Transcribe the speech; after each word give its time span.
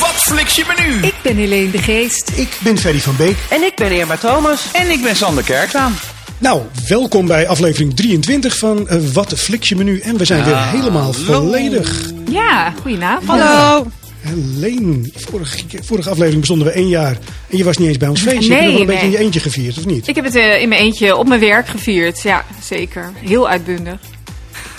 Wat 0.00 0.14
flik 0.14 0.46
je 0.46 0.64
menu? 0.76 1.06
Ik 1.06 1.14
ben 1.22 1.36
Helene 1.36 1.70
de 1.70 1.78
Geest. 1.78 2.32
Ik 2.34 2.58
ben 2.62 2.78
Ferry 2.78 3.00
van 3.00 3.16
Beek. 3.16 3.36
En 3.50 3.62
ik 3.62 3.74
ben 3.74 3.92
Irma 3.92 4.16
Thomas. 4.16 4.66
En 4.72 4.90
ik 4.90 5.02
ben 5.02 5.16
Sander 5.16 5.44
Kerklaan. 5.44 5.94
Nou, 6.38 6.62
welkom 6.88 7.26
bij 7.26 7.48
aflevering 7.48 7.96
23 7.96 8.58
van 8.58 8.88
uh, 8.90 8.98
Wat 9.12 9.34
flik 9.34 9.62
je 9.62 9.76
menu. 9.76 10.00
En 10.00 10.16
we 10.16 10.24
zijn 10.24 10.44
weer 10.44 10.58
helemaal 10.58 11.12
volledig. 11.12 12.10
Ja, 12.30 12.72
goedenavond. 12.82 13.40
Hallo. 13.40 13.86
Helene, 14.20 15.10
vorige, 15.14 15.58
vorige 15.82 16.10
aflevering 16.10 16.40
bestonden 16.40 16.66
we 16.66 16.72
één 16.72 16.88
jaar. 16.88 17.16
En 17.50 17.58
je 17.58 17.64
was 17.64 17.76
niet 17.76 17.88
eens 17.88 17.96
bij 17.96 18.08
ons 18.08 18.20
feestje. 18.20 18.48
Nee, 18.48 18.48
je 18.48 18.54
hebt 18.54 18.66
nog 18.66 18.72
wel 18.72 18.80
een 18.80 18.86
nee. 18.86 18.96
beetje 18.96 19.06
in 19.06 19.18
je 19.18 19.24
eentje 19.24 19.40
gevierd, 19.40 19.78
of 19.78 19.86
niet? 19.86 20.08
Ik 20.08 20.14
heb 20.14 20.24
het 20.24 20.34
eh, 20.34 20.60
in 20.60 20.68
mijn 20.68 20.80
eentje 20.80 21.16
op 21.16 21.28
mijn 21.28 21.40
werk 21.40 21.68
gevierd. 21.68 22.22
Ja, 22.22 22.44
zeker. 22.62 23.12
Heel 23.20 23.48
uitbundig. 23.48 23.98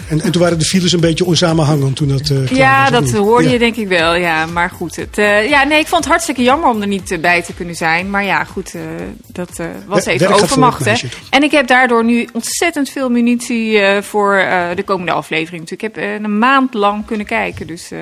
En, 0.09 0.21
en 0.21 0.31
toen 0.31 0.41
waren 0.41 0.59
de 0.59 0.65
files 0.65 0.91
een 0.91 0.99
beetje 0.99 1.25
onsamenhangend 1.25 1.95
toen 1.95 2.07
dat 2.07 2.19
eh, 2.19 2.27
klaar 2.27 2.53
Ja, 2.57 2.89
dat 2.89 3.11
hoorde 3.11 3.45
Ja. 3.45 3.51
je 3.51 3.59
denk 3.59 3.75
ik 3.75 3.87
wel. 3.87 4.15
Ja, 4.15 4.45
maar 4.45 4.69
goed. 4.69 4.95
Het, 4.95 5.17
eh, 5.17 5.49
ja, 5.49 5.63
nee, 5.63 5.79
ik 5.79 5.87
vond 5.87 6.03
het 6.03 6.09
hartstikke 6.11 6.43
jammer 6.43 6.69
om 6.69 6.81
er 6.81 6.87
niet 6.87 7.11
eh, 7.11 7.19
bij 7.19 7.41
te 7.41 7.53
kunnen 7.53 7.75
zijn. 7.75 8.09
Maar 8.09 8.23
ja, 8.23 8.43
goed, 8.43 8.73
eh, 8.75 8.81
dat 9.27 9.59
eh, 9.59 9.65
was 9.87 10.05
even 10.05 10.19
werk 10.19 10.21
gaat 10.39 10.39
voor 10.39 10.43
overmacht. 10.47 10.85
Hè. 10.85 10.97
toch? 10.99 11.09
En 11.29 11.43
ik 11.43 11.51
heb 11.51 11.67
daardoor 11.67 12.03
nu 12.05 12.27
ontzettend 12.33 12.89
veel 12.89 13.09
munitie 13.09 13.79
eh, 13.79 14.01
voor 14.01 14.35
eh, 14.35 14.67
de 14.75 14.83
komende 14.83 15.11
aflevering. 15.11 15.61
natuurlijk. 15.69 15.95
Ik 15.97 16.03
heb 16.03 16.05
eh, 16.13 16.23
een 16.23 16.37
maand 16.39 16.73
lang 16.73 17.05
kunnen 17.05 17.25
kijken. 17.25 17.67
Dus 17.67 17.91
eh, 17.91 17.99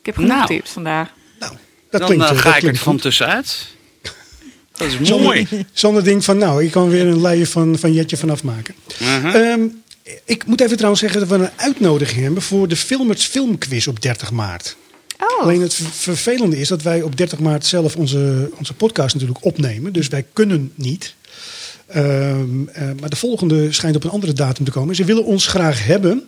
ik 0.00 0.06
heb 0.06 0.14
genoeg 0.14 0.30
Nou. 0.30 0.46
tips 0.46 0.70
vandaag. 0.70 1.08
Nou, 1.38 1.52
dat 1.90 2.00
Dan 2.00 2.08
klinkt, 2.10 2.26
ga 2.40 2.52
dat 2.52 2.62
ik 2.62 2.68
er 2.68 2.76
van 2.76 2.96
tussenuit. 2.96 3.74
Dat 4.76 4.88
is 5.00 5.10
mooi. 5.10 5.46
Sander 5.72 6.04
denkt 6.04 6.24
van, 6.24 6.38
nou, 6.38 6.64
ik 6.64 6.70
kan 6.70 6.88
weer 6.88 7.06
een 7.06 7.20
leien 7.20 7.46
van, 7.46 7.78
van 7.78 7.92
Jetje 7.92 8.16
vanaf 8.16 8.42
maken. 8.42 8.74
Ehm, 9.00 9.60
ik 10.24 10.46
moet 10.46 10.60
even 10.60 10.74
trouwens 10.76 11.00
zeggen 11.02 11.20
dat 11.20 11.28
we 11.28 11.44
een 11.44 11.50
uitnodiging 11.56 12.22
hebben 12.22 12.42
voor 12.42 12.68
de 12.68 12.76
Filmers 12.76 13.24
Filmquiz 13.24 13.86
op 13.86 14.02
30 14.02 14.30
maart. 14.30 14.76
Oh, 15.20 15.42
Alleen 15.42 15.60
het 15.60 15.74
ver- 15.74 15.86
vervelende 15.90 16.58
is 16.58 16.68
dat 16.68 16.82
wij 16.82 17.02
op 17.02 17.16
30 17.16 17.38
maart 17.38 17.66
zelf 17.66 17.96
onze, 17.96 18.50
onze 18.58 18.74
podcast 18.74 19.14
natuurlijk 19.14 19.44
opnemen. 19.44 19.92
Dus 19.92 20.08
wij 20.08 20.24
kunnen 20.32 20.72
niet. 20.74 21.14
Ehm, 21.86 22.68
eh, 22.68 22.88
maar 23.00 23.10
de 23.10 23.16
volgende 23.16 23.72
schijnt 23.72 23.96
op 23.96 24.04
een 24.04 24.10
andere 24.10 24.32
datum 24.32 24.64
te 24.64 24.70
komen. 24.70 24.94
Ze 24.94 25.04
willen 25.04 25.24
ons 25.24 25.46
graag 25.46 25.84
hebben. 25.86 26.24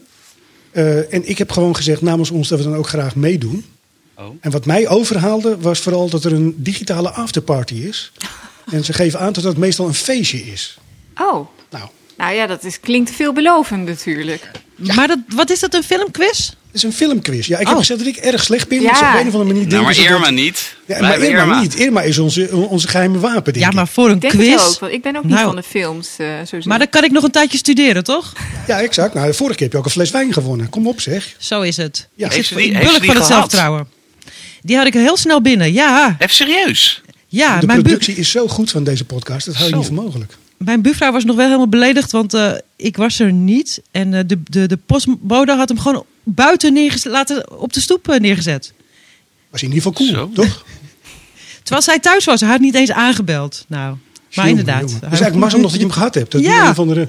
Eh, 0.70 1.14
en 1.14 1.28
ik 1.28 1.38
heb 1.38 1.50
gewoon 1.50 1.76
gezegd 1.76 2.02
namens 2.02 2.30
ons 2.30 2.48
dat 2.48 2.58
we 2.58 2.64
dan 2.64 2.74
ook 2.74 2.88
graag 2.88 3.14
meedoen. 3.14 3.64
Oh. 4.16 4.24
En 4.40 4.50
wat 4.50 4.66
mij 4.66 4.88
overhaalde 4.88 5.56
was 5.58 5.80
vooral 5.80 6.08
dat 6.08 6.24
er 6.24 6.32
een 6.32 6.54
digitale 6.56 7.10
afterparty 7.10 7.74
is. 7.74 8.12
En 8.72 8.84
ze 8.84 8.92
geven 8.92 9.20
aan 9.20 9.32
dat 9.32 9.42
dat 9.42 9.56
meestal 9.56 9.86
een 9.86 9.94
feestje 9.94 10.38
is. 10.46 10.78
oh. 11.16 11.48
Nou, 12.18 12.34
ja, 12.34 12.46
dat 12.46 12.64
is, 12.64 12.80
klinkt 12.80 13.10
veelbelovend 13.10 13.86
natuurlijk. 13.86 14.50
Maar 14.76 15.08
dat, 15.08 15.18
wat 15.34 15.50
is 15.50 15.60
dat, 15.60 15.74
een 15.74 15.82
filmquiz? 15.82 16.38
het 16.48 16.76
is 16.76 16.82
een 16.82 16.92
filmquiz. 16.92 17.46
Ja, 17.46 17.58
ik 17.58 17.64
heb 17.66 17.74
Oh. 17.74 17.80
gezegd 17.80 17.98
dat 17.98 18.08
ik 18.08 18.16
erg 18.16 18.42
slecht 18.44 18.68
ben. 18.68 18.80
Ja. 18.80 18.88
Dus 18.90 18.98
op 19.00 19.06
een 19.06 19.26
of 19.26 19.32
andere 19.34 19.44
manier 19.44 19.66
Nou, 19.66 19.82
maar 19.82 19.94
dat- 19.94 20.04
Irma 20.04 20.30
niet. 20.30 20.76
Ja, 20.86 21.00
maar 21.00 21.20
Irma, 21.22 21.60
niet. 21.60 21.74
Irma 21.74 22.02
is 22.02 22.18
onze, 22.18 22.50
onze 22.56 22.88
geheime 22.88 23.18
wapen, 23.18 23.52
denk 23.52 23.64
Ja, 23.64 23.70
maar 23.70 23.88
voor 23.88 24.08
een 24.08 24.14
Ik 24.14 24.20
denk 24.20 24.32
quiz. 24.32 24.50
het 24.52 24.60
ook, 24.60 24.78
want 24.80 24.92
ik 24.92 25.02
ben 25.02 25.16
ook 25.16 25.22
niet 25.24 25.32
Nou. 25.32 25.44
van 25.46 25.56
de 25.56 25.62
films. 25.62 26.08
eh 26.18 26.26
zo 26.48 26.58
Maar 26.64 26.78
dan 26.78 26.88
kan 26.88 27.04
ik 27.04 27.10
nog 27.10 27.22
een 27.24 27.30
tijdje 27.30 27.58
studeren, 27.58 28.04
toch? 28.04 28.32
Ja, 28.66 28.80
exact. 28.80 29.14
Nou, 29.14 29.26
de 29.26 29.34
vorige 29.34 29.54
keer 29.56 29.64
heb 29.64 29.72
je 29.72 29.78
ook 29.78 29.84
een 29.84 29.90
fles 29.90 30.10
wijn 30.10 30.32
gewonnen. 30.32 30.68
Kom 30.68 30.86
op, 30.86 31.00
zeg. 31.00 31.34
Zo 31.38 31.60
is 31.60 31.76
het. 31.76 32.08
Ja. 32.14 32.26
ik 32.26 32.32
Heeft 32.32 32.48
die- 32.56 32.58
ik 32.66 32.72
heeft 32.72 32.78
ze 32.84 32.88
bulk 32.90 33.00
die 33.00 33.06
van 33.10 33.16
het 33.20 33.26
zelfvertrouwen. 33.26 33.88
Die 34.62 34.76
had 34.76 34.86
ik 34.86 34.92
heel 34.94 35.16
snel 35.16 35.42
binnen. 35.42 35.72
Ja, 35.72 36.16
Even 36.18 36.34
serieus. 36.34 37.02
ja 37.26 37.60
de 37.60 37.66
bu- 37.66 37.72
productie 37.82 38.14
is 38.14 38.30
zo 38.30 38.48
goed 38.48 38.70
van 38.70 38.84
deze 38.84 39.04
podcast. 39.04 39.46
Dat 39.46 39.54
hou 39.54 39.66
je 39.66 39.72
Zo. 39.72 39.78
niet 39.78 39.86
voor 39.86 39.96
mogelijk. 40.04 40.32
Mijn 40.58 40.82
buurvrouw 40.82 41.12
was 41.12 41.24
nog 41.24 41.36
wel 41.36 41.44
helemaal 41.44 41.68
beledigd, 41.68 42.10
want 42.10 42.34
eh, 42.34 42.52
ik 42.76 42.96
was 42.96 43.18
er 43.18 43.32
niet. 43.32 43.82
En 43.90 44.14
eh, 44.14 44.20
de, 44.26 44.42
de, 44.44 44.66
de 44.66 44.76
postbode 44.76 45.52
had 45.52 45.68
hem 45.68 45.78
gewoon 45.78 46.04
buiten 46.22 46.72
neergezet, 46.72 47.12
laten, 47.12 47.58
op 47.60 47.72
de 47.72 47.80
stoep 47.80 48.08
eh, 48.08 48.20
neergezet. 48.20 48.72
Was 49.50 49.62
in 49.62 49.72
ieder 49.72 49.82
geval 49.82 50.06
cool, 50.06 50.14
Zo. 50.14 50.30
toch? 50.34 50.64
Terwijl 51.62 51.82
zij 51.82 51.98
thuis 51.98 52.24
was, 52.24 52.40
hij 52.40 52.50
had 52.50 52.60
niet 52.60 52.74
eens 52.74 52.90
aangebeld. 52.92 53.64
Nou, 53.68 53.88
maar 53.90 53.98
Jongen, 54.28 54.50
inderdaad. 54.50 54.80
jongen. 54.80 54.94
Het 54.94 55.02
is 55.02 55.08
eigenlijk 55.20 55.40
mazzel 55.40 55.60
nog 55.60 55.70
dat 55.70 55.80
je 55.80 55.86
hem 55.86 55.94
gehad 55.94 56.14
hebt. 56.14 56.32
Dat 56.32 56.40
Ja. 56.42 56.64
een 56.64 56.70
of 56.70 56.78
andere, 56.78 57.08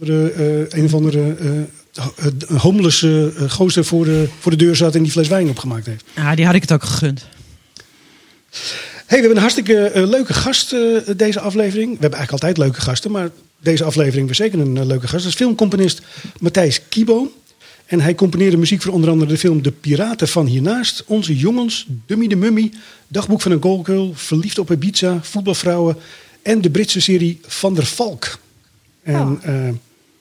andere, 0.00 0.30
eh, 0.32 0.78
een 0.78 0.84
of 0.84 0.94
andere 0.94 1.34
eh, 1.36 2.02
ho- 2.04 2.14
eh, 2.16 2.58
homeless 2.60 3.06
gozer 3.48 3.84
voor 3.84 4.04
de, 4.04 4.28
voor 4.40 4.50
de 4.50 4.56
deur 4.56 4.76
zat 4.76 4.94
en 4.94 5.02
die 5.02 5.12
fles 5.12 5.28
wijn 5.28 5.48
opgemaakt 5.48 5.86
heeft. 5.86 6.04
Ah, 6.14 6.36
die 6.36 6.46
had 6.46 6.54
ik 6.54 6.60
het 6.60 6.72
ook 6.72 6.84
gegund. 6.84 7.26
Hey, 9.08 9.20
we 9.20 9.26
hebben 9.26 9.30
een 9.30 9.38
hartstikke 9.38 9.78
eh, 9.90 10.06
leuke 10.08 10.34
gast 10.34 10.72
eh, 10.72 10.80
deze 11.16 11.40
aflevering. 11.40 11.86
We 11.92 12.00
hebben 12.00 12.18
eigenlijk 12.18 12.30
altijd 12.30 12.56
leuke 12.58 12.80
gasten, 12.80 13.10
maar 13.10 13.30
deze 13.60 13.84
aflevering 13.84 14.28
was 14.28 14.36
zeker 14.36 14.58
een 14.58 14.76
eh, 14.76 14.84
leuke 14.86 15.08
gast. 15.08 15.22
Dat 15.22 15.32
is 15.32 15.38
filmcomponist 15.38 16.00
Matthijs 16.40 16.80
Kibo. 16.88 17.32
En 17.86 18.00
hij 18.00 18.14
componeerde 18.14 18.56
muziek 18.56 18.82
voor 18.82 18.92
onder 18.92 19.10
andere 19.10 19.30
de 19.30 19.38
film 19.38 19.62
De 19.62 19.70
Piraten 19.70 20.28
van 20.28 20.46
Hiernaast, 20.46 21.04
Onze 21.06 21.36
Jongens, 21.36 21.86
Dummy 22.06 22.26
de 22.26 22.36
Mummy, 22.36 22.72
Dagboek 23.08 23.40
van 23.40 23.52
een 23.52 23.62
Goalgirl, 23.62 24.12
Verliefd 24.14 24.58
op 24.58 24.70
Ibiza, 24.70 25.18
Voetbalvrouwen 25.22 25.96
en 26.42 26.60
de 26.60 26.70
Britse 26.70 27.00
serie 27.00 27.40
Van 27.46 27.74
der 27.74 27.86
Valk. 27.86 28.38
En 29.02 29.14
Oh. 29.20 29.38
eh, 29.42 29.74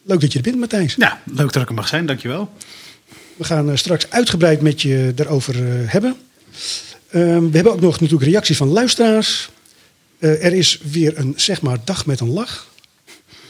leuk 0.03 0.21
dat 0.21 0.31
je 0.31 0.37
er 0.37 0.43
bent, 0.43 0.57
Matthijs. 0.59 0.95
Ja, 0.97 1.21
leuk 1.25 1.53
dat 1.53 1.61
ik 1.61 1.69
er 1.69 1.75
mag 1.75 1.87
zijn, 1.87 2.05
dankjewel. 2.05 2.49
We 3.35 3.43
gaan 3.43 3.77
straks 3.77 4.09
uitgebreid 4.09 4.61
met 4.61 4.81
je 4.81 5.11
daarover 5.15 5.55
eh, 5.55 5.91
hebben. 5.91 6.15
Ehm, 7.11 7.49
we 7.49 7.55
hebben 7.55 7.73
ook 7.73 7.81
nog 7.81 7.99
natuurlijk 7.99 8.29
reacties 8.29 8.57
van 8.57 8.67
luisteraars. 8.67 9.49
Eh, 10.19 10.45
er 10.45 10.53
is 10.53 10.79
weer 10.91 11.17
een, 11.17 11.33
zeg 11.35 11.61
maar, 11.61 11.77
dag 11.83 12.05
met 12.05 12.19
een 12.19 12.33
lach. 12.33 12.67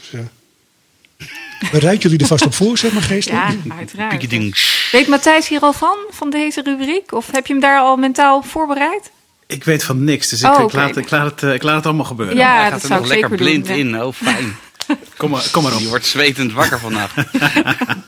Dus, 0.00 0.20
eh, 0.20 1.70
bereid 1.72 2.02
jullie 2.02 2.18
er 2.18 2.26
vast 2.26 2.44
op 2.46 2.54
voor, 2.54 2.78
zeg 2.78 2.92
maar, 2.92 3.02
geestelijk. 3.02 3.42
Ja, 3.64 3.74
uiteraard. 3.76 4.90
Weet 4.92 5.08
Matthijs 5.08 5.48
hier 5.48 5.60
al 5.60 5.72
van, 5.72 5.96
van 6.10 6.30
deze 6.30 6.62
rubriek? 6.62 7.12
Of 7.12 7.30
heb 7.32 7.46
je 7.46 7.52
hem 7.52 7.62
daar 7.62 7.80
al 7.80 7.96
mentaal 7.96 8.42
voorbereid? 8.42 9.10
Ik 9.46 9.64
weet 9.64 9.84
van 9.84 10.04
niks, 10.04 10.28
dus 10.28 10.42
ik, 10.42 10.58
Oh, 10.58 10.72
laat, 10.72 10.96
ik, 10.96 11.10
laat 11.10 11.30
het, 11.30 11.42
eh, 11.42 11.54
ik 11.54 11.62
laat 11.62 11.76
het 11.76 11.86
allemaal 11.86 12.04
gebeuren. 12.04 12.36
Ja, 12.36 12.60
Hij 12.60 12.70
dat 12.70 12.72
gaat 12.72 12.82
er 12.82 12.88
zou 12.88 13.00
nog 13.00 13.10
ik 13.10 13.14
lekker 13.14 13.38
zeker 13.38 13.52
doen, 13.52 13.62
blind 13.62 13.92
ja. 13.92 13.98
in. 13.98 14.02
Oh, 14.02 14.12
fijn. 14.12 14.56
Kom, 15.16 15.30
maar, 15.30 15.48
kom 15.52 15.62
maar 15.62 15.74
op. 15.74 15.80
Je 15.80 15.88
wordt 15.88 16.06
zwetend 16.06 16.52
wakker 16.52 16.78
vandaag. 16.78 17.14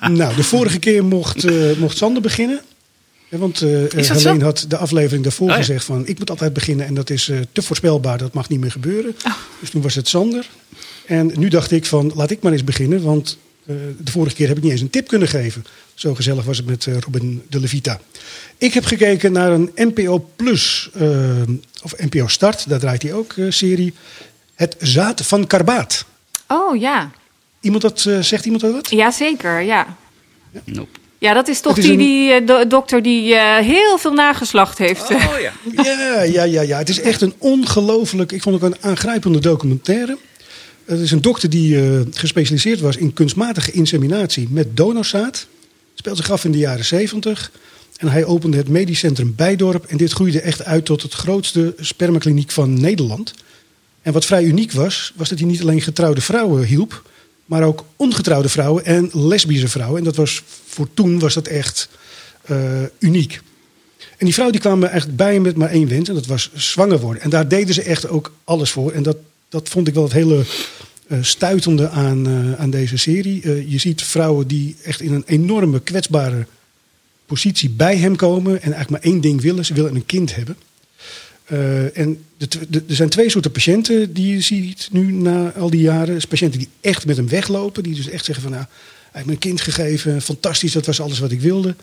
Nou, 0.00 0.34
de 0.34 0.44
vorige 0.44 0.78
keer 0.78 1.04
mocht, 1.04 1.44
eh, 1.44 1.76
mocht 1.76 1.96
Sander 1.96 2.22
beginnen. 2.22 2.60
Ja, 3.30 3.38
want 3.38 3.62
eh 3.62 3.70
dat 3.70 3.92
Helene 3.92 4.18
zo? 4.18 4.40
had 4.40 4.64
de 4.68 4.76
aflevering 4.76 5.22
daarvoor 5.22 5.46
Oh 5.46 5.52
ja. 5.52 5.58
gezegd 5.58 5.84
van... 5.84 6.06
ik 6.06 6.18
moet 6.18 6.30
altijd 6.30 6.52
beginnen 6.52 6.86
en 6.86 6.94
dat 6.94 7.10
is 7.10 7.28
eh, 7.28 7.38
te 7.52 7.62
voorspelbaar, 7.62 8.18
dat 8.18 8.32
mag 8.32 8.48
niet 8.48 8.60
meer 8.60 8.70
gebeuren. 8.70 9.16
Oh. 9.26 9.32
Dus 9.60 9.70
toen 9.70 9.82
was 9.82 9.94
het 9.94 10.08
Sander. 10.08 10.48
En 11.06 11.32
nu 11.34 11.48
dacht 11.48 11.70
ik 11.70 11.86
van, 11.86 12.12
laat 12.14 12.30
ik 12.30 12.42
maar 12.42 12.52
eens 12.52 12.64
beginnen. 12.64 13.02
Want 13.02 13.38
eh, 13.66 13.74
de 13.98 14.10
vorige 14.10 14.34
keer 14.34 14.48
heb 14.48 14.56
ik 14.56 14.62
niet 14.62 14.72
eens 14.72 14.80
een 14.80 14.90
tip 14.90 15.08
kunnen 15.08 15.28
geven. 15.28 15.64
Zo 15.94 16.14
gezellig 16.14 16.44
was 16.44 16.56
het 16.56 16.66
met 16.66 16.86
eh, 16.86 16.98
Robin 16.98 17.42
de 17.48 17.60
Levita. 17.60 18.00
Ik 18.58 18.74
heb 18.74 18.84
gekeken 18.84 19.32
naar 19.32 19.50
een 19.50 19.70
NPO 19.74 20.30
Plus, 20.36 20.90
of 21.82 21.94
NPO 21.98 22.26
Start, 22.26 22.68
daar 22.68 22.78
draait 22.78 23.02
hij 23.02 23.12
ook, 23.12 23.34
serie. 23.48 23.94
Het 24.54 24.76
Zaad 24.78 25.26
van 25.26 25.46
Karbaat. 25.46 26.04
Oh 26.46 26.80
ja, 26.80 27.10
Iemand 27.60 27.82
dat, 27.82 28.00
zegt 28.20 28.44
iemand 28.44 28.62
dat 28.62 28.72
wat? 28.72 28.90
jazeker, 28.90 29.60
ja. 29.60 29.96
Nope. 30.64 30.98
Ja, 31.20 31.34
dat 31.34 31.48
is 31.48 31.60
toch 31.60 31.76
is 31.78 31.84
die, 31.84 31.92
een- 31.92 31.98
die 31.98 32.32
eh, 32.32 32.46
do- 32.46 32.66
dokter 32.66 33.02
die 33.02 33.34
eh, 33.34 33.56
heel 33.66 33.98
veel 33.98 34.12
nageslacht 34.12 34.78
heeft. 34.78 35.10
Oh 35.10 35.34
ja. 35.40 35.52
Ja, 35.84 36.22
ja, 36.22 36.42
ja, 36.44 36.60
ja. 36.62 36.78
Het 36.78 36.88
is 36.88 37.00
echt 37.00 37.20
een 37.20 37.34
ongelooflijk, 37.38 38.32
ik 38.32 38.42
vond 38.42 38.54
het 38.54 38.64
ook 38.64 38.74
een 38.74 38.88
aangrijpende 38.90 39.38
documentaire. 39.38 40.16
Het 40.84 41.00
is 41.00 41.10
een 41.10 41.20
dokter 41.20 41.50
die 41.50 41.76
eh, 41.80 42.00
gespecialiseerd 42.10 42.80
was 42.80 42.96
in 42.96 43.12
kunstmatige 43.12 43.70
inseminatie 43.72 44.48
met 44.50 44.76
donorzaad. 44.76 45.46
Speelt 45.94 46.16
zich 46.16 46.30
af 46.30 46.44
in 46.44 46.52
de 46.52 46.58
jaren 46.58 46.84
70. 46.84 47.50
En 47.96 48.08
hij 48.08 48.24
opende 48.24 48.56
het 48.56 48.68
medisch 48.68 48.98
centrum 48.98 49.34
Bijdorp. 49.36 49.84
En 49.84 49.96
dit 49.96 50.12
groeide 50.12 50.40
echt 50.40 50.64
uit 50.64 50.84
tot 50.84 51.02
het 51.02 51.12
grootste 51.12 51.74
spermakliniek 51.80 52.50
van 52.50 52.80
Nederland. 52.80 53.34
En 54.02 54.12
wat 54.12 54.26
vrij 54.26 54.42
uniek 54.44 54.72
was, 54.72 55.12
was 55.16 55.28
dat 55.28 55.38
hij 55.38 55.48
niet 55.48 55.60
alleen 55.60 55.80
getrouwde 55.80 56.20
vrouwen 56.20 56.64
hielp, 56.64 57.02
maar 57.50 57.62
ook 57.62 57.84
ongetrouwde 57.96 58.48
vrouwen 58.48 58.84
en 58.84 59.10
lesbische 59.12 59.68
vrouwen. 59.68 59.98
En 59.98 60.04
dat 60.04 60.16
was 60.16 60.42
voor 60.66 60.88
toen 60.94 61.18
was 61.18 61.34
dat 61.34 61.46
echt 61.46 61.88
eh, 62.42 62.82
uniek. 62.98 63.40
En 63.96 64.24
die 64.24 64.32
vrouwen 64.32 64.52
die 64.52 64.66
kwamen 64.66 64.88
eigenlijk 64.88 65.18
bij 65.18 65.32
hem 65.32 65.42
met 65.42 65.56
maar 65.56 65.70
één 65.70 65.88
wens. 65.88 66.08
En 66.08 66.14
dat 66.14 66.26
was 66.26 66.50
zwanger 66.54 67.00
worden. 67.00 67.22
En 67.22 67.30
daar 67.30 67.48
deden 67.48 67.74
ze 67.74 67.82
echt 67.82 68.08
ook 68.08 68.32
alles 68.44 68.70
voor. 68.70 68.92
En 68.92 69.02
dat, 69.02 69.16
dat 69.48 69.68
vond 69.68 69.88
ik 69.88 69.94
wel 69.94 70.02
het 70.02 70.12
hele 70.12 70.44
eh, 71.06 71.18
stuitende 71.20 71.88
aan, 71.88 72.26
eh, 72.26 72.60
aan 72.60 72.70
deze 72.70 72.96
serie. 72.96 73.68
Je 73.70 73.78
ziet 73.78 74.02
vrouwen 74.02 74.46
die 74.46 74.76
echt 74.82 75.00
in 75.00 75.12
een 75.12 75.24
enorme 75.26 75.80
kwetsbare 75.80 76.46
positie 77.26 77.70
bij 77.70 77.96
hem 77.96 78.16
komen. 78.16 78.52
En 78.52 78.72
eigenlijk 78.72 78.90
maar 78.90 79.12
één 79.12 79.20
ding 79.20 79.40
willen. 79.40 79.64
Ze 79.64 79.74
willen 79.74 79.94
een 79.94 80.06
kind 80.06 80.34
hebben. 80.34 80.56
Eh, 81.50 81.98
en 81.98 82.24
er 82.38 82.82
zijn 82.86 83.08
twee 83.08 83.30
soorten 83.30 83.50
patiënten 83.50 84.12
die 84.12 84.34
je 84.34 84.40
ziet 84.40 84.88
nu 84.92 85.12
na 85.12 85.52
al 85.52 85.70
die 85.70 85.80
jaren. 85.80 86.14
Dus 86.14 86.24
patiënten 86.24 86.58
die 86.58 86.68
echt 86.80 87.06
met 87.06 87.16
hem 87.16 87.28
weglopen. 87.28 87.82
Die 87.82 87.94
dus 87.94 88.08
echt 88.08 88.24
zeggen 88.24 88.42
van 88.42 88.52
nou, 88.52 88.64
hij 88.64 89.10
heeft 89.12 89.26
me 89.26 89.32
een 89.32 89.38
kind 89.38 89.60
gegeven. 89.60 90.22
Fantastisch, 90.22 90.72
dat 90.72 90.86
was 90.86 91.00
alles 91.00 91.18
wat 91.18 91.30
ik 91.30 91.40
wilde. 91.40 91.74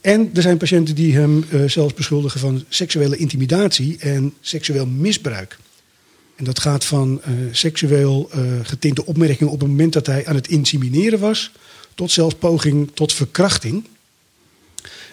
En 0.00 0.30
er 0.34 0.42
zijn 0.42 0.56
patiënten 0.56 0.94
die 0.94 1.14
hem 1.14 1.44
eh, 1.50 1.64
zelfs 1.64 1.94
beschuldigen 1.94 2.40
van 2.40 2.64
seksuele 2.68 3.16
intimidatie 3.16 3.96
en 3.98 4.34
seksueel 4.40 4.86
misbruik. 4.86 5.58
En 6.36 6.44
dat 6.44 6.60
gaat 6.60 6.84
van 6.84 7.20
eh, 7.22 7.32
seksueel 7.50 8.30
getinte 8.62 9.06
opmerkingen 9.06 9.52
op 9.52 9.60
het 9.60 9.68
moment 9.68 9.92
dat 9.92 10.06
hij 10.06 10.26
aan 10.26 10.34
het 10.34 10.48
insemineren 10.48 11.18
was, 11.18 11.52
tot 11.94 12.10
zelfs 12.10 12.34
poging 12.34 12.90
tot 12.94 13.12
verkrachting. 13.12 13.84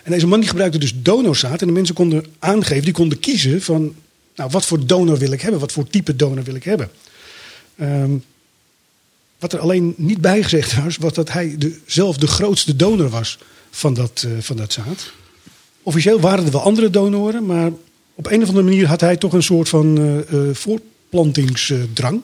En 0.03 0.11
deze 0.11 0.27
man 0.27 0.39
die 0.39 0.49
gebruikte 0.49 0.77
dus 0.77 0.93
donorzaad. 0.95 1.61
En 1.61 1.67
de 1.67 1.73
mensen 1.73 1.95
konden 1.95 2.25
aangeven, 2.39 2.83
die 2.83 2.93
konden 2.93 3.19
kiezen 3.19 3.61
van... 3.61 3.95
Nou, 4.35 4.49
wat 4.49 4.65
voor 4.65 4.85
donor 4.85 5.17
wil 5.17 5.31
ik 5.31 5.41
hebben? 5.41 5.59
Wat 5.59 5.71
voor 5.71 5.87
type 5.87 6.15
donor 6.15 6.43
wil 6.43 6.55
ik 6.55 6.63
hebben? 6.63 6.89
Ehm, 7.75 8.11
wat 9.39 9.53
er 9.53 9.59
alleen 9.59 9.93
niet 9.97 10.21
bijgezegd 10.21 10.83
was, 10.83 10.97
was 10.97 11.13
dat 11.13 11.31
hij 11.31 11.55
de, 11.57 11.79
zelf 11.85 12.17
de 12.17 12.27
grootste 12.27 12.75
donor 12.75 13.09
was 13.09 13.37
van 13.69 13.93
dat, 13.93 14.25
eh, 14.27 14.31
van 14.39 14.55
dat 14.55 14.73
zaad. 14.73 15.11
Officieel 15.83 16.19
waren 16.19 16.45
er 16.45 16.51
wel 16.51 16.61
andere 16.61 16.89
donoren, 16.89 17.45
maar 17.45 17.71
op 18.15 18.27
een 18.27 18.41
of 18.41 18.47
andere 18.47 18.67
manier 18.67 18.87
had 18.87 19.01
hij 19.01 19.17
toch 19.17 19.33
een 19.33 19.43
soort 19.43 19.69
van 19.69 19.97
eh, 20.29 20.37
voortplantingsdrang. 20.53 22.21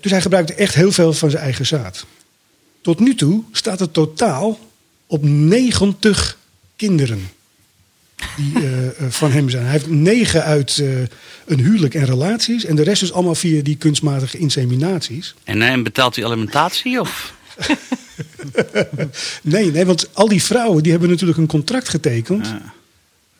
Dus 0.00 0.10
hij 0.10 0.20
gebruikte 0.20 0.54
echt 0.54 0.74
heel 0.74 0.92
veel 0.92 1.12
van 1.12 1.30
zijn 1.30 1.42
eigen 1.42 1.66
zaad. 1.66 2.06
Tot 2.80 3.00
nu 3.00 3.14
toe 3.14 3.42
staat 3.52 3.80
het 3.80 3.92
totaal 3.92 4.58
op 5.12 5.24
90 5.24 6.38
kinderen 6.76 7.28
die 8.36 8.54
eh, 8.54 8.86
eh, 8.86 8.92
van 9.08 9.30
hem 9.30 9.48
zijn. 9.48 9.62
Hij 9.62 9.72
heeft 9.72 9.90
negen 9.90 10.44
uit 10.44 10.78
eh, 10.78 10.88
een 11.46 11.58
huwelijk 11.58 11.94
en 11.94 12.04
relaties. 12.04 12.64
En 12.64 12.76
de 12.76 12.82
rest 12.82 13.02
is 13.02 13.12
allemaal 13.12 13.34
via 13.34 13.62
die 13.62 13.76
kunstmatige 13.76 14.38
inseminaties. 14.38 15.34
En, 15.44 15.62
en 15.62 15.82
betaalt 15.82 16.16
u 16.16 16.24
alimentatie? 16.24 17.00
Of? 17.00 17.34
Nee, 19.42 19.70
nee, 19.70 19.86
want 19.86 20.14
al 20.14 20.28
die 20.28 20.42
vrouwen 20.42 20.82
die 20.82 20.92
hebben 20.92 21.10
natuurlijk 21.10 21.38
een 21.38 21.46
contract 21.46 21.88
getekend. 21.88 22.46
Ja. 22.46 22.72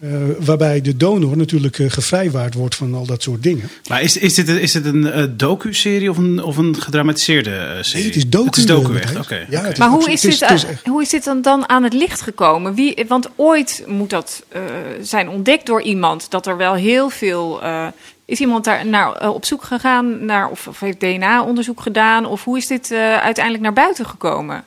Eh, 0.03 0.11
waarbij 0.39 0.81
de 0.81 0.97
donor 0.97 1.37
natuurlijk 1.37 1.79
eh, 1.79 1.91
gevrijwaard 1.91 2.55
wordt 2.55 2.75
van 2.75 2.95
al 2.95 3.07
dat 3.07 3.23
soort 3.23 3.43
dingen. 3.43 3.69
Maar 3.89 4.03
is, 4.03 4.17
is 4.17 4.35
dit, 4.35 4.49
is 4.49 4.73
dit 4.73 4.85
een 4.85 5.11
eh, 5.13 5.25
docu-serie 5.31 6.11
of 6.11 6.17
een, 6.19 6.43
of 6.43 6.57
een 6.57 6.81
gedramatiseerde 6.81 7.51
eh, 7.51 7.83
serie? 7.83 8.05
Nee, 8.05 8.07
het 8.07 8.17
is 8.17 8.29
docu. 8.29 8.47
Het 8.47 8.57
is 8.57 8.67
docu, 8.67 8.97
echt? 8.97 9.17
Oké. 9.17 9.47
Ja, 9.51 9.73
Maar 9.79 9.89
hoe 9.89 10.11
is, 10.11 10.23
het 10.23 10.39
dit, 10.39 10.67
het 10.67 10.87
hoe 10.87 11.03
is 11.03 11.09
dit 11.09 11.25
dan, 11.25 11.43
dan 11.43 11.69
aan 11.69 11.83
het 11.83 11.93
licht 11.93 12.21
gekomen? 12.21 12.75
Wie, 12.75 13.05
want 13.09 13.29
ooit 13.37 13.85
moet 13.87 14.11
dat 14.11 14.43
eh, 14.49 14.63
zijn 15.03 15.29
ontdekt 15.29 15.67
door 15.67 15.83
iemand. 15.83 16.31
Dat 16.31 16.47
er 16.47 16.57
wel 16.57 16.75
heel 16.75 17.09
veel. 17.11 17.63
eh, 17.63 17.87
is 18.25 18.41
iemand 18.41 18.65
daar 18.65 18.87
naar, 18.87 19.31
op 19.31 19.45
zoek 19.45 19.63
gegaan 19.63 20.25
naar, 20.25 20.49
of, 20.51 20.67
of 20.67 20.81
heeft 20.81 21.01
DNA-onderzoek 21.01 21.81
gedaan? 21.81 22.27
Of 22.27 22.45
hoe 22.45 22.57
is 22.57 22.67
dit 22.67 22.91
eh, 22.91 23.17
uiteindelijk 23.17 23.65
naar 23.65 23.73
buiten 23.73 24.07
gekomen? 24.07 24.65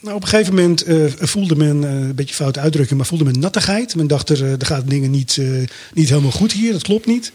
Nou, 0.00 0.16
op 0.16 0.22
een 0.22 0.28
gegeven 0.28 0.54
moment 0.54 0.82
eh, 0.82 1.04
voelde 1.16 1.56
men, 1.56 1.84
eh, 1.84 1.90
een 1.90 2.14
beetje 2.14 2.34
fout 2.34 2.58
uitdrukking, 2.58 2.98
maar 2.98 3.08
voelde 3.08 3.24
men 3.24 3.38
nattigheid. 3.38 3.94
Men 3.94 4.06
dacht 4.06 4.28
er, 4.28 4.44
eh, 4.44 4.52
er 4.52 4.66
gaat 4.66 4.90
dingen 4.90 5.10
niet, 5.10 5.36
eh, 5.36 5.46
niet 5.94 6.08
helemaal 6.08 6.30
goed 6.30 6.52
hier, 6.52 6.72
dat 6.72 6.82
klopt 6.82 7.06
niet. 7.06 7.32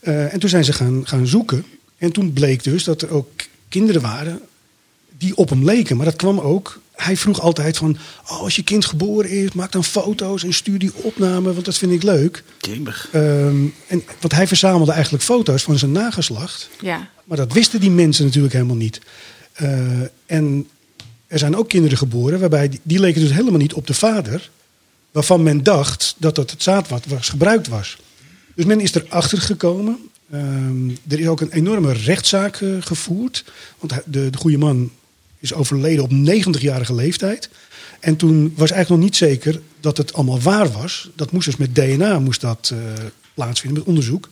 Eh, 0.00 0.32
en 0.32 0.40
toen 0.40 0.50
zijn 0.50 0.64
ze 0.64 0.72
gaan, 0.72 1.02
gaan 1.06 1.26
zoeken. 1.26 1.64
En 1.98 2.12
toen 2.12 2.32
bleek 2.32 2.64
dus 2.64 2.84
dat 2.84 3.02
er 3.02 3.10
ook 3.10 3.30
kinderen 3.68 4.02
waren 4.02 4.40
die 5.18 5.36
op 5.36 5.48
hem 5.48 5.64
leken. 5.64 5.96
Maar 5.96 6.06
dat 6.06 6.16
kwam 6.16 6.38
ook, 6.38 6.80
hij 6.92 7.16
vroeg 7.16 7.40
altijd 7.40 7.76
van, 7.76 7.96
oh, 8.28 8.40
als 8.40 8.56
je 8.56 8.62
kind 8.62 8.84
geboren 8.84 9.30
is, 9.30 9.52
maak 9.52 9.72
dan 9.72 9.84
foto's 9.84 10.44
en 10.44 10.52
stuur 10.52 10.78
die 10.78 10.94
opname, 10.94 11.52
want 11.52 11.64
dat 11.64 11.78
vind 11.78 11.92
ik 11.92 12.02
leuk. 12.02 12.42
Ehm, 13.12 13.64
en, 13.86 14.02
want 14.20 14.34
hij 14.34 14.46
verzamelde 14.46 14.92
eigenlijk 14.92 15.24
foto's 15.24 15.62
van 15.62 15.78
zijn 15.78 15.92
nageslacht. 15.92 16.68
Ja. 16.80 17.08
Maar 17.24 17.36
dat 17.36 17.52
wisten 17.52 17.80
die 17.80 17.90
mensen 17.90 18.24
natuurlijk 18.24 18.54
helemaal 18.54 18.76
niet. 18.76 19.00
Eh, 19.52 20.00
en 20.26 20.68
er 21.32 21.38
zijn 21.38 21.56
ook 21.56 21.68
kinderen 21.68 21.98
geboren 21.98 22.40
waarbij 22.40 22.70
die, 22.82 22.98
leken 22.98 23.20
dus 23.20 23.32
helemaal 23.32 23.58
niet 23.58 23.72
op 23.72 23.86
de 23.86 23.94
vader. 23.94 24.50
Waarvan 25.10 25.42
men 25.42 25.62
dacht 25.62 26.14
dat 26.18 26.34
dat 26.34 26.50
het 26.50 26.62
zaad 26.62 26.88
wat 26.88 27.06
was 27.06 27.28
gebruikt 27.28 27.68
was. 27.68 27.96
Dus 28.54 28.64
men 28.64 28.80
is 28.80 28.94
erachter 28.94 29.38
gekomen. 29.40 29.98
Ehm, 30.30 30.88
er 31.08 31.20
is 31.20 31.26
ook 31.26 31.40
een 31.40 31.52
enorme 31.52 31.92
rechtszaak 31.92 32.56
eh, 32.56 32.68
gevoerd. 32.80 33.44
Want 33.78 33.92
de, 34.06 34.30
de 34.30 34.38
goede 34.38 34.58
man 34.58 34.90
is 35.38 35.54
overleden 35.54 36.04
op 36.04 36.10
90-jarige 36.10 36.94
leeftijd. 36.94 37.48
En 38.00 38.16
toen 38.16 38.52
was 38.56 38.70
eigenlijk 38.70 38.88
nog 38.88 39.10
niet 39.10 39.16
zeker 39.16 39.60
dat 39.80 39.96
het 39.96 40.12
allemaal 40.12 40.40
waar 40.40 40.72
was. 40.72 41.10
Dat 41.14 41.32
moest 41.32 41.46
dus 41.46 41.56
met 41.56 41.74
DNA 41.74 42.18
moest 42.18 42.40
dat, 42.40 42.70
eh, 42.72 42.78
plaatsvinden, 43.34 43.78
met 43.78 43.88
onderzoek. 43.88 44.28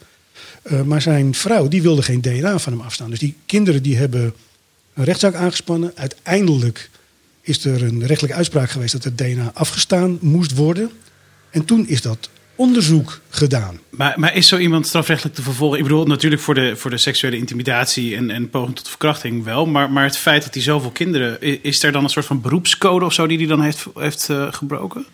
Eh, 0.62 0.82
maar 0.82 1.02
zijn 1.02 1.34
vrouw 1.34 1.68
die 1.68 1.82
wilde 1.82 2.02
geen 2.02 2.20
DNA 2.20 2.58
van 2.58 2.72
hem 2.72 2.82
afstaan. 2.82 3.10
Dus 3.10 3.18
die 3.18 3.34
kinderen 3.46 3.82
die 3.82 3.96
hebben 3.96 4.34
een 5.00 5.06
rechtszaak 5.06 5.34
aangespannen. 5.34 5.92
Uiteindelijk 5.94 6.90
is 7.40 7.64
er 7.64 7.82
een 7.82 8.06
rechtelijke 8.06 8.36
uitspraak 8.36 8.70
geweest 8.70 8.92
dat 8.92 9.04
het 9.04 9.18
DNA 9.18 9.50
afgestaan 9.54 10.18
moest 10.20 10.54
worden. 10.54 10.90
En 11.50 11.64
toen 11.64 11.88
is 11.88 12.02
dat 12.02 12.30
onderzoek 12.54 13.20
gedaan. 13.28 13.80
Maar, 13.90 14.14
maar 14.16 14.36
is 14.36 14.48
zo 14.48 14.58
iemand 14.58 14.86
strafrechtelijk 14.86 15.36
te 15.36 15.42
vervolgen? 15.42 15.78
Ik 15.78 15.84
bedoel, 15.84 16.06
natuurlijk 16.06 16.42
voor 16.42 16.54
de, 16.54 16.76
voor 16.76 16.90
de 16.90 16.96
seksuele 16.96 17.36
intimidatie 17.36 18.16
en, 18.16 18.30
en 18.30 18.50
poging 18.50 18.76
tot 18.76 18.88
verkrachting 18.88 19.44
wel. 19.44 19.66
Maar, 19.66 19.90
maar 19.90 20.04
het 20.04 20.16
feit 20.16 20.42
dat 20.42 20.54
hij 20.54 20.62
zoveel 20.62 20.90
kinderen. 20.90 21.62
Is 21.62 21.82
er 21.82 21.92
dan 21.92 22.04
een 22.04 22.10
soort 22.10 22.26
van 22.26 22.40
beroepscode 22.40 23.04
of 23.04 23.12
zo 23.12 23.26
die 23.26 23.38
hij 23.38 23.46
dan 23.46 23.62
heeft, 23.62 23.86
heeft 23.94 24.28
eh, 24.28 24.52
gebroken? 24.52 25.06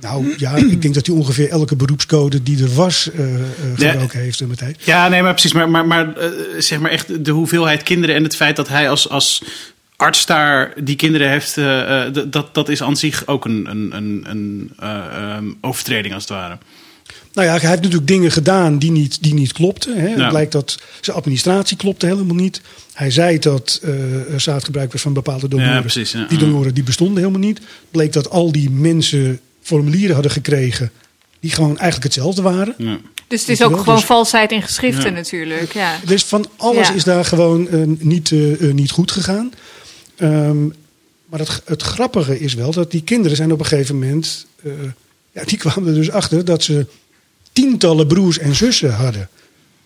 Nou 0.00 0.34
ja, 0.36 0.54
ik 0.56 0.82
denk 0.82 0.94
dat 0.94 1.06
hij 1.06 1.16
ongeveer 1.16 1.48
elke 1.48 1.76
beroepscode 1.76 2.42
die 2.42 2.62
er 2.62 2.74
was 2.74 3.10
eh, 3.10 3.24
gebroken 3.74 4.20
heeft. 4.20 4.40
eh, 4.40 4.46
meteen. 4.46 4.76
Ja, 4.84 5.08
nee, 5.08 5.22
maar 5.22 5.32
precies. 5.32 5.52
Maar, 5.52 5.70
maar, 5.70 5.86
maar 5.86 6.16
eh, 6.16 6.30
zeg 6.58 6.78
maar 6.80 6.90
echt 6.90 7.24
de 7.24 7.30
hoeveelheid 7.30 7.82
kinderen 7.82 8.16
en 8.16 8.22
het 8.22 8.36
feit 8.36 8.56
dat 8.56 8.68
hij 8.68 8.90
als, 8.90 9.08
als 9.08 9.42
arts 9.96 10.26
daar 10.26 10.72
die 10.84 10.96
kinderen 10.96 11.30
heeft. 11.30 11.54
dat, 12.32 12.54
dat 12.54 12.68
is 12.68 12.82
aan 12.82 12.96
zich 12.96 13.26
ook 13.26 13.44
een, 13.44 13.66
een, 13.70 13.96
een, 13.96 14.24
een 14.28 14.72
eh, 14.78 14.98
ehm, 15.12 15.44
overtreding 15.60 16.14
als 16.14 16.22
het 16.22 16.32
ware. 16.32 16.58
Nou 17.32 17.46
ja, 17.46 17.52
hij 17.58 17.68
heeft 17.68 17.82
natuurlijk 17.82 18.06
dingen 18.08 18.30
gedaan 18.30 18.78
die 18.78 18.90
niet, 18.90 19.22
die 19.22 19.34
niet 19.34 19.52
klopten. 19.52 19.96
Hè. 20.00 20.08
Ja. 20.08 20.16
Het 20.16 20.28
blijkt 20.28 20.52
dat 20.52 20.78
zijn 21.00 21.16
administratie 21.16 21.76
klopte 21.76 22.06
helemaal 22.06 22.34
niet. 22.34 22.60
Hij 22.92 23.10
zei 23.10 23.38
dat 23.38 23.80
er 24.32 24.40
zaadgebruik 24.40 24.92
was 24.92 25.00
van 25.00 25.12
bepaalde 25.12 25.48
donoren. 25.48 25.74
Ja, 25.74 25.80
precies, 25.80 26.12
ja. 26.12 26.26
Die 26.28 26.38
donoren 26.38 26.74
die 26.74 26.82
bestonden 26.82 27.16
helemaal 27.16 27.40
niet. 27.40 27.60
Bleek 27.90 28.12
dat 28.12 28.30
al 28.30 28.52
die 28.52 28.70
mensen 28.70 29.40
formulieren 29.64 30.14
hadden 30.14 30.32
gekregen 30.32 30.90
die 31.40 31.50
gewoon 31.50 31.78
eigenlijk 31.78 32.04
hetzelfde 32.14 32.42
waren. 32.42 32.74
Ja. 32.78 32.98
Dus 33.28 33.40
het 33.40 33.48
is 33.48 33.62
ook 33.62 33.78
gewoon 33.78 33.94
dus- 33.94 34.04
valsheid 34.04 34.52
in 34.52 34.62
geschriften 34.62 35.04
Ja. 35.10 35.16
natuurlijk. 35.16 35.72
Ja. 35.74 35.98
Dus 36.06 36.24
van 36.24 36.46
alles 36.56 36.88
Ja. 36.88 36.94
is 36.94 37.04
daar 37.04 37.24
gewoon 37.24 37.68
eh, 37.68 37.80
niet, 37.98 38.32
eh, 38.32 38.68
eh, 38.68 38.74
niet 38.74 38.90
goed 38.90 39.10
gegaan. 39.10 39.52
Ehm, 40.16 40.64
maar 41.26 41.38
het, 41.38 41.62
het 41.64 41.82
grappige 41.82 42.40
is 42.40 42.54
wel 42.54 42.70
dat 42.70 42.90
die 42.90 43.02
kinderen 43.02 43.36
zijn 43.36 43.52
op 43.52 43.58
een 43.60 43.66
gegeven 43.66 43.98
moment... 43.98 44.46
eh, 44.62 44.72
ja, 45.32 45.44
die 45.44 45.58
kwamen 45.58 45.86
er 45.88 45.94
dus 45.94 46.10
achter 46.10 46.44
dat 46.44 46.62
ze 46.62 46.86
tientallen 47.52 48.06
broers 48.06 48.38
en 48.38 48.54
zussen 48.54 48.94
hadden. 48.94 49.28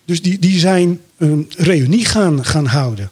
Dus 0.05 0.21
die, 0.21 0.39
die 0.39 0.59
zijn 0.59 0.99
een 1.17 1.51
reunie 1.57 2.05
gaan, 2.05 2.45
gaan 2.45 2.65
houden. 2.65 3.11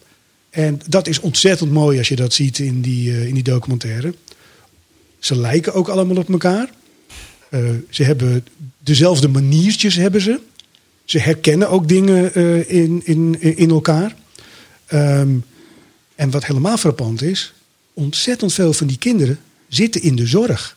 En 0.49 0.81
dat 0.87 1.07
is 1.07 1.19
ontzettend 1.19 1.71
mooi 1.71 1.97
als 1.97 2.07
je 2.07 2.15
dat 2.15 2.33
ziet 2.33 2.59
in 2.59 2.81
die, 2.81 3.11
eh, 3.11 3.27
in 3.27 3.33
die 3.33 3.43
documentaire. 3.43 4.13
Ze 5.19 5.35
lijken 5.37 5.73
ook 5.73 5.87
allemaal 5.87 6.17
op 6.17 6.29
elkaar. 6.29 6.69
Eh, 7.49 7.59
ze 7.89 8.03
hebben 8.03 8.45
dezelfde 8.79 9.27
maniertjes 9.27 9.95
hebben 9.95 10.21
ze. 10.21 10.39
Ze 11.05 11.19
herkennen 11.19 11.69
ook 11.69 11.87
dingen 11.87 12.33
eh, 12.33 12.69
in, 12.69 13.01
in, 13.05 13.41
in 13.57 13.69
elkaar. 13.69 14.15
Ehm, 14.85 15.29
en 16.15 16.31
wat 16.31 16.45
helemaal 16.45 16.77
frappant 16.77 17.21
is, 17.21 17.53
ontzettend 17.93 18.53
veel 18.53 18.73
van 18.73 18.87
die 18.87 18.97
kinderen 18.97 19.39
zitten 19.67 20.01
in 20.01 20.15
de 20.15 20.25
zorg. 20.27 20.75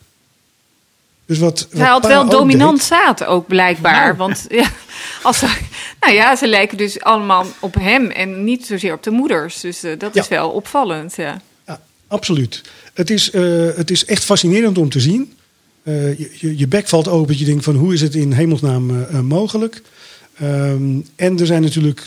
Dus 1.26 1.38
wat, 1.38 1.66
wat 1.70 1.80
Hij 1.80 1.88
had 1.88 2.06
wel 2.06 2.28
dominant 2.28 2.82
zaad 2.82 3.24
ook 3.24 3.46
blijkbaar. 3.46 4.04
Nou. 4.04 4.16
Want 4.16 4.46
ja, 4.48 4.70
als 5.22 5.38
ze, 5.38 5.46
nou 6.00 6.12
ja, 6.14 6.36
ze 6.36 6.46
lijken 6.46 6.76
dus 6.76 7.00
allemaal 7.00 7.46
op 7.60 7.74
hem 7.74 8.10
en 8.10 8.44
niet 8.44 8.66
zozeer 8.66 8.92
op 8.92 9.02
de 9.02 9.10
moeders. 9.10 9.60
Dus 9.60 9.82
eh, 9.82 9.98
dat 9.98 10.14
Ja. 10.14 10.20
is 10.20 10.28
wel 10.28 10.50
opvallend. 10.50 11.16
Ja. 11.16 11.40
Ja, 11.66 11.80
absoluut. 12.06 12.62
Het 13.00 13.10
is, 13.10 13.30
eh, 13.30 13.66
het 13.74 13.90
is 13.90 14.04
echt 14.04 14.24
fascinerend 14.24 14.78
om 14.78 14.88
te 14.88 15.00
zien. 15.00 15.32
Eh, 15.82 16.18
je, 16.18 16.58
je, 16.58 16.66
bek 16.66 16.88
valt 16.88 17.08
open. 17.08 17.38
Je 17.38 17.44
denkt 17.44 17.64
van 17.64 17.74
hoe 17.74 17.94
is 17.94 18.00
het 18.00 18.14
in 18.14 18.32
hemelsnaam 18.32 19.04
eh, 19.04 19.20
mogelijk? 19.20 19.82
Ehm, 20.34 21.00
en 21.16 21.38
er 21.38 21.46
zijn 21.46 21.62
natuurlijk 21.62 22.06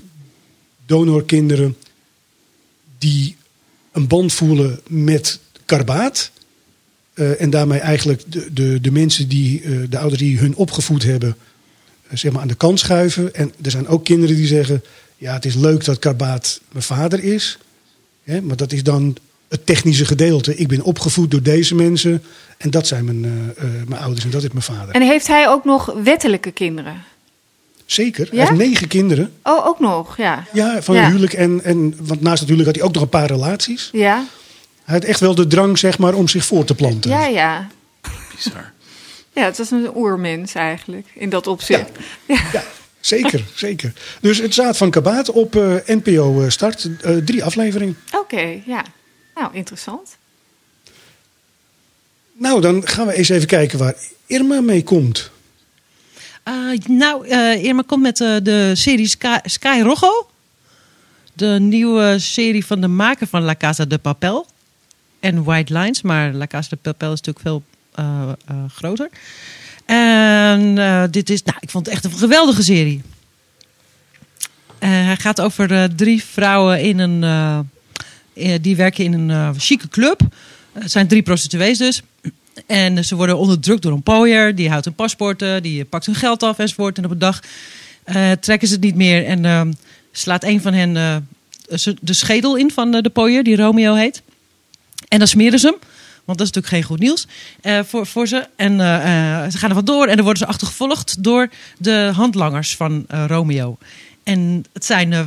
donorkinderen 0.86 1.78
die 2.98 3.36
een 3.92 4.08
band 4.08 4.34
voelen 4.34 4.80
met 4.88 5.40
karbaat. 5.66 6.32
En 7.14 7.50
daarmee 7.50 7.80
eigenlijk 7.80 8.24
de, 8.28 8.54
de, 8.54 8.82
de 8.82 8.92
mensen 8.92 9.28
die, 9.28 9.88
de 9.90 9.98
ouders 9.98 10.22
die 10.22 10.38
hun 10.38 10.56
opgevoed 10.56 11.04
hebben, 11.04 11.36
zeg 12.14 12.32
maar 12.32 12.42
aan 12.42 12.48
de 12.48 12.56
kant 12.56 12.80
schuiven. 12.80 13.36
En 13.36 13.54
er 13.62 13.72
zijn 13.72 13.88
ook 13.88 14.04
kinderen 14.06 14.36
die 14.36 14.48
zeggen: 14.48 14.84
Ja, 15.18 15.34
het 15.34 15.46
is 15.46 15.56
leuk 15.56 15.86
dat 15.86 16.00
karbaat 16.00 16.62
mijn 16.72 16.84
vader 16.84 17.24
is. 17.24 17.58
Hè, 18.24 18.42
maar 18.42 18.56
dat 18.56 18.72
is 18.72 18.84
dan 18.84 19.18
het 19.54 19.66
technische 19.66 20.06
gedeelte. 20.06 20.56
Ik 20.56 20.68
ben 20.68 20.82
opgevoed 20.82 21.32
door 21.32 21.42
deze 21.42 21.76
mensen. 21.76 22.24
En 22.58 22.70
dat 22.70 22.88
zijn 22.88 23.06
mijn, 23.06 23.26
eh, 23.26 23.64
eh, 23.66 23.88
mijn 23.88 24.02
ouders 24.02 24.26
en 24.26 24.32
dat 24.32 24.44
is 24.44 24.50
mijn 24.52 24.64
vader. 24.64 24.96
En 24.96 25.02
heeft 25.02 25.28
hij 25.28 25.50
ook 25.50 25.64
nog 25.66 25.94
wettelijke 26.04 26.52
kinderen? 26.52 27.04
Zeker. 27.86 28.28
Hij 28.30 28.38
Ja? 28.40 28.46
heeft 28.46 28.58
negen 28.58 28.88
kinderen. 28.88 29.32
Oh, 29.44 29.68
ook 29.68 29.80
nog, 29.80 30.18
ja. 30.18 30.44
Ja, 30.54 30.82
van 30.82 30.96
Ja. 30.96 31.02
een 31.04 31.08
huwelijk. 31.10 31.34
En, 31.34 31.64
en, 31.64 31.96
want 32.02 32.22
naast 32.22 32.42
natuurlijk 32.42 32.68
had 32.68 32.76
hij 32.78 32.86
ook 32.86 32.94
nog 32.94 33.04
een 33.04 33.10
paar 33.10 33.28
relaties. 33.28 33.90
Ja, 33.92 34.26
Hij 34.84 34.96
had 34.96 35.04
echt 35.04 35.20
wel 35.20 35.36
de 35.36 35.48
drang 35.48 35.78
zeg 35.80 35.98
maar, 35.98 36.14
om 36.14 36.28
zich 36.28 36.46
voor 36.46 36.64
te 36.66 36.76
planten. 36.76 37.12
ja, 37.12 37.26
ja. 37.26 37.68
Bizar. 38.36 38.72
Ja, 39.34 39.44
het 39.46 39.58
was 39.58 39.72
een 39.72 39.96
oermens 39.96 40.54
eigenlijk, 40.54 41.08
in 41.16 41.30
dat 41.30 41.48
opzicht. 41.48 41.90
Ja, 42.28 42.64
zeker, 43.00 43.44
zeker. 43.56 43.94
Dus 44.22 44.38
het 44.38 44.54
zaad 44.54 44.78
van 44.78 44.90
Kabaat 44.92 45.30
op 45.32 45.56
eh, 45.56 45.74
NPO 45.86 46.42
eh, 46.42 46.50
Start. 46.50 46.90
eh, 47.02 47.16
drie 47.18 47.44
afleveringen. 47.44 47.98
Oké, 48.12 48.62
ja. 48.66 48.84
Nou, 49.36 49.54
interessant. 49.54 50.18
Nou, 52.34 52.62
dan 52.62 52.88
gaan 52.88 53.08
we 53.08 53.14
eens 53.14 53.30
even 53.30 53.48
kijken 53.48 53.80
waar 53.80 53.96
Irma 54.26 54.62
mee 54.62 54.84
komt. 54.84 55.32
Eh, 56.44 56.54
nou, 56.88 57.28
eh 57.28 57.64
Irma 57.64 57.84
komt 57.86 58.02
met 58.02 58.22
eh, 58.22 58.36
de 58.44 58.72
serie 58.76 59.08
Sky, 59.08 59.38
Sky 59.44 59.80
Rojo. 59.84 60.28
De 61.34 61.58
nieuwe 61.60 62.20
serie 62.20 62.66
van 62.66 62.82
de 62.82 62.88
maker 62.88 63.28
van 63.28 63.42
La 63.42 63.56
Casa 63.56 63.86
de 63.86 63.98
Papel. 63.98 64.48
En 65.20 65.44
White 65.44 65.74
Lines. 65.74 66.02
Maar 66.02 66.34
La 66.34 66.48
Casa 66.48 66.70
de 66.70 66.76
Papel 66.76 67.14
is 67.14 67.22
natuurlijk 67.22 67.46
veel 67.46 67.64
eh, 67.92 68.32
eh, 68.46 68.56
groter. 68.74 69.10
En 69.86 70.78
eh, 70.78 71.04
dit 71.12 71.30
is, 71.30 71.44
nou, 71.44 71.58
ik 71.60 71.70
vond 71.70 71.86
het 71.86 71.96
echt 71.96 72.06
een 72.06 72.12
geweldige 72.12 72.64
serie. 72.64 73.02
Eh, 74.80 74.90
hij 74.90 75.16
gaat 75.16 75.42
over 75.42 75.72
eh, 75.72 75.84
drie 75.84 76.24
vrouwen 76.24 76.82
in 76.82 77.00
een, 77.00 77.24
die 78.62 78.76
werken 78.76 79.04
in 79.04 79.14
een 79.14 79.30
eh 79.30 79.50
chique 79.58 79.88
club. 79.88 80.22
Eh, 80.22 80.82
Het 80.82 80.92
zijn 80.92 81.08
drie 81.08 81.22
prostituees 81.22 81.78
dus. 81.78 82.02
En 82.66 83.06
ze 83.06 83.16
worden 83.16 83.38
onderdrukt 83.38 83.82
door 83.82 83.92
een 83.92 84.04
pooier. 84.04 84.56
Die 84.56 84.70
houdt 84.70 84.86
hun 84.86 84.94
paspoorten, 84.94 85.64
die 85.64 85.86
pakt 85.86 86.06
hun 86.06 86.16
geld 86.16 86.44
af 86.44 86.58
enzovoort. 86.60 86.98
En 86.98 87.06
op 87.06 87.12
een 87.12 87.20
dag 87.20 87.40
eh, 88.04 88.32
trekken 88.32 88.68
ze 88.68 88.74
het 88.74 88.84
niet 88.84 88.96
meer. 88.96 89.26
En 89.26 89.46
eh, 89.46 89.62
slaat 90.12 90.44
een 90.44 90.62
van 90.62 90.74
hen 90.74 90.98
eh, 90.98 91.16
de 92.02 92.14
schedel 92.14 92.56
in 92.58 92.72
van 92.72 92.94
eh, 92.96 93.02
de 93.02 93.10
pooier, 93.10 93.44
die 93.44 93.56
Romeo 93.56 93.94
heet. 93.94 94.22
En 95.08 95.20
dan 95.20 95.28
smeren 95.28 95.60
ze 95.60 95.68
hem. 95.68 95.78
Want 96.26 96.38
dat 96.38 96.48
is 96.48 96.54
natuurlijk 96.54 96.74
geen 96.74 96.84
goed 96.84 97.00
nieuws 97.00 97.28
eh, 97.62 97.80
voor, 97.84 98.08
voor 98.08 98.28
ze. 98.28 98.48
En 98.56 98.80
eh, 98.80 99.44
eh, 99.46 99.52
ze 99.52 99.58
gaan 99.58 99.70
er 99.70 99.76
wat 99.76 99.86
door. 99.86 100.08
En 100.08 100.16
dan 100.16 100.26
worden 100.26 100.44
ze 100.44 100.52
achtergevolgd 100.52 101.24
door 101.24 101.50
de 101.78 102.12
handlangers 102.16 102.76
van 102.76 103.06
eh, 103.08 103.24
Romeo. 103.28 103.78
En 104.24 104.66
het 104.74 104.86
zijn 104.86 105.14
eh, 105.14 105.26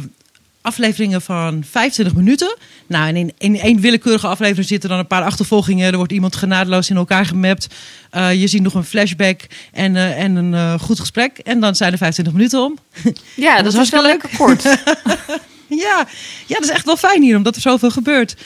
afleveringen 0.67 1.23
van 1.23 1.65
25 1.71 2.15
minuten. 2.15 2.57
Nou, 2.87 3.09
en 3.09 3.17
in, 3.17 3.33
in 3.39 3.61
één 3.61 3.81
willekeurige 3.81 4.27
aflevering 4.27 4.67
zitten 4.67 4.89
dan 4.89 4.99
een 4.99 5.07
paar 5.07 5.23
achtervolgingen. 5.23 5.91
Er 5.91 5.97
wordt 5.97 6.13
iemand 6.13 6.37
genadeloos 6.37 6.91
in 6.91 6.97
elkaar 6.97 7.27
gemapt. 7.27 7.67
Eh, 8.11 8.35
je 8.41 8.47
ziet 8.47 8.63
nog 8.63 8.75
een 8.75 8.85
flashback 8.85 9.41
en, 9.73 9.97
eh, 9.97 10.23
en 10.23 10.37
een 10.37 10.55
eh, 10.55 10.81
goed 10.81 11.01
gesprek. 11.01 11.39
En 11.39 11.61
dan 11.61 11.75
zijn 11.75 11.93
er 11.93 11.99
25 11.99 12.35
minuten 12.35 12.61
om. 12.61 12.79
Ja, 13.35 13.63
Dat 13.67 13.75
was 13.75 13.91
wel 13.91 14.03
lekker 14.03 14.29
kort. 14.37 14.65
Ja, 15.69 16.07
ja, 16.47 16.55
dat 16.55 16.65
is 16.65 16.71
echt 16.71 16.85
wel 16.85 16.97
fijn 16.97 17.23
hier, 17.23 17.37
omdat 17.37 17.55
er 17.55 17.61
zoveel 17.61 17.91
gebeurt. 17.91 18.37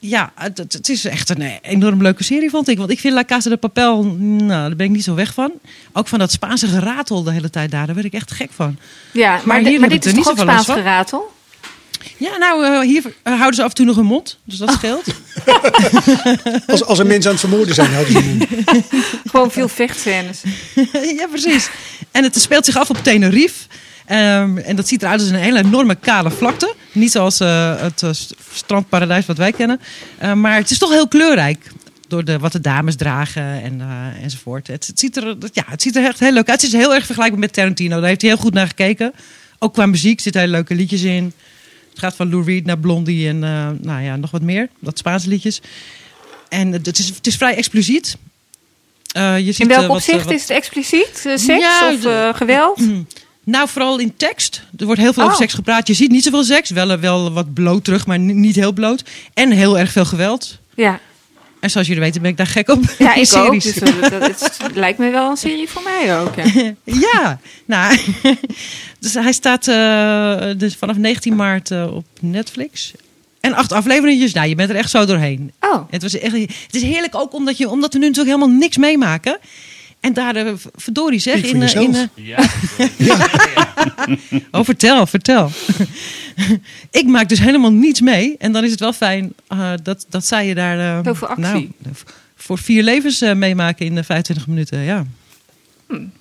Ja, 0.00 0.32
het, 0.34 0.88
is 0.88 1.04
echt 1.04 1.28
een 1.28 1.42
eh, 1.42 1.52
enorm 1.62 2.02
leuke 2.02 2.24
serie, 2.24 2.50
vond 2.50 2.68
ik. 2.68 2.78
Want 2.78 2.90
ik 2.90 3.00
vind 3.00 3.14
La 3.14 3.24
Casa 3.24 3.50
de 3.50 3.56
Papel, 3.56 4.04
nou, 4.04 4.48
daar 4.48 4.76
ben 4.76 4.86
ik 4.86 4.92
niet 4.92 5.04
zo 5.04 5.14
weg 5.14 5.34
van. 5.34 5.52
Ook 5.92 6.08
van 6.08 6.18
dat 6.18 6.32
Spaanse 6.32 6.66
geratel 6.66 7.22
de 7.22 7.32
hele 7.32 7.50
tijd 7.50 7.70
daar, 7.70 7.86
daar 7.86 7.94
werd 7.94 8.06
ik 8.06 8.12
echt 8.12 8.32
gek 8.32 8.50
van. 8.54 8.78
Ja, 9.12 9.30
maar, 9.32 9.46
Maar 9.46 9.62
di- 9.62 9.68
hier 9.68 9.80
maar 9.80 9.88
dit 9.88 10.04
is 10.04 10.12
niet 10.12 10.22
toch 10.24 10.32
ook 10.32 10.38
Spaans 10.38 10.66
geratel? 10.66 11.36
Ja, 12.16 12.36
nou, 12.36 12.64
eh, 12.64 12.80
hier 12.80 13.02
eh, 13.22 13.32
houden 13.32 13.54
ze 13.54 13.62
af 13.62 13.68
en 13.68 13.74
toe 13.74 13.86
nog 13.86 13.96
hun 13.96 14.04
mond, 14.04 14.38
dus 14.44 14.58
dat 14.58 14.72
scheelt. 14.72 15.04
Als, 16.66 16.84
als 16.84 16.98
er 16.98 17.06
mensen 17.06 17.30
aan 17.30 17.36
het 17.36 17.46
vermoorden 17.46 17.74
zijn, 17.74 17.92
houden 17.92 18.12
ze 18.12 18.18
hun 18.18 18.36
mond. 18.36 18.84
Gewoon 19.30 19.50
veel 19.50 19.68
vechtscènes. 19.68 20.42
ja, 21.18 21.26
precies. 21.30 21.68
En 22.10 22.22
het 22.22 22.40
speelt 22.40 22.64
zich 22.64 22.76
af 22.76 22.90
op 22.90 23.02
Tenerife. 23.02 23.64
Ehm, 24.08 24.56
en 24.58 24.76
dat 24.76 24.88
ziet 24.88 25.02
eruit 25.02 25.20
als 25.20 25.28
een 25.28 25.34
hele 25.34 25.58
enorme 25.58 25.94
kale 25.94 26.30
vlakte. 26.30 26.74
Niet 26.92 27.10
zoals 27.10 27.40
eh, 27.40 27.80
het 27.80 28.02
eh, 28.02 28.12
st- 28.12 28.34
strandparadijs 28.54 29.26
wat 29.26 29.36
wij 29.36 29.52
kennen. 29.52 29.80
Eh, 30.18 30.32
maar 30.32 30.56
het 30.56 30.70
is 30.70 30.78
toch 30.78 30.90
heel 30.92 31.08
kleurrijk. 31.08 31.70
Door 32.08 32.24
de, 32.24 32.38
wat 32.38 32.52
de 32.52 32.60
dames 32.60 32.96
dragen 32.96 33.62
en, 33.62 33.80
eh, 33.80 34.22
enzovoort. 34.22 34.66
Het, 34.66 34.86
het, 34.86 34.98
ziet 34.98 35.16
er, 35.16 35.36
ja, 35.52 35.64
het 35.66 35.82
ziet 35.82 35.96
er 35.96 36.04
echt 36.04 36.20
heel 36.20 36.32
leuk 36.32 36.48
uit. 36.48 36.62
Het 36.62 36.72
is 36.72 36.78
heel 36.78 36.94
erg 36.94 37.04
vergelijkbaar 37.06 37.40
met 37.40 37.52
Tarantino. 37.52 37.98
Daar 37.98 38.08
heeft 38.08 38.20
hij 38.20 38.30
heel 38.30 38.38
goed 38.40 38.54
naar 38.54 38.66
gekeken. 38.66 39.12
Ook 39.58 39.72
qua 39.72 39.86
muziek 39.86 40.20
zitten 40.20 40.40
hele 40.40 40.52
leuke 40.52 40.74
liedjes 40.74 41.02
in. 41.02 41.32
Het 41.90 41.98
gaat 41.98 42.16
van 42.16 42.30
Lou 42.30 42.44
Reed 42.44 42.64
naar 42.66 42.78
Blondie 42.78 43.28
en 43.28 43.38
nou 43.80 44.02
ja, 44.02 44.16
nog 44.16 44.30
wat 44.30 44.42
meer. 44.42 44.68
Dat 44.78 44.98
Spaanse 44.98 45.28
liedjes. 45.28 45.60
En 46.48 46.72
het 46.72 46.98
is, 46.98 47.08
het 47.08 47.26
is 47.26 47.36
vrij 47.36 47.56
expliciet. 47.56 48.16
Je 49.12 49.42
ziet, 49.44 49.58
In 49.60 49.68
welk 49.68 49.86
wat, 49.86 49.96
opzicht 49.96 50.24
wat- 50.24 50.32
is 50.32 50.40
het 50.40 50.50
expliciet? 50.50 51.10
Seks 51.14 51.44
Ja, 51.46 51.92
of 51.92 52.36
geweld? 52.36 52.80
Nou, 53.50 53.68
vooral 53.68 53.98
in 53.98 54.16
tekst. 54.16 54.62
Er 54.78 54.86
wordt 54.86 55.00
heel 55.00 55.12
veel 55.12 55.22
over 55.22 55.34
Oh. 55.34 55.40
seks 55.40 55.52
gepraat. 55.54 55.86
Je 55.86 55.94
ziet 55.94 56.10
niet 56.10 56.24
zoveel 56.24 56.44
seks. 56.44 56.70
Wel, 56.70 56.98
wel 56.98 57.32
wat 57.32 57.54
bloot 57.54 57.84
terug, 57.84 58.06
maar 58.06 58.18
ni- 58.18 58.32
niet 58.32 58.54
heel 58.54 58.72
bloot. 58.72 59.02
En 59.34 59.50
heel 59.50 59.78
erg 59.78 59.92
veel 59.92 60.04
geweld. 60.04 60.58
Ja, 60.74 61.00
En 61.60 61.70
zoals 61.70 61.86
jullie 61.86 62.02
weten 62.02 62.22
ben 62.22 62.30
ik 62.30 62.36
daar 62.36 62.46
gek 62.46 62.68
op. 62.68 62.82
ja 62.98 63.14
ik 63.20 63.34
ook. 63.36 63.62
Dus 63.62 63.74
dat, 63.74 64.10
dat- 64.10 64.58
het 64.62 64.74
lijkt 64.76 64.98
me 64.98 65.10
wel 65.10 65.30
een 65.30 65.36
serie 65.36 65.68
voor 65.68 65.82
mij 65.82 66.18
ook. 66.20 66.34
Ja. 66.36 66.74
ja, 67.12 67.40
nou. 67.64 67.98
dus 69.00 69.14
hij 69.14 69.32
staat 69.32 69.68
eh, 69.68 70.58
dus 70.58 70.74
vanaf 70.74 70.96
19 70.96 71.36
maart 71.36 71.70
eh, 71.70 71.94
op 71.94 72.06
Netflix. 72.20 72.92
En 73.40 73.54
acht 73.54 73.72
afleveringen. 73.72 74.30
Nou, 74.32 74.48
je 74.48 74.54
bent 74.54 74.70
er 74.70 74.76
echt 74.76 74.90
zo 74.90 75.04
doorheen. 75.04 75.52
Oh, 75.60 75.82
Het, 75.90 76.02
was 76.02 76.18
echt, 76.18 76.32
het 76.32 76.74
is 76.74 76.82
heerlijk 76.82 77.14
ook 77.14 77.32
omdat, 77.34 77.58
je, 77.58 77.68
omdat 77.68 77.92
we 77.92 77.98
nu 77.98 78.06
natuurlijk 78.08 78.36
helemaal 78.36 78.58
niks 78.58 78.76
meemaken. 78.76 79.38
En 80.00 80.12
daar, 80.12 80.34
v- 80.58 80.64
verdorie 80.74 81.18
zeg. 81.18 81.42
In, 81.42 81.62
eh, 81.62 81.74
in, 81.74 81.94
eh, 81.94 82.02
Ja. 82.26 82.48
Oh, 84.50 84.64
vertel, 84.64 85.06
vertel. 85.06 85.50
ik 86.90 87.06
maak 87.06 87.28
dus 87.28 87.38
helemaal 87.40 87.72
niets 87.72 88.00
mee. 88.00 88.36
En 88.38 88.52
dan 88.52 88.64
is 88.64 88.70
het 88.70 88.80
wel 88.80 88.92
fijn 88.92 89.32
eh, 89.48 89.72
dat, 89.82 90.06
dat 90.08 90.26
zij 90.26 90.46
je 90.46 90.54
daar... 90.54 91.02
veel 91.04 91.26
actie. 91.26 91.42
Nou, 91.42 91.70
voor 92.36 92.58
vier 92.58 92.82
levens 92.82 93.20
meemaken 93.20 93.86
in 93.86 93.98
eh, 93.98 94.04
25 94.04 94.46
minuten, 94.46 94.78
ja. 94.78 95.06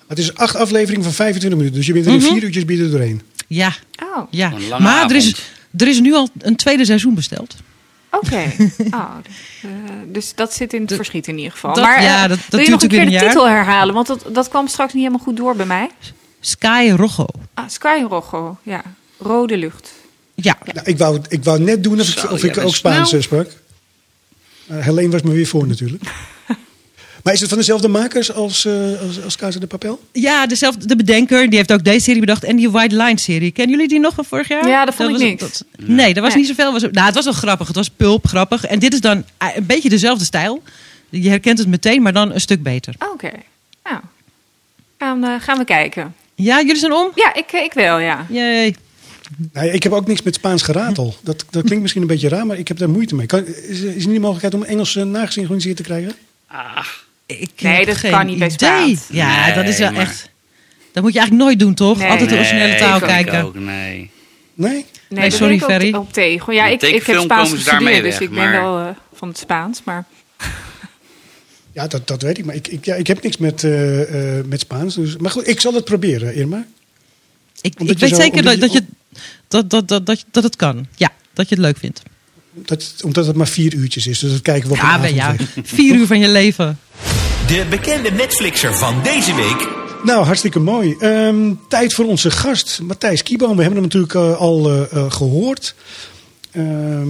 Het 0.08 0.18
is 0.20 0.36
acht 0.36 0.56
afleveringen 0.56 1.04
van 1.04 1.14
25 1.14 1.60
minuten. 1.60 1.78
Dus 1.80 1.88
je 1.88 1.94
bent 1.94 2.06
er 2.06 2.12
in 2.12 2.18
Mhm. 2.20 2.28
vier 2.34 2.44
uurtjes 2.44 2.66
binnen 2.66 2.86
er 2.86 2.92
doorheen. 2.92 3.22
Ja, 3.48 3.74
oh 4.16 4.28
ja. 4.32 4.52
Een 4.54 4.68
lange 4.68 4.84
Maar 4.84 5.10
er 5.10 5.16
is, 5.16 5.36
er 5.78 5.88
is 5.88 6.00
nu 6.00 6.14
al 6.14 6.30
een 6.38 6.56
tweede 6.56 6.86
seizoen 6.86 7.14
besteld. 7.16 7.56
Oké. 8.12 8.52
Oh, 8.94 9.16
eh, 9.62 9.70
dus 10.08 10.36
dat 10.36 10.54
zit 10.54 10.74
in 10.74 10.82
het 10.82 10.94
verschiet 10.94 11.28
in 11.28 11.38
ieder 11.38 11.52
geval. 11.52 11.74
dat- 11.74 11.84
maar 11.84 11.98
eh, 11.98 12.04
ja, 12.04 12.28
dat- 12.28 12.38
dat 12.38 12.48
wil 12.50 12.60
je 12.60 12.70
nog 12.70 12.82
een 12.82 12.88
keer 12.90 13.10
de 13.10 13.18
titel 13.26 13.48
herhalen? 13.48 13.94
Want 13.94 14.08
dat, 14.08 14.26
dat 14.32 14.48
kwam 14.50 14.68
straks 14.68 14.94
niet 14.94 15.04
helemaal 15.04 15.26
goed 15.26 15.38
door 15.38 15.56
bij 15.56 15.66
mij. 15.66 15.90
Sky 16.40 16.94
Rojo. 16.96 17.26
Ah, 17.54 17.70
Sky 17.70 18.04
Rojo, 18.10 18.58
ja. 18.64 18.82
Rode 19.20 19.58
lucht. 19.58 19.92
Ja, 20.36 20.58
Nou, 20.74 20.90
ik, 20.90 20.98
wou, 20.98 21.20
ik 21.30 21.44
wou 21.44 21.60
net 21.60 21.84
doen 21.84 22.00
of 22.00 22.06
Zo, 22.06 22.28
of 22.28 22.44
ik 22.44 22.58
ook 22.58 22.76
Spaans 22.76 23.08
snel. 23.10 23.20
eh, 23.20 23.26
sprak. 23.26 23.48
Maar 24.66 24.84
Helene 24.84 25.10
was 25.12 25.22
me 25.22 25.32
weer 25.32 25.48
voor 25.48 25.68
natuurlijk. 25.68 26.04
maar 27.28 27.36
is 27.36 27.42
het 27.42 27.50
van 27.52 27.58
dezelfde 27.58 27.88
makers 27.88 28.32
als, 28.34 28.66
eh 28.66 29.02
als, 29.02 29.24
als 29.24 29.36
Casa 29.36 29.60
de 29.60 29.68
Papel? 29.68 30.00
ja 30.12 30.46
dezelfde, 30.48 30.86
de 30.86 30.96
bedenker, 30.96 31.50
die 31.50 31.58
heeft 31.58 31.72
ook 31.74 31.84
deze 31.84 32.00
serie 32.00 32.20
bedacht. 32.20 32.44
En 32.44 32.56
die 32.56 32.70
White 32.70 32.96
Line 32.96 33.20
serie. 33.20 33.52
Kennen 33.52 33.76
jullie 33.76 33.90
die 33.90 34.00
nog 34.00 34.14
van 34.14 34.26
vorig 34.26 34.48
jaar? 34.48 34.68
Ja, 34.68 34.86
dat 34.86 34.96
vond 34.96 35.10
ik 35.10 35.16
was, 35.16 35.24
niks. 35.24 35.42
dat- 35.42 35.64
nee, 35.78 36.14
dat 36.14 36.24
was 36.24 36.34
Nee. 36.34 36.44
niet 36.44 36.56
zoveel. 36.56 36.72
Was, 36.72 36.82
nou, 36.82 37.06
het 37.06 37.16
was 37.16 37.24
wel 37.24 37.34
grappig. 37.34 37.68
Het 37.68 37.76
was 37.76 37.90
pulp, 37.90 38.28
grappig. 38.28 38.66
En 38.66 38.80
dit 38.80 38.94
is 38.94 39.02
dan 39.02 39.24
eh, 39.38 39.48
een 39.56 39.66
beetje 39.66 39.90
dezelfde 39.90 40.26
stijl. 40.26 40.64
Je 41.10 41.30
herkent 41.30 41.58
het 41.60 41.68
meteen, 41.68 42.02
maar 42.02 42.14
dan 42.14 42.34
een 42.34 42.42
stuk 42.42 42.64
beter. 42.64 42.96
Oké. 43.14 43.32
Nou, 43.84 44.00
gaan, 44.98 45.24
eh, 45.24 45.34
gaan 45.40 45.58
we 45.58 45.66
kijken. 45.66 46.16
Ja, 46.36 46.58
jullie 46.62 46.76
zijn 46.76 46.94
om? 46.94 47.12
Ja, 47.16 47.34
ik, 47.34 47.52
ik 47.52 47.74
wel, 47.74 47.98
ja. 48.00 48.26
Jee. 48.30 48.76
Nee, 49.54 49.72
ik 49.72 49.84
heb 49.84 49.92
ook 49.92 50.08
niks 50.08 50.22
met 50.22 50.36
Spaans 50.36 50.62
geratel. 50.62 51.16
Dat, 51.24 51.46
dat 51.50 51.64
klinkt 51.64 51.82
misschien 51.82 52.02
een 52.02 52.08
beetje 52.08 52.30
raar, 52.30 52.46
maar 52.46 52.58
ik 52.58 52.68
heb 52.68 52.78
daar 52.78 52.90
moeite 52.90 53.16
mee. 53.16 53.26
Kan, 53.26 53.46
is, 53.46 53.82
is 53.82 54.04
er 54.04 54.10
niet 54.10 54.20
mogelijkheid 54.22 54.54
om 54.54 54.64
Engels 54.64 54.96
uh, 54.96 55.04
nagesynchroniseerd 55.04 55.78
te 55.78 55.84
krijgen? 55.84 56.14
Ah, 56.48 56.86
Ik 57.28 57.50
Nee, 57.62 57.86
dat 57.86 57.98
geen 57.98 58.12
kan 58.12 58.26
niet 58.26 58.58
bij. 58.58 58.98
Ja, 59.10 59.46
Nee, 59.46 59.56
dat 59.56 59.68
is 59.68 59.78
wel 59.78 59.92
maar- 59.92 60.02
echt... 60.02 60.30
Dat 60.92 61.04
moet 61.04 61.14
je 61.14 61.20
eigenlijk 61.20 61.50
nooit 61.50 61.60
doen, 61.60 61.74
toch? 61.74 61.98
Nee. 61.98 62.10
Altijd 62.10 62.30
de 62.30 62.36
originele 62.36 62.68
nee, 62.68 62.80
taal 62.80 63.00
kijken. 63.00 63.44
Ook, 63.44 63.56
nee. 63.60 64.10
Nee? 64.54 64.86
Nee, 65.10 65.30
sorry, 65.32 65.60
Ferry. 65.60 65.88
Op, 65.94 65.96
op 66.02 66.14
tegen. 66.14 66.54
Ja, 66.54 66.66
ik, 66.68 66.82
ik 66.82 67.06
heb 67.06 67.20
Spaans 67.20 67.52
gestudeerd, 67.52 68.04
dus 68.04 68.20
ik 68.20 68.30
ben 68.30 68.52
wel 68.52 68.80
eh, 68.80 68.88
van 69.14 69.28
het 69.28 69.38
Spaans. 69.38 69.82
Maar 69.84 70.06
Ja, 71.74 71.88
dat, 71.88 72.08
dat 72.08 72.22
weet 72.22 72.38
ik. 72.38 72.46
Maar 72.46 72.56
ik, 72.56 72.68
ik, 72.68 72.86
ja, 72.86 72.96
ik 72.96 73.08
heb 73.08 73.24
niks 73.24 73.38
met, 73.38 73.64
eh, 73.64 74.38
eh, 74.40 74.46
met 74.46 74.60
Spaans. 74.60 74.96
Dus, 74.96 75.18
maar 75.18 75.32
goed, 75.32 75.48
ik 75.48 75.62
zal 75.62 75.74
het 75.74 75.86
proberen, 75.86 76.36
Irma. 76.36 76.66
Ik, 77.62 77.74
ik 77.80 78.00
weet 78.00 78.10
zo- 78.10 78.16
zeker 78.22 78.44
dat, 78.44 78.54
je- 78.54 78.60
dat, 78.60 78.74
je, 78.74 78.84
dat, 79.48 79.70
dat, 79.70 79.88
dat, 79.88 80.06
dat, 80.06 80.26
dat 80.32 80.44
het 80.44 80.56
kan. 80.56 80.88
Ja, 80.96 81.12
dat 81.34 81.50
je 81.50 81.56
het 81.56 81.64
leuk 81.64 81.78
vindt. 81.78 82.02
Dat, 82.66 82.94
omdat 83.04 83.26
het 83.26 83.36
maar 83.36 83.48
vier 83.48 83.74
uurtjes 83.74 84.08
is. 84.08 84.20
Dus 84.20 84.32
dat 84.32 84.42
kijken 84.42 84.70
we 84.70 84.76
op 84.76 84.82
Ja, 84.82 85.04
een 85.04 85.16
ja. 85.16 85.36
Vier 85.64 85.96
uur 85.96 86.08
van 86.08 86.20
je 86.20 86.28
leven. 86.28 86.80
De 87.48 87.66
bekende 87.70 88.12
Netflixer 88.12 88.76
van 88.76 89.04
deze 89.04 89.36
week 89.36 89.68
Nou, 90.04 90.26
hartstikke 90.26 90.60
mooi. 90.60 90.96
Ehm, 91.00 91.54
tijd 91.70 91.94
voor 91.94 92.06
onze 92.06 92.32
gast, 92.32 92.80
Matthijs 92.82 93.24
Kieboom. 93.24 93.56
We 93.56 93.62
hebben 93.64 93.82
hem 93.82 93.90
natuurlijk 93.92 94.14
eh, 94.14 94.38
al 94.38 94.70
eh, 94.70 94.92
eh, 94.92 95.12
gehoord. 95.12 95.76
Ehm, 96.52 97.10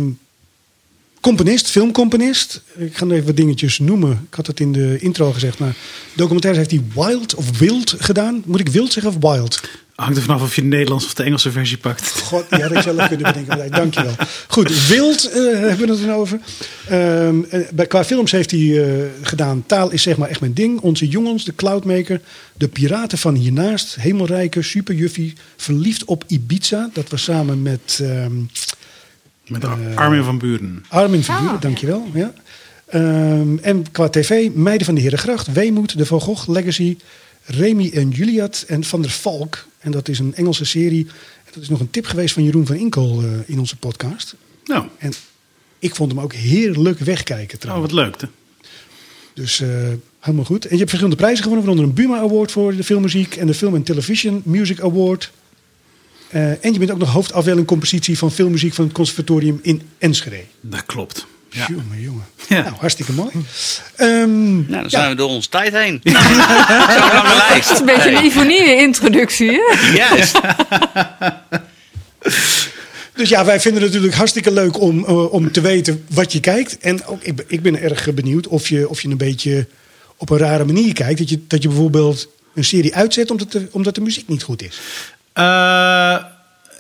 componist, 1.22 1.70
filmcomponist. 1.70 2.62
Ik 2.78 2.98
ga 2.98 3.06
nog 3.06 3.14
even 3.14 3.26
wat 3.26 3.36
dingetjes 3.36 3.80
noemen. 3.80 4.28
Ik 4.30 4.36
had 4.36 4.48
het 4.48 4.60
in 4.60 4.72
de 4.72 4.98
intro 5.00 5.32
gezegd. 5.32 5.60
Maar 5.60 5.76
documentaires 6.14 6.68
heeft 6.68 6.84
hij 6.84 7.06
Wild 7.06 7.36
of 7.36 7.58
Wild 7.60 7.96
gedaan. 7.98 8.44
Moet 8.46 8.60
ik 8.60 8.70
Wild 8.70 8.94
zeggen 8.94 9.16
of 9.16 9.32
Wild? 9.32 9.62
Hangt 9.98 10.18
er 10.18 10.24
vanaf 10.24 10.42
of 10.42 10.56
je 10.56 10.62
de 10.62 10.68
Nederlandse 10.68 11.08
of 11.08 11.14
de 11.14 11.24
Engelse 11.24 11.52
versie 11.52 11.78
pakt. 11.78 12.10
God, 12.22 12.46
die 12.50 12.62
had 12.62 12.72
ik 12.72 12.82
zelf 12.82 13.08
kunnen 13.08 13.26
bedenken. 13.26 13.48
Matthijs. 13.48 13.72
Dankjewel. 13.72 14.14
Goed, 14.48 14.88
Wild 14.88 15.30
eh, 15.30 15.36
hebben 15.44 15.88
we 15.88 15.92
het 15.94 16.02
dan 16.06 16.12
over. 16.16 16.40
Ehm, 16.88 17.44
eh, 17.50 17.60
bij, 17.74 17.86
qua 17.88 18.04
films 18.06 18.32
heeft 18.32 18.52
hij 18.52 18.86
eh, 18.86 19.04
gedaan... 19.22 19.64
Taal 19.66 19.92
is 19.92 20.02
zeg 20.02 20.18
maar 20.18 20.30
echt 20.30 20.40
mijn 20.40 20.54
ding. 20.54 20.80
Onze 20.80 21.08
jongens, 21.08 21.46
de 21.46 21.56
Cloudmaker. 21.56 22.22
De 22.54 22.68
Piraten 22.68 23.18
van 23.18 23.36
Hiernaast. 23.36 23.96
Hemelrijke, 23.96 24.62
Superjuffie. 24.62 25.34
Verliefd 25.56 26.06
op 26.06 26.24
Ibiza. 26.28 26.90
Dat 26.94 27.10
was 27.10 27.24
samen 27.24 27.62
met... 27.62 28.00
ehm, 28.02 28.36
Met 29.48 29.66
Armin 29.96 30.24
van 30.24 30.38
Buren. 30.38 30.86
Armin 30.90 31.24
van 31.24 31.36
Ah, 31.36 31.40
Buren, 31.42 31.56
ja. 31.56 31.62
dankjewel. 31.62 32.08
Ja. 32.14 32.34
Ehm, 32.88 33.58
en 33.62 33.86
qua 33.92 34.10
tv, 34.10 34.50
Meiden 34.54 34.86
van 34.86 34.96
de 34.96 35.02
Herengracht, 35.02 35.52
Weemoed, 35.54 35.98
De 35.98 36.06
Van 36.06 36.22
Gogh, 36.22 36.48
Legacy, 36.50 36.98
Remy 37.48 37.90
en 37.94 38.10
Juliet 38.10 38.66
en 38.68 38.84
Van 38.84 39.02
der 39.02 39.12
Valk. 39.12 39.68
En 39.80 39.92
dat 39.92 40.08
is 40.08 40.20
een 40.20 40.36
Engelse 40.36 40.66
serie. 40.66 41.08
Dat 41.54 41.64
is 41.64 41.70
nog 41.70 41.80
een 41.80 41.90
tip 41.90 42.06
geweest 42.06 42.34
van 42.34 42.44
Jeroen 42.44 42.66
van 42.66 42.76
Inkel 42.76 43.22
eh, 43.22 43.30
in 43.46 43.60
onze 43.60 43.78
podcast. 43.78 44.36
Nou, 44.66 44.86
En 44.98 45.14
ik 45.80 45.96
vond 45.96 46.12
hem 46.12 46.22
ook 46.22 46.34
heerlijk 46.34 47.00
wegkijken 47.00 47.56
oh, 47.56 47.62
trouwens. 47.62 47.94
wat 47.94 48.04
leuk. 48.04 48.22
hè? 48.22 48.28
Dus 49.34 49.60
eh, 49.60 49.70
helemaal 50.20 50.46
goed. 50.46 50.64
En 50.64 50.72
je 50.72 50.78
hebt 50.78 50.90
verschillende 50.90 51.16
prijzen 51.16 51.44
gewonnen, 51.44 51.66
waaronder 51.66 51.96
een 51.96 52.04
Buma 52.04 52.20
Award 52.20 52.52
voor 52.52 52.76
de 52.76 52.84
filmmuziek 52.84 53.36
en 53.36 53.48
de 53.48 53.54
Film 53.54 53.76
and 53.76 53.86
Television 53.86 54.42
Music 54.46 54.80
Award. 54.80 55.32
Eh, 56.30 56.66
en 56.66 56.74
je 56.74 56.80
bent 56.80 56.92
ook 56.92 56.98
nog 56.98 57.12
hoofdafdeling 57.12 57.68
compositie 57.68 58.18
van 58.18 58.32
filmmuziek 58.32 58.74
van 58.74 58.86
het 58.86 58.94
Conservatorium 58.94 59.60
in 59.62 59.82
Enschede. 59.98 60.44
Dat 60.62 60.86
klopt. 60.86 61.26
Ja. 61.58 61.68
Jongen, 61.70 62.02
jongen. 62.02 62.26
Ja. 62.50 62.62
Nou, 62.62 62.76
hartstikke 62.80 63.12
mooi. 63.12 63.32
Ehm, 63.96 64.56
Nou, 64.56 64.66
dan 64.72 64.82
ja, 64.84 64.90
zijn 64.90 65.10
we 65.10 65.16
door 65.16 65.30
onze 65.30 65.50
tijd 65.50 65.74
heen. 65.74 66.02
Lange 67.14 67.44
lijst. 67.50 67.70
Het 67.70 67.74
is 67.74 67.80
een 67.80 67.86
beetje 67.86 68.12
een 68.16 68.26
Ivonie-introductie, 68.26 69.52
hè? 69.52 69.92
Juist. 69.94 70.40
Dus 73.14 73.30
ja, 73.30 73.46
wij 73.46 73.60
vinden 73.60 73.82
het 73.82 73.90
natuurlijk 73.92 74.18
hartstikke 74.18 74.52
leuk 74.52 74.82
om, 74.82 75.06
eh, 75.06 75.34
om 75.34 75.52
te 75.52 75.62
weten 75.62 76.06
wat 76.10 76.32
je 76.34 76.40
kijkt. 76.40 76.78
En 76.78 77.06
ook, 77.06 77.24
ik, 77.24 77.36
ben- 77.36 77.46
ik 77.48 77.62
ben 77.62 77.82
erg 77.82 78.14
benieuwd 78.14 78.48
of 78.48 78.70
je, 78.70 78.90
of 78.90 79.02
je 79.02 79.08
een 79.10 79.18
beetje 79.18 79.68
op 80.18 80.30
een 80.30 80.38
rare 80.38 80.66
manier 80.66 80.94
kijkt. 80.94 81.20
Dat 81.20 81.30
je, 81.30 81.40
dat 81.48 81.62
je 81.62 81.68
bijvoorbeeld 81.68 82.28
een 82.56 82.64
serie 82.64 82.96
uitzet 82.96 83.32
omdat 83.32 83.52
de, 83.52 83.68
omdat 83.72 83.96
de 83.96 84.02
muziek 84.02 84.28
niet 84.28 84.44
goed 84.44 84.62
is. 84.62 84.80
Eh, 85.34 86.16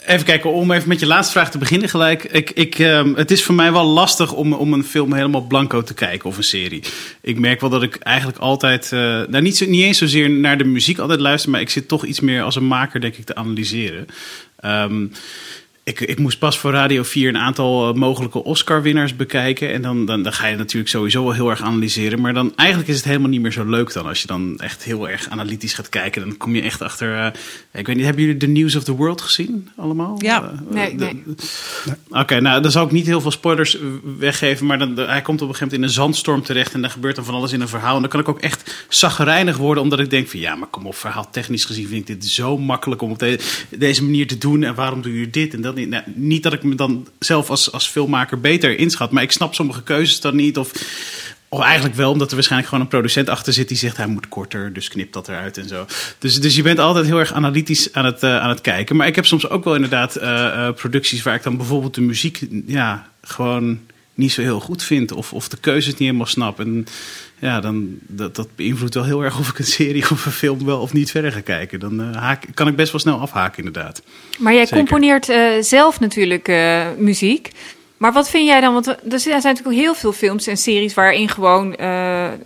even 0.07 0.25
kijken, 0.25 0.51
om 0.51 0.71
even 0.71 0.87
met 0.87 0.99
je 0.99 1.05
laatste 1.05 1.31
vraag 1.31 1.51
te 1.51 1.57
beginnen 1.57 1.89
gelijk. 1.89 2.23
Ik, 2.23 2.51
ik, 2.51 2.79
ehm, 2.79 3.13
het 3.13 3.31
is 3.31 3.43
voor 3.43 3.55
mij 3.55 3.71
wel 3.71 3.85
lastig 3.85 4.33
om, 4.33 4.53
om 4.53 4.73
een 4.73 4.83
film 4.83 5.13
helemaal 5.13 5.41
blanco 5.41 5.83
te 5.83 5.93
kijken 5.93 6.29
of 6.29 6.37
een 6.37 6.43
serie. 6.43 6.83
Ik 7.21 7.39
merk 7.39 7.61
wel 7.61 7.69
dat 7.69 7.83
ik 7.83 7.95
eigenlijk 7.95 8.37
altijd, 8.37 8.91
eh, 8.91 8.99
nou 8.99 9.41
niet, 9.41 9.57
zo, 9.57 9.65
niet 9.65 9.83
eens 9.83 9.97
zozeer 9.97 10.29
naar 10.29 10.57
de 10.57 10.63
muziek 10.63 10.97
altijd 10.97 11.19
luister, 11.19 11.51
maar 11.51 11.61
ik 11.61 11.69
zit 11.69 11.87
toch 11.87 12.05
iets 12.05 12.19
meer 12.19 12.41
als 12.41 12.55
een 12.55 12.67
maker, 12.67 13.01
denk 13.01 13.15
ik, 13.15 13.25
te 13.25 13.35
analyseren. 13.35 14.05
Ehm, 14.59 15.05
ik, 15.87 15.99
ik 15.99 16.19
moest 16.19 16.39
pas 16.39 16.57
voor 16.59 16.71
Radio 16.71 17.03
4 17.03 17.27
een 17.29 17.37
aantal 17.37 17.89
eh, 17.89 17.93
mogelijke 17.95 18.43
Oscar-winnaars 18.43 19.15
bekijken. 19.15 19.73
En 19.73 19.81
dan, 19.81 20.05
dan, 20.05 20.23
dan 20.23 20.33
ga 20.33 20.47
je 20.47 20.55
natuurlijk 20.55 20.89
sowieso 20.89 21.23
wel 21.23 21.31
heel 21.33 21.49
erg 21.49 21.61
analyseren. 21.61 22.21
Maar 22.21 22.33
dan 22.33 22.53
eigenlijk 22.55 22.89
is 22.89 22.95
het 22.95 23.05
helemaal 23.05 23.29
niet 23.29 23.41
meer 23.41 23.51
zo 23.51 23.65
leuk 23.65 23.93
dan. 23.93 24.05
Als 24.07 24.21
je 24.21 24.27
dan 24.27 24.59
echt 24.59 24.83
heel 24.83 25.09
erg 25.09 25.29
analytisch 25.29 25.73
gaat 25.73 25.89
kijken. 25.89 26.21
Dan 26.21 26.37
kom 26.37 26.55
je 26.55 26.61
echt 26.61 26.81
achter... 26.81 27.17
eh, 27.17 27.25
ik 27.79 27.85
weet 27.87 27.95
niet, 27.95 28.05
hebben 28.05 28.23
jullie 28.23 28.39
The 28.39 28.47
News 28.47 28.75
of 28.75 28.83
the 28.83 28.91
World 28.95 29.21
gezien 29.21 29.69
allemaal? 29.77 30.15
Ja. 30.17 30.43
Eh, 30.43 30.59
Nee, 30.73 30.93
nee. 30.93 31.23
Oké, 32.09 32.39
nou 32.39 32.61
dan 32.61 32.71
zal 32.71 32.85
ik 32.85 32.91
niet 32.91 33.05
heel 33.05 33.21
veel 33.21 33.31
spoilers 33.31 33.77
weggeven. 34.17 34.65
Maar 34.65 34.79
dan, 34.79 34.97
hij 34.97 35.21
komt 35.21 35.41
op 35.41 35.47
een 35.49 35.55
gegeven 35.55 35.57
moment 35.59 35.73
in 35.73 35.83
een 35.83 35.89
zandstorm 35.89 36.41
terecht. 36.43 36.73
En 36.73 36.81
daar 36.81 36.89
gebeurt 36.91 37.15
dan 37.15 37.25
van 37.25 37.33
alles 37.35 37.51
in 37.51 37.61
een 37.61 37.67
verhaal. 37.67 37.95
En 37.95 38.01
dan 38.01 38.09
kan 38.09 38.19
ik 38.19 38.29
ook 38.29 38.39
echt 38.41 38.85
zaggerijnig 38.89 39.57
worden. 39.57 39.83
Omdat 39.83 39.99
ik 39.99 40.09
denk 40.09 40.27
van 40.27 40.39
ja, 40.39 40.55
maar 40.55 40.67
kom 40.67 40.85
op, 40.85 40.95
verhaal 40.95 41.29
technisch 41.31 41.65
gezien 41.65 41.87
vind 41.87 42.09
ik 42.09 42.21
dit 42.21 42.29
zo 42.29 42.57
makkelijk 42.57 43.01
om 43.01 43.11
op 43.11 43.19
de- 43.19 43.65
deze 43.69 44.03
manier 44.03 44.27
te 44.27 44.37
doen. 44.37 44.63
En 44.63 44.75
waarom 44.75 45.01
doe 45.01 45.19
je 45.19 45.29
dit 45.29 45.53
en 45.53 45.61
dat 45.61 45.75
niet? 46.05 46.43
Dat 46.43 46.53
ik 46.53 46.63
me 46.63 46.75
dan 46.75 47.07
zelf 47.19 47.49
als, 47.49 47.71
als 47.71 47.87
filmmaker 47.87 48.39
beter 48.39 48.79
inschat. 48.79 49.11
Maar 49.11 49.23
ik 49.23 49.31
snap 49.31 49.55
sommige 49.55 49.83
keuzes 49.83 50.21
dan 50.21 50.35
niet. 50.35 50.57
Of, 50.57 50.71
of 51.49 51.61
eigenlijk 51.61 51.95
wel, 51.95 52.11
omdat 52.11 52.27
er 52.27 52.35
waarschijnlijk 52.35 52.69
gewoon 52.69 52.85
een 52.85 52.91
producent 52.91 53.29
achter 53.29 53.53
zit 53.53 53.67
die 53.67 53.77
zegt 53.77 53.97
hij 53.97 54.07
moet 54.07 54.29
korter, 54.29 54.73
dus 54.73 54.87
knip 54.87 55.13
dat 55.13 55.27
eruit 55.27 55.57
en 55.57 55.67
zo. 55.67 55.85
Dus, 56.19 56.39
dus 56.41 56.55
je 56.55 56.61
bent 56.61 56.79
altijd 56.79 57.05
heel 57.05 57.19
erg 57.19 57.33
analytisch 57.33 57.93
aan 57.93 58.05
het, 58.05 58.23
eh, 58.23 58.39
aan 58.39 58.49
het 58.49 58.61
kijken. 58.61 58.95
Maar 58.95 59.07
ik 59.07 59.15
heb 59.15 59.25
soms 59.25 59.49
ook 59.49 59.63
wel 59.63 59.75
inderdaad 59.75 60.15
eh, 60.15 60.67
eh, 60.67 60.73
producties 60.73 61.23
waar 61.23 61.35
ik 61.35 61.43
dan 61.43 61.57
bijvoorbeeld 61.57 61.95
de 61.95 62.01
muziek 62.01 62.47
ja, 62.65 63.09
gewoon 63.21 63.79
niet 64.13 64.31
zo 64.31 64.41
heel 64.41 64.59
goed 64.59 64.83
vind. 64.83 65.11
Of, 65.11 65.33
of 65.33 65.47
de 65.49 65.57
keuzes 65.57 65.91
niet 65.91 65.99
helemaal 65.99 66.25
snap. 66.25 66.59
En 66.59 66.87
ja, 67.39 67.59
dan, 67.59 67.97
dat, 68.01 68.35
dat 68.35 68.47
beïnvloedt 68.55 68.93
wel 68.93 69.03
heel 69.03 69.23
erg 69.23 69.39
of 69.39 69.49
ik 69.49 69.59
een 69.59 69.65
serie 69.65 70.03
of 70.11 70.25
een 70.25 70.31
film 70.31 70.65
wel 70.65 70.81
of 70.81 70.93
niet 70.93 71.11
verder 71.11 71.31
ga 71.31 71.41
kijken. 71.41 71.79
Dan 71.79 72.01
eh, 72.01 72.21
haak, 72.21 72.45
kan 72.53 72.67
ik 72.67 72.75
best 72.75 72.91
wel 72.91 73.01
snel 73.01 73.19
afhaken 73.19 73.57
inderdaad. 73.57 74.01
Maar 74.37 74.53
jij 74.53 74.65
Zeker. 74.65 74.77
componeert 74.77 75.29
eh, 75.29 75.49
zelf 75.59 75.99
natuurlijk 75.99 76.47
eh, 76.47 76.85
muziek. 76.97 77.51
Maar 77.97 78.13
wat 78.13 78.29
vind 78.29 78.47
jij 78.47 78.61
dan? 78.61 78.73
Want 78.73 78.87
er 78.87 79.19
zijn 79.19 79.41
natuurlijk 79.41 79.75
heel 79.75 79.95
veel 79.95 80.11
films 80.11 80.47
en 80.47 80.57
series 80.57 80.93
waarin 80.93 81.29
gewoon 81.29 81.75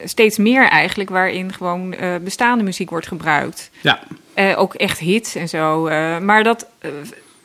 steeds 0.04 0.38
meer 0.38 0.68
eigenlijk, 0.68 1.10
waarin 1.10 1.54
gewoon 1.54 1.96
bestaande 2.24 2.64
muziek 2.64 2.90
wordt 2.90 3.08
gebruikt. 3.08 3.70
Ja, 3.82 4.00
ook 4.56 4.74
echt 4.74 5.00
hits 5.00 5.36
en 5.36 5.50
zo. 5.50 5.84
maar 6.20 6.44
dat, 6.44 6.68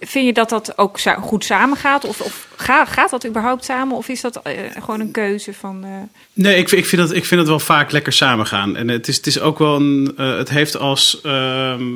vind 0.01 0.27
je 0.27 0.33
dat 0.33 0.49
dat 0.49 0.79
ook 0.79 0.99
goed 1.21 1.45
samengaat? 1.45 2.05
Of, 2.05 2.21
of 2.21 2.49
ga- 2.57 2.85
gaat 2.85 3.11
dat 3.11 3.27
überhaupt 3.27 3.65
samen? 3.65 3.97
Of 3.97 4.09
is 4.09 4.21
dat 4.21 4.37
eh, 4.43 4.53
gewoon 4.79 5.01
een 5.01 5.11
keuze 5.11 5.55
van... 5.55 5.85
eh, 5.85 5.91
Nee, 6.33 6.57
ik, 6.57 6.71
ik, 6.71 6.87
vind 6.87 7.03
dat, 7.03 7.13
ik 7.15 7.25
vind 7.25 7.41
het 7.41 7.49
wel 7.49 7.59
vaak 7.61 7.91
lekker 7.93 8.13
samengaan. 8.13 8.77
En 8.77 8.89
het 8.89 9.09
is, 9.09 9.17
het 9.17 9.27
is 9.27 9.41
ook 9.41 9.59
wel 9.59 9.77
een. 9.77 10.13
eh, 10.17 10.37
het 10.37 10.49
heeft 10.49 10.77
als, 10.77 11.21
ehm, 11.21 11.95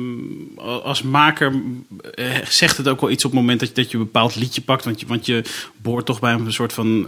als 0.83 1.01
maker. 1.01 1.53
zegt 2.49 2.77
het 2.77 2.87
ook 2.87 3.01
wel 3.01 3.09
iets 3.09 3.25
op 3.25 3.31
het 3.31 3.39
moment 3.39 3.59
dat 3.59 3.69
je, 3.69 3.75
dat 3.75 3.91
je 3.91 3.97
een 3.97 4.03
bepaald 4.03 4.35
liedje 4.35 4.61
pakt. 4.61 4.85
Want 4.85 4.99
je, 4.99 5.05
want 5.07 5.25
je 5.25 5.43
boort 5.81 6.05
toch 6.05 6.19
bij 6.19 6.33
een 6.33 6.53
soort 6.53 6.73
van 6.73 7.05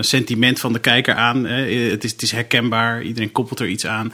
sentiment 0.00 0.60
van 0.60 0.72
de 0.72 0.78
kijker 0.78 1.14
aan. 1.14 1.44
Hè. 1.44 1.72
Het, 1.90 2.04
is, 2.04 2.12
het 2.12 2.22
is 2.22 2.30
herkenbaar, 2.32 3.02
iedereen 3.02 3.32
koppelt 3.32 3.60
er 3.60 3.68
iets 3.68 3.86
aan. 3.86 4.12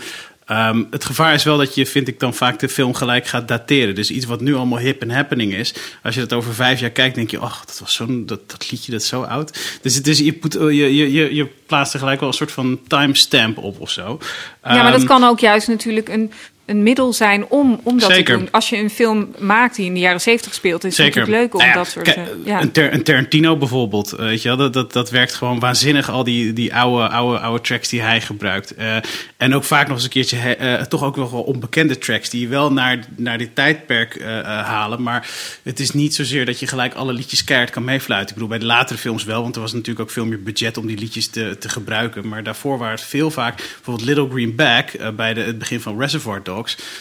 Ehm, 0.49 0.85
het 0.91 1.05
gevaar 1.05 1.35
is 1.35 1.45
wel 1.45 1.57
dat 1.57 1.75
je, 1.75 1.87
vind 1.87 2.09
ik, 2.09 2.21
dan 2.21 2.35
vaak 2.35 2.59
de 2.59 2.69
film 2.69 2.95
gelijk 2.95 3.27
gaat 3.27 3.49
dateren. 3.49 3.95
Dus 3.95 4.11
iets 4.11 4.27
wat 4.27 4.41
nu 4.41 4.55
allemaal 4.55 4.79
hip 4.79 5.03
en 5.03 5.11
happening 5.11 5.55
is. 5.55 5.75
Als 6.03 6.15
je 6.15 6.21
dat 6.21 6.33
over 6.33 6.55
vijf 6.55 6.81
jaar 6.81 6.91
kijkt, 6.91 7.15
denk 7.15 7.31
je, 7.31 7.39
ach, 7.39 7.65
dat 7.65 7.79
was 7.79 7.95
zo'n 7.95 8.27
dat, 8.27 8.51
dat 8.51 8.71
liedje 8.71 8.93
dat 8.93 9.01
is 9.01 9.09
zo 9.09 9.23
oud. 9.23 9.79
Dus 9.83 9.95
het 9.95 10.07
is, 10.07 10.19
je, 10.19 10.33
put, 10.33 10.53
je, 10.53 10.75
je, 10.75 11.13
je, 11.13 11.35
je 11.35 11.47
plaatst 11.67 11.93
er 11.93 11.99
gelijk 11.99 12.21
wel 12.21 12.29
een 12.29 12.35
soort 12.35 12.53
van 12.53 12.81
timestamp 12.87 13.59
op 13.59 13.81
of 13.81 13.91
zo. 13.91 14.19
ja, 14.65 14.83
maar 14.83 14.91
dat 14.91 15.01
Ehm, 15.01 15.09
kan 15.09 15.25
ook 15.25 15.39
juist 15.41 15.69
natuurlijk 15.69 16.09
een, 16.09 16.33
een 16.69 16.83
middel 16.83 17.13
zijn 17.13 17.47
om, 17.49 17.81
om 17.83 17.99
dat 17.99 18.11
Zeker. 18.11 18.35
te 18.35 18.41
doen. 18.41 18.51
Als 18.51 18.69
je 18.69 18.77
een 18.77 18.91
film 18.91 19.35
maakt 19.39 19.77
die 19.77 19.87
in 19.87 19.95
de 19.95 20.01
jaren 20.01 20.21
zeventig 20.21 20.55
speelt, 20.55 20.85
is 20.85 20.97
het 20.97 21.07
natuurlijk 21.07 21.37
leuk 21.37 21.53
om 21.55 21.59
Nou 21.59 21.71
ja, 21.71 21.77
dat 21.77 21.89
soort... 21.89 22.05
kijk, 22.05 22.17
eh, 22.17 22.25
ja. 22.45 22.61
een, 22.61 22.95
een 22.95 23.03
Tarantino 23.03 23.57
bijvoorbeeld, 23.57 24.13
eh, 24.13 24.19
weet 24.19 24.43
je 24.43 24.49
wel, 24.49 24.57
dat, 24.57 24.73
dat, 24.73 24.93
dat 24.93 25.11
werkt 25.11 25.35
gewoon 25.35 25.59
waanzinnig. 25.59 26.11
Al 26.11 26.25
die, 26.25 26.53
die 26.53 26.75
oude, 26.75 27.09
oude, 27.09 27.39
oude 27.39 27.61
tracks 27.61 27.89
die 27.89 28.01
hij 28.01 28.21
gebruikt. 28.21 28.75
Eh, 28.75 28.97
en 29.37 29.55
ook 29.55 29.65
vaak 29.65 29.87
nog 29.87 29.97
eens 29.97 30.05
een 30.05 30.11
keertje, 30.11 30.37
he- 30.37 30.87
toch 30.87 31.05
ook 31.05 31.17
nog 31.17 31.31
wel 31.31 31.43
onbekende 31.43 31.99
tracks 31.99 32.31
die 32.31 32.41
je 32.41 32.49
wel 32.49 32.73
naar, 32.73 32.99
naar 33.17 33.39
dit 33.39 33.55
tijdperk 33.55 34.23
halen. 34.45 35.03
Maar 35.03 35.29
het 35.63 35.81
is 35.81 35.91
niet 35.91 36.15
zozeer 36.15 36.47
dat 36.47 36.61
je 36.61 36.67
gelijk 36.67 36.95
alle 36.95 37.13
liedjes 37.13 37.45
keihard 37.45 37.71
kan 37.71 37.85
meefluiten. 37.85 38.29
Ik 38.29 38.35
bedoel, 38.35 38.49
bij 38.49 38.59
de 38.59 38.65
latere 38.75 38.99
films 38.99 39.25
wel, 39.25 39.43
want 39.43 39.55
er 39.55 39.61
was 39.61 39.73
natuurlijk 39.73 40.01
ook 40.01 40.11
veel 40.11 40.27
meer 40.27 40.43
budget 40.43 40.77
om 40.77 40.87
die 40.87 40.99
liedjes 40.99 41.27
te, 41.27 41.57
te 41.59 41.69
gebruiken. 41.69 42.29
Maar 42.29 42.43
daarvoor 42.43 42.79
waren 42.79 42.95
het 42.95 43.05
veel 43.05 43.31
vaak, 43.31 43.57
bijvoorbeeld 43.57 44.07
Little 44.07 44.29
Green 44.31 44.55
Bag 44.55 45.15
bij 45.17 45.35
de, 45.35 45.41
het 45.41 45.59
begin 45.59 45.81
van 45.81 46.01
Reservoir 46.01 46.43
Dogs. 46.43 46.58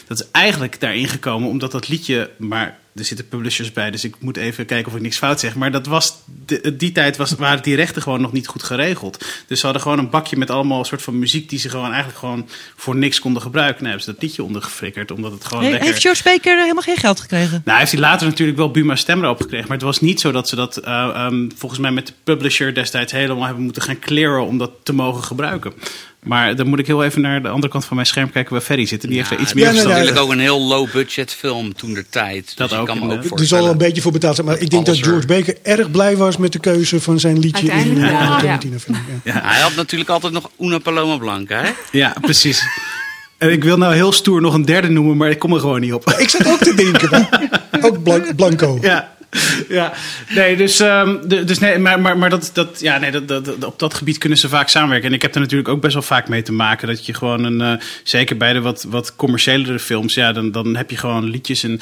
Dat 0.07 0.19
is 0.19 0.27
eigenlijk 0.31 0.79
daarin 0.79 1.07
gekomen 1.07 1.49
omdat 1.49 1.71
dat 1.71 1.87
liedje, 1.87 2.29
maar 2.37 2.77
er 2.99 3.05
zitten 3.05 3.27
publishers 3.27 3.71
bij, 3.71 3.91
dus 3.91 4.03
ik 4.03 4.15
moet 4.19 4.37
even 4.37 4.65
kijken 4.65 4.91
of 4.91 4.97
ik 4.97 5.03
niks 5.03 5.17
fout 5.17 5.39
zeg. 5.39 5.55
Maar 5.55 5.71
dat 5.71 5.85
was, 5.85 6.13
de, 6.45 6.75
die 6.75 6.91
tijd 6.91 7.17
was, 7.17 7.31
waren 7.31 7.63
die 7.63 7.75
rechten 7.75 8.01
gewoon 8.01 8.21
nog 8.21 8.31
niet 8.31 8.47
goed 8.47 8.63
geregeld. 8.63 9.25
Dus 9.47 9.59
ze 9.59 9.65
hadden 9.65 9.83
gewoon 9.83 9.99
een 9.99 10.09
bakje 10.09 10.37
met 10.37 10.49
allemaal 10.49 10.85
soort 10.85 11.01
van 11.01 11.19
muziek 11.19 11.49
die 11.49 11.59
ze 11.59 11.69
gewoon 11.69 11.87
eigenlijk 11.89 12.17
gewoon 12.17 12.49
voor 12.75 12.95
niks 12.95 13.19
konden 13.19 13.41
gebruiken. 13.41 13.83
Nou 13.83 13.87
hebben 13.87 14.05
ze 14.05 14.11
dat 14.11 14.21
liedje 14.21 14.43
ondergeflikkerd, 14.43 15.11
omdat 15.11 15.31
het 15.31 15.45
gewoon 15.45 15.63
He- 15.63 15.69
lekker... 15.69 15.87
Heeft 15.87 16.01
George 16.01 16.23
Baker 16.23 16.59
helemaal 16.61 16.83
geen 16.83 16.97
geld 16.97 17.19
gekregen? 17.19 17.61
Nou, 17.65 17.79
heeft 17.79 17.91
hij 17.91 18.01
later 18.01 18.27
natuurlijk 18.27 18.57
wel 18.57 18.71
Buma 18.71 18.95
stem 18.95 19.23
erop 19.23 19.41
gekregen. 19.41 19.67
Maar 19.67 19.77
het 19.77 19.85
was 19.85 19.99
niet 19.99 20.19
zo 20.19 20.31
dat 20.31 20.49
ze 20.49 20.55
dat 20.55 20.77
eh, 20.77 21.09
ehm, 21.13 21.49
volgens 21.55 21.81
mij 21.81 21.91
met 21.91 22.07
de 22.07 22.13
publisher 22.23 22.73
destijds 22.73 23.11
helemaal 23.11 23.45
hebben 23.45 23.63
moeten 23.63 23.81
gaan 23.81 23.99
clearen 23.99 24.45
om 24.45 24.57
dat 24.57 24.71
te 24.83 24.93
mogen 24.93 25.23
gebruiken. 25.23 25.73
Maar 26.27 26.55
dan 26.55 26.67
moet 26.67 26.79
ik 26.79 26.87
heel 26.87 27.03
even 27.03 27.21
naar 27.21 27.41
de 27.41 27.47
andere 27.47 27.71
kant 27.71 27.85
van 27.85 27.95
mijn 27.95 28.07
scherm 28.07 28.31
kijken 28.31 28.51
waar 28.53 28.61
Ferry 28.61 28.85
zit. 28.85 29.03
En 29.03 29.09
die 29.09 29.17
heeft 29.17 29.31
er 29.31 29.39
iets 29.39 29.53
meer 29.53 29.65
nee, 29.65 29.75
is 29.77 29.83
natuurlijk 29.83 30.17
ook 30.17 30.31
een 30.31 30.39
heel 30.39 30.61
low-budget 30.61 31.33
film 31.33 31.73
toen 31.75 31.93
de 31.93 32.05
tijd. 32.09 32.53
Dat 32.57 32.69
dus 32.69 32.77
ook, 32.77 32.85
kan. 32.85 33.11
Er 33.11 33.45
zal 33.45 33.67
een 33.69 33.77
beetje 33.77 34.01
voor 34.01 34.11
betaald 34.11 34.35
zijn. 34.35 34.47
Maar 34.47 34.57
ik 34.59 34.69
denk 34.69 34.85
dat 34.85 34.97
er- 34.97 35.03
George 35.03 35.27
Baker 35.27 35.55
erg 35.63 35.91
blij 35.91 36.17
was 36.17 36.37
met 36.37 36.51
de 36.51 36.59
keuze 36.59 37.01
van 37.01 37.19
zijn 37.19 37.39
liedje 37.39 37.67
in 37.71 37.77
eh, 37.77 37.93
de 37.93 37.99
ja. 37.99 38.37
Tarantino-film. 38.39 38.97
Ja. 39.23 39.33
Ja. 39.33 39.41
Hij 39.43 39.61
had 39.61 39.75
natuurlijk 39.75 40.09
altijd 40.09 40.33
nog 40.33 40.49
Una 40.59 40.77
Paloma 40.77 41.17
Blanca, 41.17 41.61
hè? 41.61 41.69
Ja, 41.91 42.13
precies. 42.21 42.63
En 43.37 43.51
ik 43.51 43.63
wil 43.63 43.77
nou 43.77 43.93
heel 43.93 44.11
stoer 44.11 44.41
nog 44.41 44.53
een 44.53 44.65
derde 44.65 44.89
noemen, 44.89 45.17
maar 45.17 45.29
ik 45.29 45.39
kom 45.39 45.53
er 45.53 45.59
gewoon 45.59 45.81
niet 45.81 45.93
op. 45.93 46.09
Ik 46.17 46.29
zat 46.29 46.47
ook 46.47 46.59
te 46.59 46.73
denken, 46.73 47.27
ook 47.85 48.03
Blan- 48.03 48.35
Blanco. 48.35 48.77
Ja. 48.81 49.15
Ja, 49.69 49.93
nee, 50.35 50.57
dus, 50.57 50.79
ehm, 50.79 51.27
dus 51.27 51.59
nee, 51.59 51.77
maar, 51.77 51.99
maar, 51.99 52.17
maar 52.17 52.29
dat, 52.29 52.49
dat, 52.53 52.79
ja, 52.79 52.97
nee, 52.97 53.11
dat, 53.11 53.27
dat, 53.27 53.45
dat- 53.45 53.63
op 53.65 53.79
dat 53.79 53.93
gebied 53.93 54.17
kunnen 54.17 54.37
ze 54.37 54.49
vaak 54.49 54.69
samenwerken. 54.69 55.07
En 55.09 55.15
ik 55.15 55.21
heb 55.21 55.35
er 55.35 55.41
natuurlijk 55.41 55.69
ook 55.69 55.81
best 55.81 55.93
wel 55.93 56.03
vaak 56.03 56.27
mee 56.27 56.41
te 56.41 56.51
maken 56.51 56.87
dat 56.87 57.05
je 57.05 57.13
gewoon 57.13 57.43
een, 57.43 57.61
eh, 57.61 57.85
zeker 58.03 58.37
bij 58.37 58.53
de 58.53 58.61
wat, 58.61 58.85
wat 58.89 59.15
commerciëlere 59.15 59.79
films, 59.79 60.13
ja, 60.13 60.31
dan, 60.31 60.51
dan 60.51 60.75
heb 60.75 60.89
je 60.89 60.97
gewoon 60.97 61.23
liedjes 61.23 61.63
en. 61.63 61.79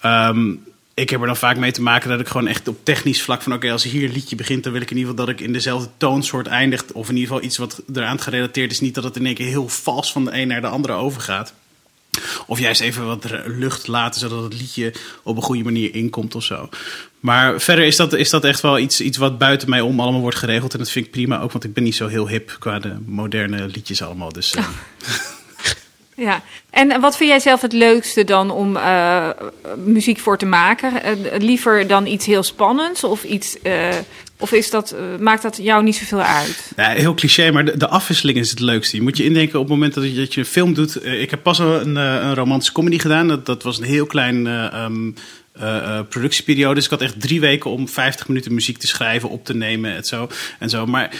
ehm, 0.00 0.50
ik 0.94 1.10
heb 1.10 1.20
er 1.20 1.26
dan 1.26 1.36
vaak 1.36 1.56
mee 1.56 1.72
te 1.72 1.82
maken 1.82 2.08
dat 2.08 2.20
ik 2.20 2.28
gewoon 2.28 2.46
echt 2.46 2.68
op 2.68 2.78
technisch 2.82 3.22
vlak 3.22 3.42
van... 3.42 3.52
oké, 3.52 3.70
als 3.72 3.82
hier 3.84 4.04
een 4.04 4.12
liedje 4.12 4.36
begint, 4.36 4.62
dan 4.64 4.72
wil 4.72 4.80
ik 4.82 4.90
in 4.90 4.96
ieder 4.96 5.10
geval 5.10 5.26
dat 5.26 5.34
ik 5.34 5.46
in 5.46 5.52
dezelfde 5.52 5.88
toonsoort 5.96 6.46
eindigt. 6.46 6.92
Of 6.92 7.08
in 7.08 7.14
ieder 7.16 7.28
geval 7.28 7.44
iets 7.44 7.56
wat 7.56 7.82
eraan 7.94 8.20
gerelateerd 8.20 8.70
is. 8.72 8.80
Niet 8.80 8.94
dat 8.94 9.04
het 9.04 9.16
in 9.16 9.26
één 9.26 9.34
keer 9.34 9.46
heel 9.46 9.68
vals 9.68 10.12
van 10.12 10.24
de 10.24 10.30
een 10.40 10.48
naar 10.48 10.60
de 10.60 10.66
andere 10.66 10.94
overgaat. 10.94 11.52
Of 12.46 12.58
juist 12.58 12.80
even 12.80 13.06
wat 13.06 13.24
lucht 13.46 13.86
laten, 13.86 14.20
zodat 14.20 14.42
het 14.42 14.60
liedje 14.60 14.92
op 15.22 15.36
een 15.36 15.42
goede 15.42 15.64
manier 15.64 15.94
inkomt 15.94 16.34
of 16.34 16.44
zo. 16.44 16.68
Maar 17.20 17.60
verder 17.60 17.84
is 17.84 17.96
dat, 17.96 18.12
is 18.12 18.30
dat 18.30 18.44
echt 18.44 18.60
wel 18.60 18.78
iets, 18.78 19.00
iets 19.00 19.18
wat 19.18 19.38
buiten 19.38 19.70
mij 19.70 19.80
om 19.80 20.00
allemaal 20.00 20.20
wordt 20.20 20.36
geregeld. 20.36 20.72
En 20.72 20.78
dat 20.78 20.90
vind 20.90 21.06
ik 21.06 21.10
prima 21.10 21.40
ook, 21.40 21.52
want 21.52 21.64
ik 21.64 21.72
ben 21.72 21.82
niet 21.82 21.96
zo 21.96 22.06
heel 22.06 22.28
hip 22.28 22.56
qua 22.58 22.78
de 22.78 22.96
moderne 23.06 23.66
liedjes 23.66 24.02
allemaal. 24.02 24.32
Dus 24.32 24.54
eh, 24.54 24.64
Ja, 26.16 26.42
en 26.70 27.00
wat 27.00 27.16
vind 27.16 27.30
jij 27.30 27.40
zelf 27.40 27.60
het 27.60 27.72
leukste 27.72 28.24
dan 28.24 28.50
om 28.50 28.76
eh, 28.76 29.28
muziek 29.76 30.18
voor 30.18 30.38
te 30.38 30.46
maken? 30.46 31.02
Eh, 31.02 31.12
liever 31.38 31.86
dan 31.86 32.06
iets 32.06 32.26
heel 32.26 32.42
spannends 32.42 33.04
of 33.04 33.24
iets. 33.24 33.56
Of 34.38 34.52
is 34.52 34.70
dat, 34.70 34.90
eh, 34.90 35.18
maakt 35.18 35.42
dat 35.42 35.56
jou 35.62 35.82
niet 35.84 35.96
zoveel 35.96 36.22
uit? 36.22 36.72
Ja, 36.76 36.88
heel 36.88 37.14
cliché, 37.14 37.50
maar 37.50 37.64
de, 37.64 37.76
de 37.76 37.88
afwisseling 37.88 38.38
is 38.38 38.50
het 38.50 38.60
leukste. 38.60 38.96
Je 38.96 39.02
moet 39.02 39.16
je 39.16 39.24
indenken 39.24 39.58
op 39.58 39.64
het 39.64 39.74
moment 39.74 39.94
dat 39.94 40.04
je, 40.04 40.14
dat 40.14 40.34
je 40.34 40.40
een 40.40 40.46
film 40.46 40.74
doet. 40.74 40.96
Eh, 40.96 41.20
Ik 41.20 41.30
heb 41.30 41.42
pas 41.42 41.58
een, 41.58 41.96
eh, 41.96 42.18
een 42.20 42.34
romantische 42.34 42.72
comedy 42.72 42.98
gedaan. 42.98 43.28
Dat, 43.28 43.46
dat 43.46 43.62
was 43.62 43.78
een 43.78 43.84
heel 43.84 44.06
klein 44.06 44.46
eh, 44.46 44.72
ehm, 44.72 45.10
eh, 45.52 45.76
eh, 45.76 46.06
productieperiode. 46.08 46.74
Dus 46.74 46.84
ik 46.84 46.90
had 46.90 47.00
echt 47.02 47.20
drie 47.20 47.40
weken 47.40 47.70
om 47.70 47.88
50 47.88 48.28
minuten 48.28 48.54
muziek 48.54 48.78
te 48.78 48.86
schrijven, 48.86 49.28
op 49.28 49.44
te 49.44 49.54
nemen 49.54 49.94
en 49.96 50.04
zo. 50.04 50.28
En 50.58 50.68
zo. 50.68 50.86
Maar 50.86 51.10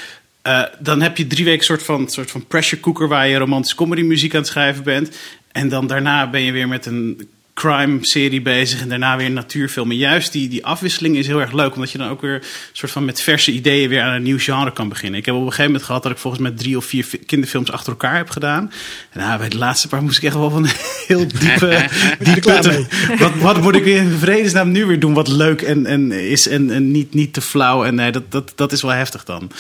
dan 0.78 1.02
heb 1.02 1.16
je 1.16 1.26
drie 1.26 1.44
weken 1.44 1.64
soort 1.64 1.82
van, 1.82 2.08
soort 2.08 2.30
van 2.30 2.46
pressure 2.46 2.80
cooker 2.80 3.08
waar 3.08 3.28
je 3.28 3.38
romantische 3.38 3.76
comedy 3.76 4.02
muziek 4.02 4.32
aan 4.34 4.40
het 4.40 4.48
schrijven 4.48 4.84
bent. 4.84 5.16
En 5.52 5.68
dan 5.68 5.86
daarna 5.86 6.30
ben 6.30 6.40
je 6.40 6.52
weer 6.52 6.68
met 6.68 6.86
een 6.86 7.28
crime-serie 7.56 8.42
bezig 8.42 8.80
en 8.80 8.88
daarna 8.88 9.16
weer 9.16 9.26
een 9.26 9.32
natuurfilm. 9.32 9.90
En 9.90 9.96
juist 9.96 10.32
die, 10.32 10.48
die 10.48 10.64
afwisseling 10.66 11.16
is 11.16 11.26
heel 11.26 11.40
erg 11.40 11.52
leuk, 11.52 11.74
omdat 11.74 11.90
je 11.90 11.98
dan 11.98 12.08
ook 12.08 12.20
weer 12.20 12.42
soort 12.72 12.92
van 12.92 13.04
met 13.04 13.20
verse 13.20 13.52
ideeën 13.52 13.88
weer 13.88 14.02
aan 14.02 14.14
een 14.14 14.22
nieuw 14.22 14.38
genre 14.38 14.72
kan 14.72 14.88
beginnen. 14.88 15.20
Ik 15.20 15.26
heb 15.26 15.34
op 15.34 15.40
een 15.40 15.46
gegeven 15.46 15.66
moment 15.66 15.84
gehad 15.84 16.02
dat 16.02 16.12
ik 16.12 16.18
volgens 16.18 16.42
mij 16.42 16.52
drie 16.52 16.76
of 16.76 16.84
vier 16.84 17.04
fi- 17.04 17.18
kinderfilms 17.18 17.70
achter 17.72 17.92
elkaar 17.92 18.16
heb 18.16 18.30
gedaan. 18.30 18.72
En 19.10 19.20
nou, 19.20 19.38
bij 19.38 19.48
de 19.48 19.56
laatste 19.56 19.88
paar 19.88 20.02
moest 20.02 20.16
ik 20.16 20.22
echt 20.22 20.34
wel 20.34 20.50
van 20.50 20.66
heel 21.06 21.28
diepe, 21.40 21.88
diepe. 22.18 22.86
Wat, 23.18 23.34
wat 23.34 23.60
moet 23.60 23.74
ik 23.76 23.84
weer 23.84 23.96
in 23.96 24.10
vredesnaam 24.10 24.70
nu 24.70 24.84
weer 24.84 25.00
doen 25.00 25.14
wat 25.14 25.28
leuk 25.28 25.62
en, 25.62 25.86
en 25.86 26.12
is 26.12 26.48
en, 26.48 26.70
en 26.70 26.90
niet, 26.90 27.14
niet 27.14 27.32
te 27.32 27.40
flauw. 27.40 27.84
En 27.84 27.94
nee, 27.94 28.12
dat, 28.12 28.32
dat, 28.32 28.52
dat 28.54 28.72
is 28.72 28.82
wel 28.82 28.90
heftig 28.90 29.24
dan. 29.24 29.50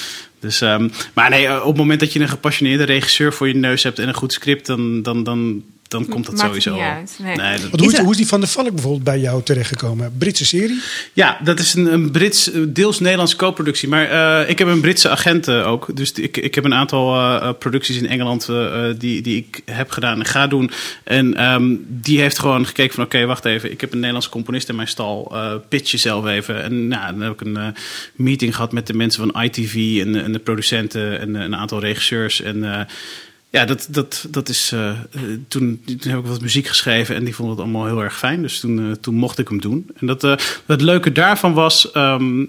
Dus, 0.40 0.60
ehm, 0.60 0.88
maar 1.12 1.30
nee, 1.30 1.60
op 1.60 1.68
het 1.68 1.76
moment 1.76 2.00
dat 2.00 2.12
je 2.12 2.20
een 2.20 2.28
gepassioneerde 2.28 2.84
regisseur 2.84 3.32
voor 3.32 3.48
je 3.48 3.54
neus 3.54 3.82
hebt 3.82 3.98
en 3.98 4.08
een 4.08 4.14
goed 4.14 4.32
script, 4.32 4.66
dan, 4.66 5.02
dan, 5.02 5.24
dan, 5.24 5.62
dan 5.88 6.06
komt 6.08 6.24
dat 6.26 6.34
Maakt 6.34 6.54
het 6.54 6.62
sowieso 6.62 6.84
uit, 6.84 7.18
nee. 7.22 7.36
dat- 7.70 7.80
hoe, 7.80 7.92
is, 7.92 7.98
hoe 7.98 8.10
is 8.10 8.16
die 8.16 8.26
van 8.26 8.40
de 8.40 8.46
Valk 8.46 8.70
bijvoorbeeld 8.72 9.04
bij 9.04 9.18
jou 9.18 9.42
terechtgekomen? 9.42 10.12
Britse 10.18 10.44
serie? 10.44 10.80
ja, 11.12 11.38
dat 11.44 11.58
is 11.58 11.74
een, 11.74 11.92
een 11.92 12.10
Brits, 12.10 12.50
eh, 12.52 12.60
deels 12.68 13.00
Nederlandse 13.00 13.36
co-productie. 13.36 13.88
Maar 13.88 14.10
eh, 14.42 14.50
ik 14.50 14.58
heb 14.58 14.68
een 14.68 14.80
Britse 14.80 15.08
agent 15.08 15.48
eh, 15.48 15.66
ook. 15.66 15.96
Dus 15.96 16.12
ik, 16.12 16.36
ik 16.36 16.54
heb 16.54 16.64
een 16.64 16.74
aantal 16.74 17.54
producties 17.54 17.96
in 17.96 18.06
Engeland 18.08 18.48
die, 18.98 19.20
die 19.22 19.36
ik 19.36 19.60
heb 19.64 19.90
gedaan 19.90 20.18
en 20.18 20.24
ga 20.26 20.46
doen. 20.46 20.70
En 21.04 21.34
ehm, 21.36 21.74
die 21.88 22.20
heeft 22.20 22.38
gewoon 22.38 22.66
gekeken 22.66 22.94
van 22.94 23.04
oké, 23.04 23.24
wacht 23.26 23.44
even. 23.44 23.70
Ik 23.70 23.80
heb 23.80 23.90
een 23.90 23.96
Nederlandse 23.98 24.30
componist 24.30 24.68
in 24.68 24.76
mijn 24.76 24.88
stal. 24.88 25.30
eh 25.32 25.54
pitch 25.68 25.90
jezelf 25.90 26.26
even. 26.26 26.62
En 26.62 26.88
nou, 26.88 27.12
dan 27.12 27.20
heb 27.20 27.32
ik 27.32 27.40
een 27.40 27.56
eh, 27.56 27.66
meeting 28.14 28.54
gehad 28.54 28.72
met 28.72 28.86
de 28.86 28.94
mensen 28.94 29.30
van 29.32 29.42
ITV 29.42 30.00
en, 30.04 30.22
en 30.24 30.32
de 30.32 30.38
producenten 30.38 31.20
en 31.20 31.34
een 31.34 31.56
aantal 31.56 31.80
regisseurs. 31.80 32.40
En 32.42 32.74
eh, 32.74 32.80
ja, 33.56 33.64
dat, 33.64 33.86
dat, 33.90 34.26
dat 34.30 34.48
is. 34.48 34.72
eh, 34.72 34.90
toen, 35.48 35.82
toen 35.84 36.10
heb 36.10 36.18
ik 36.18 36.26
wat 36.26 36.40
muziek 36.40 36.66
geschreven 36.66 37.14
en 37.16 37.24
die 37.24 37.34
vonden 37.34 37.54
het 37.54 37.64
allemaal 37.64 37.86
heel 37.86 38.02
erg 38.02 38.18
fijn. 38.18 38.42
Dus 38.42 38.60
toen, 38.60 38.78
eh, 38.90 38.92
toen 39.00 39.14
mocht 39.14 39.38
ik 39.38 39.48
hem 39.48 39.60
doen. 39.60 39.90
En 40.00 40.06
dat, 40.06 40.24
eh, 40.24 40.34
het 40.66 40.80
leuke 40.80 41.12
daarvan 41.12 41.54
was. 41.54 41.90
ehm, 41.90 42.44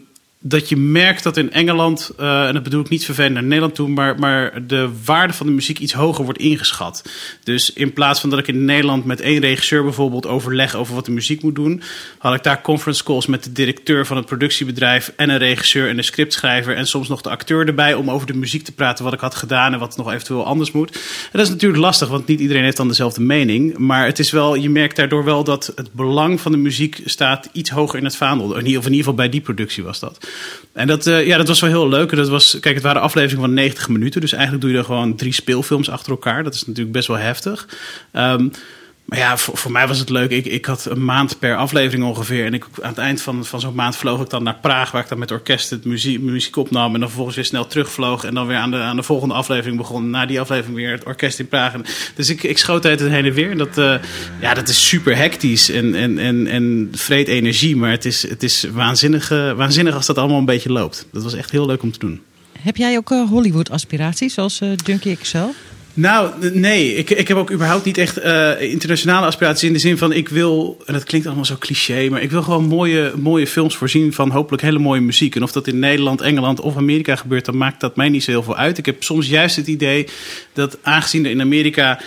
dat 0.50 0.70
je 0.70 0.78
merkt 0.78 1.24
dat 1.24 1.38
in 1.38 1.52
Engeland, 1.52 2.12
eh, 2.18 2.48
en 2.48 2.54
dat 2.54 2.64
bedoel 2.64 2.82
ik 2.82 2.90
niet 2.90 3.06
vervelend 3.06 3.34
naar 3.34 3.44
Nederland 3.44 3.76
toe, 3.76 3.88
maar, 3.88 4.20
maar 4.20 4.68
de 4.68 4.90
waarde 5.06 5.34
van 5.34 5.46
de 5.46 5.52
muziek 5.52 5.80
iets 5.80 5.94
hoger 5.94 6.24
wordt 6.24 6.40
ingeschat. 6.40 7.10
Dus 7.44 7.74
in 7.74 7.94
plaats 7.94 8.20
van 8.20 8.30
dat 8.30 8.40
ik 8.40 8.48
in 8.48 8.66
Nederland 8.66 9.06
met 9.06 9.22
één 9.22 9.40
regisseur 9.40 9.84
bijvoorbeeld 9.84 10.28
overleg 10.28 10.76
over 10.76 10.96
wat 10.96 11.06
de 11.06 11.12
muziek 11.12 11.44
moet 11.44 11.56
doen, 11.56 11.82
had 12.18 12.36
ik 12.36 12.44
daar 12.44 12.62
conference 12.62 13.04
calls 13.04 13.26
met 13.26 13.44
de 13.44 13.52
directeur 13.52 14.06
van 14.06 14.18
het 14.18 14.26
productiebedrijf 14.26 15.14
en 15.16 15.30
een 15.30 15.38
regisseur 15.38 15.90
en 15.90 15.98
een 15.98 16.04
scriptschrijver 16.04 16.76
en 16.76 16.88
soms 16.88 17.08
nog 17.08 17.22
de 17.22 17.30
acteur 17.30 17.68
erbij 17.68 17.94
om 17.94 18.12
over 18.12 18.28
de 18.28 18.38
muziek 18.38 18.64
te 18.64 18.74
praten, 18.74 19.04
wat 19.04 19.14
ik 19.14 19.20
had 19.20 19.36
gedaan 19.36 19.74
en 19.74 19.80
wat 19.80 19.98
nog 19.98 20.12
eventueel 20.12 20.46
anders 20.46 20.72
moet. 20.72 20.92
En 20.92 21.02
dat 21.32 21.42
is 21.42 21.50
natuurlijk 21.50 21.82
lastig, 21.82 22.08
want 22.08 22.28
niet 22.28 22.40
iedereen 22.40 22.64
heeft 22.64 22.78
dan 22.78 22.88
dezelfde 22.88 23.22
mening. 23.22 23.78
Maar 23.78 24.06
het 24.06 24.20
is 24.20 24.32
wel, 24.32 24.56
je 24.56 24.70
merkt 24.70 24.96
daardoor 24.96 25.24
wel 25.24 25.44
dat 25.44 25.72
het 25.76 25.94
belang 25.94 26.42
van 26.42 26.52
de 26.52 26.58
muziek 26.58 27.02
staat 27.06 27.50
iets 27.52 27.70
hoger 27.70 28.00
in 28.00 28.06
het 28.06 28.16
vaandel. 28.16 28.48
Of 28.48 28.58
in 28.58 28.66
ieder 28.66 28.92
geval 28.92 29.14
bij 29.14 29.30
die 29.30 29.42
productie 29.42 29.84
was 29.84 30.00
dat. 30.00 30.28
En 30.74 30.88
dat, 30.88 31.08
eh, 31.08 31.26
ja, 31.26 31.38
dat 31.38 31.48
was 31.48 31.60
wel 31.60 31.70
heel 31.70 31.90
leuk. 31.90 32.16
Dat 32.16 32.30
was, 32.30 32.58
kijk, 32.60 32.76
het 32.76 32.84
waren 32.84 33.02
afleveringen 33.02 33.46
van 33.46 33.54
90 33.54 33.90
minuten. 33.90 34.22
Dus 34.22 34.32
eigenlijk 34.34 34.64
doe 34.64 34.72
je 34.72 34.78
er 34.78 34.84
gewoon 34.84 35.16
drie 35.16 35.34
speelfilms 35.34 35.90
achter 35.90 36.12
elkaar. 36.12 36.44
Dat 36.44 36.54
is 36.54 36.66
natuurlijk 36.66 36.96
best 36.96 37.08
wel 37.08 37.18
heftig. 37.18 37.68
Ehm, 38.12 38.48
maar 39.08 39.18
ja, 39.20 39.38
voor, 39.38 39.58
voor 39.58 39.72
mij 39.72 39.88
was 39.88 40.00
het 40.00 40.10
leuk. 40.10 40.32
Ik, 40.32 40.46
ik 40.46 40.66
had 40.66 40.86
een 40.86 41.06
maand 41.06 41.40
per 41.40 41.56
aflevering 41.56 42.08
ongeveer. 42.08 42.46
En 42.46 42.54
ik, 42.54 42.66
aan 42.82 42.90
het 42.90 42.98
eind 42.98 43.22
van, 43.22 43.46
van 43.46 43.60
zo'n 43.60 43.76
maand 43.76 43.96
vloog 43.96 44.22
ik 44.22 44.30
dan 44.30 44.44
naar 44.44 44.58
Praag, 44.62 44.92
waar 44.92 45.02
ik 45.02 45.10
dan 45.10 45.20
met 45.20 45.32
orkest 45.32 45.70
het 45.70 45.86
muziek, 45.86 46.22
muziek 46.22 46.56
opnam. 46.56 46.94
En 46.94 47.00
dan 47.00 47.08
vervolgens 47.08 47.36
weer 47.36 47.46
snel 47.46 47.68
terugvloog. 47.68 48.24
En 48.24 48.34
dan 48.34 48.48
weer 48.48 48.58
aan 48.58 48.72
de, 48.72 48.78
aan 48.78 48.96
de 48.96 49.04
volgende 49.04 49.34
aflevering 49.34 49.78
begon. 49.78 50.10
Na 50.10 50.26
die 50.26 50.40
aflevering 50.40 50.76
weer 50.76 50.92
het 50.92 51.04
orkest 51.04 51.40
in 51.40 51.48
Praag. 51.48 51.74
Dus 52.16 52.30
ik, 52.30 52.44
ik 52.44 52.58
schoot 52.58 52.86
uit 52.86 53.00
het 53.00 53.10
heen 53.10 53.26
en 53.26 53.34
weer. 53.34 53.52
En 53.52 53.58
dat, 53.58 53.78
eh, 53.78 53.96
ja, 54.42 54.54
dat 54.54 54.70
is 54.70 54.88
super 54.88 55.18
hectisch 55.18 55.70
en, 55.70 55.96
en, 55.96 56.20
en, 56.20 56.48
en 56.48 56.90
vreet 56.92 57.28
energie. 57.28 57.76
Maar 57.76 57.92
het 57.92 58.06
is, 58.06 58.30
het 58.30 58.44
is 58.44 58.64
waanzinnig, 58.72 59.30
waanzinnig 59.30 59.96
als 59.96 60.06
dat 60.06 60.18
allemaal 60.18 60.40
een 60.40 60.46
beetje 60.46 60.72
loopt. 60.72 61.08
Dat 61.12 61.24
was 61.24 61.34
echt 61.34 61.52
heel 61.52 61.66
leuk 61.66 61.84
om 61.84 61.92
te 61.92 62.00
doen. 62.00 62.22
Heb 62.60 62.78
jij 62.78 62.98
ook 62.98 63.12
eh, 63.12 63.30
Hollywood-aspiraties, 63.30 64.34
zoals 64.34 64.62
eh 64.62 64.70
Dunky 64.84 65.16
XL? 65.16 65.38
Nou, 65.98 66.52
nee. 66.54 66.96
Ik, 66.96 67.10
ik 67.10 67.28
heb 67.28 67.38
ook 67.38 67.52
überhaupt 67.52 67.86
niet 67.86 67.98
echt 67.98 68.18
eh, 68.18 68.62
internationale 68.62 69.26
aspiraties 69.26 69.64
in 69.64 69.74
de 69.74 69.80
zin 69.80 69.98
van 69.98 70.12
ik 70.12 70.30
wil, 70.30 70.78
en 70.86 70.94
dat 70.94 71.04
klinkt 71.04 71.28
allemaal 71.28 71.46
zo 71.46 71.56
cliché, 71.60 72.10
maar 72.10 72.22
ik 72.22 72.32
wil 72.32 72.42
gewoon 72.42 72.68
mooie, 72.68 73.14
mooie 73.16 73.48
films 73.48 73.76
voorzien 73.76 74.14
van 74.14 74.30
hopelijk 74.30 74.64
hele 74.64 74.80
mooie 74.80 75.02
muziek. 75.02 75.36
En 75.36 75.44
of 75.44 75.52
dat 75.52 75.68
in 75.68 75.80
Nederland, 75.80 76.22
Engeland 76.22 76.60
of 76.60 76.78
Amerika 76.78 77.16
gebeurt, 77.16 77.46
dan 77.46 77.58
maakt 77.58 77.80
dat 77.80 77.96
mij 77.96 78.10
niet 78.10 78.24
zo 78.24 78.32
heel 78.32 78.44
veel 78.44 78.56
uit. 78.56 78.78
Ik 78.78 78.86
heb 78.86 79.04
soms 79.04 79.28
juist 79.28 79.56
het 79.56 79.68
idee 79.68 80.08
dat 80.54 80.78
aangezien 80.82 81.26
er 81.26 81.32
in 81.32 81.42
Amerika 81.42 82.00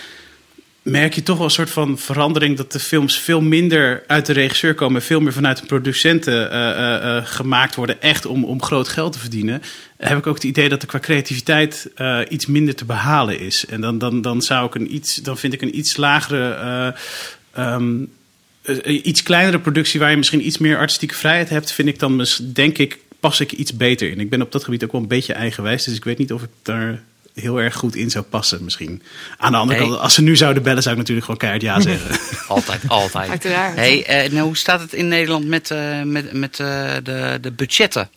merk 0.82 1.14
je 1.14 1.22
toch 1.22 1.36
wel 1.36 1.44
een 1.44 1.52
soort 1.52 1.70
van 1.70 1.98
verandering 1.98 2.56
dat 2.56 2.72
de 2.72 2.80
films 2.80 3.18
veel 3.18 3.40
minder 3.40 4.02
uit 4.06 4.26
de 4.26 4.32
regisseur 4.32 4.74
komen, 4.74 5.00
en 5.00 5.06
veel 5.06 5.20
meer 5.20 5.32
vanuit 5.32 5.58
de 5.58 5.66
producenten 5.66 6.50
eh, 6.50 6.70
eh, 6.70 7.16
eh, 7.16 7.26
gemaakt 7.26 7.74
worden, 7.74 8.02
echt 8.02 8.26
om, 8.26 8.44
om 8.44 8.62
groot 8.62 8.88
geld 8.88 9.12
te 9.12 9.18
verdienen. 9.18 9.62
Heb 9.96 10.18
ik 10.18 10.26
ook 10.26 10.34
het 10.34 10.44
idee 10.44 10.68
dat 10.68 10.82
er 10.82 10.88
qua 10.88 10.98
creativiteit 10.98 11.90
iets 12.28 12.46
minder 12.46 12.74
te 12.74 12.84
behalen 12.84 13.40
is. 13.40 13.66
En 13.66 13.80
dan, 13.80 13.98
dan, 13.98 14.22
dan 14.22 14.42
zou 14.42 14.66
ik 14.66 14.74
een 14.74 14.94
iets, 14.94 15.14
dan 15.14 15.38
vind 15.38 15.52
ik 15.52 15.62
een 15.62 15.78
iets 15.78 15.96
lagere. 15.96 16.94
eh, 17.52 17.64
ehm, 17.64 18.04
eh, 18.62 19.04
iets 19.04 19.22
kleinere 19.22 19.58
productie 19.58 20.00
waar 20.00 20.10
je 20.10 20.16
misschien 20.16 20.46
iets 20.46 20.58
meer 20.58 20.78
artistieke 20.78 21.14
vrijheid 21.14 21.48
hebt, 21.48 21.72
vind 21.72 21.88
ik 21.88 21.98
dan, 21.98 22.26
denk 22.52 22.78
ik, 22.78 22.98
pas 23.20 23.40
ik 23.40 23.52
iets 23.52 23.76
beter 23.76 24.10
in. 24.10 24.20
Ik 24.20 24.30
ben 24.30 24.42
op 24.42 24.52
dat 24.52 24.64
gebied 24.64 24.84
ook 24.84 24.92
wel 24.92 25.00
een 25.00 25.08
beetje 25.08 25.32
eigenwijs, 25.32 25.84
dus 25.84 25.96
ik 25.96 26.04
weet 26.04 26.18
niet 26.18 26.32
of 26.32 26.42
ik 26.42 26.50
daar 26.62 27.02
heel 27.40 27.60
erg 27.60 27.74
goed 27.74 27.94
in 27.94 28.10
zou 28.10 28.24
passen 28.24 28.64
misschien. 28.64 29.02
Aan 29.36 29.52
de 29.52 29.58
andere 29.58 29.78
kant, 29.78 29.98
als 29.98 30.14
ze 30.14 30.22
nu 30.22 30.36
zouden 30.36 30.62
bellen, 30.62 30.82
zou 30.82 30.94
ik 30.94 31.00
natuurlijk 31.00 31.26
gewoon 31.26 31.40
keihard 31.40 31.62
ja 31.62 31.80
zeggen. 31.80 32.18
Altijd, 32.48 32.80
altijd. 32.86 33.30
Uiteraard. 33.30 33.74
Hey, 33.76 34.04
eh, 34.04 34.30
nou, 34.30 34.46
hoe 34.46 34.56
staat 34.56 34.80
het 34.80 34.92
in 34.92 35.08
Nederland 35.08 35.46
met, 35.46 35.70
eh, 35.70 36.02
met, 36.02 36.32
met 36.32 36.60
eh, 36.60 36.92
de, 37.02 37.38
de 37.40 37.50
budgetten? 37.52 38.10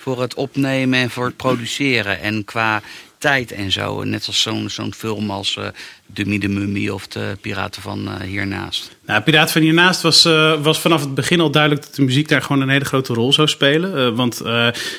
Voor 0.00 0.20
het 0.20 0.34
opnemen 0.34 0.98
en 0.98 1.10
voor 1.10 1.24
het 1.24 1.36
produceren. 1.36 2.20
En 2.20 2.44
qua 2.44 2.82
tijd 3.18 3.52
en 3.52 3.72
zo. 3.72 4.04
Net 4.04 4.26
als 4.26 4.48
zo'n 4.66 4.94
film 4.94 5.30
als 5.30 5.56
eh 5.56 5.66
Dummy 6.06 6.38
de 6.38 6.48
Mummy 6.48 6.88
of 6.88 7.06
de 7.06 7.36
Piraten 7.40 7.82
van 7.82 8.08
eh, 8.08 8.20
Hiernaast. 8.20 8.96
Nou, 9.06 9.22
Piraat 9.22 9.52
van 9.52 9.62
Hiernaast 9.62 10.02
was, 10.02 10.24
eh, 10.24 10.62
was 10.62 10.78
vanaf 10.78 11.00
het 11.00 11.14
begin 11.14 11.40
al 11.40 11.50
duidelijk 11.50 11.82
dat 11.82 11.94
de 11.94 12.02
muziek 12.02 12.28
daar 12.28 12.42
gewoon 12.42 12.62
een 12.62 12.68
hele 12.68 12.84
grote 12.84 13.14
rol 13.14 13.32
zou 13.32 13.48
spelen. 13.48 14.14
Want 14.14 14.40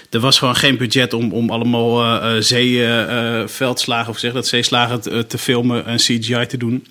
er 0.09 0.19
was 0.19 0.39
gewoon 0.39 0.55
geen 0.55 0.77
budget 0.77 1.13
om, 1.13 1.33
om 1.33 1.49
allemaal 1.49 2.41
zeeveldslagen, 2.41 4.09
of 4.09 4.19
zeg 4.19 4.33
dat 4.33 4.47
zeeslagen 4.47 5.27
te 5.27 5.37
filmen 5.37 5.85
en 5.85 5.97
CGI 5.97 6.45
te 6.45 6.57
doen. 6.57 6.85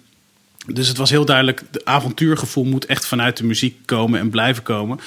Dus 0.67 0.89
het 0.89 0.97
was 0.97 1.11
heel 1.11 1.25
duidelijk, 1.25 1.63
het 1.73 1.85
avontuurgevoel 1.85 2.65
moet 2.65 2.87
echt 2.87 3.07
vanuit 3.07 3.37
de 3.37 3.45
muziek 3.45 3.77
komen 3.85 4.21
en 4.21 4.31
blijven 4.31 4.63
komen. 4.63 5.01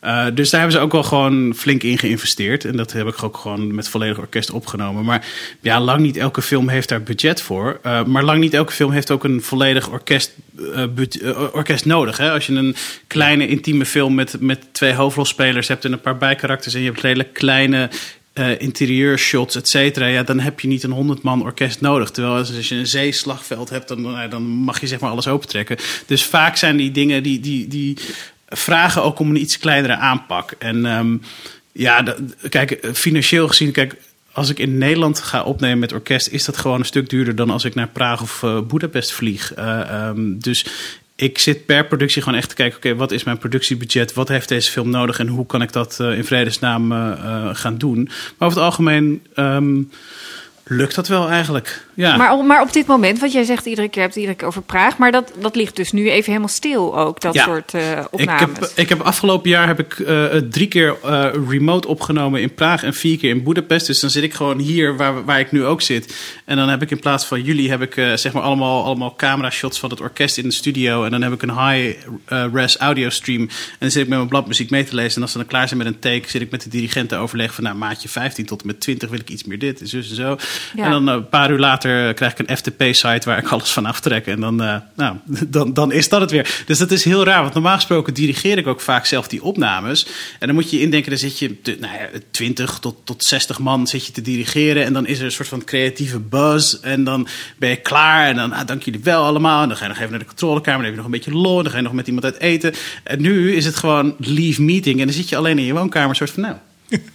Eh, 0.00 0.26
dus 0.34 0.50
daar 0.50 0.60
hebben 0.60 0.78
ze 0.78 0.84
ook 0.84 0.92
wel 0.92 1.02
gewoon 1.02 1.54
flink 1.56 1.82
in 1.82 1.98
geïnvesteerd. 1.98 2.64
En 2.64 2.76
dat 2.76 2.92
heb 2.92 3.06
ik 3.06 3.22
ook 3.22 3.36
gewoon 3.36 3.74
met 3.74 3.88
volledig 3.88 4.18
orkest 4.18 4.50
opgenomen. 4.50 5.04
Maar 5.04 5.26
ja, 5.60 5.80
lang 5.80 6.00
niet 6.00 6.16
elke 6.16 6.42
film 6.42 6.68
heeft 6.68 6.88
daar 6.88 7.02
budget 7.02 7.42
voor. 7.42 7.78
Eh, 7.82 8.04
maar 8.04 8.24
lang 8.24 8.40
niet 8.40 8.54
elke 8.54 8.72
film 8.72 8.90
heeft 8.90 9.10
ook 9.10 9.24
een 9.24 9.42
volledig 9.42 9.88
orkest, 9.90 10.32
eh, 10.74 10.84
orkest 11.52 11.84
nodig. 11.84 12.16
Hè? 12.16 12.30
Als 12.30 12.46
je 12.46 12.52
een 12.52 12.76
kleine 13.06 13.48
intieme 13.48 13.86
film 13.86 14.14
met, 14.14 14.40
met 14.40 14.66
twee 14.72 14.94
hoofdrolspelers 14.94 15.68
hebt 15.68 15.84
en 15.84 15.92
een 15.92 16.00
paar 16.00 16.18
bijkarakters... 16.18 16.74
en 16.74 16.80
je 16.80 16.86
hebt 16.86 17.02
hele 17.02 17.24
kleine 17.24 17.90
eh 18.36 18.60
interieurshots, 18.60 19.56
et 19.56 19.68
cetera, 19.68 20.06
ja, 20.06 20.22
dan 20.22 20.40
heb 20.40 20.60
je 20.60 20.68
niet 20.68 20.82
een 20.82 20.90
100 20.90 21.22
man 21.22 21.42
orkest 21.42 21.80
nodig. 21.80 22.10
Terwijl 22.10 22.36
als, 22.36 22.68
je 22.68 22.74
een 22.74 22.86
zeeslagveld 22.86 23.70
hebt, 23.70 23.88
dan, 23.88 24.00
nou, 24.00 24.28
dan 24.28 24.42
mag 24.42 24.80
je 24.80 24.86
zeg 24.86 25.00
maar 25.00 25.10
alles 25.10 25.28
opentrekken. 25.28 25.76
Dus 26.06 26.24
vaak 26.24 26.56
zijn 26.56 26.76
die 26.76 26.90
dingen 26.90 27.22
die, 27.22 27.40
die, 27.40 27.68
die 27.68 27.96
vragen 28.48 29.02
ook 29.02 29.18
om 29.18 29.30
een 29.30 29.40
iets 29.40 29.58
kleinere 29.58 29.96
aanpak. 29.96 30.54
En 30.58 30.86
ehm, 30.86 31.16
ja, 31.72 32.16
kijk, 32.48 32.88
financieel 32.92 33.48
gezien, 33.48 33.72
kijk, 33.72 33.96
als 34.32 34.50
ik 34.50 34.58
in 34.58 34.78
Nederland 34.78 35.20
ga 35.20 35.42
opnemen 35.42 35.78
met 35.78 35.92
orkest, 35.92 36.28
is 36.28 36.44
dat 36.44 36.56
gewoon 36.56 36.78
een 36.78 36.84
stuk 36.84 37.08
duurder 37.08 37.34
dan 37.34 37.50
als 37.50 37.64
ik 37.64 37.74
naar 37.74 37.88
Praag 37.88 38.22
of 38.22 38.42
uh, 38.42 38.60
Budapest 38.60 39.12
vlieg. 39.12 39.58
Uh, 39.58 40.08
um, 40.08 40.38
dus 40.40 40.66
ik 41.16 41.38
zit 41.38 41.66
per 41.66 41.86
productie 41.86 42.22
gewoon 42.22 42.38
echt 42.38 42.48
te 42.48 42.54
kijken: 42.54 42.76
oké, 42.76 42.94
wat 42.94 43.12
is 43.12 43.24
mijn 43.24 43.38
productiebudget? 43.38 44.12
Wat 44.14 44.28
heeft 44.28 44.48
deze 44.48 44.70
film 44.70 44.90
nodig 44.90 45.18
en 45.18 45.28
hoe 45.28 45.46
kan 45.46 45.62
ik 45.62 45.72
dat 45.72 45.98
uh, 46.00 46.16
in 46.16 46.24
vredesnaam 46.24 46.90
gaan 47.54 47.78
doen? 47.78 48.02
Maar 48.04 48.48
over 48.48 48.58
het 48.58 48.66
algemeen. 48.66 49.26
Um, 49.36 49.90
lukt 50.66 50.94
dat 50.94 51.08
wel 51.08 51.28
eigenlijk. 51.28 51.85
Ja. 51.96 52.16
Maar, 52.16 52.44
maar 52.44 52.62
op 52.62 52.72
dit 52.72 52.86
moment, 52.86 53.18
wat 53.18 53.32
jij 53.32 53.44
zegt 53.44 53.66
iedere 53.66 53.88
keer, 53.88 54.02
hebt 54.02 54.16
iedere 54.16 54.36
keer 54.36 54.46
over 54.46 54.62
Praag. 54.62 54.98
Maar 54.98 55.12
dat, 55.12 55.32
dat 55.40 55.56
ligt 55.56 55.76
dus 55.76 55.92
nu 55.92 56.10
even 56.10 56.26
helemaal 56.26 56.48
stil 56.48 56.98
ook, 56.98 57.20
dat 57.20 57.34
ja. 57.34 57.44
soort 57.44 57.74
uh, 57.74 58.04
opnames. 58.10 58.42
Ik 58.42 58.60
heb, 58.60 58.70
ik 58.74 58.88
heb 58.88 59.00
afgelopen 59.00 59.50
jaar 59.50 59.66
heb 59.66 59.78
ik 59.78 59.98
uh, 59.98 60.24
drie 60.34 60.68
keer 60.68 60.96
uh, 61.04 61.26
remote 61.48 61.88
opgenomen 61.88 62.40
in 62.40 62.54
Praag 62.54 62.82
en 62.82 62.94
vier 62.94 63.18
keer 63.18 63.30
in 63.30 63.42
Budapest. 63.42 63.86
Dus 63.86 64.00
dan 64.00 64.10
zit 64.10 64.22
ik 64.22 64.34
gewoon 64.34 64.58
hier 64.58 64.96
waar, 64.96 65.24
waar 65.24 65.40
ik 65.40 65.52
nu 65.52 65.64
ook 65.64 65.82
zit. 65.82 66.14
En 66.44 66.56
dan 66.56 66.68
heb 66.68 66.82
ik 66.82 66.90
in 66.90 67.00
plaats 67.00 67.24
van 67.24 67.42
jullie 67.42 67.70
heb 67.70 67.82
ik 67.82 67.94
zeg 68.14 68.32
maar 68.32 68.42
allemaal, 68.42 68.84
allemaal 68.84 69.14
camera 69.16 69.50
shots 69.50 69.78
van 69.78 69.90
het 69.90 70.00
orkest 70.00 70.38
in 70.38 70.44
de 70.44 70.54
studio. 70.54 71.04
En 71.04 71.10
dan 71.10 71.22
heb 71.22 71.32
ik 71.32 71.42
een 71.42 71.68
high-res 71.68 72.76
audio 72.76 73.08
stream. 73.08 73.40
En 73.40 73.76
dan 73.78 73.90
zit 73.90 74.02
ik 74.02 74.08
met 74.08 74.18
mijn 74.18 74.30
bladmuziek 74.30 74.70
mee 74.70 74.84
te 74.84 74.94
lezen. 74.94 75.16
En 75.16 75.22
als 75.22 75.32
ze 75.32 75.38
dan 75.38 75.46
klaar 75.46 75.68
zijn 75.68 75.78
met 75.78 75.86
een 75.86 75.98
take, 75.98 76.30
zit 76.30 76.42
ik 76.42 76.50
met 76.50 76.62
de 76.62 76.68
dirigent 76.68 77.08
te 77.08 77.16
overleggen 77.16 77.54
van 77.54 77.64
nou 77.64 77.76
maatje 77.76 78.08
15 78.08 78.46
tot 78.46 78.60
en 78.60 78.66
met 78.66 78.80
20 78.80 79.10
wil 79.10 79.20
ik 79.20 79.30
iets 79.30 79.44
meer 79.44 79.58
dit 79.58 79.80
en 79.80 79.86
zo 79.86 79.96
en 79.96 80.04
zo. 80.04 80.36
Ja. 80.74 80.84
En 80.84 80.90
dan 80.90 81.06
een 81.06 81.28
paar 81.28 81.50
uur 81.50 81.58
later 81.58 81.85
krijg 82.14 82.32
ik 82.32 82.38
een 82.38 82.56
FTP-site 82.56 83.28
waar 83.28 83.38
ik 83.38 83.48
alles 83.48 83.70
van 83.70 83.86
aftrek. 83.86 84.26
En 84.26 84.40
dan, 84.40 84.62
uh, 84.62 84.76
nou, 84.94 85.16
dan, 85.48 85.74
dan 85.74 85.92
is 85.92 86.08
dat 86.08 86.20
het 86.20 86.30
weer. 86.30 86.62
Dus 86.66 86.78
dat 86.78 86.90
is 86.90 87.04
heel 87.04 87.24
raar, 87.24 87.42
want 87.42 87.54
normaal 87.54 87.74
gesproken 87.74 88.14
dirigeer 88.14 88.58
ik 88.58 88.66
ook 88.66 88.80
vaak 88.80 89.06
zelf 89.06 89.28
die 89.28 89.42
opnames. 89.42 90.06
En 90.38 90.46
dan 90.46 90.54
moet 90.54 90.70
je 90.70 90.80
indenken, 90.80 91.10
dan 91.10 91.18
zit 91.18 91.38
je 91.38 91.56
nou 91.62 91.94
ja, 91.94 92.08
20 92.30 92.78
tot, 92.78 92.96
tot 93.04 93.24
60 93.24 93.58
man 93.58 93.86
zit 93.86 94.06
je 94.06 94.12
te 94.12 94.22
dirigeren. 94.22 94.84
En 94.84 94.92
dan 94.92 95.06
is 95.06 95.18
er 95.18 95.24
een 95.24 95.32
soort 95.32 95.48
van 95.48 95.64
creatieve 95.64 96.18
buzz. 96.18 96.74
En 96.74 97.04
dan 97.04 97.28
ben 97.58 97.68
je 97.68 97.76
klaar. 97.76 98.26
En 98.26 98.36
dan, 98.36 98.52
ah, 98.52 98.66
dank 98.66 98.82
jullie 98.82 99.00
wel 99.02 99.24
allemaal. 99.24 99.62
En 99.62 99.68
dan 99.68 99.76
ga 99.76 99.82
je 99.82 99.88
nog 99.88 99.98
even 99.98 100.10
naar 100.10 100.20
de 100.20 100.26
controlekamer. 100.26 100.76
Dan 100.76 100.84
heb 100.84 100.90
je 100.90 100.96
nog 100.96 101.06
een 101.06 101.18
beetje 101.24 101.40
lol. 101.40 101.62
Dan 101.62 101.70
ga 101.70 101.76
je 101.76 101.82
nog 101.82 101.92
met 101.92 102.06
iemand 102.06 102.24
uit 102.24 102.38
eten. 102.38 102.74
En 103.04 103.20
nu 103.20 103.54
is 103.54 103.64
het 103.64 103.76
gewoon 103.76 104.14
leave 104.18 104.62
meeting. 104.62 105.00
En 105.00 105.06
dan 105.06 105.14
zit 105.14 105.28
je 105.28 105.36
alleen 105.36 105.58
in 105.58 105.64
je 105.64 105.72
woonkamer, 105.72 106.16
soort 106.16 106.30
van, 106.30 106.42
nou, 106.42 106.56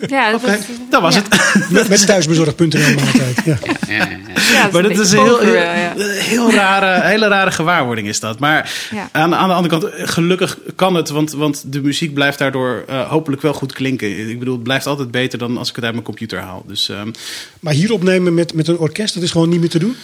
ja, 0.07 0.31
dat, 0.31 0.41
dat, 0.89 1.01
was 1.01 1.15
ja. 1.15 1.21
het. 1.21 1.69
Met, 1.71 1.89
met 1.89 2.05
thuisbezorgd.nl 2.05 2.99
altijd. 3.05 3.41
Ja. 3.45 3.57
Ja, 3.87 3.95
ja, 3.95 4.17
Ja, 4.53 4.69
maar 4.71 4.83
dat 4.83 4.99
is 4.99 5.11
een 5.11 5.19
heel, 5.19 5.39
heel, 5.39 6.51
rare, 6.51 7.07
hele 7.07 7.27
rare 7.27 7.51
gewaarwording 7.51 8.07
is 8.07 8.19
dat. 8.19 8.39
Maar 8.39 8.87
Ja. 8.91 9.09
aan, 9.11 9.35
aan 9.35 9.47
de 9.47 9.53
andere 9.55 9.79
kant, 9.79 10.09
gelukkig 10.09 10.57
kan 10.75 10.95
het. 10.95 11.09
Want, 11.09 11.31
want 11.31 11.63
de 11.65 11.81
muziek 11.81 12.13
blijft 12.13 12.37
daardoor 12.37 12.83
eh, 12.87 13.09
hopelijk 13.09 13.41
wel 13.41 13.53
goed 13.53 13.73
klinken. 13.73 14.29
Ik 14.29 14.39
bedoel, 14.39 14.53
het 14.55 14.63
blijft 14.63 14.85
altijd 14.85 15.11
beter 15.11 15.39
dan 15.39 15.57
als 15.57 15.69
ik 15.69 15.75
het 15.75 15.83
uit 15.83 15.93
mijn 15.93 16.05
computer 16.05 16.39
haal. 16.39 16.63
Dus, 16.67 16.89
ehm, 16.89 17.11
Maar 17.59 17.73
hier 17.73 17.91
opnemen 17.93 18.33
met, 18.33 18.53
met 18.53 18.67
een 18.67 18.77
orkest, 18.77 19.13
dat 19.13 19.23
is 19.23 19.31
gewoon 19.31 19.49
niet 19.49 19.59
meer 19.59 19.69
te 19.69 19.79
doen? 19.79 19.95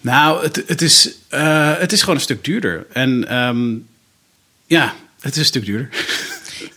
nou, 0.00 0.42
het, 0.42 0.62
het, 0.66 0.82
is, 0.82 1.10
eh, 1.28 1.72
het 1.78 1.92
is 1.92 2.00
gewoon 2.00 2.14
een 2.14 2.20
stuk 2.20 2.44
duurder. 2.44 2.86
En 2.92 3.28
ehm, 3.28 3.74
ja, 4.66 4.94
het 5.20 5.32
is 5.32 5.38
een 5.38 5.44
stuk 5.44 5.64
duurder. 5.64 5.88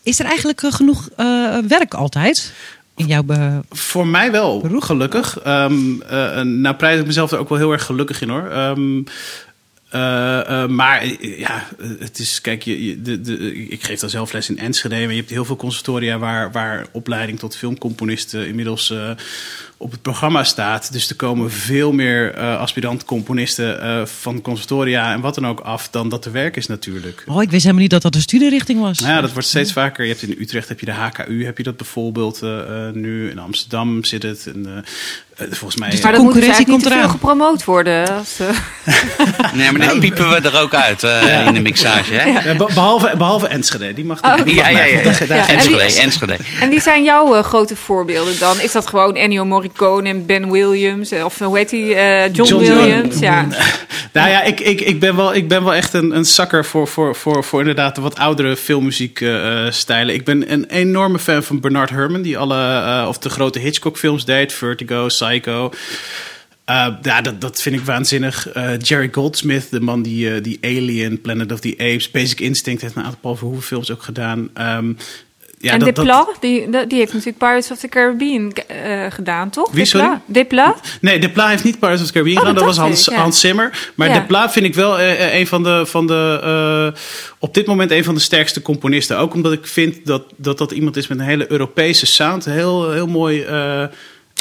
Is 0.04 0.20
er 0.20 0.26
eigenlijk 0.26 0.62
eh, 0.64 0.72
genoeg 0.72 1.10
eh, 1.16 1.58
werk 1.68 1.94
altijd? 1.94 2.54
In 2.96 3.06
jouw 3.08 3.24
Voor 3.70 4.08
mij 4.08 4.32
wel, 4.32 4.62
Beroep? 4.62 4.82
gelukkig. 4.84 5.40
Eh, 5.40 5.66
nou 6.42 6.76
prijs 6.76 7.00
ik 7.00 7.06
mezelf 7.06 7.32
er 7.32 7.38
ook 7.38 7.50
wel 7.50 7.58
heel 7.58 7.72
erg 7.72 7.86
gelukkig 7.86 8.22
in 8.22 8.30
hoor. 8.30 8.50
Ehm, 8.50 9.02
eh, 9.90 10.64
eh, 10.64 10.70
maar 10.70 11.06
ja, 11.22 11.68
het 12.00 12.20
is, 12.20 12.42
kijk, 12.42 12.64
je, 12.64 12.86
je- 12.86 13.02
de, 13.02 13.22
de, 13.22 13.56
ik 13.68 13.84
geef 13.84 14.00
dan 14.00 14.10
zelf 14.10 14.32
les 14.34 14.50
in 14.50 14.58
Enschede. 14.60 14.96
Maar 14.96 15.10
je 15.10 15.16
hebt 15.20 15.30
heel 15.30 15.46
veel 15.46 15.56
conservatoria 15.56 16.18
waar, 16.18 16.52
waar 16.52 16.86
opleiding 16.92 17.40
tot 17.40 17.56
filmcomponisten 17.56 18.48
inmiddels 18.48 18.94
op 19.82 19.92
het 19.92 20.02
programma 20.02 20.44
staat. 20.44 20.92
Dus 20.94 21.10
er 21.10 21.16
komen 21.16 21.52
veel 21.52 21.92
meer 21.92 22.34
eh 22.34 22.60
aspirant-componisten 22.60 23.82
eh, 23.82 24.06
van 24.06 24.42
conservatoria 24.42 25.14
en 25.14 25.22
wat 25.22 25.36
dan 25.36 25.48
ook 25.48 25.60
af 25.60 25.90
dan 25.90 26.10
dat 26.10 26.26
er 26.26 26.32
werk 26.32 26.56
is 26.58 26.68
natuurlijk. 26.68 27.24
Oh, 27.28 27.42
ik 27.42 27.50
wist 27.50 27.62
helemaal 27.62 27.82
niet 27.82 27.92
dat 27.92 28.02
dat 28.02 28.16
een 28.16 28.22
studierichting 28.22 28.80
was. 28.82 29.00
Nou 29.00 29.14
ja, 29.14 29.22
dat 29.22 29.32
wordt 29.34 29.48
steeds 29.48 29.74
vaker. 29.74 30.04
Je 30.06 30.10
hebt 30.12 30.24
in 30.24 30.36
Utrecht 30.40 30.68
heb 30.68 30.80
je 30.80 30.86
de 30.86 30.92
HKU, 30.92 31.46
heb 31.46 31.58
je 31.58 31.64
dat 31.64 31.78
bijvoorbeeld 31.78 32.42
eh, 32.42 32.60
eh, 32.88 32.94
nu. 32.94 33.30
In 33.30 33.40
Amsterdam 33.40 34.04
zit 34.04 34.24
het. 34.24 34.46
En, 34.46 34.86
volgens 35.50 35.76
mij. 35.80 35.90
Maar 35.90 36.02
dat 36.02 36.12
dus 36.12 36.20
Concurrentie 36.20 36.54
eigenlijk 36.54 36.68
niet 36.68 36.84
komt 36.84 36.96
eraan. 36.96 37.10
gepromoot 37.10 37.64
worden. 37.64 38.10
Als, 38.18 38.38
Nee, 39.54 39.72
maar 39.72 39.88
dan 39.88 40.00
piepen 40.00 40.30
we 40.30 40.36
er 40.50 40.60
ook 40.62 40.74
uit 40.74 41.04
eh, 41.04 41.46
in 41.48 41.54
de 41.54 41.60
mixage. 41.62 42.14
Hè? 42.14 42.30
Ja, 42.50 42.56
be- 42.58 42.66
behalve, 42.74 43.14
behalve 43.18 43.48
Enschede, 43.48 43.94
die 43.94 44.06
mag, 44.06 44.22
Oh, 44.24 44.44
die 44.44 44.56
Ja, 44.56 44.70
ja, 44.70 44.84
ja. 44.84 45.00
Enschede, 45.00 45.46
die- 45.88 46.00
Enschede. 46.02 46.38
en 46.62 46.70
die 46.70 46.82
zijn 46.82 47.04
jouw 47.04 47.36
eh, 47.36 47.44
grote 47.44 47.76
voorbeelden 47.76 48.40
dan? 48.40 48.60
Is 48.60 48.72
dat 48.72 48.88
gewoon 48.88 49.16
Ennio 49.16 49.46
Morricone 49.46 49.70
en 49.80 50.26
Ben 50.26 50.52
Williams? 50.52 51.12
eh, 51.12 51.26
Of 51.26 51.40
hoe 51.40 51.58
heet 51.58 51.70
die? 51.70 51.96
eh, 51.96 52.34
John, 52.34 52.50
John 52.50 52.64
Williams? 52.64 53.20
Ja. 53.20 53.48
Nou 54.14 54.30
ja, 54.30 54.44
ik, 54.44 54.60
ik, 54.60 54.82
ik, 54.82 55.00
ben, 55.00 55.16
wel, 55.16 55.36
ik 55.36 55.48
ben 55.48 55.64
wel 55.64 55.74
echt 55.74 55.94
een, 55.94 56.16
een 56.16 56.26
zakker 56.26 56.66
voor, 56.66 56.88
voor, 56.88 57.16
voor, 57.16 57.44
voor 57.44 57.60
inderdaad 57.60 57.96
de 57.96 58.02
wat 58.02 58.18
oudere 58.18 58.56
filmmuziekstijlen. 58.58 60.16
ik 60.16 60.26
ben 60.26 60.52
een 60.52 60.66
enorme 60.66 61.20
fan 61.20 61.44
van 61.44 61.60
Bernard 61.60 61.90
Herrmann, 61.90 62.22
die 62.24 62.38
alle, 62.38 62.56
eh, 62.58 63.06
of 63.08 63.18
de 63.18 63.30
grote 63.30 63.60
Hitchcock-films 63.60 64.26
deed: 64.26 64.54
Vertigo, 64.54 65.06
Psycho. 65.08 65.72
Eh, 66.66 66.88
ja, 67.02 67.22
dat, 67.22 67.42
dat 67.42 67.62
vind 67.62 67.76
ik 67.76 67.82
waanzinnig. 67.86 68.50
Eh, 68.50 68.70
Jerry 68.80 69.10
Goldsmith, 69.12 69.68
de 69.70 69.80
man 69.82 70.02
die, 70.02 70.34
eh, 70.34 70.44
die 70.44 70.58
Alien, 70.62 71.22
Planet 71.22 71.52
of 71.52 71.60
the 71.60 71.74
Apes, 71.78 72.12
Basic 72.12 72.40
Instinct 72.40 72.82
heeft 72.82 72.96
een 72.96 73.04
aantal 73.04 73.20
Paul 73.22 73.36
Verhoeven 73.36 73.64
films 73.64 73.92
ook 73.92 74.04
gedaan. 74.04 74.50
Ehm, 74.54 74.94
ja, 75.62 75.72
en 75.74 75.80
dat- 75.80 75.96
dat- 75.96 76.06
Desplat, 76.06 76.38
die, 76.40 76.70
die 76.88 76.98
heeft 77.00 77.12
natuurlijk 77.14 77.38
Pirates 77.38 77.72
of 77.72 77.78
the 77.80 77.88
Caribbean 77.88 78.52
eh, 78.68 79.06
gedaan, 79.10 79.50
toch? 79.50 79.72
Wie, 79.72 79.86
sorry? 79.86 80.20
Desplat? 80.26 80.80
Nee, 81.02 81.20
De 81.20 81.30
Pla 81.30 81.48
heeft 81.48 81.64
niet 81.64 81.80
Pirates 81.80 82.02
of 82.02 82.08
the 82.08 82.14
Caribbean 82.14 82.38
Oh, 82.42 82.48
gedaan. 82.48 82.66
Dat 82.66 82.76
dat 82.76 82.76
was 82.78 82.86
Hans, 82.88 83.08
ik, 83.08 83.14
ja. 83.14 83.22
Hans 83.22 83.40
Zimmer. 83.40 83.92
Maar 83.96 84.08
Ja. 84.08 84.14
De 84.20 84.26
Pla 84.26 84.50
vind 84.52 84.66
ik 84.66 84.76
wel 84.76 85.00
eh, 85.00 85.26
eh, 85.26 85.40
een 85.40 85.48
van 85.48 85.64
de, 85.64 85.86
van 85.86 86.08
de 86.08 86.94
op 87.40 87.54
dit 87.54 87.66
moment 87.66 87.92
een 87.92 88.04
van 88.04 88.14
de 88.16 88.22
sterkste 88.22 88.62
componisten. 88.62 89.18
Ook 89.18 89.34
omdat 89.34 89.54
ik 89.54 89.68
vind 89.68 90.06
dat 90.06 90.24
dat, 90.38 90.58
dat 90.58 90.72
iemand 90.72 90.98
is 90.98 91.08
met 91.08 91.20
een 91.20 91.26
hele 91.26 91.52
Europese 91.52 92.06
sound. 92.06 92.46
Heel, 92.46 92.92
heel 92.92 93.08
mooi. 93.08 93.46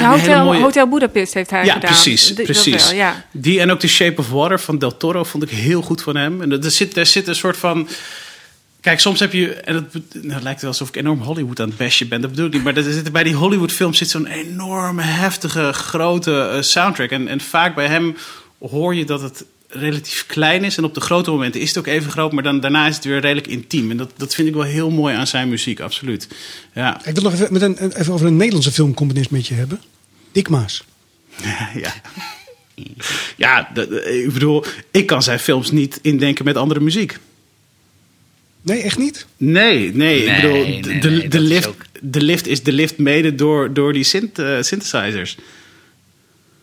Hotel, 0.03 0.45
mooie- 0.45 0.61
Hotel 0.63 0.89
Budapest 0.89 1.35
heeft 1.35 1.51
hij 1.51 1.65
ja, 1.65 1.73
gedaan. 1.73 1.91
precies. 1.91 2.33
Precies. 2.33 2.87
wel, 2.89 2.97
ja. 2.99 3.25
Die 3.33 3.61
en 3.61 3.71
ook 3.71 3.79
The 3.81 3.89
Shape 3.89 4.21
of 4.21 4.31
Water 4.31 4.61
van 4.61 4.79
Del 4.79 4.97
Toro 4.97 5.25
vond 5.25 5.43
ik 5.43 5.51
heel 5.51 5.83
goed 5.83 6.03
van 6.03 6.17
hem. 6.17 6.43
En 6.43 6.63
er 6.63 6.71
zit, 6.71 6.97
er 6.97 7.07
zit 7.07 7.29
een 7.29 7.35
soort 7.35 7.57
van. 7.57 7.89
Kijk, 8.81 9.01
soms 9.01 9.21
heb 9.21 9.33
je. 9.33 9.55
En 9.55 9.75
het, 9.75 9.93
nou, 10.14 10.33
het 10.35 10.43
lijkt 10.43 10.61
wel 10.61 10.71
alsof 10.71 10.88
ik 10.88 10.97
enorm 10.97 11.21
Hollywood 11.21 11.61
aan 11.61 11.69
het 11.69 11.77
bashen 11.79 12.09
ben. 12.09 12.21
Dat 12.21 12.31
bedoel 12.31 12.47
ik 12.47 12.53
niet. 12.53 12.62
Maar 12.64 12.77
er 12.77 12.83
zit, 12.83 13.12
bij 13.12 13.23
die 13.23 13.35
Hollywood-films 13.35 13.99
zit 13.99 14.09
zo'n 14.11 14.27
enorme, 14.27 15.03
heftige, 15.03 15.73
grote 15.73 16.40
eh, 16.40 16.62
soundtrack. 16.62 17.11
En, 17.11 17.29
en 17.29 17.40
vaak 17.40 17.75
bij 17.75 17.87
hem 17.87 18.16
hoor 18.59 18.95
je 18.95 19.05
dat 19.05 19.21
het 19.21 19.45
relatief 19.69 20.25
klein 20.27 20.64
is. 20.64 20.77
En 20.77 20.85
op 20.85 20.95
de 20.95 21.01
grote 21.01 21.31
momenten 21.31 21.61
is 21.61 21.69
het 21.69 21.79
ook 21.79 21.87
even 21.87 22.11
groot. 22.11 22.33
Maar 22.33 22.43
dan, 22.43 22.61
daarna 22.61 22.87
is 22.87 22.95
het 22.95 23.05
weer 23.05 23.21
redelijk 23.21 23.47
intiem. 23.47 23.90
En 23.90 23.97
dat, 23.97 24.11
dat 24.16 24.35
vind 24.35 24.49
ik 24.49 24.55
wel 24.55 24.62
heel 24.62 24.90
mooi 24.90 25.14
aan 25.14 25.27
zijn 25.27 25.49
muziek, 25.49 25.81
absoluut. 25.81 26.29
Ja, 26.75 27.01
Ik 27.07 27.14
wil 27.14 27.23
nog 27.23 27.33
even, 27.33 27.53
met 27.53 27.62
een, 27.62 27.97
even 27.97 28.12
over 28.12 28.27
een 28.27 28.37
Nederlandse 28.37 28.73
filmcomponist 28.73 29.31
met 29.31 29.47
je 29.47 29.55
hebben. 29.55 29.81
Dick 30.33 30.49
Maas. 30.49 30.85
ja. 31.75 31.93
Ja, 33.37 33.71
dat- 33.75 33.90
ik 34.07 34.33
bedoel, 34.33 34.64
ik 34.90 35.07
kan 35.07 35.23
zijn 35.23 35.38
films 35.38 35.71
niet 35.71 35.99
indenken 36.03 36.45
met 36.45 36.57
andere 36.57 36.81
muziek. 36.81 37.19
Nee, 38.62 38.83
echt 38.83 38.99
niet? 38.99 39.27
Nee, 39.37 39.94
nee. 39.94 40.25
ik 40.25 40.35
bedoel, 40.40 40.53
nee, 40.64 40.83
de, 40.83 41.11
nee, 41.11 41.29
de, 41.29 41.38
is 41.38 41.49
lift, 41.49 41.66
ook- 41.68 41.83
de 42.01 42.23
lift 42.23 42.46
is 42.46 42.62
de 42.62 42.73
lift 42.73 42.99
mede 42.99 43.35
door, 43.35 43.73
door 43.75 43.92
die 43.92 44.05
synth, 44.05 44.38
eh, 44.38 44.57
synthesizers. 44.61 45.37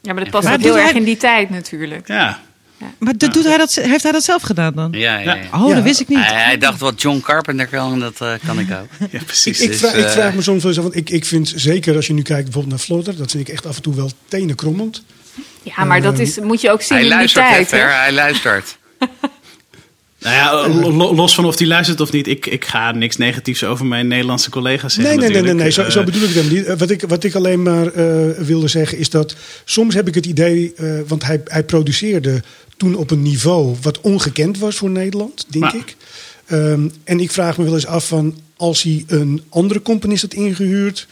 ja, 0.01 0.13
maar 0.13 0.23
dat 0.23 0.31
past 0.31 0.43
Maar 0.43 0.53
ook 0.53 0.61
heel 0.61 0.77
erg 0.77 0.89
hij- 0.91 0.99
in 0.99 1.03
die 1.05 1.17
tijd 1.17 1.49
natuurlijk. 1.49 2.07
Ja. 2.07 2.39
Maar 2.97 3.17
dat 3.17 3.33
doet 3.33 3.43
hij 3.43 3.57
dat, 3.57 3.73
heeft 3.75 4.03
hij 4.03 4.11
dat 4.11 4.23
zelf 4.23 4.41
gedaan 4.41 4.73
dan? 4.75 4.91
Ja, 4.91 5.17
ja, 5.17 5.35
ja. 5.35 5.61
Oh, 5.61 5.69
Ja. 5.69 5.75
dat 5.75 5.83
wist 5.83 5.99
ik 5.99 6.07
niet. 6.07 6.17
Hij, 6.19 6.43
hij 6.43 6.57
dacht 6.57 6.79
wat 6.79 7.01
John 7.01 7.19
Carpenter 7.19 7.67
kan, 7.67 7.99
dat 7.99 8.21
eh, 8.21 8.33
kan 8.45 8.59
ik 8.59 8.67
ook. 8.71 9.09
ja, 9.11 9.19
precies. 9.25 9.61
Ik, 9.61 9.67
Dus, 9.69 9.79
vraag, 9.79 9.93
ik 9.95 10.03
eh, 10.05 10.11
vraag 10.11 10.33
me 10.33 10.41
soms 10.41 10.61
wel 10.63 10.71
eens 10.71 10.77
af, 10.79 10.83
want 10.85 10.95
ik, 10.95 11.09
ik 11.09 11.25
vind 11.25 11.53
zeker 11.55 11.95
als 11.95 12.07
je 12.07 12.13
nu 12.13 12.21
kijkt 12.21 12.43
bijvoorbeeld 12.43 12.73
naar 12.75 12.83
Flotter, 12.83 13.17
dat 13.17 13.31
vind 13.31 13.47
ik 13.47 13.53
echt 13.53 13.65
af 13.65 13.75
en 13.75 13.81
toe 13.81 13.95
wel 13.95 14.11
tenenkrommend. 14.27 15.03
Ja, 15.63 15.83
maar 15.83 16.01
dat 16.01 16.19
is, 16.19 16.39
moet 16.39 16.61
je 16.61 16.71
ook 16.71 16.81
zien 16.81 16.97
Hij 16.97 17.07
in 17.07 17.17
die 17.17 17.29
tijd. 17.29 17.71
hij 17.71 18.11
luistert. 18.11 18.77
Nou 20.19 20.35
ja, 20.35 20.67
lo- 20.79 20.91
lo- 20.91 21.15
los 21.15 21.35
van 21.35 21.45
of 21.45 21.57
hij 21.57 21.67
luistert 21.67 22.01
of 22.01 22.11
niet, 22.11 22.27
ik, 22.27 22.45
ik 22.45 22.65
ga 22.65 22.91
niks 22.91 23.17
negatiefs 23.17 23.63
over 23.63 23.85
mijn 23.85 24.07
Nederlandse 24.07 24.49
collega's 24.49 24.93
zeggen. 24.93 25.19
Nee, 25.19 25.29
nee, 25.29 25.41
nee, 25.41 25.53
nee, 25.53 25.61
nee. 25.63 25.71
Zo, 25.71 25.89
zo 25.89 25.99
Eh, 25.99 26.05
bedoel 26.05 26.21
ik 26.23 26.29
helemaal 26.29 26.55
niet. 26.55 26.65
Eh, 26.65 26.77
Wat 26.77 26.89
ik, 26.89 27.01
wat 27.07 27.23
ik 27.23 27.35
alleen 27.35 27.61
maar 27.61 27.87
eh, 27.87 28.29
wilde 28.37 28.67
zeggen 28.67 28.97
is 28.97 29.09
dat 29.09 29.35
soms 29.65 29.93
heb 29.93 30.07
ik 30.07 30.15
het 30.15 30.25
idee, 30.25 30.73
want 31.07 31.23
hij, 31.23 31.41
hij 31.45 31.63
produceerde 31.63 32.41
toen 32.77 32.95
op 32.95 33.11
een 33.11 33.21
niveau 33.21 33.75
wat 33.81 34.01
ongekend 34.01 34.57
was 34.57 34.75
voor 34.75 34.89
Nederland, 34.89 35.45
denk 35.47 35.63
Maar- 35.63 35.75
ik. 35.75 35.95
Ehm, 36.45 36.87
en 37.03 37.19
ik 37.19 37.31
vraag 37.31 37.57
me 37.57 37.63
wel 37.63 37.73
eens 37.73 37.85
af 37.85 38.07
van 38.07 38.39
als 38.55 38.83
hij 38.83 39.03
een 39.07 39.41
andere 39.49 39.81
componist 39.81 40.21
had 40.21 40.33
ingehuurd, 40.33 41.07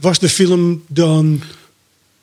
was 0.00 0.18
de 0.18 0.28
film 0.28 0.82
dan 0.88 1.42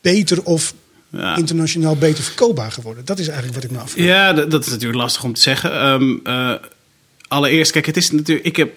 beter 0.02 0.44
of 0.44 0.74
Ja. 1.10 1.36
internationaal 1.36 1.96
beter 1.96 2.24
verkoopbaar 2.24 2.72
geworden? 2.72 3.06
Dat 3.06 3.20
is 3.20 3.28
eigenlijk 3.28 3.56
wat 3.56 3.64
ik 3.64 3.78
me 3.78 3.84
afvraag. 3.84 4.06
Ja, 4.06 4.34
dat, 4.34 4.52
dat 4.52 4.66
is 4.66 4.72
natuurlijk 4.72 5.00
lastig 5.00 5.24
om 5.24 5.34
te 5.34 5.42
zeggen. 5.42 5.74
Ehm, 5.74 6.16
eh, 6.24 6.54
allereerst, 7.28 7.72
kijk, 7.72 7.86
het 7.86 7.98
is 7.98 8.12
natuurlijk. 8.12 8.46
Ik 8.46 8.56
heb 8.56 8.72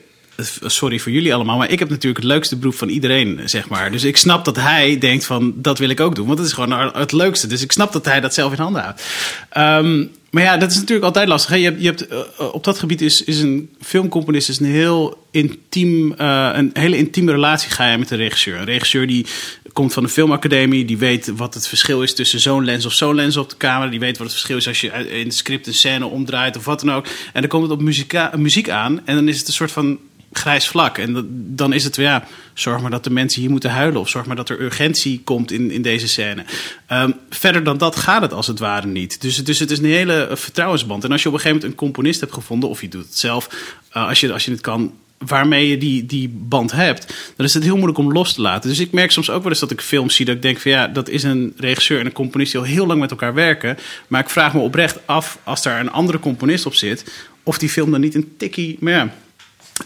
sorry 0.66 0.98
voor 0.98 1.12
jullie 1.12 1.34
allemaal, 1.34 1.56
maar 1.56 1.70
ik 1.70 1.78
heb 1.78 1.88
natuurlijk 1.88 2.22
het 2.22 2.32
leukste 2.32 2.56
beroep 2.56 2.74
van 2.74 2.88
iedereen, 2.88 3.40
zeg 3.44 3.68
maar. 3.68 3.90
Dus 3.90 4.04
ik 4.04 4.16
snap 4.16 4.44
dat 4.44 4.56
hij 4.56 4.98
denkt 4.98 5.24
van, 5.24 5.52
dat 5.56 5.78
wil 5.78 5.88
ik 5.88 6.00
ook 6.00 6.14
doen, 6.14 6.26
want 6.26 6.38
het 6.38 6.48
is 6.48 6.54
gewoon 6.54 6.96
het 6.96 7.12
leukste. 7.12 7.46
Dus 7.46 7.62
ik 7.62 7.72
snap 7.72 7.92
dat 7.92 8.04
hij 8.04 8.20
dat 8.20 8.34
zelf 8.34 8.52
in 8.52 8.58
handen 8.58 8.82
houdt. 8.82 9.02
Ehm, 9.48 10.04
maar 10.30 10.42
ja, 10.42 10.56
dat 10.56 10.70
is 10.70 10.76
natuurlijk 10.76 11.04
altijd 11.04 11.28
lastig. 11.28 11.50
Hè? 11.50 11.56
Je 11.56 11.64
hebt, 11.64 11.80
je 11.80 11.86
hebt, 11.86 12.12
uh, 12.12 12.54
op 12.54 12.64
dat 12.64 12.78
gebied 12.78 13.00
is, 13.00 13.24
is 13.24 13.40
een 13.40 13.70
filmcomponist 13.80 14.48
is 14.48 14.60
een 14.60 14.66
heel 14.66 15.26
intiem, 15.30 16.14
uh, 16.20 16.50
een 16.52 16.70
hele 16.72 16.96
intieme 16.96 17.32
relatie 17.32 17.70
ga 17.70 17.90
je 17.90 17.98
met 17.98 18.10
een 18.10 18.18
regisseur. 18.18 18.58
Een 18.58 18.64
regisseur 18.64 19.06
die 19.06 19.26
komt 19.72 19.92
van 19.92 20.02
de 20.02 20.09
filmacademie, 20.09 20.85
die 20.85 20.98
weet 20.98 21.33
wat 21.37 21.54
het 21.54 21.68
verschil 21.68 22.02
is 22.02 22.14
tussen 22.14 22.40
zo'n 22.40 22.64
lens 22.64 22.87
of 22.87 22.92
zo'n 22.92 23.14
lens 23.14 23.37
op 23.37 23.50
de 23.50 23.56
camera. 23.56 23.90
Die 23.90 24.00
weet 24.00 24.18
wat 24.18 24.26
het 24.26 24.37
verschil 24.37 24.56
is 24.56 24.68
als 24.68 24.80
je 24.80 24.88
in 24.88 25.26
het 25.26 25.35
script 25.35 25.66
een 25.66 25.74
scène 25.74 26.06
omdraait 26.06 26.56
of 26.56 26.64
wat 26.64 26.80
dan 26.80 26.92
ook. 26.92 27.06
En 27.33 27.40
dan 27.40 27.50
komt 27.50 27.62
het 27.62 27.72
op 27.72 27.80
muziek, 27.80 28.18
muziek 28.37 28.70
aan 28.70 29.06
en 29.06 29.14
dan 29.14 29.28
is 29.28 29.38
het 29.38 29.46
een 29.46 29.52
soort 29.52 29.72
van 29.72 29.98
grijs 30.33 30.68
vlak. 30.68 30.98
En 30.98 31.28
dan 31.54 31.72
is 31.72 31.85
het 31.85 31.96
ja, 31.96 32.26
zorg 32.54 32.80
maar 32.80 32.90
dat 32.90 33.04
de 33.04 33.11
mensen 33.11 33.40
hier 33.40 33.50
moeten 33.50 33.70
huilen. 33.70 34.00
Of 34.00 34.09
zorg 34.09 34.26
maar 34.26 34.37
dat 34.37 34.48
er 34.48 34.61
urgentie 34.61 35.20
komt 35.24 35.52
in, 35.52 35.70
in 35.70 35.83
deze 35.83 36.09
scène. 36.09 36.44
Um, 36.92 37.14
verder 37.30 37.64
dan 37.64 37.78
dat 37.78 37.96
gaat 37.96 38.22
het 38.22 38.33
als 38.33 38.46
het 38.46 38.59
ware 38.59 38.87
niet. 38.87 39.20
Dus, 39.20 39.44
dus 39.44 39.59
het 39.59 39.70
is 39.70 39.78
een 39.78 39.85
hele 39.85 40.28
vertrouwensband. 40.33 41.04
En 41.04 41.12
als 41.12 41.22
je 41.22 41.28
op 41.28 41.35
een 41.35 41.40
gegeven 41.40 41.61
moment 41.62 41.80
een 41.80 41.87
componist 41.87 42.20
hebt 42.20 42.33
gevonden, 42.33 42.68
of 42.68 42.80
je 42.80 42.88
doet 42.88 43.04
het 43.04 43.18
zelf, 43.18 43.48
uh, 43.96 44.09
als, 44.09 44.20
je, 44.20 44.33
als 44.33 44.44
je 44.44 44.50
het 44.50 44.61
kan 44.61 44.92
waarmee 45.26 45.68
je 45.68 45.78
die, 45.78 46.06
die 46.06 46.28
band 46.28 46.72
hebt, 46.72 47.14
dan 47.37 47.46
is 47.46 47.54
het 47.54 47.62
heel 47.62 47.74
moeilijk 47.74 47.98
om 47.98 48.12
los 48.12 48.33
te 48.33 48.40
laten. 48.40 48.68
Dus 48.68 48.78
ik 48.78 48.92
merk 48.92 49.11
soms 49.11 49.30
ook 49.30 49.42
wel 49.42 49.50
eens 49.50 49.61
dat 49.61 49.70
ik 49.70 49.80
films 49.80 50.14
zie 50.14 50.26
dat 50.26 50.35
ik 50.35 50.42
denk 50.42 50.59
van 50.59 50.70
ja, 50.70 50.87
dat 50.87 51.09
is 51.09 51.22
een 51.22 51.54
regisseur 51.56 52.00
en 52.00 52.06
een 52.06 52.12
componist 52.12 52.52
die 52.52 52.61
al 52.61 52.66
heel 52.66 52.87
lang 52.87 53.00
met 53.00 53.11
elkaar 53.11 53.35
werken. 53.35 53.78
Maar 54.09 54.20
ik 54.20 54.30
vraag 54.30 54.54
me 54.54 54.61
oprecht 54.61 54.98
af, 55.04 55.38
als 55.44 55.62
daar 55.62 55.80
een 55.80 55.90
andere 55.90 56.18
componist 56.18 56.66
op 56.66 56.74
zit, 56.74 57.04
of 57.42 57.59
die 57.59 57.68
film 57.68 57.90
dan 57.90 58.00
niet 58.00 58.14
een 58.14 58.33
tikkie, 58.37 58.76
maar 58.80 58.92
ja, 58.92 59.14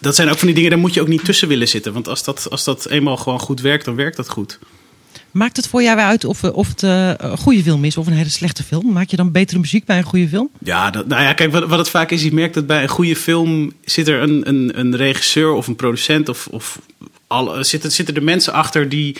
dat 0.01 0.14
zijn 0.14 0.29
ook 0.29 0.38
van 0.38 0.47
die 0.47 0.57
dingen, 0.57 0.70
daar 0.70 0.79
moet 0.79 0.94
je 0.94 1.01
ook 1.01 1.09
niet 1.09 1.25
tussen 1.25 1.49
willen 1.49 1.68
zitten. 1.68 1.92
Want 1.92 2.09
als 2.09 2.25
dat, 2.25 2.51
als 2.51 2.64
dat 2.64 2.87
eenmaal 2.87 3.16
gewoon 3.16 3.40
goed 3.40 3.61
werkt, 3.61 3.85
dan 3.85 3.94
werkt 3.94 4.16
dat 4.16 4.29
goed. 4.29 4.59
Maakt 5.35 5.57
het 5.57 5.68
voor 5.68 5.83
jou 5.83 5.99
uit 5.99 6.25
of, 6.25 6.44
of 6.44 6.68
het 6.68 6.83
uh, 6.83 7.12
een 7.16 7.38
goede 7.38 7.62
film 7.62 7.85
is 7.85 7.97
of 7.97 8.07
een 8.07 8.12
hele 8.12 8.29
slechte 8.29 8.62
film? 8.62 8.92
Maak 8.92 9.11
je 9.11 9.16
dan 9.16 9.33
betere 9.33 9.59
muziek 9.59 9.85
bij 9.85 9.99
een 9.99 10.05
goede 10.05 10.29
film? 10.29 10.51
Ja, 10.59 10.90
dat, 10.90 11.07
nou 11.07 11.23
ja, 11.23 11.33
kijk, 11.33 11.53
wat, 11.53 11.68
wat 11.68 11.79
het 11.79 11.88
vaak 11.88 12.11
is, 12.11 12.23
je 12.23 12.33
merkt 12.33 12.55
dat 12.55 12.66
bij 12.66 12.83
een 12.83 12.88
goede 12.88 13.16
film 13.16 13.73
zit 13.85 14.09
er 14.09 14.23
een, 14.23 14.49
een, 14.49 14.79
een 14.79 14.97
regisseur 14.97 15.53
of 15.53 15.66
een 15.66 15.77
producent 15.77 16.29
of, 16.29 16.47
of 16.47 16.79
al, 17.27 17.64
zitten, 17.64 17.92
zitten 17.92 18.14
er 18.14 18.23
mensen 18.23 18.53
achter 18.53 18.88
die 18.88 19.16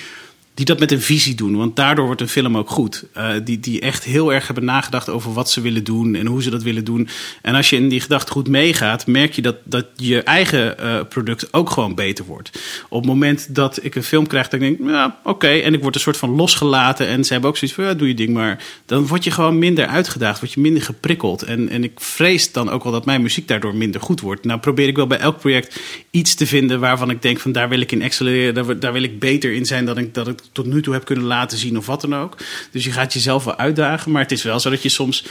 die 0.55 0.65
dat 0.65 0.79
met 0.79 0.93
een 0.93 1.01
visie 1.01 1.35
doen. 1.35 1.57
Want 1.57 1.77
daardoor 1.77 2.07
wordt 2.07 2.21
een 2.21 2.29
film 2.29 2.57
ook 2.57 2.71
goed. 2.71 3.05
Uh, 3.17 3.31
die, 3.45 3.61
die 3.61 3.81
echt 3.81 4.05
heel 4.05 4.33
erg 4.33 4.47
hebben 4.47 4.65
nagedacht 4.65 5.09
over 5.09 5.33
wat 5.33 5.51
ze 5.51 5.61
willen 5.61 5.85
doen 5.85 6.15
en 6.15 6.27
hoe 6.27 6.43
ze 6.43 6.51
dat 6.51 6.63
willen 6.63 6.85
doen. 6.85 7.09
En 7.43 7.55
als 7.55 7.71
je 7.71 7.77
in 7.77 7.89
die 7.89 8.01
gedachtegoed 8.01 8.49
meegaat, 8.49 9.07
merk 9.07 9.33
je 9.33 9.43
dat, 9.43 9.57
dat 9.65 9.87
je 9.97 10.23
eigen 10.23 10.77
uh, 10.81 11.01
product 11.09 11.53
ook 11.53 11.71
gewoon 11.71 11.95
beter 11.95 12.25
wordt. 12.25 12.51
Op 12.89 13.01
het 13.01 13.11
moment 13.11 13.55
dat 13.55 13.79
ik 13.85 13.95
een 13.95 14.03
film 14.03 14.27
krijg, 14.27 14.49
dat 14.49 14.61
ik 14.61 14.79
denk, 14.79 14.91
ja, 14.91 15.21
oké. 15.25 15.49
En 15.49 15.75
ik 15.75 15.83
word 15.83 15.95
een 15.95 16.01
soort 16.01 16.17
van 16.17 16.31
losgelaten. 16.31 17.07
En 17.07 17.25
ze 17.25 17.33
hebben 17.33 17.51
ook 17.51 17.57
zoiets 17.57 17.77
van, 17.77 17.87
ja, 17.87 17.95
doe 17.95 18.09
je 18.09 18.15
ding 18.15 18.35
maar. 18.35 18.65
Dan 18.87 19.07
word 19.07 19.25
je 19.25 19.31
gewoon 19.31 19.59
minder 19.59 19.87
uitgedaagd, 19.87 20.41
word 20.41 20.53
je 20.53 20.61
minder 20.61 20.83
geprikkeld. 20.83 21.43
En, 21.43 21.69
en 21.69 21.85
ik 21.85 22.01
vrees 22.01 22.53
dan 22.53 22.71
ook 22.71 22.83
wel 22.83 22.93
dat 22.93 23.05
mijn 23.05 23.23
muziek 23.23 23.49
daardoor 23.49 23.75
minder 23.75 24.01
goed 24.01 24.21
wordt. 24.21 24.45
Nou 24.45 24.61
probeer 24.61 24.89
ik 24.89 24.97
wel 24.97 25.07
bij 25.07 25.19
elk 25.19 25.39
project 25.39 25.81
iets 26.11 26.35
te 26.35 26.47
vinden 26.47 26.81
waarvan 26.81 27.11
ik 27.11 27.23
denk 27.23 27.41
van, 27.41 27.53
daar 27.53 27.69
wil 27.69 27.81
ik 27.81 27.93
in 27.93 28.03
excelleren. 28.03 28.55
Daar, 28.55 28.79
daar 28.79 28.93
wil 28.93 29.03
ik 29.03 29.19
beter 29.19 29.53
in 29.53 29.67
zijn 29.67 29.85
dan 29.85 29.99
ik, 29.99 30.15
dat 30.15 30.29
ik 30.29 30.43
tot 30.53 30.67
nu 30.67 30.83
toe 30.83 30.93
heb 30.93 31.05
kunnen 31.05 31.25
laten 31.25 31.59
zien 31.59 31.79
of 31.79 31.87
wat 31.87 32.01
dan 32.01 32.15
ook. 32.15 32.37
Dus 32.71 32.85
je 32.85 32.93
gaat 32.93 33.13
jezelf 33.13 33.45
wel 33.45 33.57
uitdagen. 33.57 34.13
Maar 34.13 34.23
het 34.23 34.33
is 34.33 34.43
wel 34.43 34.61
zo 34.61 34.71
dat 34.71 34.83
je 34.83 34.89
soms 34.89 35.25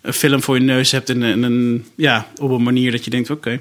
een 0.00 0.12
film 0.12 0.42
voor 0.42 0.54
je 0.54 0.64
neus 0.64 0.90
hebt 0.90 1.10
en, 1.10 1.22
en 1.22 1.42
een, 1.42 1.86
ja, 1.94 2.26
op 2.36 2.50
een 2.50 2.62
manier 2.62 2.90
dat 2.90 3.04
je 3.04 3.10
denkt, 3.10 3.30
oké. 3.30 3.48
Okay, 3.48 3.60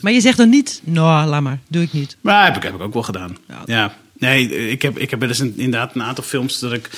maar 0.00 0.12
je 0.12 0.20
zegt 0.20 0.36
dan 0.36 0.48
niet, 0.48 0.80
nou, 0.84 1.28
laat 1.28 1.42
maar, 1.42 1.58
doe 1.68 1.82
ik 1.82 1.92
niet. 1.92 2.16
Maar 2.20 2.44
heb 2.44 2.56
ik, 2.56 2.62
heb 2.62 2.74
ik 2.74 2.80
ook 2.80 2.92
wel 2.92 3.02
gedaan. 3.02 3.36
Ja. 3.48 3.62
ja. 3.66 3.96
Nee, 4.18 4.70
ik 4.70 4.82
heb, 4.82 4.98
ik 4.98 5.10
heb 5.10 5.20
wel 5.20 5.28
eens 5.28 5.38
een, 5.38 5.54
inderdaad 5.56 5.94
een 5.94 6.02
aantal 6.02 6.24
films 6.24 6.58
dat 6.58 6.72
ik 6.72 6.90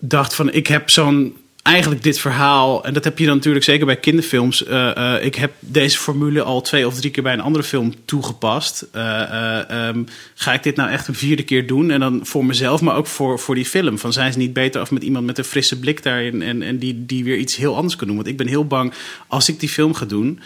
dacht 0.00 0.34
van, 0.34 0.52
ik 0.52 0.66
heb 0.66 0.90
zo'n 0.90 1.36
eigenlijk 1.66 2.02
dit 2.02 2.18
verhaal, 2.18 2.84
en 2.84 2.94
dat 2.94 3.04
heb 3.04 3.18
je 3.18 3.26
dan 3.26 3.34
natuurlijk 3.34 3.64
zeker 3.64 3.86
bij 3.86 3.96
kinderfilms. 3.96 4.66
Uh, 4.66 4.90
uh, 4.98 5.24
ik 5.24 5.34
heb 5.34 5.52
deze 5.60 5.98
formule 5.98 6.42
al 6.42 6.60
twee 6.60 6.86
of 6.86 6.94
drie 6.94 7.10
keer 7.10 7.22
bij 7.22 7.32
een 7.32 7.40
andere 7.40 7.64
film 7.64 7.94
toegepast. 8.04 8.86
Uh, 8.94 9.88
um, 9.88 10.06
ga 10.34 10.52
ik 10.52 10.62
dit 10.62 10.76
nou 10.76 10.90
echt 10.90 11.08
een 11.08 11.14
vierde 11.14 11.42
keer 11.42 11.66
doen? 11.66 11.90
En 11.90 12.00
dan 12.00 12.20
voor 12.22 12.44
mezelf, 12.44 12.80
maar 12.80 12.96
ook 12.96 13.06
voor, 13.06 13.38
voor 13.38 13.54
die 13.54 13.64
film. 13.64 13.98
Van 13.98 14.12
zijn 14.12 14.32
ze 14.32 14.38
niet 14.38 14.52
beter 14.52 14.80
af 14.80 14.90
met 14.90 15.02
iemand 15.02 15.26
met 15.26 15.38
een 15.38 15.44
frisse 15.44 15.78
blik 15.78 16.02
daarin 16.02 16.42
en, 16.42 16.62
en 16.62 16.78
die, 16.78 17.06
die 17.06 17.24
weer 17.24 17.36
iets 17.36 17.56
heel 17.56 17.76
anders 17.76 17.96
kan 17.96 18.06
doen? 18.06 18.16
Want 18.16 18.28
ik 18.28 18.36
ben 18.36 18.46
heel 18.46 18.66
bang 18.66 18.92
als 19.26 19.48
ik 19.48 19.60
die 19.60 19.68
film 19.68 19.94
ga 19.94 20.04
doen. 20.04 20.40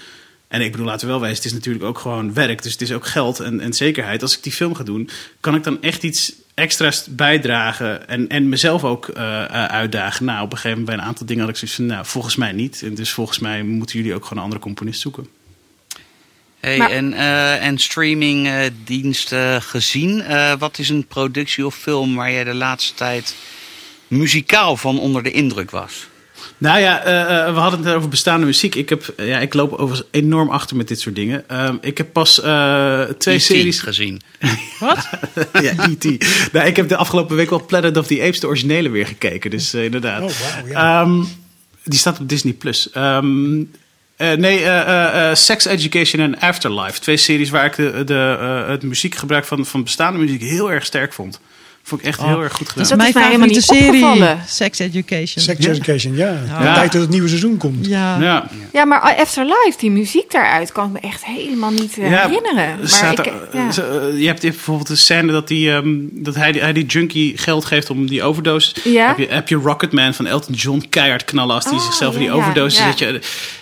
En 0.48 0.61
ik 0.61 0.70
bedoel, 0.70 0.87
laten 0.87 1.06
we 1.06 1.12
wel 1.12 1.20
wijzen, 1.20 1.42
het 1.42 1.52
is 1.52 1.59
natuurlijk 1.59 1.85
ook 1.85 1.98
gewoon 1.98 2.35
werk. 2.35 2.62
Dus 2.62 2.72
het 2.72 2.83
is 2.83 2.92
ook 2.92 3.06
geld 3.06 3.40
en, 3.40 3.61
en 3.61 3.72
zekerheid. 3.72 4.22
Als 4.22 4.37
ik 4.37 4.42
die 4.42 4.52
film 4.52 4.74
ga 4.74 4.85
doen, 4.85 5.11
kan 5.40 5.54
ik 5.54 5.64
dan 5.64 5.83
echt 5.83 6.02
iets 6.02 6.33
extra's 6.61 7.07
bijdragen 7.09 8.09
en, 8.09 8.29
en 8.29 8.49
mezelf 8.49 8.85
ook 8.85 9.09
uh, 9.09 9.44
uitdagen. 9.44 10.25
Nou, 10.25 10.42
op 10.42 10.53
een 10.53 10.59
gegeven 10.59 10.79
moment 10.79 10.87
bij 10.87 11.05
een 11.05 11.11
aantal 11.11 11.27
dingen 11.27 11.42
had 11.42 11.51
ik 11.51 11.57
zoiets 11.57 11.77
van, 11.77 11.87
nou, 11.87 12.07
volgens 12.07 12.37
mij 12.37 12.53
niet. 12.53 12.83
En 12.83 12.94
dus 12.94 13.11
volgens 13.11 13.38
mij 13.38 13.62
moeten 13.62 13.99
jullie 13.99 14.14
ook 14.14 14.23
gewoon 14.23 14.38
een 14.38 14.44
andere 14.44 14.62
componist 14.62 15.01
zoeken. 15.01 15.27
Hey, 16.61 16.79
maar, 16.79 16.90
en, 16.90 17.12
uh, 17.12 17.64
en 17.64 17.79
streamingdiensten 17.79 19.62
gezien, 19.62 20.25
wat 20.59 20.79
is 20.79 20.88
een 20.88 21.07
productie 21.07 21.66
of 21.66 21.75
film 21.75 22.14
waar 22.14 22.33
jij 22.33 22.44
de 22.44 22.55
laatste 22.55 22.94
tijd 22.94 23.35
muzikaal 24.09 24.77
van 24.77 24.99
onder 24.99 25.23
de 25.23 25.31
indruk 25.31 25.70
was? 25.70 26.09
Nou 26.59 26.81
ja, 26.81 26.98
uh, 26.98 27.55
we 27.55 27.61
hadden 27.61 27.85
het 27.85 27.94
over 27.94 28.09
bestaande 28.09 28.46
muziek. 28.46 28.74
Ik, 28.74 28.88
heb, 28.88 29.14
ja, 29.16 29.38
ik 29.38 29.55
loop 29.55 29.72
overigens 29.72 30.09
enorm 30.11 30.50
achter 30.50 30.76
met 30.76 30.88
dit 30.88 31.00
soort 31.00 31.14
dingen. 31.14 31.44
Uh, 31.50 31.74
ik 31.81 31.98
heb 31.98 32.12
pas 32.12 32.38
uh, 32.44 33.03
twee 33.03 33.37
E.T. 33.37 33.42
series 33.42 33.81
gezien. 33.81 34.20
Wat? 34.79 35.09
ja, 35.64 35.88
E.T. 35.88 36.05
nou, 36.53 36.66
ik 36.66 36.76
heb 36.76 36.88
de 36.88 36.96
afgelopen 36.96 37.37
week 37.37 37.50
wel 37.50 37.64
Planet 37.64 37.96
of 37.96 38.07
the 38.07 38.22
Apes, 38.22 38.40
de 38.40 38.46
originele, 38.46 38.88
weer 38.88 39.07
gekeken. 39.07 39.50
Dus 39.50 39.74
inderdaad. 39.74 40.22
Oh, 40.22 40.29
wow, 40.29 40.70
ja. 40.70 41.03
um, 41.03 41.29
die 41.85 41.98
staat 41.98 42.20
op 42.20 42.29
Disney+. 42.29 42.53
Plus. 42.53 42.88
Um, 42.96 43.70
nee, 44.16 44.64
Sex 45.35 45.64
Education 45.64 46.22
en 46.22 46.38
Afterlife. 46.38 47.00
Twee 47.00 47.16
series 47.16 47.50
waar 47.50 47.64
ik 47.64 47.76
de, 47.76 48.03
de, 48.05 48.14
het 48.68 48.83
muziekgebruik 48.83 49.44
van, 49.44 49.66
van 49.66 49.83
bestaande 49.83 50.18
muziek 50.18 50.42
heel 50.42 50.72
erg 50.72 50.85
sterk 50.85 51.12
vond. 51.12 51.40
Vond 51.90 52.00
ik 52.03 52.07
echt 52.09 52.18
Oh, 52.20 52.26
heel 52.26 52.42
erg 52.42 52.53
goed 52.53 52.68
gedaan. 52.68 52.83
Dat 52.88 52.92
is 52.92 52.98
mijn 53.03 53.12
mij 53.14 53.22
helemaal 53.24 53.48
favoriete 53.48 53.72
niet 53.74 53.83
serie. 53.83 54.05
opgevallen. 54.05 54.42
Sex 54.48 54.79
Education. 54.79 55.44
Sex 55.44 55.66
Education, 55.66 56.16
ja. 56.16 56.38
Ja. 56.61 56.74
Tijd 56.74 56.92
dat 56.92 57.00
het 57.00 57.11
nieuwe 57.11 57.29
seizoen 57.29 57.57
komt. 57.57 57.87
Ja. 57.87 58.20
Ja. 58.20 58.48
Ja, 58.72 58.85
maar 58.85 59.00
Afterlife, 59.00 59.74
die 59.79 59.90
muziek 59.90 60.31
daaruit, 60.31 60.72
kan 60.72 60.87
ik 60.87 60.92
me 60.92 61.09
echt 61.09 61.24
helemaal 61.24 61.70
niet 61.70 61.96
uh, 61.98 62.11
Ja, 62.11 62.26
herinneren. 62.29 62.79
Maar 62.79 62.88
staat 62.88 63.18
ik, 63.18 63.26
er- 63.26 63.33
ja. 63.53 63.70
zo, 63.72 63.83
eh, 63.98 64.20
je 64.20 64.26
hebt 64.26 64.40
bijvoorbeeld 64.40 64.88
een 64.88 64.96
scène 64.96 65.33
dat, 65.33 65.48
die, 65.48 65.72
ehm, 65.72 65.94
dat 66.11 66.35
hij, 66.35 66.53
die, 66.53 66.61
hij 66.62 66.72
die 66.72 66.87
junkie 66.87 67.38
geld 67.38 67.64
geeft 67.64 67.90
om 67.90 68.07
die 68.07 68.22
overdose. 68.22 68.74
Ja? 68.85 69.07
Heb, 69.07 69.18
je, 69.18 69.26
heb 69.29 69.48
je 69.48 69.57
Rocketman 69.57 70.14
van 70.14 70.26
Elton 70.26 70.55
John 70.55 70.85
keihard 70.90 71.24
knallen 71.24 71.55
als 71.55 71.64
hij 71.64 71.72
Oh, 71.74 71.85
zichzelf 71.85 72.12
in 72.12 72.18
die 72.18 72.29
ja, 72.29 72.35
ja, 72.35 72.40
overdose 72.40 72.81
ja. 72.83 72.87
zet. 72.88 72.98
Je, 72.98 73.20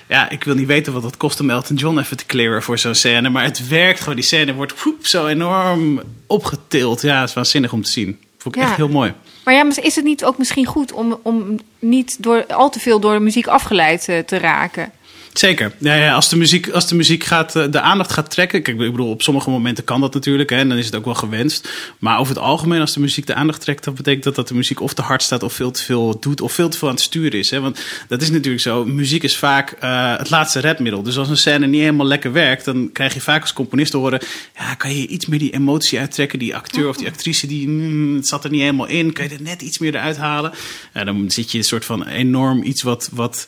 ja, 0.09 0.31
ik 0.31 0.45
wil 0.45 0.55
niet 0.55 0.67
weten 0.67 0.93
wat 0.93 1.03
het 1.03 1.17
kost 1.17 1.41
om 1.41 1.51
Elton 1.51 1.77
John 1.77 1.99
even 1.99 2.17
te 2.17 2.27
clearen 2.27 2.63
voor 2.63 2.79
zo'n 2.79 2.95
scène. 2.95 3.29
Maar 3.29 3.45
het 3.45 3.69
werkt 3.69 3.99
gewoon. 4.01 4.15
Die 4.15 4.25
scène 4.25 4.55
wordt 4.55 4.83
woep, 4.85 5.07
zo 5.07 5.27
enorm 5.27 6.03
opgetild. 6.27 7.03
Ja, 7.03 7.21
het 7.21 7.29
is 7.29 7.35
waanzinnig 7.35 7.73
om 7.73 7.83
te 7.83 7.91
zien. 7.91 8.18
Vond 8.39 8.57
ik 8.57 8.63
Ja. 8.63 8.69
echt 8.69 8.77
heel 8.77 8.89
mooi. 8.89 9.13
Maar 9.45 9.55
ja, 9.55 9.63
maar 9.63 9.85
is 9.85 9.97
het 9.97 10.05
niet 10.05 10.25
ook 10.25 10.39
misschien 10.39 10.67
goed 10.67 10.93
om, 10.93 11.19
om 11.23 11.59
niet 11.79 12.23
door, 12.23 12.47
al 12.47 12.71
te 12.71 12.81
veel 12.81 13.01
door 13.01 13.13
de 13.13 13.21
muziek 13.21 13.47
afgeleid 13.47 14.09
eh, 14.09 14.19
te 14.19 14.39
raken? 14.39 14.93
Zeker. 15.39 15.73
Ja, 15.79 15.95
ja, 15.95 16.15
als 16.15 16.29
de 16.29 16.37
muziek, 16.37 16.71
als 16.71 16.89
de, 16.89 16.95
muziek 16.95 17.25
gaat, 17.25 17.57
eh, 17.57 17.65
de 17.71 17.81
aandacht 17.81 18.13
gaat 18.13 18.31
trekken. 18.31 18.63
Kijk, 18.63 18.81
ik 18.81 18.91
bedoel, 18.91 19.11
op 19.11 19.23
sommige 19.23 19.51
momenten 19.51 19.85
kan 19.85 20.01
dat 20.01 20.15
natuurlijk. 20.15 20.51
Hè, 20.51 20.57
en 20.57 20.69
dan 20.69 20.79
is 20.79 20.87
het 20.87 20.95
ook 20.95 21.05
wel 21.05 21.15
gewenst. 21.15 21.69
Maar 21.99 22.19
over 22.19 22.35
het 22.35 22.43
algemeen, 22.43 22.81
als 22.81 22.93
de 22.93 23.01
muziek 23.01 23.27
de 23.27 23.35
aandacht 23.35 23.61
trekt, 23.61 23.85
dan 23.85 23.95
betekent 23.95 24.25
dat 24.25 24.35
dat 24.35 24.49
de 24.49 24.55
muziek 24.55 24.81
of 24.81 24.95
te 24.95 25.03
hard 25.03 25.23
staat, 25.23 25.43
of 25.43 25.53
veel 25.53 25.71
te 25.71 25.83
veel 25.83 26.19
doet, 26.21 26.41
of 26.41 26.53
veel 26.53 26.69
te 26.69 26.79
veel 26.79 26.89
aan 26.89 26.95
het 26.95 27.03
sturen 27.03 27.39
is. 27.39 27.51
Hè? 27.51 27.61
Want 27.61 27.81
dat 28.09 28.23
is 28.23 28.31
natuurlijk 28.31 28.63
zo. 28.63 28.85
Muziek 28.85 29.23
is 29.23 29.37
vaak 29.37 29.71
eh, 29.71 30.17
het 30.17 30.31
laatste 30.31 30.61
redmiddel. 30.61 31.03
Dus 31.03 31.19
als 31.19 31.29
een 31.29 31.37
scène 31.37 31.67
niet 31.67 31.81
helemaal 31.81 32.07
lekker 32.07 32.33
werkt, 32.33 32.65
dan 32.65 32.91
krijg 32.93 33.15
je 33.15 33.21
vaak 33.21 33.41
als 33.41 33.53
componist 33.53 33.91
te 33.91 33.97
horen. 33.97 34.21
Ja, 34.57 34.75
kan 34.75 34.97
je 34.97 35.07
iets 35.07 35.27
meer 35.27 35.39
die 35.39 35.53
emotie 35.53 35.99
uittrekken? 35.99 36.39
Die 36.39 36.57
acteur 36.57 36.89
of 36.89 36.97
die 36.97 37.09
actrice, 37.09 37.47
die 37.47 37.69
mm, 37.69 38.17
het 38.17 38.29
zat 38.29 38.45
er 38.45 38.51
niet 38.51 38.61
helemaal 38.61 38.87
in. 38.87 39.13
Kan 39.13 39.29
je 39.29 39.35
er 39.35 39.43
net 39.43 39.63
iets 39.63 39.79
meer 39.79 39.95
eruit 39.95 40.17
halen? 40.17 40.53
Ja, 40.95 41.05
dan 41.05 41.31
zit 41.31 41.53
je 41.53 41.59
een 41.59 41.65
soort 41.65 41.85
van 41.85 42.07
enorm 42.07 42.63
iets 42.63 42.83
wat. 42.83 43.09
wat 43.13 43.47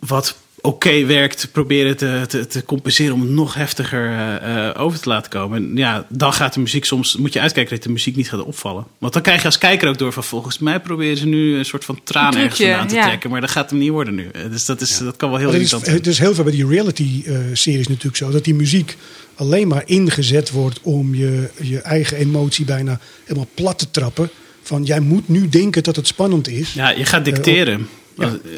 wat 0.00 0.36
oké 0.62 1.06
werkt, 1.06 1.48
proberen 1.52 1.96
te, 1.96 2.24
te, 2.28 2.46
te 2.46 2.64
compenseren 2.64 3.14
om 3.14 3.20
het 3.20 3.30
nog 3.30 3.54
heftiger 3.54 4.08
eh, 4.08 4.68
eh, 4.68 4.80
over 4.80 5.00
te 5.00 5.08
laten 5.08 5.30
komen. 5.30 5.58
En 5.58 5.76
ja, 5.76 6.06
dan 6.08 6.32
gaat 6.32 6.54
de 6.54 6.60
muziek 6.60 6.84
soms, 6.84 7.16
moet 7.16 7.32
je 7.32 7.40
uitkijken 7.40 7.74
dat 7.74 7.82
de 7.84 7.90
muziek 7.90 8.16
niet 8.16 8.28
gaat 8.28 8.44
opvallen. 8.44 8.86
Want 8.98 9.12
dan 9.12 9.22
krijg 9.22 9.40
je 9.40 9.46
als 9.46 9.58
kijker 9.58 9.88
ook 9.88 9.98
door 9.98 10.12
van 10.12 10.24
volgens 10.24 10.58
mij 10.58 10.80
proberen 10.80 11.16
ze 11.16 11.26
nu 11.26 11.58
een 11.58 11.64
soort 11.64 11.84
van 11.84 12.00
traan 12.04 12.36
ergens 12.36 12.60
vandaan 12.60 12.86
te 12.86 12.94
ja. 12.94 13.06
trekken. 13.06 13.30
Maar 13.30 13.40
dat 13.40 13.50
gaat 13.50 13.70
hem 13.70 13.78
niet 13.78 13.90
worden 13.90 14.14
nu. 14.14 14.28
Eh, 14.32 14.50
Dus 14.50 14.64
dat, 14.64 14.80
is, 14.80 14.98
dat 14.98 15.16
kan 15.16 15.30
wel 15.30 15.38
heel 15.38 15.48
Maar 15.48 15.56
het, 15.56 15.66
is, 15.66 15.72
irritant 15.72 15.84
zijn. 15.84 15.96
het 15.96 16.06
is 16.06 16.18
heel 16.18 16.34
veel 16.34 16.44
bij 16.44 16.52
die 16.52 16.66
reality-series 16.66 17.88
natuurlijk 17.88 18.16
zo. 18.16 18.30
Dat 18.30 18.44
die 18.44 18.54
muziek 18.54 18.96
alleen 19.34 19.68
maar 19.68 19.82
ingezet 19.86 20.50
wordt 20.50 20.80
om 20.82 21.14
je, 21.14 21.50
je 21.62 21.80
eigen 21.80 22.16
emotie 22.16 22.64
bijna 22.64 23.00
helemaal 23.24 23.48
plat 23.54 23.78
te 23.78 23.90
trappen. 23.90 24.30
Van 24.62 24.84
jij 24.84 25.00
moet 25.00 25.28
nu 25.28 25.48
denken 25.48 25.82
dat 25.82 25.96
het 25.96 26.06
spannend 26.06 26.48
is. 26.48 26.72
Ja, 26.72 26.90
je 26.90 27.04
gaat 27.04 27.24
dicteren. 27.24 27.88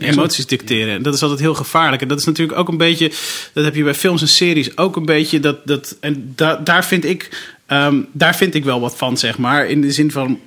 Emoties 0.00 0.46
dicteren. 0.46 0.94
En 0.94 1.02
dat 1.02 1.14
is 1.14 1.22
altijd 1.22 1.40
heel 1.40 1.54
gevaarlijk. 1.54 2.02
En 2.02 2.08
dat 2.08 2.18
is 2.18 2.24
natuurlijk 2.24 2.58
ook 2.58 2.68
een 2.68 2.76
beetje, 2.76 3.12
dat 3.52 3.64
heb 3.64 3.74
je 3.74 3.84
bij 3.84 3.94
films 3.94 4.20
en 4.20 4.28
series 4.28 4.76
ook 4.76 4.96
een 4.96 5.04
beetje. 5.04 5.40
Dat, 5.40 5.66
dat, 5.66 5.96
en 6.00 6.32
da, 6.36 6.56
daar, 6.56 6.84
vind 6.84 7.04
ik, 7.04 7.52
ehm, 7.66 8.00
daar 8.12 8.36
vind 8.36 8.54
ik 8.54 8.64
wel 8.64 8.80
wat 8.80 8.96
van, 8.96 9.16
zeg 9.16 9.38
maar. 9.38 9.66
In 9.66 9.80
de 9.80 9.92
zin 9.92 10.10
van, 10.10 10.40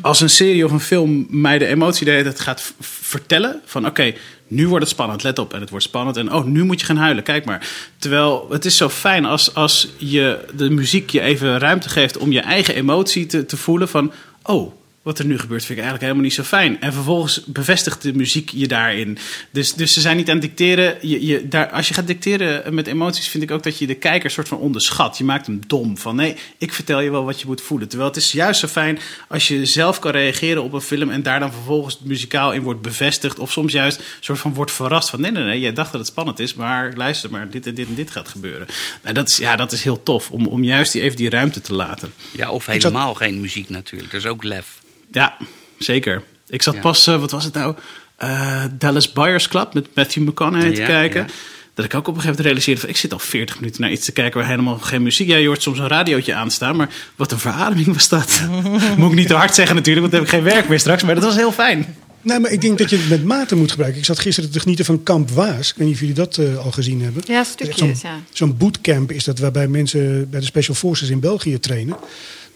als 0.00 0.20
een 0.20 0.30
serie 0.30 0.64
of 0.64 0.70
een 0.70 0.80
film 0.80 1.26
mij 1.30 1.58
de 1.58 1.66
emotie 1.66 2.04
de 2.04 2.10
hele 2.10 2.22
tijd 2.22 2.40
gaat 2.40 2.72
vertellen. 2.80 3.60
Van 3.64 3.86
oké, 3.86 4.14
nu 4.48 4.68
wordt 4.68 4.84
het 4.84 4.92
spannend, 4.92 5.22
let 5.22 5.38
op. 5.38 5.54
En 5.54 5.60
het 5.60 5.70
wordt 5.70 5.84
spannend. 5.84 6.16
En 6.16 6.32
oh, 6.32 6.44
nu 6.44 6.64
moet 6.64 6.80
je 6.80 6.86
gaan 6.86 6.96
huilen, 6.96 7.22
kijk 7.22 7.44
maar. 7.44 7.68
Terwijl 7.98 8.46
het 8.50 8.64
is 8.64 8.76
zo 8.76 8.88
fijn 8.88 9.24
als, 9.24 9.54
als 9.54 9.88
je 9.96 10.38
de 10.56 10.70
muziek 10.70 11.10
je 11.10 11.20
even 11.20 11.58
ruimte 11.58 11.88
geeft 11.88 12.16
om 12.16 12.32
je 12.32 12.40
eigen 12.40 12.74
emotie 12.74 13.26
te, 13.26 13.46
te 13.46 13.56
voelen. 13.56 13.88
Van 13.88 14.12
oh, 14.42 14.72
wat 15.06 15.18
er 15.18 15.24
nu 15.24 15.38
gebeurt 15.38 15.64
vind 15.64 15.78
ik 15.78 15.84
eigenlijk 15.84 16.02
helemaal 16.02 16.22
niet 16.22 16.34
zo 16.34 16.42
fijn. 16.42 16.80
En 16.80 16.92
vervolgens 16.92 17.44
bevestigt 17.44 18.02
de 18.02 18.14
muziek 18.14 18.50
je 18.50 18.68
daarin. 18.68 19.18
Dus, 19.50 19.74
dus 19.74 19.92
ze 19.92 20.00
zijn 20.00 20.16
niet 20.16 20.28
aan 20.28 20.36
het 20.36 20.44
dicteren. 20.44 20.96
Je, 21.00 21.26
je, 21.26 21.48
daar, 21.48 21.70
als 21.70 21.88
je 21.88 21.94
gaat 21.94 22.06
dicteren 22.06 22.74
met 22.74 22.86
emoties, 22.86 23.28
vind 23.28 23.42
ik 23.42 23.50
ook 23.50 23.62
dat 23.62 23.78
je 23.78 23.86
de 23.86 23.94
kijker 23.94 24.30
soort 24.30 24.48
van 24.48 24.58
onderschat. 24.58 25.18
Je 25.18 25.24
maakt 25.24 25.46
hem 25.46 25.60
dom. 25.66 25.98
Van 25.98 26.16
nee, 26.16 26.36
ik 26.58 26.72
vertel 26.72 27.00
je 27.00 27.10
wel 27.10 27.24
wat 27.24 27.40
je 27.40 27.46
moet 27.46 27.60
voelen. 27.60 27.88
Terwijl 27.88 28.10
het 28.10 28.18
is 28.18 28.32
juist 28.32 28.60
zo 28.60 28.68
fijn 28.68 28.98
als 29.28 29.48
je 29.48 29.66
zelf 29.66 29.98
kan 29.98 30.10
reageren 30.10 30.62
op 30.62 30.72
een 30.72 30.80
film 30.80 31.10
en 31.10 31.22
daar 31.22 31.40
dan 31.40 31.52
vervolgens 31.52 31.98
muzikaal 32.02 32.52
in 32.52 32.62
wordt 32.62 32.82
bevestigd. 32.82 33.38
Of 33.38 33.52
soms 33.52 33.72
juist 33.72 34.02
soort 34.20 34.38
van 34.38 34.54
wordt 34.54 34.72
verrast 34.72 35.10
van 35.10 35.20
nee, 35.20 35.30
nee, 35.30 35.44
nee, 35.44 35.60
jij 35.60 35.72
dacht 35.72 35.92
dat 35.92 36.00
het 36.00 36.10
spannend 36.10 36.38
is, 36.38 36.54
maar 36.54 36.92
luister 36.96 37.30
maar, 37.30 37.50
dit 37.50 37.66
en 37.66 37.74
dit 37.74 37.88
en 37.88 37.94
dit 37.94 38.10
gaat 38.10 38.28
gebeuren. 38.28 38.66
Nou, 39.02 39.14
dat 39.14 39.28
is, 39.28 39.36
ja, 39.36 39.56
dat 39.56 39.72
is 39.72 39.82
heel 39.82 40.02
tof 40.02 40.30
om, 40.30 40.46
om 40.46 40.64
juist 40.64 40.92
die, 40.92 41.02
even 41.02 41.16
die 41.16 41.30
ruimte 41.30 41.60
te 41.60 41.74
laten. 41.74 42.12
Ja, 42.30 42.50
of 42.50 42.66
helemaal 42.66 43.14
geen 43.14 43.40
muziek 43.40 43.68
natuurlijk. 43.68 44.10
Dat 44.10 44.20
is 44.20 44.26
ook 44.26 44.44
lef. 44.44 44.84
Ja, 45.12 45.36
zeker. 45.78 46.22
Ik 46.48 46.62
zat 46.62 46.74
Ja. 46.74 46.80
pas, 46.80 47.06
eh, 47.06 47.20
wat 47.20 47.30
was 47.30 47.44
het 47.44 47.54
nou? 47.54 47.74
Eh, 48.16 48.64
Dallas 48.78 49.12
Buyers 49.12 49.48
Club 49.48 49.74
met 49.74 49.86
Matthew 49.94 50.28
McConaughey 50.28 50.74
te 50.74 50.82
kijken. 50.82 51.20
ja. 51.20 51.26
Dat 51.74 51.84
ik 51.84 51.94
ook 51.94 52.00
op 52.08 52.14
een 52.14 52.20
gegeven 52.20 52.30
moment 52.30 52.46
realiseerde 52.46 52.80
van... 52.80 52.88
ik 52.88 52.96
zit 52.96 53.12
al 53.12 53.18
40 53.18 53.60
minuten 53.60 53.80
naar 53.80 53.90
iets 53.90 54.04
te 54.04 54.12
kijken 54.12 54.40
waar 54.40 54.48
helemaal 54.48 54.78
geen 54.78 55.02
muziek... 55.02 55.28
Ja, 55.28 55.36
je 55.36 55.46
hoort 55.46 55.62
soms 55.62 55.78
een 55.78 55.88
radiootje 55.88 56.34
aanstaan, 56.34 56.76
maar 56.76 56.88
wat 57.16 57.32
een 57.32 57.38
verademing 57.38 57.92
was 57.92 58.08
dat. 58.08 58.40
Moet 58.96 59.10
ik 59.10 59.16
niet 59.16 59.26
te 59.28 59.34
hard 59.34 59.54
zeggen 59.54 59.74
natuurlijk, 59.76 60.00
want 60.00 60.12
dan 60.12 60.20
heb 60.24 60.32
ik 60.32 60.44
geen 60.44 60.54
werk 60.54 60.68
meer 60.68 60.80
straks. 60.80 61.02
Maar 61.02 61.14
dat 61.14 61.24
was 61.24 61.34
heel 61.36 61.52
fijn. 61.52 61.96
Nee, 62.22 62.38
maar 62.38 62.50
ik 62.50 62.60
denk 62.60 62.78
dat 62.78 62.90
je 62.90 62.96
het 62.96 63.08
met 63.08 63.24
mate 63.24 63.56
moet 63.56 63.70
gebruiken. 63.70 64.00
Ik 64.00 64.06
zat 64.06 64.18
gisteren 64.18 64.50
te 64.50 64.60
genieten 64.60 64.84
van 64.84 65.02
Kamp 65.02 65.30
Waas. 65.30 65.70
Ik 65.70 65.74
weet 65.76 65.86
niet 65.86 65.94
of 65.94 66.00
jullie 66.00 66.14
dat 66.14 66.36
eh, 66.36 66.56
al 66.64 66.70
gezien 66.72 67.02
hebben. 67.02 67.22
Ja, 67.26 67.44
stukjes, 67.44 67.78
Zo'n 67.78 68.10
ja. 68.10 68.20
zo'n 68.32 68.56
bootcamp 68.56 69.12
is 69.12 69.24
dat 69.24 69.38
waarbij 69.38 69.68
mensen 69.68 70.30
bij 70.30 70.40
de 70.40 70.46
Special 70.46 70.74
Forces 70.76 71.08
in 71.08 71.20
België 71.20 71.58
trainen. 71.58 71.96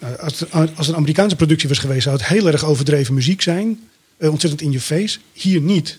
Nou, 0.00 0.16
als, 0.18 0.40
het, 0.40 0.76
als 0.76 0.88
een 0.88 0.96
Amerikaanse 0.96 1.36
productie 1.36 1.68
was 1.68 1.78
geweest, 1.78 2.02
zou 2.02 2.16
het 2.16 2.26
heel 2.26 2.46
erg 2.46 2.64
overdreven 2.64 3.14
muziek 3.14 3.42
zijn. 3.42 3.88
Eh, 4.16 4.30
ontzettend 4.30 4.62
in 4.62 4.72
je 4.72 4.80
face. 4.80 5.18
Hier 5.32 5.60
niet. 5.60 5.98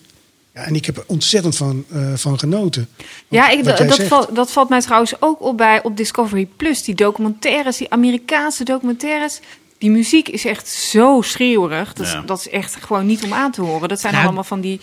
Ja, 0.54 0.64
en 0.64 0.74
ik 0.74 0.86
heb 0.86 0.96
er 0.96 1.04
ontzettend 1.06 1.56
van, 1.56 1.84
eh, 1.92 2.12
van 2.14 2.38
genoten. 2.38 2.88
Ja, 3.28 3.48
ik, 3.48 3.64
dat, 3.64 4.02
valt, 4.02 4.34
dat 4.34 4.50
valt 4.50 4.68
mij 4.68 4.80
trouwens 4.80 5.14
ook 5.20 5.42
op 5.42 5.56
bij 5.56 5.82
op 5.82 5.96
Discovery 5.96 6.48
Plus. 6.56 6.82
Die 6.82 6.94
documentaires, 6.94 7.76
die 7.76 7.90
Amerikaanse 7.90 8.64
documentaires. 8.64 9.40
Die 9.78 9.90
muziek 9.90 10.28
is 10.28 10.44
echt 10.44 10.68
zo 10.68 11.20
schreeuwerig. 11.22 11.92
Dat, 11.92 12.06
Ja. 12.06 12.20
dat 12.20 12.38
is 12.38 12.48
echt 12.48 12.76
gewoon 12.80 13.06
niet 13.06 13.22
om 13.24 13.32
aan 13.32 13.50
te 13.50 13.62
horen. 13.62 13.88
Dat 13.88 14.00
zijn 14.00 14.12
Nou, 14.12 14.24
allemaal 14.24 14.44
van 14.44 14.60
die. 14.60 14.80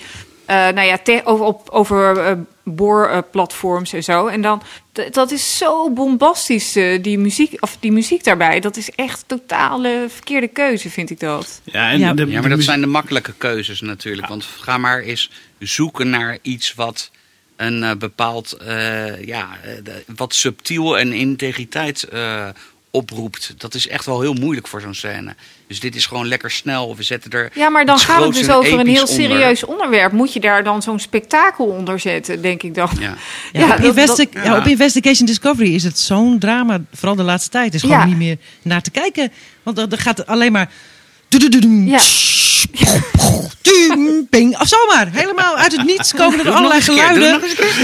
Eh, 0.50 0.56
nou 0.56 0.82
ja, 0.88 0.98
te- 0.98 1.22
over, 1.24 1.46
op, 1.46 1.70
over 1.70 2.18
eh, 2.18 2.34
boorplatforms 2.64 3.94
en 3.94 4.04
zo. 4.04 4.28
En 4.28 4.42
dan, 4.42 4.62
dat 5.12 5.32
is 5.32 5.58
zo 5.58 5.90
bombastisch, 5.92 6.76
eh, 6.76 7.04
die, 7.04 7.18
muziek, 7.20 7.54
of 7.60 7.78
die 7.80 7.92
muziek 7.92 8.24
daarbij. 8.24 8.60
Dat 8.60 8.78
is 8.78 8.90
echt 8.90 9.24
totale 9.28 10.06
verkeerde 10.10 10.48
keuze, 10.48 10.90
vind 10.90 11.10
ik 11.10 11.20
dat. 11.20 11.62
Ja, 11.64 11.92
en 11.92 12.00
Ja. 12.00 12.14
de, 12.14 12.26
Ja, 12.26 12.36
de 12.36 12.40
maar 12.42 12.50
dat 12.50 12.64
zijn 12.64 12.82
de 12.82 12.88
makkelijke 12.88 13.34
keuzes 13.38 13.82
natuurlijk. 13.82 14.28
Want 14.28 14.44
ga 14.44 14.78
maar 14.78 15.00
eens 15.00 15.32
zoeken 15.60 16.10
naar 16.10 16.38
iets 16.42 16.74
wat 16.74 17.12
een 17.56 17.84
eh, 17.84 17.96
bepaald, 17.96 18.52
eh, 18.54 19.24
ja, 19.26 19.48
wat 20.16 20.34
subtiel 20.36 20.98
en 21.00 21.14
integriteit 21.14 22.04
eh, 22.04 22.48
oproept. 22.92 23.54
Dat 23.58 23.74
is 23.74 23.88
echt 23.88 24.06
wel 24.06 24.22
heel 24.22 24.34
moeilijk 24.34 24.68
voor 24.68 24.82
zo'n 24.82 24.94
scène. 24.94 25.36
Dus 25.68 25.80
dit 25.80 25.96
is 25.96 26.06
gewoon 26.06 26.28
lekker 26.28 26.52
snel. 26.52 26.96
We 26.96 27.04
zetten 27.04 27.32
er. 27.32 27.52
Ja, 27.54 27.70
maar 27.70 27.86
dan 27.86 28.00
gaat 28.00 28.24
het 28.24 28.34
dus 28.34 28.50
over 28.50 28.80
een 28.80 28.88
heel 28.88 29.02
onder. 29.02 29.16
serieus 29.16 29.64
onderwerp. 29.66 30.12
Moet 30.12 30.34
je 30.34 30.40
daar 30.40 30.64
dan 30.64 30.82
zo'n 30.82 31.00
spektakel 31.00 31.66
onder 31.66 32.00
zetten, 32.00 32.42
denk 32.42 32.64
ik 32.64 32.76
dan. 32.76 32.90
Ja. 33.00 33.08
Ja, 33.52 33.60
Ja, 33.60 33.64
op, 33.66 33.70
dat- 33.78 33.86
Investi- 33.86 34.28
dat- 34.32 34.44
ja, 34.44 34.58
op 34.58 34.66
Investigation 34.66 35.26
Discovery 35.26 35.74
is 35.76 35.84
het 35.84 36.00
zo'n 36.00 36.40
drama. 36.40 36.82
Vooral 36.94 37.16
de 37.16 37.24
laatste 37.24 37.50
tijd. 37.50 37.74
is 37.74 37.82
gewoon 37.82 37.98
Ja. 37.98 38.06
niet 38.06 38.18
meer 38.18 38.38
naar 38.62 38.82
te 38.82 38.92
kijken. 38.92 39.32
Want 39.64 39.78
er 39.92 39.98
gaat 40.00 40.26
alleen 40.26 40.52
maar... 40.52 40.72
Ja. 41.86 42.00
Ding, 43.62 44.30
ping. 44.30 44.60
Of 44.60 44.68
zomaar. 44.68 45.08
Helemaal 45.12 45.56
uit 45.56 45.72
het 45.72 45.86
niets 45.86 46.14
komen 46.14 46.40
er 46.40 46.52
allerlei 46.52 46.82
geluiden. 46.82 47.42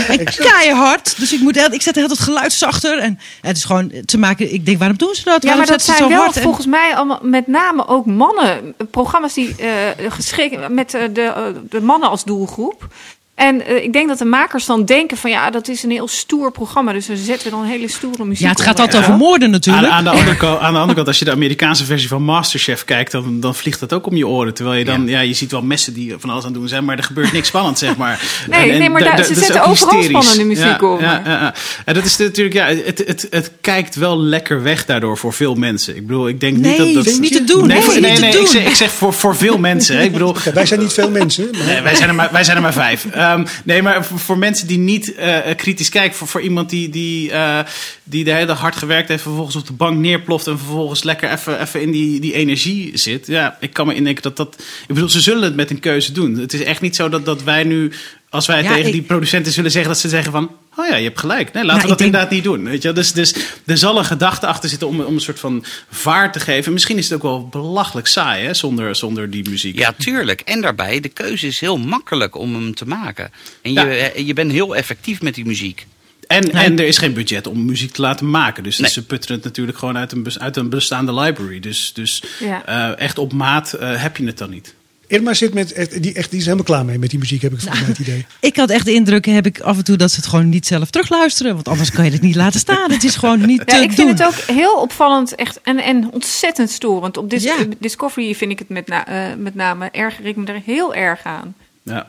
En 0.07 0.23
keihard. 0.23 1.19
Dus 1.19 1.33
ik, 1.33 1.39
moet, 1.39 1.73
ik 1.73 1.81
zet 1.81 1.95
heel 1.95 2.09
het 2.09 2.19
geluid 2.19 2.53
zachter. 2.53 2.99
En 2.99 3.19
het 3.41 3.57
is 3.57 3.63
gewoon 3.63 3.91
te 4.05 4.17
maken... 4.17 4.53
Ik 4.53 4.65
denk, 4.65 4.77
waarom 4.79 4.97
doen 4.97 5.15
ze 5.15 5.23
dat? 5.23 5.43
Ja, 5.43 5.49
Waarom 5.49 5.57
maar 5.57 5.77
dat 5.77 5.85
zetten 5.85 6.07
ze 6.07 6.13
zijn 6.13 6.25
zo 6.25 6.33
wel 6.33 6.43
volgens 6.43 6.65
mij 6.65 6.95
allemaal 6.95 7.19
met 7.21 7.47
name 7.47 7.87
ook 7.87 8.05
mannen. 8.05 8.75
Programma's 8.91 9.33
die 9.33 9.55
eh 9.55 10.11
geschikt 10.11 10.69
met 10.69 10.93
eh, 10.93 11.01
de, 11.13 11.21
eh, 11.21 11.43
de 11.69 11.81
mannen 11.81 12.09
als 12.09 12.23
doelgroep. 12.23 12.87
En 13.35 13.65
eh, 13.65 13.83
ik 13.83 13.93
denk 13.93 14.07
dat 14.07 14.17
de 14.17 14.25
makers 14.25 14.65
dan 14.65 14.85
denken 14.85 15.17
van 15.17 15.29
ja, 15.29 15.49
dat 15.49 15.67
is 15.67 15.83
een 15.83 15.91
heel 15.91 16.07
stoer 16.07 16.51
programma. 16.51 16.91
Dus 16.93 17.07
we 17.07 17.17
zetten 17.17 17.51
dan 17.51 17.63
hele 17.63 17.87
stoere 17.87 18.25
muziek 18.25 18.43
ja, 18.43 18.49
het 18.49 18.61
gaat 18.61 18.79
altijd 18.79 19.03
over 19.03 19.15
moorden 19.15 19.49
natuurlijk. 19.49 19.87
aan, 19.87 20.03
de 20.03 20.09
andere 20.09 20.35
kant, 20.37 20.59
aan 20.59 20.73
de 20.73 20.79
andere 20.79 20.95
kant, 20.95 21.07
als 21.07 21.19
je 21.19 21.25
de 21.25 21.31
Amerikaanse 21.31 21.85
versie 21.85 22.07
van 22.07 22.23
Masterchef 22.23 22.85
kijkt, 22.85 23.11
dan, 23.11 23.39
dan 23.39 23.55
vliegt 23.55 23.79
dat 23.79 23.93
ook 23.93 24.07
om 24.07 24.15
je 24.15 24.27
oren. 24.27 24.53
Terwijl 24.53 24.77
je 24.77 24.85
dan, 24.85 25.07
ja. 25.07 25.19
je 25.19 25.33
ziet 25.33 25.51
wel 25.51 25.61
messen 25.61 25.93
die 25.93 26.13
van 26.17 26.29
alles 26.29 26.43
aan 26.43 26.49
het 26.51 26.59
doen 26.59 26.67
zijn, 26.69 26.85
maar 26.85 26.97
er 26.97 27.03
gebeurt 27.03 27.31
niks 27.31 27.47
spannends, 27.47 27.79
zeg 27.79 27.97
maar. 27.97 28.19
Nee, 28.49 28.71
nee, 28.71 28.89
maar 28.89 29.01
da- 29.01 29.07
daar- 29.07 29.17
da- 29.17 29.23
ze 29.23 29.33
zetten 29.35 29.63
ook 29.63 29.67
overal 29.69 29.93
hysterisch. 29.95 30.25
spannende 30.25 30.53
muziek 30.61 30.81
ja, 30.81 30.87
op, 30.93 31.01
Ja, 31.01 31.21
ja, 31.25 31.31
ja. 31.31 31.53
En 31.85 31.93
dat 31.93 32.05
is 32.05 32.17
natuurlijk, 32.17 32.55
ja, 32.55 32.65
het, 32.65 33.03
het, 33.07 33.27
het 33.29 33.51
kijkt 33.61 33.95
wel 33.95 34.19
lekker 34.19 34.63
weg 34.63 34.85
daardoor 34.85 35.17
voor 35.17 35.33
veel 35.33 35.55
mensen. 35.55 35.95
Ik 35.95 36.07
bedoel, 36.07 36.27
ik 36.27 36.39
denk 36.39 36.57
Nee, 36.57 36.69
niet 36.69 36.77
dat 36.77 36.85
dat... 36.87 36.95
dat 37.03 37.13
is 37.13 37.19
niet 37.19 37.31
te 37.31 37.43
doen. 37.43 37.67
Nee, 37.67 37.99
Nee, 37.99 38.19
nee, 38.19 38.39
ik 38.39 38.47
zeg, 38.47 38.65
ik 38.67 38.75
zeg 38.75 38.91
voor, 38.91 39.13
voor 39.13 39.35
veel 39.35 39.57
mensen. 39.57 39.97
Hè. 39.97 40.03
Ik 40.03 40.11
bedoel, 40.11 40.35
Ja, 40.43 40.51
wij 40.53 40.65
zijn 40.65 40.79
niet 40.79 40.93
veel 40.93 41.09
mensen. 41.09 41.47
Maar 41.51 41.65
Nee, 41.65 41.81
wij 41.81 41.95
zijn 41.95 42.09
er 42.09 42.15
maar, 42.15 42.29
wij 42.31 42.43
zijn 42.43 42.55
er 42.55 42.61
maar 42.63 42.73
vijf. 42.73 43.05
Ehm, 43.25 43.45
nee, 43.63 43.81
maar 43.81 44.05
voor, 44.05 44.19
voor 44.19 44.37
mensen 44.37 44.67
die 44.67 44.77
niet 44.77 45.15
eh, 45.15 45.37
kritisch 45.55 45.89
kijken, 45.89 46.17
voor, 46.17 46.27
voor 46.27 46.41
iemand 46.41 46.69
die, 46.69 46.89
die, 46.89 47.31
eh, 47.31 47.59
die 48.03 48.23
de 48.23 48.31
hele 48.31 48.45
dag 48.45 48.59
hard 48.59 48.75
gewerkt 48.75 49.07
heeft, 49.09 49.21
vervolgens 49.21 49.55
op 49.55 49.67
de 49.67 49.73
bank 49.73 49.97
neerploft 49.97 50.47
en 50.47 50.57
vervolgens 50.57 51.03
lekker 51.03 51.31
even, 51.31 51.61
even 51.61 51.81
in 51.81 51.91
die, 51.91 52.19
die 52.19 52.33
energie 52.33 52.97
zit. 52.97 53.27
Ja, 53.27 53.57
ik 53.59 53.73
kan 53.73 53.87
me 53.87 53.95
indenken 53.95 54.23
dat 54.23 54.37
dat. 54.37 54.55
Ik 54.87 54.93
bedoel, 54.93 55.09
ze 55.09 55.21
zullen 55.21 55.43
het 55.43 55.55
met 55.55 55.69
een 55.69 55.79
keuze 55.79 56.11
doen. 56.11 56.35
Het 56.35 56.53
is 56.53 56.63
echt 56.63 56.81
niet 56.81 56.95
zo 56.95 57.09
dat, 57.09 57.25
dat 57.25 57.43
wij 57.43 57.63
nu, 57.63 57.91
als 58.29 58.45
wij 58.47 58.63
Ja, 58.63 58.69
tegen 58.69 58.85
ik- 58.85 58.91
die 58.91 59.01
producenten 59.01 59.51
zullen 59.51 59.71
zeggen, 59.71 59.91
dat 59.91 59.99
ze 60.01 60.09
zeggen 60.09 60.31
van. 60.31 60.49
Oh 60.77 60.87
ja, 60.87 60.95
je 60.95 61.03
hebt 61.03 61.19
gelijk. 61.19 61.53
Nee, 61.53 61.63
laten 61.63 61.65
Nou, 61.65 61.77
we 61.77 61.81
ik 61.83 61.87
dat 61.89 61.97
denk- 61.97 62.09
inderdaad 62.13 62.29
niet 62.31 62.43
doen. 62.43 62.63
Weet 62.63 62.81
je? 62.81 62.91
Dus, 62.93 63.11
dus 63.11 63.33
er 63.65 63.77
zal 63.77 63.97
een 63.97 64.05
gedachte 64.05 64.47
achter 64.47 64.69
zitten 64.69 64.87
om, 64.87 64.99
om 65.01 65.13
een 65.15 65.21
soort 65.21 65.39
van 65.39 65.65
vaart 65.89 66.33
te 66.33 66.39
geven. 66.39 66.73
Misschien 66.73 66.97
is 66.97 67.03
het 67.09 67.13
ook 67.13 67.21
wel 67.23 67.47
belachelijk 67.47 68.07
saai 68.07 68.45
hè, 68.45 68.53
zonder, 68.53 68.95
zonder 68.95 69.29
die 69.29 69.49
muziek. 69.49 69.77
Ja, 69.79 69.93
tuurlijk. 69.97 70.41
En 70.41 70.61
daarbij, 70.61 70.99
de 70.99 71.09
keuze 71.09 71.47
is 71.47 71.59
heel 71.59 71.77
makkelijk 71.77 72.35
om 72.37 72.53
hem 72.53 72.75
te 72.75 72.87
maken. 72.87 73.31
En 73.61 73.73
je, 73.73 73.79
eh, 73.81 74.27
je 74.27 74.33
bent 74.33 74.51
heel 74.51 74.75
effectief 74.75 75.21
met 75.21 75.35
die 75.35 75.45
muziek. 75.45 75.85
En, 76.27 76.51
en 76.51 76.79
er 76.79 76.87
is 76.87 76.97
geen 76.97 77.13
budget 77.13 77.47
om 77.47 77.65
muziek 77.65 77.91
te 77.91 78.01
laten 78.01 78.29
maken. 78.29 78.63
Dus 78.63 78.77
Nee. 78.77 78.89
ze 78.91 79.05
putten 79.05 79.35
het 79.35 79.43
natuurlijk 79.43 79.77
gewoon 79.77 79.97
uit 79.97 80.11
een, 80.11 80.25
uit 80.39 80.55
een 80.57 80.69
bestaande 80.69 81.13
library. 81.13 81.59
Dus, 81.59 81.91
dus 81.93 82.23
Ja. 82.39 82.65
eh, 82.65 82.99
echt 83.05 83.17
op 83.17 83.33
maat 83.33 83.73
eh, 83.73 84.01
heb 84.01 84.17
je 84.17 84.25
het 84.25 84.37
dan 84.37 84.49
niet. 84.49 84.73
Irma 85.15 85.33
zit 85.33 85.53
met, 85.53 85.71
echt- 85.71 86.03
die, 86.03 86.13
echt, 86.13 86.29
die 86.29 86.39
is 86.39 86.45
helemaal 86.45 86.65
klaar 86.65 86.85
mee 86.85 86.99
met 86.99 87.09
die 87.09 87.19
muziek, 87.19 87.41
heb 87.41 87.53
ik 87.53 87.59
volgens 87.59 87.79
mij 87.81 87.89
het 87.89 87.99
idee. 87.99 88.25
Ik 88.39 88.55
had 88.57 88.69
echt 88.69 88.85
de 88.85 88.93
indruk, 88.93 89.25
heb 89.25 89.45
ik 89.45 89.59
af 89.59 89.77
en 89.77 89.83
toe, 89.83 89.97
dat 89.97 90.11
ze 90.11 90.15
het 90.15 90.25
gewoon 90.27 90.49
niet 90.49 90.67
zelf 90.67 90.89
terugluisteren. 90.89 91.53
Want 91.53 91.67
anders 91.67 91.91
kan 91.91 92.05
je 92.05 92.11
het 92.11 92.21
niet 92.21 92.35
laten 92.35 92.59
staan. 92.59 92.91
Het 92.91 93.03
is 93.03 93.15
gewoon 93.15 93.45
niet 93.45 93.67
te 93.67 93.75
Ja, 93.75 93.81
ik 93.81 93.87
doen. 93.87 93.95
vind 94.07 94.19
het 94.19 94.27
ook 94.27 94.55
heel 94.55 94.75
opvallend 94.81 95.35
echt, 95.35 95.59
en, 95.63 95.77
en 95.83 96.09
ontzettend 96.11 96.69
storend. 96.69 97.17
Op 97.17 97.29
Dis- 97.29 97.43
Ja. 97.43 97.55
Discovery 97.79 98.35
vind 98.35 98.51
ik 98.51 98.59
het 98.59 98.69
met, 98.69 98.87
na, 98.87 99.07
eh, 99.07 99.35
met 99.37 99.55
name 99.55 99.89
erger 99.91 100.25
ik 100.25 100.35
me 100.35 100.45
er 100.45 100.61
heel 100.65 100.93
erg 100.93 101.23
aan. 101.23 101.55
Ja. 101.83 102.07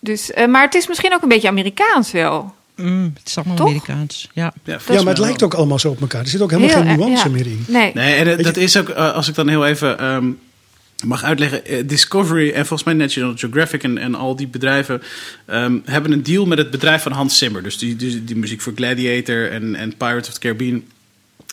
Dus, 0.00 0.30
eh, 0.32 0.46
maar 0.46 0.62
het 0.62 0.74
is 0.74 0.86
misschien 0.88 1.14
ook 1.14 1.22
een 1.22 1.28
beetje 1.28 1.48
Amerikaans 1.48 2.10
wel. 2.12 2.54
Mm, 2.76 3.12
het 3.18 3.28
is 3.28 3.36
allemaal 3.36 3.56
Toch? 3.56 3.66
Amerikaans. 3.66 4.28
Ja. 4.32 4.52
Ja, 4.64 4.78
Ja, 4.88 4.96
maar 5.02 5.06
het 5.06 5.18
lijkt 5.18 5.42
ook 5.42 5.54
allemaal 5.54 5.78
zo 5.78 5.88
op 5.88 6.00
elkaar. 6.00 6.20
Er 6.20 6.28
zit 6.28 6.40
ook 6.40 6.50
helemaal 6.50 6.74
Heel 6.76 6.82
geen 6.86 6.96
nuance 6.96 7.24
ja. 7.24 7.30
meer 7.34 7.46
in. 7.46 7.64
Nee. 7.68 7.90
Nee, 7.94 8.14
en 8.14 8.24
dat- 8.24 8.44
dat 8.44 8.56
is 8.56 8.76
ook, 8.76 8.88
eh, 8.88 9.12
als 9.14 9.28
ik 9.28 9.34
dan 9.34 9.48
heel 9.48 9.66
even 9.66 9.98
ehm, 9.98 10.26
mag 11.04 11.24
uitleggen. 11.24 11.64
eh, 11.66 11.78
Discovery 11.86 12.48
en 12.50 12.66
volgens 12.66 12.84
mij 12.84 12.94
National 12.94 13.32
Geographic 13.36 13.82
en, 13.82 13.98
en 13.98 14.14
al 14.14 14.36
die 14.36 14.48
bedrijven 14.48 15.02
ehm, 15.46 15.78
hebben 15.84 16.12
een 16.12 16.22
deal 16.22 16.46
met 16.46 16.58
het 16.58 16.70
bedrijf 16.70 17.02
van 17.02 17.12
Hans 17.12 17.38
Zimmer. 17.38 17.62
Dus 17.62 17.78
die, 17.78 17.96
die, 17.96 18.24
die 18.24 18.36
muziek 18.36 18.60
voor 18.60 18.72
Gladiator 18.76 19.50
en, 19.50 19.74
en 19.74 19.96
Pirates 19.96 20.28
of 20.28 20.34
the 20.34 20.40
Caribbean. 20.40 20.82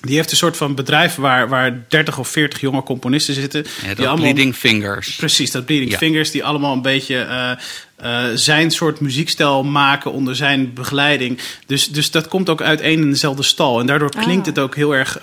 Die 0.01 0.15
heeft 0.15 0.31
een 0.31 0.37
soort 0.37 0.57
van 0.57 0.75
bedrijf 0.75 1.15
waar, 1.15 1.49
waar 1.49 1.83
30 1.87 2.17
of 2.19 2.27
40 2.27 2.59
jonge 2.61 2.83
componisten 2.83 3.33
zitten. 3.33 3.65
Ja, 3.85 3.93
die 3.95 4.05
dat 4.05 4.15
Bleeding 4.15 4.55
Fingers. 4.55 5.15
Precies, 5.15 5.51
dat 5.51 5.65
Bleeding 5.65 5.91
Ja. 5.91 5.97
Fingers, 5.97 6.31
die 6.31 6.43
allemaal 6.43 6.73
een 6.73 6.81
beetje 6.81 7.15
eh, 7.17 7.51
eh, 7.95 8.31
zijn 8.35 8.71
soort 8.71 8.99
muziekstijl 8.99 9.63
maken 9.63 10.11
onder 10.11 10.35
zijn 10.35 10.73
begeleiding. 10.73 11.39
Dus, 11.65 11.87
dus 11.87 12.11
dat 12.11 12.27
komt 12.27 12.49
ook 12.49 12.61
uit 12.61 12.81
één 12.81 13.01
en 13.01 13.09
dezelfde 13.09 13.43
stal. 13.43 13.79
En 13.79 13.85
daardoor 13.85 14.09
klinkt 14.09 14.41
Ah. 14.41 14.45
het 14.45 14.59
ook 14.59 14.75
heel 14.75 14.95
erg, 14.95 15.19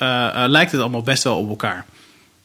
lijkt 0.49 0.73
het 0.73 0.81
allemaal 0.81 1.03
best 1.03 1.23
wel 1.23 1.37
op 1.39 1.49
elkaar. 1.49 1.85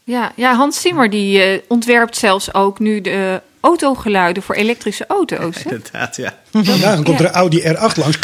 Ja, 0.09 0.31
ja, 0.35 0.55
Hans 0.55 0.81
Zimmer 0.81 1.09
die 1.09 1.41
eh, 1.43 1.59
ontwerpt 1.67 2.17
zelfs 2.17 2.53
ook 2.53 2.79
nu 2.79 3.01
de 3.01 3.41
autogeluiden 3.61 4.43
voor 4.43 4.55
elektrische 4.55 5.05
auto's. 5.07 5.55
hè? 5.63 5.69
Inderdaad, 5.75 6.15
ja. 6.15 6.33
Ja, 6.51 6.77
dan 6.95 7.03
komt 7.03 7.19
er 7.19 7.25
een 7.25 7.31
Audi 7.31 7.61
R8 7.61 7.95
langs. 7.95 8.17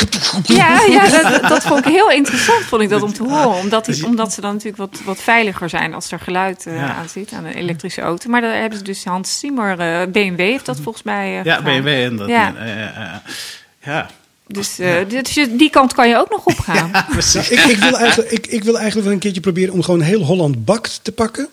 Ja, 0.44 0.82
ja 0.90 1.08
dat, 1.30 1.42
dat 1.50 1.64
vond 1.64 1.86
ik 1.86 1.92
heel 1.94 2.12
interessant, 2.12 2.64
vond 2.64 2.82
ik 2.82 2.90
dat 2.90 3.02
om 3.02 3.14
te 3.14 3.24
horen. 3.24 3.50
Omdat, 3.60 3.86
die, 3.86 4.06
omdat 4.06 4.34
ze 4.34 4.42
dan 4.42 4.52
natuurlijk 4.54 4.78
wat, 4.78 5.02
wat 5.06 5.18
veiliger 5.22 5.70
zijn 5.70 5.94
als 5.94 6.12
er 6.12 6.20
geluid 6.20 6.66
eh, 6.66 6.76
Ja. 6.76 6.96
aan 6.96 7.10
zit, 7.10 7.32
aan 7.34 7.46
een 7.46 7.54
elektrische 7.54 8.02
auto. 8.02 8.30
Maar 8.30 8.42
daar 8.42 8.60
hebben 8.60 8.78
ze 8.78 8.84
dus 8.84 9.04
Hans 9.06 9.40
Zimmer, 9.40 9.80
eh, 9.80 10.08
BMW 10.12 10.40
heeft 10.40 10.66
dat 10.66 10.80
volgens 10.80 11.04
mij 11.04 11.38
eh, 11.40 11.44
Ja. 11.44 11.62
BMW 11.62 11.88
en 11.88 12.16
dat. 12.16 12.28
Ja. 12.30 12.54
Ja, 12.58 12.66
ja, 12.66 12.76
ja. 12.76 13.22
ja. 13.84 14.10
Dus 14.48 14.80
eh, 14.80 14.94
dit- 15.08 15.32
je- 15.32 15.56
die 15.56 15.70
kant 15.70 15.94
kan 15.94 16.08
je 16.10 16.18
ook 16.18 16.30
nog 16.30 16.46
opgaan. 16.46 16.92
Nou, 16.92 17.06
ik, 17.50 17.60
ik, 17.60 17.78
wil 17.78 17.98
eigenlijk, 17.98 18.32
ik, 18.32 18.48
ik 18.48 18.64
wil 18.64 18.76
eigenlijk 18.78 19.06
wel 19.06 19.14
een 19.16 19.20
keertje 19.22 19.42
proberen 19.42 19.74
om 19.74 19.84
gewoon 19.84 20.02
heel 20.02 20.22
Holland 20.22 20.66
bakt 20.66 21.00
te 21.02 21.12
pakken. 21.12 21.48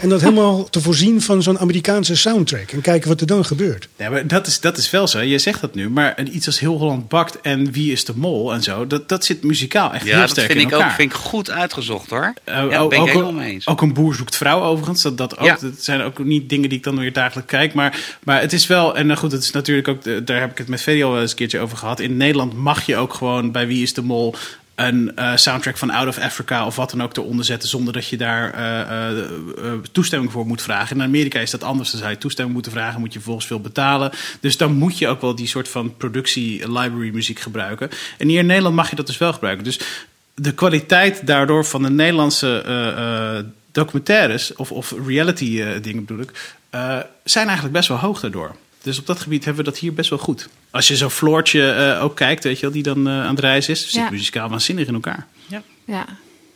En 0.00 0.08
dat 0.08 0.20
helemaal 0.20 0.68
te 0.70 0.80
voorzien 0.80 1.22
van 1.22 1.42
zo'n 1.42 1.58
Amerikaanse 1.58 2.16
soundtrack. 2.16 2.70
En 2.70 2.80
kijken 2.80 3.08
wat 3.08 3.20
er 3.20 3.26
dan 3.26 3.44
gebeurt. 3.44 3.88
Ja, 3.96 4.10
maar 4.10 4.26
dat 4.26 4.46
is, 4.46 4.60
dat 4.60 4.76
is 4.78 4.90
wel 4.90 5.06
zo. 5.08 5.20
Je 5.20 5.38
zegt 5.38 5.60
dat 5.60 5.74
nu. 5.74 5.90
Maar 5.90 6.12
een- 6.16 6.36
iets 6.36 6.46
als 6.46 6.58
Heel 6.60 6.78
Holland 6.78 7.08
Bakt 7.08 7.40
en 7.40 7.72
Wie 7.72 7.92
is 7.92 8.04
de 8.04 8.12
Mol 8.16 8.52
en 8.52 8.62
zo... 8.62 8.86
dat, 8.86 9.08
dat 9.08 9.24
zit 9.24 9.42
muzikaal 9.44 9.92
echt 9.92 10.04
Ja, 10.04 10.10
heel 10.10 10.20
dat 10.20 10.30
sterk 10.30 10.46
vind 10.46 10.58
in 10.60 10.66
ik 10.66 10.72
elkaar. 10.72 10.88
ook 10.88 10.94
vind 10.94 11.12
ik 11.12 11.18
goed 11.18 11.50
uitgezocht 11.50 12.10
hoor. 12.10 12.32
Eh, 12.44 12.54
ja, 12.70 12.78
ook, 12.78 12.90
ben 12.90 13.00
ik 13.02 13.06
helemaal 13.08 13.32
mee 13.32 13.52
eens. 13.52 13.66
ook 13.66 13.82
een 13.82 13.92
boer 13.94 14.14
zoekt 14.14 14.36
vrouw 14.36 14.62
overigens. 14.62 15.02
Dat, 15.02 15.18
dat, 15.18 15.38
ook, 15.38 15.46
Ja. 15.46 15.56
dat 15.60 15.72
zijn 15.78 16.00
ook 16.00 16.24
niet 16.24 16.48
dingen 16.48 16.68
die 16.68 16.78
ik 16.78 16.84
dan 16.84 16.98
weer 16.98 17.12
dagelijks 17.12 17.50
kijk. 17.50 17.74
Maar, 17.74 18.16
maar 18.24 18.40
het 18.40 18.52
is 18.52 18.66
wel... 18.66 18.96
En 18.96 19.06
nou 19.06 19.18
goed, 19.18 19.32
het 19.32 19.42
is 19.42 19.50
natuurlijk 19.50 19.88
ook... 19.88 20.26
Daar 20.26 20.40
heb 20.40 20.50
ik 20.50 20.58
het 20.58 20.68
met 20.68 20.80
Freddy 20.82 21.02
al 21.02 21.10
wel 21.12 21.20
eens 21.20 21.30
een 21.30 21.36
keertje 21.36 21.58
over 21.60 21.76
gehad. 21.76 22.00
In 22.00 22.16
Nederland 22.16 22.52
mag 22.54 22.86
je 22.86 22.96
ook 22.96 23.14
gewoon 23.14 23.52
bij 23.52 23.66
Wie 23.66 23.82
is 23.82 23.94
de 23.94 24.02
Mol... 24.02 24.34
een 24.76 25.16
eh, 25.16 25.36
soundtrack 25.36 25.76
van 25.76 25.90
Out 25.90 26.08
of 26.08 26.18
Africa 26.18 26.66
of 26.66 26.76
wat 26.76 26.90
dan 26.90 27.02
ook 27.02 27.16
eronder 27.16 27.44
zetten... 27.44 27.68
zonder 27.68 27.92
dat 27.92 28.08
je 28.08 28.16
daar 28.16 28.54
eh, 28.54 29.08
eh, 29.08 29.24
toestemming 29.92 30.32
voor 30.32 30.46
moet 30.46 30.62
vragen. 30.62 30.96
In 30.96 31.02
Amerika 31.02 31.40
is 31.40 31.50
dat 31.50 31.62
anders. 31.62 31.90
Dan 31.90 32.00
zou 32.00 32.12
je 32.12 32.18
toestemming 32.18 32.54
moeten 32.54 32.72
vragen, 32.72 33.00
moet 33.00 33.12
je 33.12 33.18
vervolgens 33.18 33.46
veel 33.46 33.60
betalen. 33.60 34.12
Dus 34.40 34.56
dan 34.56 34.72
moet 34.72 34.98
je 34.98 35.08
ook 35.08 35.20
wel 35.20 35.34
die 35.34 35.46
soort 35.46 35.68
van 35.68 35.96
productie-library 35.96 37.10
muziek 37.14 37.38
gebruiken. 37.38 37.90
En 38.18 38.28
hier 38.28 38.38
in 38.38 38.46
Nederland 38.46 38.74
mag 38.74 38.90
je 38.90 38.96
dat 38.96 39.06
dus 39.06 39.18
wel 39.18 39.32
gebruiken. 39.32 39.64
Dus 39.64 39.80
de 40.34 40.54
kwaliteit 40.54 41.26
daardoor 41.26 41.64
van 41.64 41.82
de 41.82 41.90
Nederlandse 41.90 42.64
documentaires... 43.76 44.54
of, 44.54 44.72
of 44.72 44.94
reality 45.06 45.60
eh, 45.60 45.82
dingen 45.82 46.04
bedoel 46.04 46.22
ik... 46.22 46.56
zijn 47.24 47.46
eigenlijk 47.46 47.72
best 47.72 47.88
wel 47.88 47.98
hoog 47.98 48.20
daardoor. 48.20 48.56
Dus 48.86 48.98
op 48.98 49.06
dat 49.06 49.20
gebied 49.20 49.44
hebben 49.44 49.64
we 49.64 49.70
dat 49.70 49.80
hier 49.80 49.94
best 49.94 50.10
wel 50.10 50.18
goed. 50.18 50.48
Als 50.70 50.88
je 50.88 50.96
zo'n 50.96 51.10
Floortje 51.10 51.70
eh, 51.70 52.04
ook 52.04 52.16
kijkt, 52.16 52.44
weet 52.44 52.56
je 52.56 52.62
wel, 52.62 52.70
die 52.70 52.82
dan 52.82 53.06
eh, 53.06 53.20
aan 53.20 53.30
het 53.30 53.38
reizen 53.38 53.72
is... 53.72 53.80
zit 53.80 53.92
Ja. 53.92 54.10
muzikaal 54.10 54.48
waanzinnig 54.48 54.86
in 54.86 54.94
elkaar. 54.94 55.26
Ja. 55.84 56.06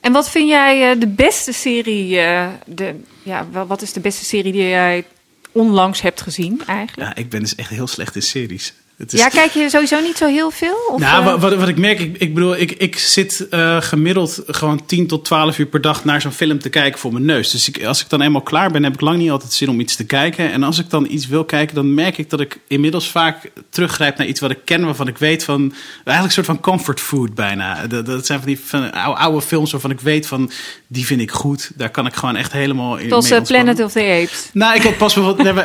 En 0.01 0.13
wat 0.13 0.31
vind 0.31 0.49
jij 0.49 0.91
eh, 0.91 1.01
de 1.01 1.07
beste 1.07 1.53
serie? 1.53 2.19
eh, 2.21 2.49
de, 2.67 2.95
ja, 3.23 3.47
wel, 3.53 3.67
wat 3.67 3.83
is 3.83 3.93
de 3.93 4.01
beste 4.01 4.25
serie 4.25 4.53
die 4.53 4.69
jij 4.69 5.05
onlangs 5.53 6.01
hebt 6.01 6.21
gezien 6.21 6.63
eigenlijk? 6.67 7.17
Ja, 7.17 7.23
ik 7.23 7.31
ben 7.31 7.41
dus 7.41 7.55
echt 7.55 7.71
heel 7.71 7.87
slecht 7.87 8.15
in 8.15 8.23
series. 8.23 8.73
Het 9.01 9.13
is- 9.13 9.21
Ja, 9.21 9.29
kijk 9.29 9.51
je 9.53 9.71
sowieso 9.71 10.01
niet 10.01 10.17
zo 10.17 10.27
heel 10.27 10.51
veel? 10.51 10.77
Of, 10.93 11.01
nou, 11.01 11.19
eh, 11.21 11.25
wa- 11.25 11.39
wat, 11.39 11.55
wat 11.55 11.69
ik 11.69 11.79
merk, 11.79 12.01
ik, 12.01 12.17
ik 12.19 12.35
bedoel, 12.35 12.57
ik, 12.57 12.71
ik 12.73 12.99
zit 12.99 13.47
eh, 13.51 13.81
gemiddeld 13.81 14.43
gewoon 14.47 14.87
10 14.87 15.07
tot 15.07 15.25
12 15.25 15.59
uur 15.59 15.67
per 15.67 15.81
dag 15.81 16.05
naar 16.05 16.21
zo'n 16.21 16.33
film 16.33 16.59
te 16.59 16.69
kijken 16.69 16.99
voor 17.01 17.13
mijn 17.13 17.25
neus. 17.25 17.51
Dus 17.51 17.69
ik, 17.69 17.85
als 17.85 18.01
ik 18.01 18.09
dan 18.09 18.21
eenmaal 18.21 18.41
klaar 18.43 18.71
ben, 18.71 18.83
heb 18.85 18.93
ik 18.95 19.01
lang 19.01 19.19
niet 19.19 19.31
altijd 19.31 19.53
zin 19.53 19.69
om 19.69 19.81
iets 19.81 19.97
te 19.97 20.05
kijken. 20.05 20.53
En 20.53 20.63
als 20.63 20.79
ik 20.79 20.91
dan 20.91 21.07
iets 21.11 21.27
wil 21.27 21.45
kijken, 21.45 21.75
dan 21.75 21.95
merk 21.95 22.19
ik 22.19 22.31
dat 22.31 22.41
ik 22.41 22.59
inmiddels 22.69 23.11
vaak 23.11 23.51
teruggrijp 23.71 24.19
naar 24.19 24.27
iets 24.27 24.41
wat 24.41 24.51
ik 24.51 24.59
ken, 24.65 24.85
waarvan 24.85 25.09
ik 25.09 25.19
weet 25.19 25.45
van, 25.45 25.61
eigenlijk 26.05 26.25
een 26.25 26.31
soort 26.31 26.47
van 26.47 26.61
comfort 26.61 27.01
food 27.01 27.35
bijna. 27.35 27.87
Dat, 27.87 28.07
dat 28.07 28.27
zijn 28.27 28.39
van 28.39 28.49
die 28.49 28.61
van 28.65 28.93
oude, 28.93 29.43
films 29.43 29.71
waarvan 29.73 29.91
ik 29.91 30.01
weet 30.01 30.27
van, 30.27 30.51
die 30.87 31.07
vind 31.07 31.21
ik 31.21 31.31
goed. 31.31 31.71
Daar 31.75 31.91
kan 31.91 32.07
ik 32.07 32.15
gewoon 32.15 32.37
echt 32.37 32.53
helemaal 32.53 32.97
in 32.97 33.09
Zoals 33.09 33.29
mee 33.31 33.39
eh, 33.39 33.45
Planet 33.47 33.81
of 33.85 33.93
the 33.93 34.01
Apes. 34.23 34.49
Nou, 34.53 34.75
ik 34.75 34.83
heb 34.83 34.99
pas 34.99 35.15
bijvoorbeeld. 35.15 35.55
Nee, 35.55 35.65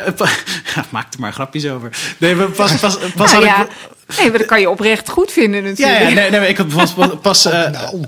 ja, 0.74 0.86
maak 0.90 1.12
er 1.14 1.20
maar 1.20 1.32
grapjes 1.32 1.66
over. 1.66 1.90
Nee, 2.18 2.34
we 2.34 2.44
pas, 2.44 2.76
pas, 2.80 2.98
pas 3.16 3.25
Nou 3.32 3.44
ja, 3.44 3.62
ik. 3.62 3.68
nee, 4.18 4.28
maar 4.28 4.38
dat 4.38 4.46
kan 4.46 4.60
je 4.60 4.70
oprecht 4.70 5.08
goed 5.08 5.32
vinden 5.32 5.62
natuurlijk. 5.62 5.98
ja 5.98 6.14
nee, 6.14 6.30
nee, 6.30 6.48
ik 6.48 6.56
had 6.56 6.68
pas. 6.68 6.94
pas 7.22 7.44
eh, 7.44 7.70
Nou, 7.70 8.04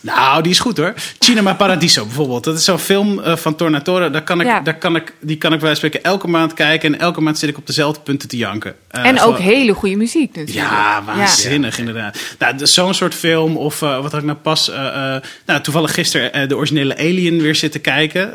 nou, 0.00 0.42
die 0.42 0.52
is 0.52 0.58
goed 0.58 0.76
hoor. 0.76 0.94
Cinema 1.18 1.54
Paradiso 1.54 2.04
bijvoorbeeld. 2.04 2.44
Dat 2.44 2.58
is 2.58 2.64
zo'n 2.64 2.78
film 2.78 3.20
eh, 3.20 3.36
van 3.36 3.54
Tornatore. 3.54 4.10
Daar 4.10 4.22
kan 4.22 4.40
ik, 4.40 4.46
Ja. 4.46 4.60
daar 4.60 4.78
kan 4.78 4.96
ik, 4.96 5.12
die 5.20 5.36
kan 5.36 5.52
ik 5.52 5.60
bij 5.60 5.74
spreken 5.74 6.02
elke 6.02 6.28
maand 6.28 6.54
kijken. 6.54 6.94
En 6.94 7.00
elke 7.00 7.20
maand 7.20 7.38
zit 7.38 7.48
ik 7.48 7.56
op 7.58 7.66
dezelfde 7.66 8.00
punten 8.00 8.28
te 8.28 8.36
janken. 8.36 8.74
Eh, 8.88 9.06
En 9.06 9.20
ook 9.20 9.38
hele 9.38 9.74
goede 9.74 9.96
muziek 9.96 10.36
natuurlijk. 10.36 10.68
Ja, 10.68 11.02
waanzinnig 11.06 11.78
inderdaad. 11.78 12.18
Nou, 12.38 12.66
zo'n 12.66 12.94
soort 12.94 13.14
film. 13.14 13.56
Of 13.56 13.80
wat 13.80 14.02
had 14.12 14.14
ik 14.14 14.22
nou 14.22 14.38
pas... 14.38 14.70
nou, 15.46 15.60
toevallig 15.62 15.94
gisteren 15.94 16.48
de 16.48 16.56
originele 16.56 16.96
Alien 16.96 17.40
weer 17.40 17.54
zitten 17.54 17.80
kijken. 17.80 18.32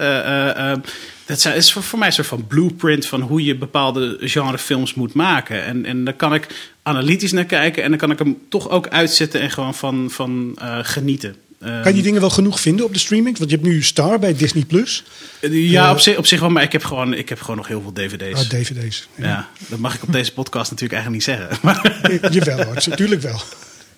Dat 1.28 1.46
is 1.46 1.72
voor, 1.72 2.00
mij 2.00 2.08
een 2.08 2.14
soort 2.14 2.28
van 2.28 2.48
blueprint 2.48 3.06
van 3.06 3.22
hoe 3.22 3.44
je 3.44 3.56
bepaalde 3.56 4.18
genrefilms 4.20 4.94
moet 4.94 5.14
maken. 5.14 5.64
En, 5.64 5.86
en 5.86 6.04
daar 6.04 6.14
kan 6.14 6.34
ik 6.34 6.48
analytisch 6.84 7.32
naar 7.32 7.46
kijken. 7.46 7.84
En 7.84 7.90
dan 7.90 8.00
kan 8.00 8.12
ik 8.12 8.20
hem 8.20 8.38
toch 8.50 8.70
ook 8.70 8.88
uitzetten 8.88 9.42
en 9.42 9.52
gewoon 9.52 9.76
van, 9.76 10.08
van 10.12 10.56
eh, 10.60 10.80
genieten. 10.82 11.36
Kan 11.60 11.84
je 11.86 11.94
die 11.94 12.04
dingen 12.04 12.22
wel 12.22 12.30
genoeg 12.30 12.60
vinden 12.60 12.86
op 12.86 12.94
de 12.94 13.00
streaming? 13.00 13.38
Want 13.38 13.50
je 13.50 13.56
hebt 13.56 13.68
nu 13.68 13.84
Star 13.84 14.20
bij 14.20 14.36
Disney 14.36 14.66
Plus. 14.66 15.04
ja, 15.42 15.86
eh, 15.86 15.92
op 15.92 16.00
zich, 16.00 16.18
op 16.18 16.26
zich 16.26 16.40
wel. 16.40 16.50
Maar 16.50 16.64
ik 16.64 16.72
heb 16.72 16.84
gewoon, 16.84 17.14
ik 17.14 17.30
heb 17.30 17.42
gewoon 17.42 17.56
nog 17.56 17.68
heel 17.68 17.82
veel 17.82 17.94
dvd's. 17.94 18.42
Oh, 18.42 18.50
DVD's. 18.50 19.08
Ja. 19.16 19.26
ja, 19.26 19.50
dat 19.68 19.80
mag 19.80 19.96
ik 19.96 20.04
op 20.04 20.12
deze 20.12 20.34
podcast 20.34 20.72
natuurlijk 20.72 21.02
eigenlijk 21.02 21.28
niet 21.28 21.38
zeggen. 21.38 21.58
Maar, 21.66 22.34
Jawel 22.34 22.66
hoor, 22.66 22.76
natuurlijk 22.86 23.22
wel. 23.22 23.42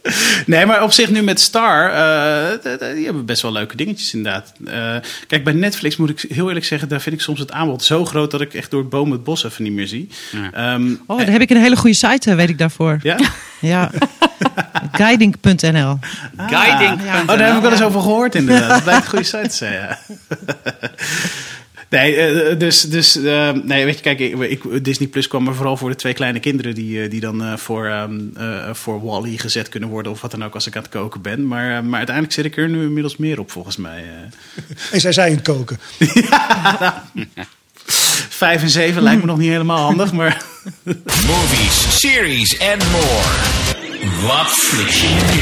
Nee, 0.46 0.66
maar 0.66 0.84
op 0.84 0.92
zich 0.92 1.10
nu 1.10 1.22
met 1.22 1.40
Star, 1.40 1.90
eh, 1.92 2.74
die 2.96 3.06
hebben 3.06 3.26
best 3.26 3.42
wel 3.42 3.52
leuke 3.52 3.76
dingetjes 3.76 4.14
inderdaad. 4.14 4.54
Eh, 4.66 4.96
kijk, 5.28 5.44
bij 5.44 5.54
Netflix 5.54 5.98
moet 5.98 6.10
ik 6.10 6.26
heel 6.30 6.48
eerlijk 6.48 6.66
zeggen, 6.66 6.88
daar 6.90 7.02
vind 7.02 7.16
ik 7.16 7.22
soms 7.22 7.40
het 7.40 7.52
aanbod 7.52 7.84
zo 7.84 8.06
groot 8.06 8.32
dat 8.32 8.42
ik 8.42 8.54
echt 8.54 8.72
door 8.72 8.80
het 8.80 8.90
boom 8.90 9.12
het 9.12 9.24
bos 9.24 9.44
even 9.44 9.64
niet 9.64 9.74
meer 9.74 9.88
zie. 9.88 10.10
Ehm, 10.54 10.94
Oh, 11.08 11.18
daar 11.18 11.30
heb 11.30 11.42
ik 11.42 11.50
een 11.50 11.62
hele 11.62 11.76
goede 11.76 11.96
site, 11.96 12.30
eh, 12.30 12.36
weet 12.36 12.50
ik 12.50 12.58
daarvoor. 12.58 13.00
ja? 13.02 13.18
Ja. 13.62 13.92
Guiding.nl. 14.92 16.00
Guiding. 16.38 17.02
Oh, 17.02 17.28
daar 17.28 17.46
heb 17.48 17.56
ik 17.56 17.62
wel 17.62 17.72
eens 17.72 17.82
over 17.82 18.02
gehoord 18.02 18.36
inderdaad. 18.36 18.70
Dat 18.70 18.84
blijkt 18.84 19.04
een 19.04 19.10
goede 19.10 19.26
site 19.26 19.48
te 19.48 19.56
zijn, 19.56 19.74
ja. 19.74 20.00
Nee, 21.90 22.16
eh, 22.16 22.60
dus, 22.60 22.82
dus 22.82 23.16
eh, 23.24 23.52
nee, 23.52 23.86
weet 23.86 23.96
je, 23.96 24.02
kijk, 24.02 24.20
ik, 24.20 24.40
ik- 24.64 24.84
Disney 24.84 25.08
Plus 25.08 25.28
kwam 25.28 25.48
er 25.48 25.56
vooral 25.56 25.78
voor 25.78 25.90
de 25.90 25.96
twee 25.96 26.14
kleine 26.14 26.40
kinderen 26.40 26.76
die, 26.76 27.02
eh, 27.04 27.10
die 27.10 27.20
dan 27.20 27.44
eh, 27.44 27.58
voor, 27.58 27.86
ehm 27.88 28.20
eh, 28.36 28.70
voor 28.74 29.04
Wally 29.06 29.38
gezet 29.38 29.70
kunnen 29.70 29.90
worden 29.90 30.12
of 30.12 30.22
wat 30.22 30.32
dan 30.32 30.44
ook 30.44 30.54
als 30.54 30.68
ik 30.68 30.76
aan 30.76 30.82
het 30.82 30.92
koken 30.92 31.22
ben. 31.22 31.48
Maar, 31.48 31.78
eh, 31.78 31.82
maar 31.84 31.98
uiteindelijk 31.98 32.36
zit 32.36 32.46
ik 32.46 32.58
er 32.58 32.70
nu 32.70 32.82
inmiddels 32.84 33.18
meer 33.18 33.40
op 33.40 33.52
volgens 33.52 33.78
mij. 33.78 34.04
eh. 34.04 34.64
En 34.94 35.00
zij 35.02 35.12
zijn 35.12 35.32
het 35.34 35.42
koken. 35.42 35.80
Vijf 38.30 38.62
en 38.62 38.70
zeven 38.70 39.02
lijkt 39.04 39.20
me 39.22 39.26
nog 39.28 39.38
niet 39.38 39.50
helemaal 39.50 39.84
handig, 39.86 40.14
maar 40.14 40.42
Movies, 41.28 42.00
series 42.00 42.60
and 42.60 42.92
more. 42.92 44.28
Wat 44.28 44.48
flik 44.48 44.90
je 44.90 45.08
nu? 45.34 45.42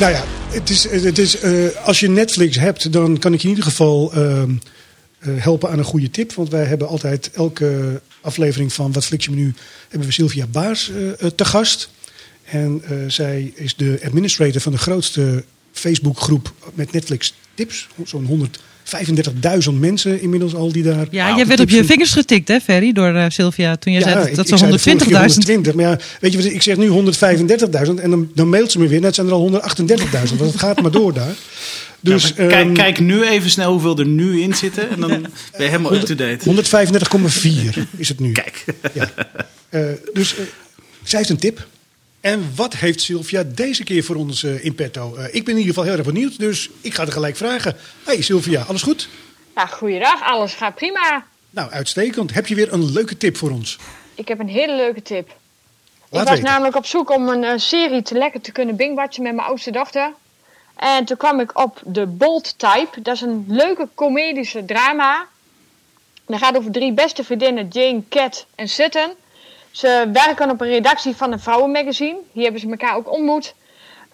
Nou 0.00 0.12
ja, 0.12 0.24
het 0.52 0.70
is, 0.70 0.90
het 0.90 1.18
is, 1.18 1.38
eh, 1.38 1.66
als 1.84 2.00
je 2.00 2.08
Netflix 2.08 2.56
hebt, 2.56 2.92
dan 2.92 3.18
kan 3.18 3.32
ik 3.32 3.40
je 3.40 3.48
in 3.48 3.54
ieder 3.54 3.70
geval 3.70 4.12
ehm, 4.12 4.54
eh, 5.18 5.30
helpen 5.36 5.70
aan 5.70 5.78
een 5.78 5.84
goede 5.84 6.10
tip. 6.10 6.32
Want 6.32 6.50
wij 6.50 6.64
hebben 6.64 6.88
altijd 6.88 7.30
elke 7.30 8.00
aflevering 8.20 8.72
van 8.72 8.92
Wat 8.92 9.04
Flix 9.04 9.24
je 9.24 9.30
me 9.30 9.36
nu... 9.36 9.54
hebben 9.88 10.08
we 10.08 10.14
Sylvia 10.14 10.46
Baars 10.46 10.90
eh, 10.90 11.28
te 11.28 11.44
gast. 11.44 11.90
En 12.44 12.82
zij 13.08 13.52
is 13.54 13.76
de 13.76 14.00
administrator 14.04 14.60
van 14.60 14.72
de 14.72 14.78
grootste 14.78 15.44
Facebookgroep 15.72 16.52
met 16.74 16.92
Netflix 16.92 17.34
tips. 17.54 17.88
Zo'n 18.04 18.50
135.000 18.84 19.78
mensen 19.78 20.20
inmiddels 20.20 20.54
al 20.54 20.72
die 20.72 20.82
daar... 20.82 21.06
Ja, 21.10 21.36
jij 21.36 21.46
werd 21.46 21.60
op 21.60 21.68
je 21.68 21.84
vingers 21.84 22.12
getikt, 22.12 22.48
hè, 22.48 22.60
Ferry, 22.60 22.92
door 22.92 23.14
eh, 23.14 23.24
Sylvia. 23.28 23.76
Toen 23.76 23.92
je 23.92 24.00
zei 24.00 24.34
dat, 24.34 24.48
ze 24.48 24.54
keer 24.54 24.96
120.000... 24.98 25.08
120, 25.08 25.74
maar 25.74 25.84
ja, 25.84 25.98
weet 26.20 26.32
je 26.32 26.42
wat, 26.42 26.52
ik 26.52 26.62
zeg 26.62 26.76
nu 26.76 26.88
135.000 26.88 26.94
en 28.02 28.10
dan, 28.10 28.30
dan 28.34 28.48
mailt 28.48 28.72
ze 28.72 28.78
me 28.78 28.88
weer. 28.88 29.00
Net 29.00 29.14
zijn 29.14 29.26
er 29.26 29.32
al 29.32 29.50
138.000, 29.50 29.58
want 30.12 30.40
het 30.40 30.58
gaat 30.58 30.82
maar 30.82 30.90
door 30.90 31.12
daar. 31.12 31.34
Dus 32.00 32.28
Ja, 32.28 32.34
maar 32.36 32.46
kijk, 32.46 32.66
ehm, 32.66 32.74
kijk 32.74 33.00
nu 33.00 33.24
even 33.24 33.50
snel 33.50 33.70
hoeveel 33.70 33.98
er 33.98 34.06
nu 34.06 34.40
in 34.40 34.54
zitten 34.54 34.90
en 34.90 35.00
dan 35.00 35.08
ben 35.10 35.30
je 35.56 35.64
helemaal 35.64 35.94
up-to-date. 35.94 36.64
135,4 37.74 37.78
is 37.96 38.08
het 38.08 38.20
nu. 38.20 38.32
Kijk. 38.32 38.64
Ja. 38.92 39.10
Eh, 39.68 39.80
dus 40.12 40.36
eh, 40.36 40.44
zij 41.02 41.18
heeft 41.18 41.30
een 41.30 41.36
tip. 41.36 41.66
En 42.22 42.52
wat 42.54 42.74
heeft 42.74 43.00
Sylvia 43.00 43.42
deze 43.42 43.84
keer 43.84 44.04
voor 44.04 44.16
ons 44.16 44.42
eh, 44.42 44.64
in 44.64 44.74
petto? 44.74 45.14
Eh, 45.14 45.24
ik 45.24 45.44
ben 45.44 45.54
in 45.54 45.60
ieder 45.60 45.74
geval 45.74 45.84
heel 45.84 45.96
erg 45.96 46.06
benieuwd, 46.06 46.38
dus 46.38 46.70
ik 46.80 46.94
ga 46.94 47.02
er 47.02 47.12
gelijk 47.12 47.36
vragen. 47.36 47.76
Hey 48.04 48.22
Sylvia, 48.22 48.62
alles 48.62 48.82
goed? 48.82 49.08
Ja, 49.54 49.66
goeiedag, 49.66 50.22
alles 50.22 50.54
gaat 50.54 50.74
prima. 50.74 51.24
Nou, 51.50 51.70
uitstekend. 51.70 52.34
Heb 52.34 52.46
je 52.46 52.54
weer 52.54 52.72
een 52.72 52.92
leuke 52.92 53.16
tip 53.16 53.36
voor 53.36 53.50
ons? 53.50 53.78
Ik 54.14 54.28
heb 54.28 54.38
een 54.38 54.48
hele 54.48 54.76
leuke 54.76 55.02
tip. 55.02 55.28
Laat 55.28 56.22
ik 56.22 56.28
was 56.28 56.38
weten. 56.38 56.44
namelijk 56.44 56.76
op 56.76 56.86
zoek 56.86 57.10
om 57.10 57.28
een 57.28 57.44
eh, 57.44 57.58
serie 57.58 58.02
te 58.02 58.14
lekker 58.14 58.40
te 58.40 58.52
kunnen 58.52 58.76
bingwatchen 58.76 59.22
met 59.22 59.34
mijn 59.34 59.48
oudste 59.48 59.70
dochter. 59.70 60.12
En 60.76 61.04
toen 61.04 61.16
kwam 61.16 61.40
ik 61.40 61.58
op 61.58 61.82
The 61.92 62.06
Bold 62.06 62.58
Type. 62.58 63.00
Dat 63.02 63.14
is 63.14 63.20
een 63.20 63.44
leuke 63.48 63.88
comedische 63.94 64.64
drama. 64.64 65.26
Dat 66.26 66.38
gaat 66.38 66.56
over 66.56 66.72
drie 66.72 66.92
beste 66.92 67.24
vriendinnen, 67.24 67.68
Jane, 67.68 68.02
Kat 68.08 68.46
en 68.54 68.68
Sutton. 68.68 69.12
Ze 69.72 70.08
werken 70.12 70.50
op 70.50 70.60
een 70.60 70.68
redactie 70.68 71.16
van 71.16 71.32
een 71.32 71.40
vrouwenmagazine. 71.40 72.18
Hier 72.32 72.42
hebben 72.42 72.60
ze 72.60 72.70
elkaar 72.70 72.96
ook 72.96 73.12
ontmoet. 73.12 73.54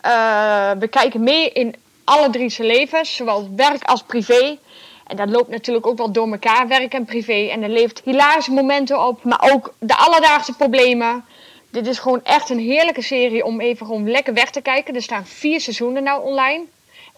Eh, 0.01 0.71
we 0.79 0.89
kijken 0.89 1.23
mee 1.23 1.53
in 1.53 1.75
alle 2.05 2.31
drie 2.31 2.55
levens, 2.59 3.17
zowel 3.17 3.49
werk 3.57 3.85
als 3.85 4.03
privé. 4.03 4.59
En 5.07 5.17
dat 5.17 5.29
loopt 5.29 5.49
natuurlijk 5.49 5.87
ook 5.87 5.99
wel 5.99 6.13
door 6.13 6.33
elkaar, 6.33 6.69
werk 6.69 6.93
en 6.93 7.05
privé. 7.05 7.49
En 7.51 7.63
er 7.63 7.69
levert 7.69 8.03
hilarische 8.05 8.53
momenten 8.53 9.07
op, 9.07 9.25
maar 9.25 9.51
ook 9.53 9.75
de 9.79 9.97
alledaagse 9.97 10.53
problemen. 10.53 11.25
Dit 11.71 11.87
is 11.87 11.99
gewoon 11.99 12.25
echt 12.25 12.51
een 12.51 12.59
heerlijke 12.59 13.03
serie 13.03 13.45
om 13.45 13.61
even 13.61 13.87
gewoon 13.87 14.11
lekker 14.11 14.35
weg 14.35 14.51
te 14.51 14.61
kijken. 14.61 14.95
Er 14.95 15.03
staan 15.03 15.27
vier 15.27 15.61
seizoenen 15.61 16.03
nou 16.03 16.25
online. 16.25 16.65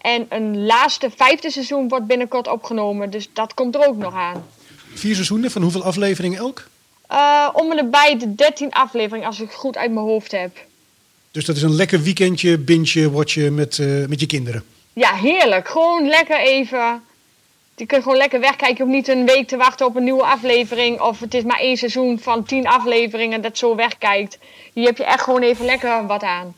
En 0.01 0.25
een 0.29 0.65
laatste, 0.65 1.09
vijfde 1.15 1.51
seizoen 1.51 1.87
wordt 1.87 2.05
binnenkort 2.05 2.47
opgenomen. 2.47 3.09
Dus 3.09 3.29
dat 3.33 3.53
komt 3.53 3.75
er 3.75 3.87
ook 3.87 3.97
nog 3.97 4.13
aan. 4.13 4.45
Vier 4.93 5.13
seizoenen 5.13 5.51
van 5.51 5.61
hoeveel 5.61 5.83
afleveringen 5.83 6.39
elk? 6.39 6.69
Eh, 7.11 7.49
om 7.53 7.71
en 7.71 7.77
erbij 7.77 8.17
de 8.17 8.35
13 8.35 8.71
afleveringen, 8.71 9.27
als 9.27 9.39
ik 9.39 9.47
het 9.47 9.57
goed 9.57 9.77
uit 9.77 9.91
mijn 9.91 10.05
hoofd 10.05 10.31
heb. 10.31 10.57
Dus 11.31 11.45
dat 11.45 11.55
is 11.55 11.61
een 11.61 11.75
lekker 11.75 12.01
weekendje, 12.01 12.57
binge, 12.57 13.11
watchen 13.11 13.55
met, 13.55 13.79
eh, 13.79 14.05
met 14.07 14.19
je 14.19 14.25
kinderen. 14.25 14.63
Ja, 14.93 15.13
heerlijk. 15.13 15.67
Gewoon 15.67 16.07
lekker 16.07 16.39
even. 16.39 17.03
Je 17.75 17.85
kunt 17.85 18.03
gewoon 18.03 18.17
lekker 18.17 18.39
wegkijken. 18.39 18.77
Je 18.77 18.83
hoeft 18.83 18.95
niet 18.95 19.17
een 19.17 19.25
week 19.25 19.47
te 19.47 19.57
wachten 19.57 19.85
op 19.85 19.95
een 19.95 20.03
nieuwe 20.03 20.23
aflevering. 20.23 21.01
Of 21.01 21.19
het 21.19 21.33
is 21.33 21.43
maar 21.43 21.59
één 21.59 21.77
seizoen 21.77 22.19
van 22.19 22.43
10 22.43 22.67
afleveringen 22.67 23.41
dat 23.41 23.57
zo 23.57 23.75
wegkijkt. 23.75 24.37
Hier 24.73 24.85
heb 24.85 24.97
je 24.97 25.05
echt 25.05 25.21
gewoon 25.21 25.41
even 25.41 25.65
lekker 25.65 26.07
wat 26.07 26.23
aan. 26.23 26.55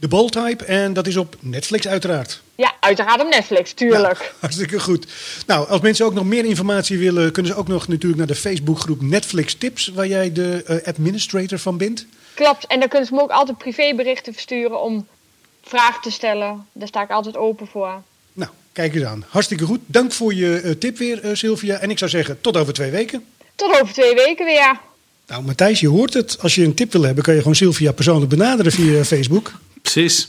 De 0.00 0.08
Balltype 0.08 0.64
en 0.64 0.92
dat 0.92 1.06
is 1.06 1.16
op 1.16 1.36
Netflix 1.40 1.88
uiteraard. 1.88 2.42
Ja, 2.54 2.74
uiteraard 2.80 3.20
op 3.20 3.28
Netflix, 3.28 3.72
tuurlijk. 3.72 4.32
Hartstikke 4.40 4.80
goed. 4.80 5.06
Nou, 5.46 5.68
als 5.68 5.80
mensen 5.80 6.06
ook 6.06 6.14
nog 6.14 6.24
meer 6.24 6.44
informatie 6.44 6.98
willen, 6.98 7.32
kunnen 7.32 7.52
ze 7.52 7.58
ook 7.58 7.68
nog 7.68 7.88
natuurlijk 7.88 8.18
naar 8.18 8.26
de 8.26 8.34
Facebookgroep 8.34 9.02
Netflix 9.02 9.54
Tips, 9.54 9.88
waar 9.88 10.06
jij 10.06 10.32
de 10.32 10.62
eh, 10.66 10.88
administrator 10.88 11.58
van 11.58 11.76
bent. 11.76 12.06
Klopt. 12.34 12.66
En 12.66 12.80
dan 12.80 12.88
kunnen 12.88 13.08
ze 13.08 13.14
me 13.14 13.20
ook 13.20 13.30
altijd 13.30 13.58
privéberichten 13.58 14.32
versturen 14.32 14.82
om 14.82 15.06
vragen 15.62 16.02
te 16.02 16.10
stellen. 16.10 16.66
Daar 16.72 16.88
sta 16.88 17.02
ik 17.02 17.10
altijd 17.10 17.36
open 17.36 17.66
voor. 17.66 18.02
Nou, 18.32 18.50
kijk 18.72 18.94
eens 18.94 19.04
aan. 19.04 19.24
Hartstikke 19.28 19.64
goed. 19.64 19.80
Dank 19.86 20.12
voor 20.12 20.34
je 20.34 20.60
eh, 20.60 20.70
tip 20.70 20.98
weer, 20.98 21.24
eh, 21.24 21.30
Sylvia. 21.34 21.78
En 21.78 21.90
ik 21.90 21.98
zou 21.98 22.10
zeggen, 22.10 22.40
tot 22.40 22.56
over 22.56 22.72
twee 22.72 22.90
weken. 22.90 23.24
Tot 23.54 23.80
over 23.80 23.94
twee 23.94 24.14
weken 24.14 24.44
weer. 24.44 24.80
Nou, 25.26 25.42
Matthijs, 25.42 25.80
je 25.80 25.88
hoort 25.88 26.14
het. 26.14 26.36
Als 26.40 26.54
je 26.54 26.64
een 26.64 26.74
tip 26.74 26.92
wil 26.92 27.02
hebben, 27.02 27.24
kan 27.24 27.34
je 27.34 27.40
gewoon 27.40 27.56
Sylvia 27.56 27.92
persoonlijk 27.92 28.30
benaderen 28.30 28.72
via 28.72 29.04
Facebook. 29.04 29.52
Precies. 29.82 30.28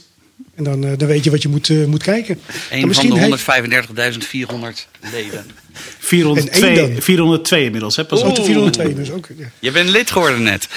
En 0.54 0.64
dan, 0.64 0.84
eh, 0.84 0.90
dan 0.96 1.08
weet 1.08 1.24
je 1.24 1.30
wat 1.30 1.42
je 1.42 1.48
moet, 1.48 1.68
eh, 1.70 1.84
moet 1.84 2.02
kijken. 2.02 2.34
En 2.46 2.52
Een 2.70 2.78
van 2.78 2.88
misschien 2.88 3.10
de 3.10 3.14
heeft- 3.16 3.28
135.400 3.28 4.88
leden. 5.12 5.46
402, 5.98 6.60
En 6.60 6.76
één 6.78 6.92
dan. 6.92 7.02
402 7.02 7.64
inmiddels. 7.64 7.96
Hè? 7.96 8.04
Pas 8.04 8.20
Oh, 8.22 8.28
op. 8.28 8.36
de 8.36 8.42
402 8.44 8.94
dus 8.94 9.10
ook. 9.10 9.28
ja. 9.36 9.46
Je 9.58 9.70
bent 9.70 9.88
lid 9.88 10.10
geworden 10.10 10.42
net. 10.42 10.68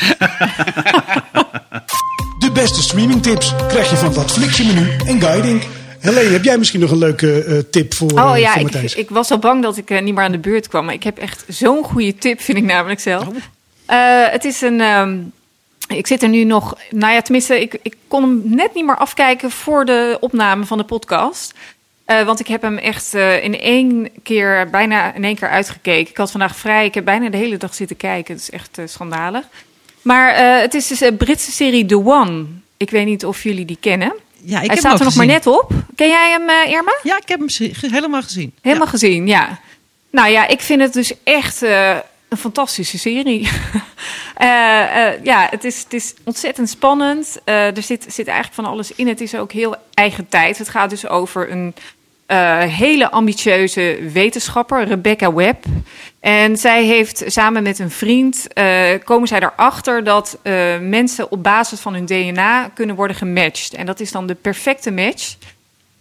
De 2.39 2.51
beste 2.51 2.82
streamingtips 2.82 3.53
krijg 3.67 3.89
je 3.89 3.95
van 3.95 4.13
Wat 4.13 4.32
Flix 4.32 4.57
je 4.57 4.63
menu 4.63 4.89
en 5.05 5.21
guiding. 5.21 5.61
Helene, 5.99 6.30
heb 6.30 6.43
jij 6.43 6.57
misschien 6.57 6.80
nog 6.80 6.91
een 6.91 6.97
leuke 6.97 7.43
eh, 7.43 7.57
tip 7.71 7.93
voor, 7.93 8.11
Oh 8.11 8.38
ja, 8.38 8.49
voor 8.51 8.57
ik, 8.57 8.63
Matthijs? 8.63 8.95
ik 8.95 9.09
was 9.09 9.32
al 9.32 9.38
bang 9.38 9.61
dat 9.63 9.78
ik 9.78 9.89
niet 10.01 10.13
meer 10.13 10.23
aan 10.23 10.32
de 10.32 10.38
beurt 10.39 10.67
kwam. 10.67 10.86
Maar 10.86 10.93
ik 10.93 11.03
heb 11.03 11.17
echt 11.17 11.45
zo'n 11.47 11.84
goede 11.84 12.15
tip, 12.15 12.41
vind 12.41 12.57
ik 12.57 12.63
namelijk 12.63 12.99
zelf. 12.99 13.28
Eh, 13.86 13.97
het 14.30 14.43
is 14.45 14.61
een. 14.61 14.82
ehm, 14.82 15.17
ik 15.88 16.08
zit 16.08 16.24
er 16.24 16.30
nu 16.30 16.44
nog. 16.44 16.78
Nou 16.90 17.14
ja, 17.14 17.22
tenminste, 17.22 17.62
ik, 17.62 17.80
ik 17.82 17.96
kon 18.08 18.22
hem 18.22 18.42
net 18.46 18.74
niet 18.74 18.86
meer 18.86 18.98
afkijken 18.98 19.52
voor 19.52 19.86
de 19.86 20.18
opname 20.20 20.66
van 20.66 20.78
de 20.78 20.84
podcast. 20.84 21.54
Eh, 22.06 22.24
want 22.24 22.40
ik 22.40 22.48
heb 22.48 22.62
hem 22.62 22.78
echt 22.78 23.14
eh, 23.14 23.44
in 23.44 23.60
één 23.60 24.10
keer, 24.24 24.70
bijna 24.70 25.14
in 25.14 25.24
één 25.24 25.36
keer 25.36 25.50
uitgekeken. 25.50 26.12
Ik 26.12 26.18
had 26.18 26.32
vandaag 26.32 26.56
vrij. 26.56 26.86
Ik 26.86 26.94
heb 26.94 27.06
bijna 27.06 27.30
de 27.30 27.38
hele 27.38 27.58
dag 27.58 27.76
zitten 27.76 27.98
kijken. 27.98 28.34
Het 28.34 28.44
is 28.44 28.50
echt 28.50 28.78
eh, 28.78 28.86
schandalig. 28.88 29.46
Maar 30.02 30.36
het 30.62 30.74
is 30.74 30.88
dus 30.88 31.02
een 31.02 31.18
Britse 31.18 31.52
serie 31.52 31.86
The 31.86 32.06
One. 32.06 32.46
Ik 32.78 32.90
weet 32.90 33.06
niet 33.06 33.26
of 33.26 33.44
jullie 33.44 33.66
die 33.66 33.78
kennen. 33.80 34.14
Ja, 34.42 34.62
ik 34.62 34.66
Hij 34.66 34.66
heb 34.66 34.78
staat 34.78 34.92
hem 34.92 35.00
er 35.00 35.06
nog 35.06 35.16
maar 35.16 35.26
net 35.26 35.48
op. 35.48 35.72
Ken 35.96 36.08
jij 36.08 36.30
hem, 36.30 36.50
Irma? 36.50 37.00
Ja, 37.04 37.18
ik 37.18 37.28
heb 37.28 37.40
hem 37.40 37.72
helemaal 37.92 38.22
gezien. 38.22 38.54
Helemaal 38.62 38.88
gezien, 38.88 39.28
ja. 39.28 39.60
Nou 40.10 40.30
ja, 40.30 40.48
ik 40.48 40.62
vind 40.62 40.82
het 40.82 40.94
dus 40.94 41.14
echt 41.24 41.62
een 41.62 42.38
fantastische 42.38 42.98
serie. 42.98 43.50
Eh, 44.36 45.08
eh, 45.08 45.24
ja, 45.24 45.48
het 45.50 45.64
is, 45.64 45.84
het 45.84 45.94
is 45.94 46.14
ontzettend 46.24 46.70
spannend. 46.70 47.38
Eh, 47.44 47.78
er 47.78 47.84
zit, 47.84 48.06
zit 48.08 48.28
eigenlijk 48.28 48.56
van 48.56 48.66
alles 48.66 48.96
in. 48.96 49.08
Het 49.08 49.22
is 49.22 49.36
ook 49.36 49.52
heel 49.52 49.76
eigen 49.94 50.28
tijd. 50.28 50.58
Het 50.58 50.70
gaat 50.70 50.90
dus 50.90 51.08
over 51.08 51.52
een 51.52 51.74
hele 52.70 53.12
ambitieuze 53.12 54.10
wetenschapper, 54.14 54.84
Rebecca 54.84 55.34
Webb. 55.34 55.66
En 56.20 56.58
zij 56.58 56.84
heeft 56.84 57.24
samen 57.26 57.64
met 57.64 57.80
een 57.80 57.92
vriend, 57.92 58.48
komen 59.04 59.28
zij 59.28 59.40
erachter 59.40 60.04
dat 60.04 60.38
mensen 60.82 61.32
op 61.32 61.44
basis 61.44 61.80
van 61.80 61.94
hun 61.94 62.06
DNA 62.06 62.70
kunnen 62.74 62.96
worden 62.96 63.16
gematcht. 63.16 63.74
En 63.74 63.86
dat 63.86 64.00
is 64.00 64.12
dan 64.12 64.28
de 64.28 64.36
perfecte 64.36 64.92
match. 64.92 65.36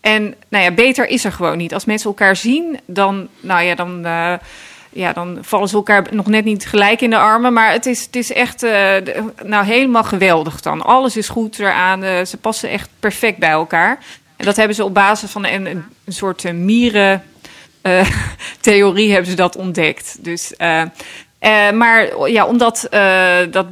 En 0.01 0.35
nou 0.49 0.65
ja, 0.65 0.71
beter 0.71 1.09
is 1.09 1.25
er 1.25 1.33
gewoon 1.33 1.57
niet. 1.57 1.75
Als 1.75 1.85
mensen 1.85 2.09
elkaar 2.09 2.37
zien, 2.37 2.81
dan, 2.87 3.29
nou 3.41 3.63
ja, 3.63 3.75
dan, 3.75 4.03
ja, 4.95 5.13
dan 5.13 5.39
vallen 5.41 5.69
ze 5.69 5.75
elkaar 5.75 6.07
nog 6.11 6.27
net 6.27 6.45
niet 6.45 6.67
gelijk 6.67 7.01
in 7.01 7.11
de 7.11 7.17
armen. 7.17 7.53
Maar 7.53 7.73
het 7.73 7.87
is, 7.87 8.05
het 8.05 8.17
is 8.17 8.33
echt 8.33 8.63
eh, 8.63 8.97
nou, 9.43 9.65
helemaal 9.65 10.05
geweldig 10.05 10.61
dan. 10.61 10.83
Alles 10.83 11.17
is 11.17 11.29
goed 11.29 11.59
eraan. 11.59 12.03
eh, 12.03 12.25
ze 12.25 12.37
passen 12.37 12.69
echt 12.71 12.89
perfect 13.01 13.39
bij 13.39 13.51
elkaar. 13.51 13.99
En 14.37 14.45
dat 14.45 14.57
hebben 14.57 14.77
ze 14.77 14.85
op 14.85 14.95
basis 14.95 15.31
van 15.31 15.47
een, 15.47 15.67
een, 15.67 15.85
soort 16.07 16.45
eh, 16.45 16.53
mieren 16.53 17.23
theorie 18.61 19.13
hebben 19.13 19.31
ze 19.31 19.37
dat 19.37 19.57
ontdekt. 19.57 20.17
Dus, 20.21 20.53
maar 21.75 22.29
ja, 22.31 22.47
om 22.47 22.59
dat, 22.59 22.87
dat 23.51 23.71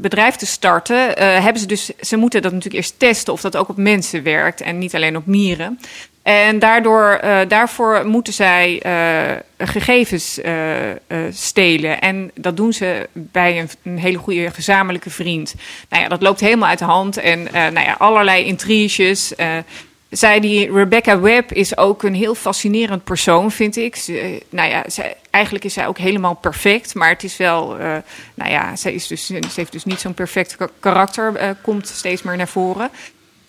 bedrijf, 0.00 0.36
te 0.36 0.46
starten, 0.46 0.96
hebben 1.42 1.60
ze 1.60 1.66
dus, 1.66 1.90
ze 2.00 2.16
moeten 2.16 2.42
dat 2.42 2.52
natuurlijk 2.52 2.82
eerst 2.82 2.98
testen 2.98 3.32
of 3.32 3.40
dat 3.40 3.56
ook 3.56 3.68
op 3.68 3.76
mensen 3.76 4.22
werkt 4.22 4.60
en 4.60 4.78
niet 4.78 4.94
alleen 4.94 5.16
op 5.16 5.26
mieren. 5.26 5.78
En 6.22 6.58
daardoor, 6.58 7.10
eh, 7.10 7.38
daarvoor 7.48 8.06
moeten 8.06 8.32
zij 8.32 8.80
eh, 8.82 9.66
gegevens 9.68 10.40
eh, 10.40 10.56
stelen. 11.30 12.00
En 12.00 12.30
dat 12.34 12.56
doen 12.56 12.72
ze 12.72 13.08
bij 13.12 13.68
een, 13.82 13.98
hele 13.98 14.18
goede 14.18 14.50
gezamenlijke 14.50 15.10
vriend. 15.10 15.54
Nou 15.88 16.02
ja, 16.02 16.08
dat 16.08 16.22
loopt 16.22 16.40
helemaal 16.40 16.68
uit 16.68 16.78
de 16.78 16.84
hand. 16.84 17.16
En 17.16 17.42
nou 17.52 17.80
ja, 17.80 17.94
allerlei 17.98 18.44
intriges. 18.44 19.32
zij, 20.10 20.40
die 20.40 20.72
Rebecca 20.72 21.20
Webb, 21.20 21.52
is 21.52 21.76
ook 21.76 22.02
een 22.02 22.14
heel 22.14 22.34
fascinerend 22.34 23.04
persoon, 23.04 23.50
vind 23.50 23.76
ik. 23.76 24.04
Nou 24.48 24.70
ja, 24.70 24.84
eigenlijk 25.30 25.64
is 25.64 25.72
zij 25.72 25.86
ook 25.86 25.98
helemaal 25.98 26.34
perfect. 26.34 26.94
Maar 26.94 27.08
het 27.08 27.24
is 27.24 27.36
wel, 27.36 27.76
nou 28.34 28.50
ja, 28.50 28.76
zij 28.76 28.92
is 28.92 29.06
dus, 29.06 29.26
ze 29.26 29.40
heeft 29.54 29.72
dus 29.72 29.84
niet 29.84 30.00
zo'n 30.00 30.14
perfect 30.14 30.56
ka- 30.56 30.68
karakter, 30.80 31.56
komt 31.62 31.88
steeds 31.88 32.22
meer 32.22 32.36
naar 32.36 32.48
voren. 32.48 32.90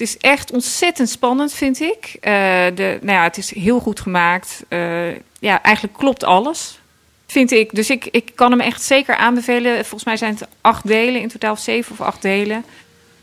Is 0.04 0.18
echt 0.18 0.52
ontzettend 0.52 1.10
spannend, 1.10 1.54
vind 1.54 1.82
ik. 1.82 2.16
Eh, 2.22 2.32
de, 2.76 2.98
nou 3.02 3.18
ja, 3.18 3.24
het 3.24 3.38
is 3.38 3.54
heel 3.54 3.80
goed 3.80 4.00
gemaakt. 4.00 4.64
Eh, 4.68 5.10
ja, 5.40 5.62
eigenlijk 5.62 5.98
klopt 5.98 6.24
alles, 6.24 6.80
vind 7.28 7.52
ik. 7.52 7.76
Dus 7.76 7.90
ik, 7.90 8.06
ik 8.12 8.32
kan 8.36 8.52
hem 8.52 8.60
echt 8.60 8.82
zeker 8.82 9.16
aanbevelen. 9.16 9.76
Volgens 9.76 10.04
mij 10.04 10.18
zijn 10.18 10.34
het 10.34 10.48
acht 10.62 10.88
delen, 10.88 11.22
in 11.22 11.28
totaal 11.28 11.56
zeven 11.56 11.92
of 11.92 12.02
acht 12.02 12.22
delen. 12.22 12.66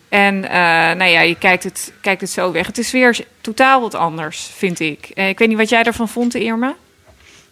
En 0.08 0.44
eh, 0.44 0.96
nou 0.96 1.04
ja, 1.04 1.20
je 1.20 1.38
kijkt 1.38 1.64
het, 1.64 1.92
kijkt 2.00 2.20
het 2.20 2.30
zo 2.30 2.52
weg. 2.52 2.66
Het 2.66 2.78
is 2.78 2.90
weer 2.90 3.18
totaal 3.40 3.80
wat 3.80 3.94
anders, 3.94 4.50
vind 4.56 4.80
ik. 4.80 5.08
Ik 5.08 5.38
weet 5.38 5.48
niet 5.48 5.58
wat 5.58 5.68
jij 5.68 5.82
ervan 5.82 6.08
vond, 6.08 6.34
Irma. 6.34 6.76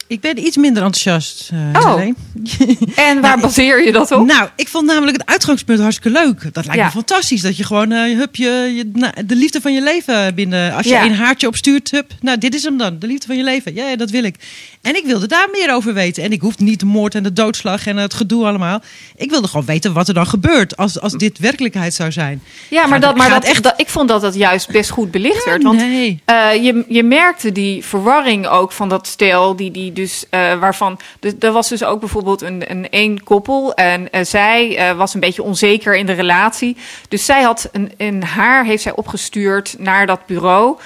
Ik 0.08 0.20
ben 0.20 0.38
iets 0.46 0.56
minder 0.56 0.82
enthousiast, 0.82 1.50
eh 1.74 1.80
Oh. 1.86 2.02
En 3.08 3.20
waar 3.20 3.38
baseer 3.40 3.84
je 3.84 3.92
dat 3.92 4.12
op? 4.12 4.26
Nou, 4.26 4.48
ik 4.56 4.68
vond 4.68 4.86
namelijk 4.86 5.16
het 5.16 5.26
uitgangspunt 5.26 5.80
hartstikke 5.80 6.18
leuk. 6.24 6.54
Dat 6.54 6.64
lijkt 6.66 6.80
Ja. 6.80 6.84
me 6.86 6.90
fantastisch. 6.90 7.40
Dat 7.40 7.56
je 7.56 7.64
gewoon 7.64 7.92
eh, 7.92 8.18
hup, 8.18 8.36
je, 8.36 8.72
je, 8.76 8.90
nou, 8.92 9.12
de 9.26 9.34
liefde 9.34 9.60
van 9.60 9.72
je 9.74 9.82
leven 9.82 10.34
binnen. 10.34 10.74
Als 10.74 10.84
je 10.86 10.92
Ja. 10.92 11.04
een 11.04 11.14
haartje 11.14 11.46
opstuurt, 11.46 11.90
hup, 11.90 12.12
nou, 12.20 12.38
dit 12.38 12.54
is 12.54 12.62
hem 12.62 12.76
dan. 12.78 12.98
De 12.98 13.06
liefde 13.06 13.26
van 13.26 13.36
je 13.36 13.42
leven. 13.44 13.74
Ja, 13.74 13.88
ja, 13.88 13.96
dat 13.96 14.10
wil 14.10 14.24
ik. 14.24 14.34
En 14.82 14.96
ik 14.96 15.04
wilde 15.04 15.26
daar 15.26 15.48
meer 15.52 15.72
over 15.74 15.94
weten. 15.94 16.22
En 16.22 16.32
ik 16.32 16.40
hoef 16.40 16.58
niet 16.58 16.80
de 16.80 16.86
moord 16.86 17.14
en 17.14 17.22
de 17.22 17.32
doodslag 17.32 17.86
en 17.86 17.96
het 17.96 18.14
gedoe 18.14 18.46
allemaal. 18.46 18.82
Ik 19.16 19.30
wilde 19.30 19.48
gewoon 19.48 19.66
weten 19.66 19.92
wat 19.92 20.08
er 20.08 20.14
dan 20.14 20.26
gebeurt 20.26 20.76
als, 20.76 21.00
als 21.00 21.12
dit 21.12 21.38
werkelijkheid 21.38 21.94
zou 21.94 22.12
zijn. 22.12 22.42
Ja, 22.70 22.80
maar, 22.80 22.88
Gaat- 22.88 23.02
dat, 23.02 23.16
maar 23.16 23.40
dat, 23.40 23.62
dat, 23.62 23.74
ik 23.80 23.88
vond 23.88 24.08
dat 24.08 24.20
dat 24.20 24.34
juist 24.34 24.70
best 24.70 24.90
goed 24.90 25.10
belicht 25.10 25.44
werd. 25.44 25.62
Want 25.62 25.78
nee. 25.78 26.22
eh, 26.24 26.64
je, 26.64 26.84
je 26.88 27.02
merkte 27.02 27.52
die 27.52 27.84
verwarring 27.84 28.46
ook 28.46 28.72
van 28.72 28.88
dat 28.88 29.06
stel, 29.06 29.56
die, 29.56 29.70
die 29.70 29.92
dus, 29.98 30.24
eh, 30.30 30.58
waarvan. 30.58 30.98
Dus, 31.20 31.32
er 31.40 31.52
was 31.52 31.68
dus 31.68 31.84
ook 31.84 32.00
bijvoorbeeld 32.00 32.42
een, 32.42 32.70
een 32.70 32.90
één 32.90 33.22
koppel. 33.22 33.74
En 33.74 34.10
eh, 34.10 34.24
zij 34.24 34.76
eh, 34.76 34.96
was 34.96 35.14
een 35.14 35.20
beetje 35.20 35.42
onzeker 35.42 35.96
in 35.96 36.06
de 36.06 36.12
relatie. 36.12 36.76
Dus 37.08 37.24
zij 37.24 37.42
had 37.42 37.68
een, 37.72 37.92
een 37.96 38.22
haar 38.24 38.64
heeft 38.64 38.82
zij 38.82 38.94
opgestuurd 38.94 39.74
naar 39.78 40.06
dat 40.06 40.26
bureau. 40.26 40.78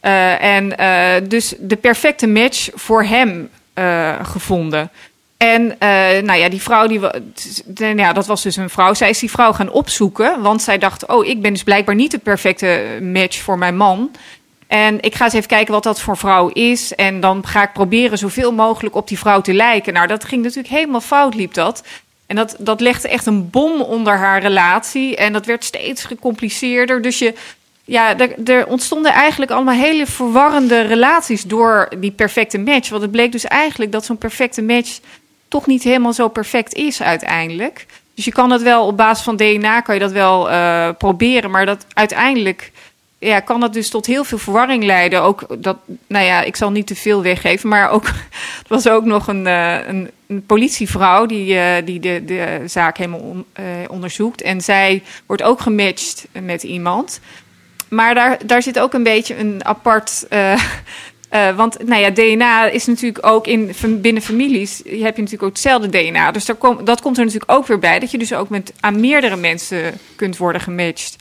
En 0.00 0.68
dus 1.28 1.54
de 1.58 1.76
perfecte 1.76 2.26
match 2.26 2.68
voor 2.74 3.04
hem 3.04 3.50
gevonden. 4.22 4.90
En 5.36 5.76
nou 6.24 6.34
ja, 6.38 6.48
die 6.48 6.62
vrouw, 6.62 6.86
die, 6.86 7.00
ja, 7.96 8.12
dat 8.12 8.26
was 8.26 8.42
dus 8.42 8.56
een 8.56 8.70
vrouw. 8.70 8.94
Zij 8.94 9.10
is 9.10 9.18
die 9.18 9.30
vrouw 9.30 9.52
gaan 9.52 9.70
opzoeken, 9.70 10.42
want 10.42 10.62
zij 10.62 10.78
dacht... 10.78 11.06
oh, 11.06 11.26
ik 11.26 11.42
ben 11.42 11.52
dus 11.52 11.62
blijkbaar 11.62 11.94
niet 11.94 12.10
de 12.10 12.18
perfecte 12.18 12.98
match 13.02 13.38
voor 13.38 13.58
mijn 13.58 13.76
man. 13.76 14.10
En 14.70 15.00
ik 15.00 15.14
ga 15.14 15.24
eens 15.24 15.34
even 15.34 15.48
kijken 15.48 15.72
wat 15.72 15.82
dat 15.82 16.00
voor 16.00 16.16
vrouw 16.16 16.48
is. 16.48 16.94
En 16.94 17.20
dan 17.20 17.46
ga 17.46 17.62
ik 17.62 17.72
proberen 17.72 18.18
zoveel 18.18 18.52
mogelijk 18.52 18.94
op 18.94 19.08
die 19.08 19.18
vrouw 19.18 19.40
te 19.40 19.52
lijken. 19.52 19.92
Nou, 19.92 20.06
dat 20.06 20.24
ging 20.24 20.42
natuurlijk 20.42 20.74
helemaal 20.74 21.00
fout, 21.00 21.34
liep 21.34 21.54
dat. 21.54 21.82
En 22.26 22.36
dat, 22.36 22.56
dat 22.58 22.80
legde 22.80 23.08
echt 23.08 23.26
een 23.26 23.50
bom 23.50 23.80
onder 23.80 24.16
haar 24.16 24.40
relatie. 24.40 25.16
En 25.16 25.32
dat 25.32 25.46
werd 25.46 25.64
steeds 25.64 26.04
gecompliceerder. 26.04 27.02
Dus 27.02 27.18
je, 27.18 27.34
ja, 27.84 28.18
er, 28.18 28.48
er 28.48 28.66
ontstonden 28.66 29.12
eigenlijk 29.12 29.50
allemaal 29.50 29.74
hele 29.74 30.06
verwarrende 30.06 30.80
relaties 30.80 31.42
door 31.42 31.88
die 31.98 32.12
perfecte 32.12 32.58
match. 32.58 32.88
Want 32.88 33.02
het 33.02 33.10
bleek 33.10 33.32
dus 33.32 33.44
eigenlijk 33.44 33.92
dat 33.92 34.04
zo'n 34.04 34.18
perfecte 34.18 34.62
match 34.62 34.98
toch 35.48 35.66
niet 35.66 35.82
helemaal 35.82 36.12
zo 36.12 36.28
perfect 36.28 36.74
is 36.74 37.02
uiteindelijk. 37.02 37.86
Dus 38.14 38.24
je 38.24 38.32
kan 38.32 38.48
dat 38.48 38.62
wel 38.62 38.86
op 38.86 38.96
basis 38.96 39.24
van 39.24 39.36
DNA 39.36 39.80
kan 39.80 39.94
je 39.94 40.00
dat 40.00 40.12
wel 40.12 40.50
eh, 40.50 40.88
proberen, 40.98 41.50
maar 41.50 41.66
dat 41.66 41.86
uiteindelijk 41.94 42.70
ja, 43.20 43.40
kan 43.40 43.60
dat 43.60 43.72
dus 43.72 43.88
tot 43.88 44.06
heel 44.06 44.24
veel 44.24 44.38
verwarring 44.38 44.84
leiden. 44.84 45.22
Ook 45.22 45.62
dat, 45.62 45.76
nou 46.06 46.24
ja, 46.24 46.42
ik 46.42 46.56
zal 46.56 46.70
niet 46.70 46.86
te 46.86 46.94
veel 46.94 47.22
weggeven, 47.22 47.68
maar 47.68 47.90
ook 47.90 48.06
er 48.62 48.68
was 48.68 48.88
ook 48.88 49.04
nog 49.04 49.26
een, 49.28 49.46
eh, 49.46 49.86
een, 49.86 50.10
een 50.26 50.46
politievrouw 50.46 51.26
die, 51.26 51.58
eh, 51.58 51.84
die 51.84 52.00
de, 52.00 52.22
de 52.24 52.62
zaak 52.66 52.96
helemaal 52.96 53.44
eh, 53.52 53.64
onderzoekt. 53.88 54.42
En 54.42 54.60
zij 54.60 55.02
wordt 55.26 55.42
ook 55.42 55.60
gematcht 55.60 56.26
met 56.32 56.62
iemand. 56.62 57.20
Maar 57.88 58.14
daar, 58.14 58.46
daar 58.46 58.62
zit 58.62 58.78
ook 58.78 58.92
een 58.92 59.02
beetje 59.02 59.38
een 59.38 59.64
apart. 59.64 60.26
want 61.56 61.86
nou 61.86 62.00
ja, 62.00 62.10
DNA 62.10 62.64
is 62.64 62.86
natuurlijk 62.86 63.26
ook 63.26 63.46
in, 63.46 63.72
binnen 64.00 64.22
families. 64.22 64.76
heb 64.76 64.86
je 64.86 65.00
natuurlijk 65.00 65.42
ook 65.42 65.48
hetzelfde 65.48 65.88
DNA. 65.88 66.30
Dus 66.30 66.44
daar 66.44 66.56
kom, 66.56 66.84
dat 66.84 67.00
komt 67.00 67.18
er 67.18 67.24
natuurlijk 67.24 67.52
ook 67.52 67.66
weer 67.66 67.78
bij. 67.78 67.98
Dat 67.98 68.10
je 68.10 68.18
dus 68.18 68.32
ook 68.32 68.48
met, 68.48 68.72
aan 68.80 69.00
meerdere 69.00 69.36
mensen 69.36 69.98
kunt 70.16 70.36
worden 70.36 70.60
gematcht. 70.60 71.16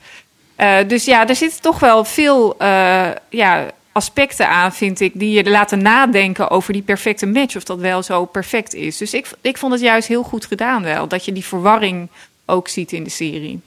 Eh, 0.60 0.78
dus 0.88 1.05
ja, 1.05 1.28
er 1.28 1.36
zitten 1.36 1.62
toch 1.62 1.80
wel 1.80 2.05
veel 2.05 2.57
eh, 2.57 3.10
ja, 3.30 3.72
aspecten 3.91 4.49
aan, 4.49 4.74
vind 4.74 4.99
ik, 4.99 5.12
die 5.16 5.32
je 5.32 5.49
laten 5.49 5.82
nadenken 5.82 6.49
over 6.49 6.74
die 6.74 6.82
perfecte 6.82 7.26
match. 7.26 7.55
Of 7.55 7.64
dat 7.64 7.80
wel 7.80 8.03
zo 8.03 8.26
perfect 8.26 8.74
is. 8.74 8.97
Dus 8.97 9.14
ik, 9.14 9.28
ik 9.41 9.57
vond 9.57 9.74
het 9.74 9.82
juist 9.82 10.07
heel 10.07 10.24
goed 10.24 10.45
gedaan 10.45 10.84
wel. 10.84 11.07
Dat 11.07 11.26
je 11.26 11.34
die 11.34 11.45
verwarring 11.45 12.07
ook 12.45 12.68
ziet 12.68 12.91
in 12.91 13.03
de 13.03 13.10
serie. 13.10 13.60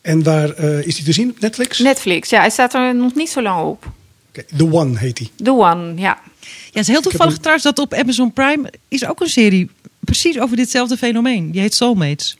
En 0.00 0.22
waar 0.22 0.50
eh, 0.50 0.86
is 0.86 0.94
die 0.96 1.04
te 1.04 1.12
zien? 1.12 1.30
Op 1.30 1.40
Netflix? 1.40 1.78
Netflix, 1.78 2.30
ja, 2.30 2.40
hij 2.40 2.50
staat 2.50 2.74
er 2.74 2.94
nog 2.94 3.14
niet 3.14 3.30
zo 3.30 3.42
lang 3.42 3.66
op. 3.66 3.86
Oké, 4.28 4.44
The 4.56 4.72
One 4.72 4.98
heet 4.98 5.16
die. 5.16 5.30
The 5.42 5.52
One, 5.52 5.94
ja. 5.96 6.20
Ja, 6.40 6.78
het 6.78 6.80
is 6.80 6.88
heel 6.88 7.00
toevallig 7.00 7.36
trouwens 7.38 7.64
dat 7.64 7.78
op 7.78 7.94
Amazon 7.94 8.32
Prime 8.32 8.72
is 8.88 9.06
ook 9.06 9.20
een 9.20 9.28
serie 9.28 9.70
precies 9.98 10.38
over 10.38 10.56
ditzelfde 10.56 10.96
fenomeen. 10.96 11.50
Die 11.50 11.60
heet 11.60 11.74
Soulmates. 11.74 12.36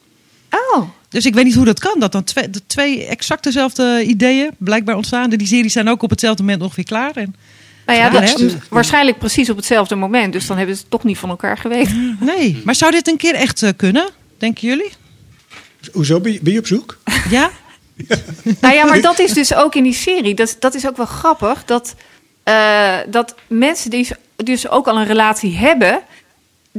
Oh, 0.50 0.88
Dus 1.12 1.26
ik 1.26 1.34
weet 1.34 1.44
niet 1.44 1.54
hoe 1.54 1.64
dat 1.64 1.78
kan. 1.78 2.00
Dat 2.00 2.12
dan 2.12 2.24
twee, 2.24 2.50
de 2.50 2.60
twee 2.66 3.06
exact 3.06 3.44
dezelfde 3.44 4.04
ideeën 4.06 4.50
blijkbaar 4.58 4.96
ontstaan. 4.96 5.30
Die 5.30 5.46
series 5.46 5.72
zijn 5.72 5.88
ook 5.88 6.02
op 6.02 6.10
hetzelfde 6.10 6.42
moment 6.42 6.62
ongeveer 6.62 6.84
klaar. 6.84 7.16
En, 7.16 7.34
nou 7.86 7.98
ja, 7.98 8.10
dat, 8.10 8.40
hè? 8.40 8.48
waarschijnlijk 8.70 9.18
precies 9.18 9.50
op 9.50 9.56
hetzelfde 9.56 9.94
moment. 9.94 10.32
Dus 10.32 10.46
dan 10.46 10.56
hebben 10.56 10.74
ze 10.74 10.80
het 10.80 10.90
toch 10.90 11.04
niet 11.04 11.18
van 11.18 11.30
elkaar 11.30 11.58
geweten. 11.58 12.16
nee, 12.20 12.60
maar 12.64 12.74
zou 12.74 12.90
dit 12.90 13.08
een 13.08 13.16
keer 13.16 13.34
echt 13.34 13.62
eh, 13.62 13.70
kunnen? 13.76 14.08
Denken 14.38 14.68
jullie? 14.68 14.92
Hoezo? 15.92 16.20
Ben 16.20 16.32
je, 16.32 16.40
ben 16.42 16.52
je 16.52 16.58
op 16.58 16.66
zoek? 16.66 16.98
Ja? 17.30 17.50
Nou 18.60 18.74
ja, 18.74 18.84
maar 18.84 19.00
dat 19.00 19.18
is 19.18 19.32
dus 19.32 19.54
ook 19.54 19.74
in 19.74 19.82
die 19.82 19.94
serie. 19.94 20.34
Dat, 20.34 20.56
dat 20.58 20.74
is 20.74 20.86
ook 20.86 20.96
wel 20.96 21.06
grappig. 21.06 21.64
Dat, 21.64 21.94
eh, 22.42 22.96
dat 23.08 23.34
mensen 23.46 23.90
die 23.90 24.08
dus 24.36 24.68
ook 24.68 24.86
al 24.86 24.98
een 24.98 25.06
relatie 25.06 25.56
hebben. 25.56 26.00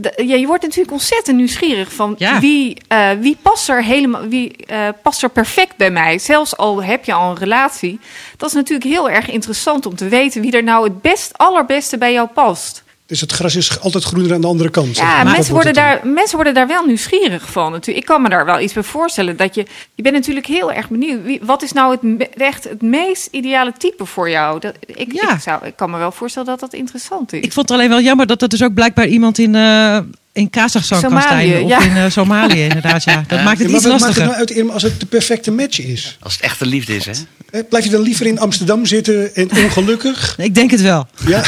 Ja, 0.02 0.36
je 0.36 0.48
wordt 0.48 0.64
natuurlijk 0.64 0.92
ontzettend 0.92 1.38
nieuwsgierig 1.38 1.94
van 1.94 2.16
Ja. 2.18 2.40
wie, 2.40 2.78
eh, 2.88 3.10
wie, 3.20 3.38
past 3.42 3.70
er 3.70 3.84
helemaal, 3.84 4.28
wie 4.28 4.56
eh, 4.66 4.88
past 5.02 5.24
er 5.24 5.30
perfect 5.30 5.78
bij 5.78 5.92
mij. 5.92 6.20
Zelfs 6.20 6.58
al 6.58 6.84
heb 6.84 7.06
je 7.06 7.14
al 7.14 7.30
een 7.30 7.38
relatie. 7.38 8.00
Dat 8.38 8.50
is 8.50 8.56
natuurlijk 8.56 8.90
heel 8.90 9.10
erg 9.10 9.30
interessant 9.30 9.86
om 9.86 9.96
te 9.96 10.08
weten 10.08 10.42
wie 10.42 10.52
er 10.52 10.64
nou 10.64 10.84
het 10.84 11.02
best, 11.02 11.38
allerbeste 11.38 11.98
bij 11.98 12.14
jou 12.14 12.28
past. 12.28 12.84
Dus 13.06 13.22
het 13.22 13.32
gras 13.32 13.56
is 13.56 13.80
altijd 13.80 14.04
groener 14.04 14.34
aan 14.34 14.42
de 14.42 14.48
andere 14.48 14.70
kant. 14.70 14.98
Ja, 14.98 15.04
maar. 15.04 15.24
Dat 15.26 15.34
mensen 15.34 15.54
worden, 15.54 15.74
dan. 15.74 15.84
daar, 15.84 16.08
mensen 16.08 16.36
worden 16.36 16.54
daar 16.54 16.68
wel 16.68 16.86
nieuwsgierig 16.86 17.52
van. 17.52 17.72
Natuurlijk. 17.72 17.98
Ik 17.98 18.06
kan 18.06 18.22
me 18.22 18.30
daar 18.30 18.46
wel 18.46 18.60
iets 18.60 18.74
bij 18.74 18.84
voorstellen. 18.84 19.38
Dat 19.38 19.56
je, 19.56 19.66
je 19.96 20.02
bent 20.04 20.16
natuurlijk 20.16 20.46
heel 20.46 20.72
erg 20.72 20.90
benieuwd. 20.90 21.24
Wie, 21.24 21.40
wat 21.44 21.62
is 21.64 21.72
nou 21.72 21.98
het, 22.02 22.30
echt 22.38 22.64
het 22.64 22.82
meest 22.82 23.28
ideale 23.32 23.74
type 23.78 24.06
voor 24.06 24.30
jou? 24.30 24.60
Dat, 24.60 24.76
ik, 24.86 25.12
Ja. 25.14 25.34
ik, 25.34 25.42
zou, 25.42 25.66
ik 25.66 25.76
kan 25.76 25.90
me 25.90 25.98
wel 25.98 26.12
voorstellen 26.12 26.48
dat 26.48 26.60
dat 26.60 26.74
interessant 26.74 27.34
is. 27.34 27.42
Ik 27.42 27.54
vond 27.54 27.70
het 27.70 27.78
alleen 27.78 27.90
wel 27.90 28.02
jammer 28.02 28.28
dat 28.28 28.42
er 28.42 28.50
dus 28.50 28.64
ook 28.64 28.74
blijkbaar 28.74 29.08
iemand 29.08 29.38
in, 29.38 29.56
eh 29.56 29.98
in 30.34 30.50
Kazachstan 30.50 31.02
kan 31.02 31.10
Somalië, 31.10 31.50
staan. 31.50 31.64
Of 31.64 31.70
ja. 31.70 31.82
in 31.82 31.96
eh, 31.96 32.10
Somalië 32.10 32.64
inderdaad, 32.64 33.04
ja. 33.04 33.24
Dat 33.28 33.44
maakt 33.44 33.60
het 33.60 33.70
iets 33.70 33.84
wat 33.84 34.00
maakt 34.00 34.16
het 34.16 34.18
lastiger. 34.18 34.56
nou 34.56 34.66
uit 34.66 34.72
als 34.72 34.84
het 34.84 35.00
de 35.00 35.06
perfecte 35.06 35.52
match 35.52 35.80
is? 35.80 36.18
Als 36.20 36.34
het 36.34 36.42
echte 36.42 36.66
liefde 36.66 36.96
is, 36.96 37.06
hè? 37.06 37.12
Hè, 37.50 37.64
Blijf 37.64 37.84
je 37.84 37.92
dan 37.92 38.02
liever 38.02 38.26
in 38.26 38.40
Amsterdam 38.40 38.86
zitten 38.86 39.36
en 39.36 39.52
ongelukkig? 39.52 40.36
Ik 40.38 40.56
denk 40.56 40.72
het 40.72 40.82
wel. 40.82 41.08
Ja, 41.28 41.44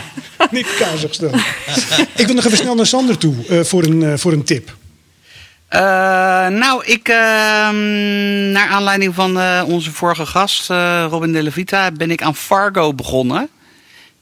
niet 0.50 0.66
Kazachstan. 0.78 1.34
Ik 2.16 2.26
wil 2.26 2.34
nog 2.34 2.44
even 2.44 2.58
snel 2.58 2.74
naar 2.74 2.86
Sander 2.86 3.18
toe 3.18 3.34
eh, 3.48 3.60
voor, 3.60 3.82
een, 3.82 4.02
eh, 4.02 4.12
voor 4.16 4.32
een 4.32 4.44
tip. 4.44 4.76
Eh, 5.68 5.80
nou, 6.46 6.84
ik, 6.84 7.08
ehm, 7.08 8.50
naar 8.50 8.68
aanleiding 8.68 9.14
van 9.14 9.38
eh, 9.38 9.62
onze 9.66 9.92
vorige 9.92 10.26
gast, 10.26 10.70
eh, 10.70 11.06
Robin 11.10 11.32
de 11.32 11.42
Levita, 11.42 11.90
ben 11.90 12.10
ik 12.10 12.22
aan 12.22 12.34
Fargo 12.34 12.94
begonnen. 12.94 13.48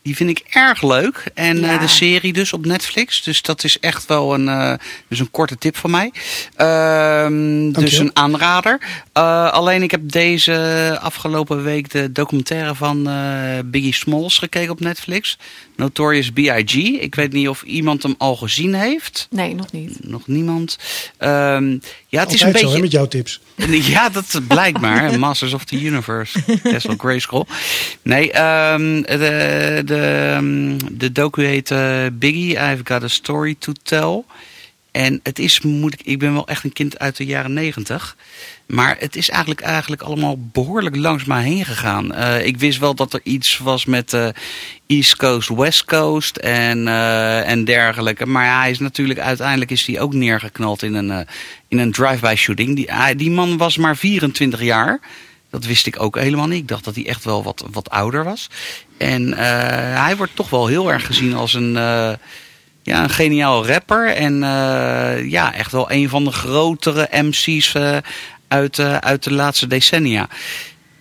Die 0.07 0.17
vind 0.17 0.31
ik 0.31 0.45
erg 0.51 0.83
leuk. 0.83 1.25
En 1.35 1.65
eh, 1.65 1.81
de 1.81 1.89
serie 1.89 2.33
dus 2.33 2.53
op 2.53 2.65
Netflix. 2.65 3.23
Dus 3.23 3.43
dat 3.43 3.65
is 3.65 3.81
echt 3.81 4.07
wel 4.07 4.35
een, 4.35 4.49
eh, 4.49 4.73
dus 5.09 5.19
een 5.19 5.31
korte 5.31 5.59
tip 5.59 5.77
van 5.77 5.91
mij. 5.91 6.13
Ehm, 6.57 7.73
dus 7.73 7.99
een 7.99 8.17
aanrader. 8.17 8.81
Eh, 9.13 9.53
alleen 9.53 9.83
ik 9.83 9.91
heb 9.91 10.11
deze 10.11 10.99
afgelopen 11.01 11.63
week 11.63 11.91
de 11.91 12.13
documentaire 12.13 12.75
van 12.75 13.09
eh, 13.09 13.59
Biggie 13.65 13.95
Smalls 13.95 14.39
gekeken 14.39 14.71
op 14.71 14.81
Netflix. 14.81 15.39
Notorious 15.77 16.31
B.I.G. 16.31 16.75
Ik 16.75 17.15
weet 17.15 17.33
niet 17.33 17.49
of 17.49 17.63
iemand 17.63 18.03
hem 18.03 18.15
al 18.19 18.37
gezien 18.37 18.75
heeft. 18.75 19.27
Nee, 19.31 19.55
nog 19.55 19.73
niet. 19.73 20.09
Nog 20.09 20.27
niemand. 20.27 20.79
Ja, 22.17 22.23
het 22.23 22.33
is 22.33 22.41
een 22.41 22.47
Altijd 22.47 22.65
zo, 22.65 22.71
hè, 22.71 22.81
beetje. 22.81 22.83
met 22.83 22.93
jouw 22.93 23.07
tips. 23.07 23.41
Ja, 23.95 24.09
dat 24.09 24.41
blijkt 24.49 24.81
maar. 24.81 25.19
Masters 25.19 25.53
of 25.53 25.65
the 25.65 25.81
Universe. 25.85 26.39
Castle 26.63 26.95
Grayskull. 26.99 27.45
Nee, 28.03 28.33
ehm, 28.33 29.03
de, 29.03 29.83
de, 29.85 30.31
ehm, 30.35 30.79
de 30.99 31.13
docu 31.13 31.45
heet 31.45 31.71
eh, 31.71 32.07
Biggie, 32.13 32.53
I've 32.53 32.81
Got 32.85 33.03
a 33.03 33.09
Story 33.09 33.57
to 33.59 33.73
Tell. 33.83 34.25
En 34.97 35.21
het 35.23 35.39
is, 35.39 35.61
moet 35.61 35.93
ik, 35.93 36.01
ik 36.05 36.19
ben 36.19 36.33
wel 36.33 36.47
echt 36.47 36.65
een 36.65 36.73
kind 36.73 36.99
uit 36.99 37.17
de 37.17 37.25
jaren 37.25 37.53
negentig. 37.53 38.17
Maar 38.67 38.97
het 38.99 39.17
is 39.17 39.29
eigenlijk, 39.29 39.61
eigenlijk 39.61 40.03
allemaal 40.03 40.39
behoorlijk 40.39 40.97
langs 40.97 41.25
mij 41.25 41.43
heen 41.43 41.65
gegaan. 41.65 42.15
Eh, 42.15 42.47
ik 42.47 42.59
wist 42.59 42.79
wel 42.79 42.95
dat 42.95 43.13
er 43.13 43.21
iets 43.23 43.59
was 43.59 43.85
met 43.85 44.13
eh, 44.13 44.29
East 44.87 45.17
Coast, 45.17 45.49
West 45.49 45.85
Coast 45.85 46.37
en, 46.37 46.89
eh, 46.89 47.49
en 47.49 47.65
dergelijke. 47.65 48.27
Maar 48.27 48.45
ja, 48.45 48.61
hij 48.61 48.71
is 48.71 48.79
natuurlijk 48.79 49.19
uiteindelijk 49.19 49.71
is 49.71 49.87
hij 49.87 50.01
ook 50.01 50.15
neergeknald 50.15 50.83
in 50.83 50.95
een, 50.95 51.27
in 51.69 51.79
een 51.79 51.93
drive-by 51.93 52.35
shooting. 52.37 52.77
Die, 52.77 53.15
die 53.17 53.31
man 53.31 53.57
was 53.57 53.77
maar 53.77 53.97
24 53.97 54.63
jaar. 54.63 55.01
Dat 55.51 55.65
wist 55.65 55.87
ik 55.87 56.03
ook 56.03 56.19
helemaal 56.19 56.47
niet. 56.47 56.61
Ik 56.61 56.69
dacht 56.69 56.85
dat 56.85 56.95
hij 56.95 57.07
echt 57.07 57.25
wel 57.25 57.43
wat, 57.43 57.65
wat 57.71 57.91
ouder 57.91 58.25
was. 58.25 58.51
En 58.99 59.33
hij 59.97 60.17
wordt 60.17 60.37
toch 60.37 60.51
wel 60.51 60.67
heel 60.67 60.93
erg 60.93 61.07
gezien 61.07 61.35
als 61.35 61.55
een, 61.55 61.77
ja, 62.87 63.03
een 63.03 63.11
geniaal 63.11 63.67
rapper. 63.67 64.15
En 64.15 64.43
eh, 64.43 65.31
ja, 65.31 65.55
echt 65.55 65.73
wel 65.73 65.91
een 65.91 66.09
van 66.09 66.25
de 66.25 66.33
grotere 66.33 67.09
MC's 67.11 67.75
eh, 67.75 67.97
uit, 68.49 68.79
eh, 68.79 68.97
uit 68.97 69.23
de 69.23 69.33
laatste 69.33 69.67
decennia. 69.67 70.29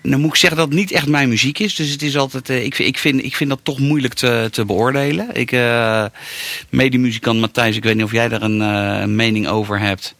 En 0.01 0.11
dan 0.11 0.19
moet 0.19 0.29
ik 0.29 0.35
zeggen 0.35 0.59
dat 0.59 0.67
het 0.67 0.77
niet 0.77 0.91
echt 0.91 1.07
mijn 1.07 1.29
muziek 1.29 1.59
is. 1.59 1.75
Dus 1.75 1.89
het 1.89 2.01
is 2.01 2.17
altijd, 2.17 2.49
ik, 2.49 2.75
vind- 2.75 2.89
ik, 2.89 2.97
vind, 2.97 3.23
ik 3.23 3.35
vind 3.35 3.49
dat 3.49 3.59
toch 3.63 3.79
moeilijk 3.79 4.13
te, 4.13 4.47
te 4.51 4.65
beoordelen. 4.65 5.27
Ik, 5.33 5.51
medemuzikant 6.69 7.39
Matthijs, 7.39 7.75
ik 7.75 7.83
weet 7.83 7.95
niet 7.95 8.03
of 8.03 8.11
jij 8.11 8.27
daar 8.27 8.41
een 8.41 8.59
een 8.59 9.15
mening 9.15 9.47
over 9.47 9.79
hebt. 9.79 10.15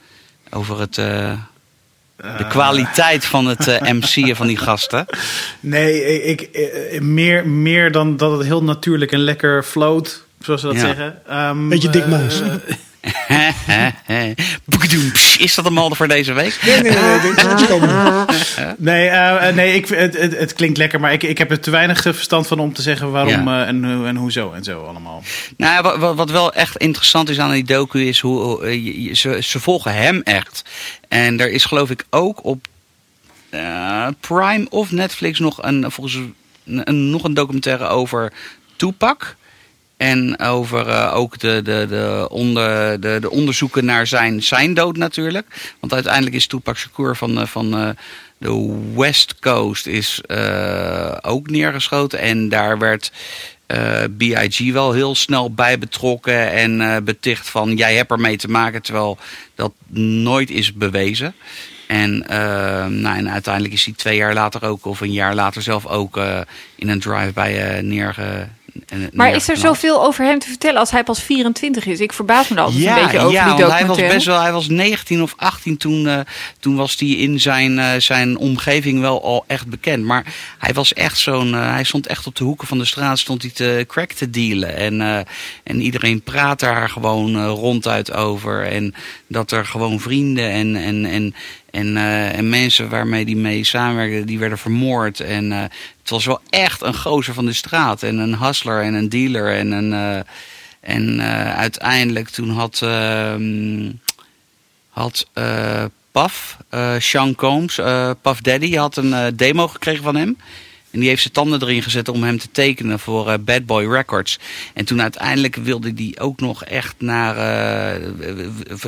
Over 0.50 0.80
het, 0.80 0.94
de 0.96 2.48
kwaliteit 2.50 3.26
van 3.26 3.46
het 3.48 3.66
MC'en 3.82 4.36
van 4.36 4.48
die 4.48 4.58
gasten. 4.58 5.06
Nee, 5.60 6.24
ik, 6.24 6.50
meer, 7.02 7.48
meer 7.48 7.92
dan 7.92 8.18
dat 8.18 8.38
het 8.38 8.48
heel 8.48 8.64
natuurlijk 8.64 9.12
en 9.12 9.20
lekker 9.20 9.64
float, 9.64 10.25
zoals 10.46 10.62
ze 10.62 10.68
dat 10.68 10.76
Ja. 10.76 10.82
zeggen. 10.82 11.22
Ehm, 11.28 11.68
Beetje 11.70 11.90
dik 11.90 12.08
muis. 12.08 12.42
Hè, 13.02 13.50
hè, 13.66 13.90
hè. 14.04 14.34
Boekedoem, 14.66 15.12
pss, 15.12 15.38
Is 15.38 15.56
dat 15.56 15.66
een 15.66 15.74
malde 15.74 15.96
voor 15.96 16.08
deze 16.08 16.34
week? 16.34 16.60
Nee, 16.66 16.82
nee, 16.82 16.92
nee. 18.78 19.08
eh, 19.08 19.48
eh, 19.50 19.56
nee 19.56 19.76
ik, 19.76 19.88
het, 19.88 20.18
het, 20.18 20.38
het 20.38 20.54
klinkt 20.54 20.78
lekker, 20.78 21.00
maar 21.00 21.14
ik, 21.14 21.24
ik 21.24 21.38
heb 21.38 21.52
er 21.52 21.60
te 21.60 21.72
weinig 21.72 22.06
eh, 22.06 22.14
verstand 22.14 22.48
van 22.48 22.60
om 22.60 22.74
te 22.74 22.82
zeggen 22.82 23.12
waarom 23.12 23.48
Ja. 23.48 23.62
eh, 23.62 23.68
en, 23.68 23.94
hoe- 23.96 24.08
en 24.08 24.16
hoezo 24.16 24.52
en 24.54 24.64
zo 24.64 24.84
allemaal. 24.86 25.24
Nou, 25.58 25.74
ja, 25.74 25.98
wat- 26.00 26.16
wat, 26.16 26.30
wel 26.32 26.54
echt 26.54 26.78
interessant 26.78 27.30
is 27.30 27.40
aan 27.40 27.52
die 27.52 27.64
docu 27.64 28.08
is 28.08 28.20
hoe 28.20 28.40
hoe, 28.42 28.66
eh, 28.66 28.74
je- 28.86 29.04
je- 29.04 29.16
ze, 29.16 29.38
ze 29.44 29.60
volgen 29.60 29.94
hem 29.94 30.22
echt. 30.24 30.64
En 31.08 31.40
er 31.40 31.52
is 31.52 31.66
geloof 31.66 31.90
ik 31.90 32.06
ook 32.10 32.44
op 32.44 32.66
eh, 33.50 34.08
Prime 34.20 34.66
of 34.70 34.92
Netflix 34.92 35.40
nog 35.40 35.64
een, 35.64 35.92
volgens 35.92 36.16
een, 36.16 36.34
een- 36.84 37.10
nog 37.10 37.24
een 37.24 37.34
documentaire 37.34 37.88
over 37.88 38.34
Tupac. 38.76 39.36
En 39.98 40.40
over 40.40 40.88
eh, 40.88 41.16
ook 41.16 41.40
de, 41.40 41.62
de, 41.64 41.86
de, 41.90 42.28
onder, 42.30 43.00
de, 43.02 43.18
de 43.22 43.30
onderzoeken 43.30 43.86
naar 43.86 44.08
zijn, 44.08 44.44
zijn 44.44 44.74
dood 44.74 44.98
natuurlijk. 44.98 45.74
Want 45.80 45.94
uiteindelijk 45.94 46.36
is 46.36 46.48
Tupac 46.48 46.78
Shakur 46.78 47.16
van, 47.16 47.40
eh, 47.40 47.46
van 47.46 47.78
eh, 47.78 47.90
de 48.38 48.82
West 48.96 49.40
Coast 49.40 49.88
is, 49.88 50.22
ook 51.22 51.50
neergeschoten. 51.50 52.20
En 52.20 52.50
daar 52.50 52.78
werd 52.78 53.12
B.I.G. 54.18 54.72
wel 54.72 54.92
heel 54.92 55.16
snel 55.16 55.54
bij 55.54 55.80
betrokken 55.80 56.52
en 56.52 57.04
beticht 57.04 57.50
van 57.50 57.76
jij 57.76 57.96
hebt 57.96 58.12
ermee 58.12 58.38
te 58.38 58.48
maken. 58.48 58.82
Terwijl 58.82 59.18
dat 59.56 59.74
nooit 60.00 60.50
is 60.50 60.74
bewezen. 60.74 61.36
En, 61.88 62.28
eh, 62.28 62.38
nou, 62.86 63.18
en 63.18 63.30
uiteindelijk 63.30 63.74
is 63.74 63.86
hij 63.86 63.94
twee 63.94 64.18
jaar 64.18 64.34
later 64.34 64.64
ook, 64.64 64.86
of 64.86 65.02
een 65.02 65.14
jaar 65.14 65.36
later 65.36 65.62
zelf 65.62 65.86
ook, 65.86 66.18
in 66.76 66.90
een 66.90 67.00
drive-by 67.00 67.80
neerge. 67.82 68.48
En- 68.88 69.10
Maar 69.14 69.28
is 69.28 69.34
er 69.34 69.48
neergeknald. 69.48 69.60
zoveel 69.60 70.04
over 70.06 70.26
hem 70.26 70.40
te 70.40 70.48
vertellen 70.48 70.80
als 70.80 70.92
hij 70.92 71.04
pas 71.04 71.22
24 71.22 71.86
is? 71.86 72.00
Ik 72.00 72.14
verbaas 72.14 72.48
me 72.48 72.56
er 72.56 72.62
altijd 72.62 72.86
een 72.86 72.94
beetje 73.04 73.20
over 73.20 73.32
ja, 73.32 73.44
die 73.44 73.54
want 73.54 73.60
hij 73.60 73.68
was 73.70 73.72
documentaire. 73.80 74.14
best 74.14 74.26
wel, 74.26 74.42
hij 74.42 74.52
was 74.52 74.68
19 74.68 75.22
of 75.22 75.34
18 75.38 75.78
toen, 75.78 76.08
eh, 76.08 76.20
toen 76.60 76.76
was 76.76 76.96
hij 77.00 77.08
in 77.10 77.40
zijn, 77.40 77.80
eh, 77.80 77.92
zijn 78.00 78.38
omgeving 78.38 79.00
wel 79.00 79.24
al 79.24 79.44
echt 79.48 79.68
bekend. 79.68 80.04
Maar 80.04 80.26
hij 80.58 80.74
was 80.74 80.94
echt 80.94 81.18
zo'n, 81.18 81.54
eh, 81.54 81.70
hij 81.72 81.84
stond 81.84 82.08
echt 82.08 82.28
op 82.28 82.36
de 82.36 82.44
hoeken 82.44 82.68
van 82.68 82.78
de 82.78 82.86
straat, 82.86 83.20
stond 83.20 83.42
hij 83.42 83.52
te 83.52 83.86
crack 83.88 84.12
te 84.12 84.30
dealen. 84.30 84.76
En, 84.76 85.02
eh, 85.02 85.20
en 85.64 85.82
iedereen 85.82 86.22
praat 86.22 86.60
daar 86.60 86.90
gewoon 86.90 87.36
eh, 87.36 87.46
ronduit 87.48 88.14
over. 88.14 88.66
En 88.68 88.94
dat 89.28 89.52
er 89.52 89.66
gewoon 89.66 90.00
vrienden 90.00 90.50
en, 90.52 90.76
en, 90.76 91.06
en, 91.06 91.36
en, 91.76 91.98
eh, 91.98 92.38
en 92.38 92.50
mensen 92.50 92.90
waarmee 92.90 93.24
hij 93.24 93.34
mee 93.34 93.64
samenwerkte, 93.64 94.26
die 94.26 94.40
werden 94.40 94.58
vermoord. 94.58 95.20
En 95.20 95.52
eh, 95.52 95.62
het 96.00 96.10
was 96.10 96.26
wel 96.26 96.42
echt 96.50 96.82
een 96.82 96.96
gozer 96.96 97.34
van 97.34 97.46
de 97.46 97.54
straat. 97.54 98.04
En 98.04 98.18
een 98.18 98.38
hustler 98.38 98.82
en 98.82 98.94
een 98.94 99.10
dealer 99.10 99.56
en 99.56 99.72
een... 99.72 99.94
eh, 99.94 100.20
en 100.80 101.22
uiteindelijk 101.56 102.30
toen 102.30 102.50
had, 102.50 102.82
ehm 102.82 103.92
had 104.90 105.28
Paf, 106.12 106.58
Sean 107.00 107.36
Combs, 107.36 107.76
Puff 108.22 108.42
Daddy, 108.42 108.76
had 108.76 108.98
een 108.98 109.36
demo 109.36 109.68
gekregen 109.68 110.04
van 110.04 110.16
hem. 110.16 110.38
En 110.92 111.00
die 111.00 111.10
heeft 111.10 111.22
zijn 111.22 111.34
tanden 111.34 111.62
erin 111.62 111.84
gezet 111.84 112.08
om 112.08 112.24
hem 112.24 112.38
te 112.38 112.52
tekenen 112.52 113.00
voor 113.00 113.40
Bad 113.40 113.66
Boy 113.66 113.86
Records. 113.86 114.40
En 114.74 114.86
toen 114.86 115.02
uiteindelijk 115.02 115.56
wilde 115.56 115.92
hij 115.96 116.14
ook 116.20 116.40
nog 116.40 116.64
echt 116.64 116.96
naar... 116.98 117.36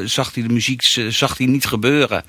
zag 0.03 0.33
hij 0.33 0.43
de 0.43 0.53
muziek 0.53 0.81
zag 1.09 1.38
hij 1.38 1.47
niet 1.47 1.65
gebeuren. 1.65 2.23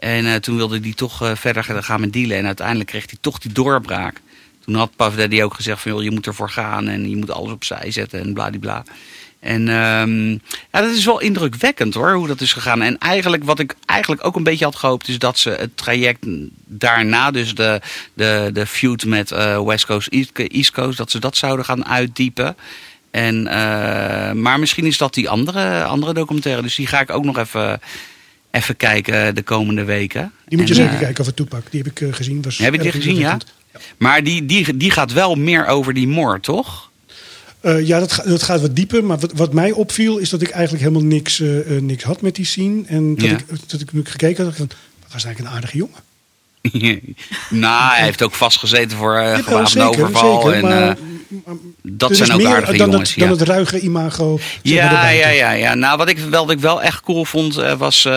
En 0.00 0.26
eh, 0.26 0.34
toen 0.34 0.56
wilde 0.56 0.80
hij 0.80 0.92
toch 0.92 1.22
eh, 1.22 1.30
verder 1.34 1.64
gaan 1.64 2.00
met 2.00 2.12
dealen. 2.12 2.36
En 2.36 2.46
uiteindelijk 2.46 2.88
kreeg 2.88 3.06
hij 3.06 3.18
toch 3.20 3.38
die 3.38 3.52
doorbraak. 3.52 4.20
Toen 4.64 4.74
had 4.74 4.96
Puff 4.96 5.16
Daddy 5.16 5.42
ook 5.42 5.54
gezegd 5.54 5.80
van... 5.80 5.92
Joh, 5.92 6.02
je 6.02 6.10
moet 6.10 6.26
ervoor 6.26 6.50
gaan 6.50 6.88
en 6.88 7.10
je 7.10 7.16
moet 7.16 7.30
alles 7.30 7.52
opzij 7.52 7.90
zetten 7.90 8.20
en 8.20 8.32
bladibla. 8.32 8.82
En 9.40 9.68
ehm, 9.68 10.30
ja, 10.72 10.80
dat 10.80 10.90
is 10.90 11.04
wel 11.04 11.20
indrukwekkend 11.20 11.94
hoor, 11.94 12.12
hoe 12.12 12.26
dat 12.26 12.40
is 12.40 12.52
gegaan. 12.52 12.82
En 12.82 12.98
eigenlijk 12.98 13.44
wat 13.44 13.58
ik 13.58 13.74
eigenlijk 13.86 14.26
ook 14.26 14.36
een 14.36 14.42
beetje 14.42 14.64
had 14.64 14.76
gehoopt... 14.76 15.08
is 15.08 15.18
dat 15.18 15.38
ze 15.38 15.50
het 15.50 15.76
traject 15.76 16.26
daarna, 16.64 17.30
dus 17.30 17.54
de, 17.54 17.80
de, 18.14 18.50
de 18.52 18.66
feud 18.66 19.04
met 19.04 19.30
eh, 19.30 19.62
West 19.62 19.86
Coast, 19.86 20.08
East, 20.34 20.70
Coast... 20.70 20.98
dat 20.98 21.10
ze 21.10 21.18
dat 21.18 21.36
zouden 21.36 21.64
gaan 21.64 21.86
uitdiepen. 21.86 22.56
En, 23.10 23.42
maar 24.42 24.58
misschien 24.58 24.86
is 24.86 24.98
dat 24.98 25.14
die 25.14 25.28
andere, 25.28 25.84
andere 25.84 26.14
documentaire. 26.14 26.62
Dus 26.62 26.74
die 26.74 26.86
ga 26.86 27.00
ik 27.00 27.10
ook 27.10 27.24
nog 27.24 27.38
even, 27.38 27.80
even 28.50 28.76
kijken 28.76 29.34
de 29.34 29.42
komende 29.42 29.84
weken. 29.84 30.32
Die 30.48 30.58
moet 30.58 30.68
je 30.68 30.74
En, 30.74 30.80
zeker 30.80 30.94
eh, 30.94 31.00
kijken 31.00 31.20
over 31.20 31.34
Toepak. 31.34 31.70
Die 31.70 31.82
heb 31.82 31.90
ik 31.90 32.00
eh, 32.00 32.12
gezien. 32.12 32.42
Was 32.42 32.58
Heb 32.58 32.72
je 32.72 32.80
die 32.80 32.92
gezien, 32.92 33.16
ja? 33.16 33.38
Maar 33.96 34.22
die, 34.22 34.46
die, 34.46 34.76
die 34.76 34.90
gaat 34.90 35.12
wel 35.12 35.34
meer 35.34 35.66
over 35.66 35.94
die 35.94 36.08
moord, 36.08 36.42
toch? 36.42 36.90
Eh, 37.60 37.86
ja, 37.86 37.98
dat, 37.98 38.22
dat 38.24 38.42
gaat 38.42 38.60
wat 38.60 38.76
dieper. 38.76 39.04
Maar 39.04 39.18
wat, 39.18 39.32
wat 39.32 39.52
mij 39.52 39.72
opviel 39.72 40.18
is 40.18 40.30
dat 40.30 40.42
ik 40.42 40.50
eigenlijk 40.50 40.84
helemaal 40.84 41.08
niks, 41.08 41.42
niks 41.80 42.04
had 42.04 42.22
met 42.22 42.34
die 42.34 42.44
scene. 42.44 42.82
En 42.86 43.14
dat, 43.14 43.24
Ja. 43.24 43.36
ik, 43.36 43.44
dat 43.66 43.80
ik 43.80 43.92
nu 43.92 44.04
gekeken 44.04 44.44
had, 44.44 44.46
dacht 44.46 44.58
ik 44.58 44.68
van, 44.68 44.78
dat 45.00 45.12
was 45.12 45.24
eigenlijk 45.24 45.54
een 45.54 45.56
aardige 45.56 45.76
jongen. 45.76 46.08
nou, 47.48 47.94
hij 47.94 48.04
heeft 48.04 48.22
ook 48.22 48.34
vastgezeten 48.34 48.96
voor 48.96 49.22
uh, 49.22 49.38
gewapende 49.38 49.84
overval. 49.84 50.40
zeker, 50.40 50.54
en, 50.54 50.62
maar, 50.62 50.96
dat 51.82 52.10
er 52.10 52.16
zijn 52.16 52.32
ook 52.32 52.44
aardige 52.44 52.76
dan 52.76 52.90
jongens. 52.90 53.08
Het, 53.10 53.18
ja. 53.18 53.28
dan 53.28 53.38
het 53.38 53.48
ruige 53.48 53.80
imago. 53.80 54.30
maar, 54.36 54.42
Ja, 54.62 55.08
ja, 55.08 55.28
ja, 55.28 55.50
ja. 55.50 55.74
Nou, 55.74 55.96
wat 55.98 56.08
ik, 56.08 56.18
wel, 56.18 56.46
wat 56.46 56.54
ik 56.54 56.60
wel 56.60 56.82
echt 56.82 57.00
cool 57.00 57.24
vond, 57.24 57.56
eh, 57.56 57.74
was 57.78 58.04
eh, 58.04 58.12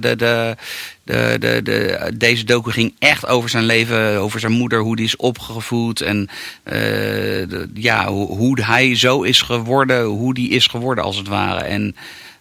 de, 0.00 0.16
de, 0.16 0.56
de, 1.04 1.36
de, 1.40 1.60
de, 1.62 2.10
deze 2.16 2.44
docu 2.44 2.70
ging 2.70 2.94
echt 2.98 3.26
over 3.26 3.50
zijn 3.50 3.64
leven, 3.64 4.18
over 4.18 4.40
zijn 4.40 4.52
moeder, 4.52 4.80
hoe 4.80 4.96
die 4.96 5.04
is 5.04 5.16
opgevoed 5.16 6.00
en 6.00 6.28
eh, 6.62 6.72
de- 6.72 7.70
ja, 7.74 8.06
hoe, 8.08 8.26
hoe 8.36 8.62
hij 8.62 8.96
zo 8.96 9.22
is 9.22 9.42
geworden, 9.42 10.04
hoe 10.04 10.34
die 10.34 10.48
is 10.50 10.66
geworden 10.66 11.04
als 11.04 11.16
het 11.16 11.28
ware. 11.28 11.60
En 11.64 11.96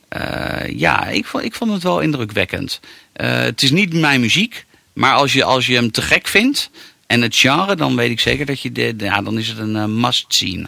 eh, 0.09 0.77
ja, 0.79 1.07
ik 1.07 1.25
vond, 1.25 1.43
ik 1.43 1.55
vond 1.55 1.71
het 1.71 1.83
wel 1.83 1.99
indrukwekkend. 1.99 2.79
Eh, 3.13 3.39
het 3.39 3.61
is 3.61 3.71
niet 3.71 3.93
mijn 3.93 4.21
muziek, 4.21 4.65
maar 4.93 5.13
als 5.13 5.33
je, 5.33 5.43
als 5.43 5.65
je 5.65 5.73
hem 5.75 5.91
te 5.91 6.01
gek 6.01 6.27
vindt 6.27 6.69
en 7.09 7.21
het 7.21 7.35
genre, 7.35 7.75
dan 7.75 7.95
weet 7.95 8.11
ik 8.11 8.19
zeker 8.19 8.45
dat 8.45 8.61
je, 8.61 8.71
de, 8.71 8.93
ja, 8.97 9.21
dan 9.21 9.37
is 9.37 9.47
het 9.47 9.57
een 9.57 9.75
eh, 9.75 9.85
must 9.85 10.25
zien. 10.27 10.67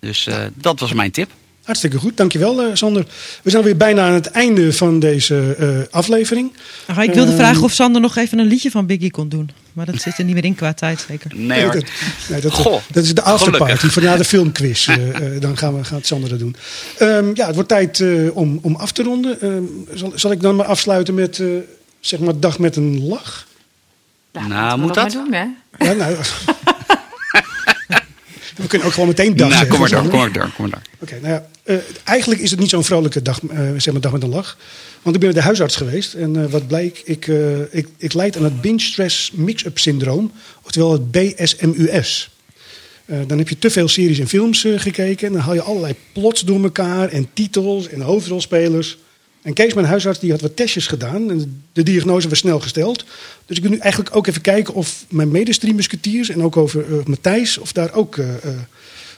Dus 0.00 0.26
eh, 0.26 0.36
dat 0.54 0.80
was 0.80 0.92
mijn 0.92 1.10
tip. 1.10 1.30
Hartstikke 1.62 1.98
goed, 1.98 2.16
dankjewel 2.16 2.62
eh, 2.62 2.66
Sander. 2.72 3.06
We 3.42 3.50
zijn 3.50 3.62
weer 3.62 3.76
bijna 3.76 4.06
aan 4.06 4.12
het 4.12 4.26
einde 4.26 4.72
van 4.72 4.98
deze 4.98 5.54
eh, 5.58 5.94
aflevering. 5.94 6.52
Ah, 6.86 7.02
ik 7.02 7.14
wilde 7.14 7.30
Ehm, 7.30 7.40
vragen 7.40 7.62
of 7.62 7.72
Sander 7.72 8.00
nog 8.00 8.16
even 8.16 8.38
een 8.38 8.46
liedje 8.46 8.70
van 8.70 8.86
Biggie 8.86 9.10
kon 9.10 9.28
doen. 9.28 9.50
Maar 9.72 9.86
dat 9.86 10.00
zit 10.00 10.18
er 10.18 10.24
niet 10.24 10.34
meer 10.34 10.44
in 10.44 10.54
qua 10.54 10.72
tijd, 10.74 11.04
zeker. 11.08 11.30
Nee 11.34 11.62
hoor. 11.62 11.72
dat, 11.72 11.84
nee, 12.28 12.40
dat, 12.40 12.52
Goh, 12.52 12.82
dat 12.92 13.04
is 13.04 13.14
de 13.14 13.22
afterparty 13.22 13.88
van 13.88 14.02
na 14.02 14.16
de 14.16 14.24
filmquiz. 14.24 14.88
Dan 15.40 15.56
gaan 15.56 15.76
we 15.76 15.84
gaat 15.84 16.06
Sander 16.06 16.28
dat 16.28 16.38
doen. 16.38 16.56
Ehm, 16.98 17.30
ja, 17.34 17.46
het 17.46 17.54
wordt 17.54 17.68
tijd 17.68 18.00
eh, 18.00 18.36
om, 18.36 18.58
om 18.62 18.76
af 18.76 18.92
te 18.92 19.02
ronden. 19.02 19.40
Ehm, 19.40 19.62
zal, 19.94 20.12
zal 20.14 20.30
ik 20.30 20.40
dan 20.40 20.56
maar 20.56 20.66
afsluiten 20.66 21.14
met 21.14 21.38
eh, 21.38 21.46
zeg 22.00 22.20
maar 22.20 22.40
dag 22.40 22.58
met 22.58 22.76
een 22.76 23.06
lach? 23.06 23.46
Nou, 24.32 24.48
Nou, 24.48 24.78
moet 24.78 24.94
dat? 24.94 25.12
doen, 25.12 25.32
hè? 25.32 25.44
Ja, 25.78 25.92
nou, 25.92 26.16
we 28.56 28.66
kunnen 28.66 28.86
ook 28.86 28.92
gewoon 28.92 29.08
meteen 29.08 29.36
dag 29.36 29.48
Nou, 29.48 29.50
zeggen. 29.50 29.68
kom 29.68 29.78
maar 29.80 29.88
door, 29.88 29.98
Sander. 29.98 30.10
kom 30.12 30.20
maar 30.20 30.32
door, 30.32 30.52
kom 30.56 30.68
maar 30.68 30.80
door. 30.98 31.08
Oké, 31.08 31.18
nou 31.20 31.32
ja, 31.34 31.46
eh, 31.62 31.76
eigenlijk 32.04 32.40
is 32.40 32.50
het 32.50 32.60
niet 32.60 32.70
zo'n 32.70 32.84
vrolijke 32.84 33.22
dag, 33.22 33.40
eh, 33.50 33.58
zeg 33.76 33.92
maar 33.92 34.02
dag 34.02 34.12
met 34.12 34.22
een 34.22 34.28
lach. 34.28 34.56
Want 35.02 35.14
ik 35.14 35.20
ben 35.22 35.30
bij 35.32 35.40
de 35.40 35.46
huisarts 35.46 35.76
geweest 35.76 36.14
en 36.14 36.42
eh, 36.44 36.50
wat 36.50 36.66
bleek, 36.66 37.02
ik, 37.04 37.26
eh, 37.28 37.60
ik, 37.74 37.88
ik 37.96 38.12
leid 38.12 38.36
aan 38.36 38.44
het 38.44 38.60
binge 38.60 38.80
stress 38.80 39.30
mix-up 39.34 39.78
syndroom, 39.78 40.32
oftewel 40.62 40.92
het 40.92 41.10
BSMUS. 41.10 42.30
Eh, 43.04 43.18
dan 43.26 43.38
heb 43.38 43.48
je 43.48 43.58
te 43.58 43.70
veel 43.70 43.88
series 43.88 44.18
en 44.18 44.28
films 44.28 44.64
eh, 44.64 44.72
gekeken 44.80 45.26
en 45.26 45.32
dan 45.32 45.42
haal 45.42 45.54
je 45.54 45.62
allerlei 45.62 45.94
plots 46.12 46.40
door 46.40 46.62
elkaar 46.62 47.08
en 47.08 47.28
titels 47.32 47.88
en 47.88 48.00
hoofdrolspelers. 48.00 48.98
En 49.48 49.54
Kees, 49.54 49.74
mijn 49.74 49.86
huisarts, 49.86 50.18
die 50.18 50.30
had 50.30 50.40
wat 50.40 50.56
testjes 50.56 50.86
gedaan 50.86 51.30
en 51.30 51.62
de 51.72 51.82
diagnose 51.82 52.28
was 52.28 52.38
snel 52.38 52.60
gesteld. 52.60 53.04
Dus 53.46 53.56
ik 53.56 53.62
wil 53.62 53.72
nu 53.72 53.78
eigenlijk 53.78 54.16
ook 54.16 54.26
even 54.26 54.40
kijken 54.40 54.74
of 54.74 55.04
mijn 55.08 55.30
medestreammusketeers 55.30 56.28
en 56.28 56.42
ook 56.42 56.56
over 56.56 56.84
eh, 56.98 57.04
Matthijs, 57.04 57.58
of 57.58 57.72
daar 57.72 57.92
ook 57.92 58.16
eh, 58.16 58.34
eh, 58.34 58.58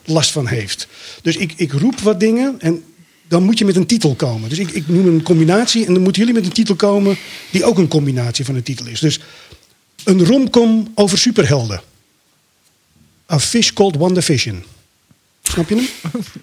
last 0.04 0.30
van 0.30 0.46
heeft. 0.46 0.86
Dus 1.22 1.36
ik, 1.36 1.52
ik 1.56 1.72
roep 1.72 2.00
wat 2.00 2.20
dingen 2.20 2.54
en 2.58 2.84
dan 3.28 3.42
moet 3.42 3.58
je 3.58 3.64
met 3.64 3.76
een 3.76 3.86
titel 3.86 4.14
komen. 4.14 4.48
Dus 4.48 4.58
ik, 4.58 4.70
ik 4.70 4.88
noem 4.88 5.06
een 5.06 5.22
combinatie 5.22 5.86
en 5.86 5.92
dan 5.92 6.02
moeten 6.02 6.22
jullie 6.22 6.36
met 6.36 6.46
een 6.46 6.54
titel 6.54 6.74
komen 6.74 7.16
die 7.50 7.64
ook 7.64 7.78
een 7.78 7.88
combinatie 7.88 8.44
van 8.44 8.54
een 8.54 8.62
titel 8.62 8.86
is. 8.86 9.00
Dus 9.00 9.20
een 10.04 10.24
romcom 10.24 10.92
over 10.94 11.18
superhelden. 11.18 11.82
A 13.30 13.38
Fish 13.38 13.72
Called 13.72 13.96
WandaVision. 13.96 14.64
Snap 15.50 15.68
je 15.68 15.74
hem? 15.74 15.88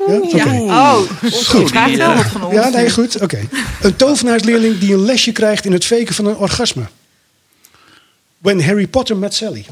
Ja? 0.08 0.16
Oké. 0.16 0.72
Oh, 0.72 1.00
goed. 1.46 1.72
wat 1.72 2.26
van 2.32 2.44
ons. 2.44 2.54
Ja, 2.54 2.70
nee, 2.70 2.90
goed. 2.90 3.22
Oké. 3.22 3.48
Een 3.82 3.96
tovenaarsleerling 3.96 4.80
die 4.80 4.94
een 4.94 5.06
lesje 5.06 5.32
krijgt 5.32 5.66
in 5.66 5.72
het 5.72 5.86
faken 5.86 6.16
van 6.16 6.26
een 6.26 6.36
orgasme. 6.36 6.84
When 8.38 8.64
Harry 8.64 8.88
Potter 8.88 9.18
met 9.18 9.34
Sally. 9.34 9.66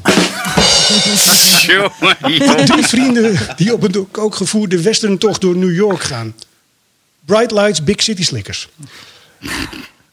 Drie 2.64 2.86
vrienden 2.86 3.38
die 3.56 3.72
op 3.72 3.82
een 3.82 3.92
door 3.92 4.06
kook 4.10 4.34
gevoerde 4.34 4.82
westerntocht 4.82 5.40
door 5.40 5.56
New 5.56 5.74
York 5.74 6.02
gaan. 6.02 6.34
Bright 7.24 7.50
Lights, 7.50 7.84
Big 7.84 8.02
City 8.02 8.24
Slickers. 8.24 8.68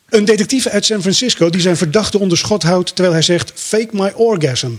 Een 0.09 0.25
detectief 0.25 0.67
uit 0.67 0.85
San 0.85 1.01
Francisco 1.01 1.49
die 1.49 1.61
zijn 1.61 1.77
verdachte 1.77 2.19
onder 2.19 2.37
schot 2.37 2.63
houdt 2.63 2.95
terwijl 2.95 3.13
hij 3.13 3.23
zegt: 3.23 3.51
Fake 3.55 3.89
my 3.91 4.11
orgasm. 4.15 4.71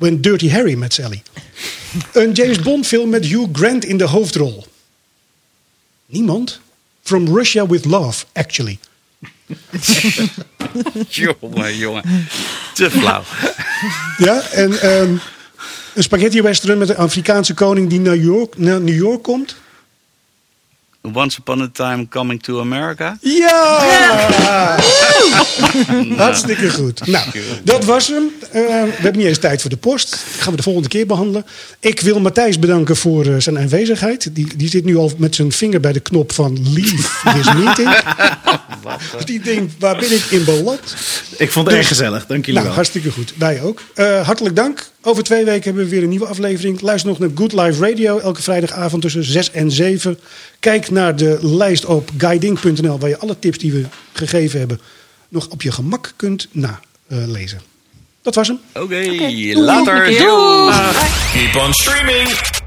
When 0.00 0.20
Dirty 0.20 0.48
Harry 0.48 0.74
met 0.74 0.94
Sally. 0.94 1.22
Een 2.12 2.32
James 2.32 2.58
Bond 2.58 2.86
film 2.86 3.10
met 3.10 3.26
Hugh 3.26 3.48
Grant 3.52 3.84
in 3.84 3.96
de 3.96 4.04
hoofdrol. 4.04 4.66
Niemand? 6.06 6.60
From 7.02 7.36
Russia 7.36 7.66
with 7.66 7.84
Love, 7.84 8.24
actually. 8.32 8.78
jongen, 11.08 11.76
jongen. 11.76 12.28
Te 12.74 12.90
flauw. 12.90 13.22
Ja, 14.18 14.40
en 14.40 14.80
ehm, 14.80 15.16
een 15.94 16.02
spaghetti 16.02 16.42
western 16.42 16.78
met 16.78 16.88
een 16.88 16.96
Afrikaanse 16.96 17.54
koning 17.54 17.88
die 17.88 18.00
naar 18.00 18.16
New 18.16 18.24
York, 18.24 18.58
naar 18.58 18.80
New 18.80 18.96
York 18.96 19.22
komt. 19.22 19.56
Once 21.02 21.38
upon 21.38 21.60
a 21.62 21.68
time 21.72 22.08
coming 22.08 22.42
to 22.42 22.60
America. 22.60 23.16
Ja! 23.20 24.76
Hartstikke 26.16 26.70
goed. 26.70 27.06
Nou, 27.06 27.26
dat 27.64 27.84
was 27.84 28.06
hem. 28.08 28.30
Eh, 28.42 28.52
we 28.52 28.92
hebben 28.98 29.16
niet 29.16 29.26
eens 29.26 29.38
tijd 29.38 29.60
voor 29.60 29.70
de 29.70 29.76
post. 29.76 30.10
Dat 30.10 30.20
gaan 30.38 30.50
we 30.50 30.56
de 30.56 30.62
volgende 30.62 30.88
keer 30.88 31.06
behandelen. 31.06 31.46
Ik 31.80 32.00
wil 32.00 32.20
Matthijs 32.20 32.58
bedanken 32.58 32.96
voor 32.96 33.26
eh, 33.26 33.34
zijn 33.38 33.58
aanwezigheid. 33.58 34.34
Die, 34.34 34.56
die 34.56 34.68
zit 34.68 34.84
nu 34.84 34.96
al 34.96 35.12
met 35.16 35.34
zijn 35.34 35.52
vinger 35.52 35.80
bij 35.80 35.92
de 35.92 36.00
knop 36.00 36.32
van 36.32 36.72
leave 36.72 36.96
this 37.34 37.52
meeting. 37.64 37.96
Die 39.24 39.40
denkt, 39.40 39.72
waar 39.78 39.96
ben 39.98 40.12
ik 40.12 40.24
in 40.30 40.44
beland? 40.44 40.94
Ik 41.36 41.50
vond 41.50 41.66
het 41.66 41.76
erg 41.76 41.88
gezellig. 41.88 42.26
Dank 42.26 42.40
jullie 42.40 42.52
Nou, 42.54 42.64
wel. 42.66 42.74
hartstikke 42.74 43.10
goed. 43.10 43.32
Wij 43.36 43.62
ook. 43.62 43.82
Eh, 43.94 44.26
hartelijk 44.26 44.56
dank. 44.56 44.88
Over 45.02 45.22
twee 45.22 45.44
weken 45.44 45.64
hebben 45.64 45.84
we 45.84 45.90
weer 45.90 46.02
een 46.02 46.08
nieuwe 46.08 46.26
aflevering. 46.26 46.80
Luister 46.80 47.10
nog 47.10 47.18
naar 47.18 47.30
Good 47.34 47.52
Life 47.52 47.88
Radio. 47.88 48.18
Elke 48.18 48.42
vrijdagavond 48.42 49.02
tussen 49.02 49.24
6 49.24 49.50
en 49.50 49.70
7. 49.70 50.18
Kijk 50.58 50.90
naar 50.90 51.16
de 51.16 51.38
lijst 51.42 51.84
op 51.84 52.10
guiding.nl. 52.16 52.98
Waar 52.98 53.08
je 53.08 53.18
alle 53.18 53.38
tips 53.38 53.58
die 53.58 53.72
we 53.72 53.84
gegeven 54.12 54.58
hebben 54.58 54.80
nog 55.28 55.48
op 55.48 55.62
je 55.62 55.72
gemak 55.72 56.12
kunt 56.16 56.48
nalezen. 56.52 57.60
dat 58.22 58.34
was 58.34 58.48
hem. 58.48 58.60
Oké, 58.74 59.04
later. 59.54 60.06
Doei. 60.06 60.72
Keep 61.32 61.56
on 61.56 61.72
streaming. 61.72 62.59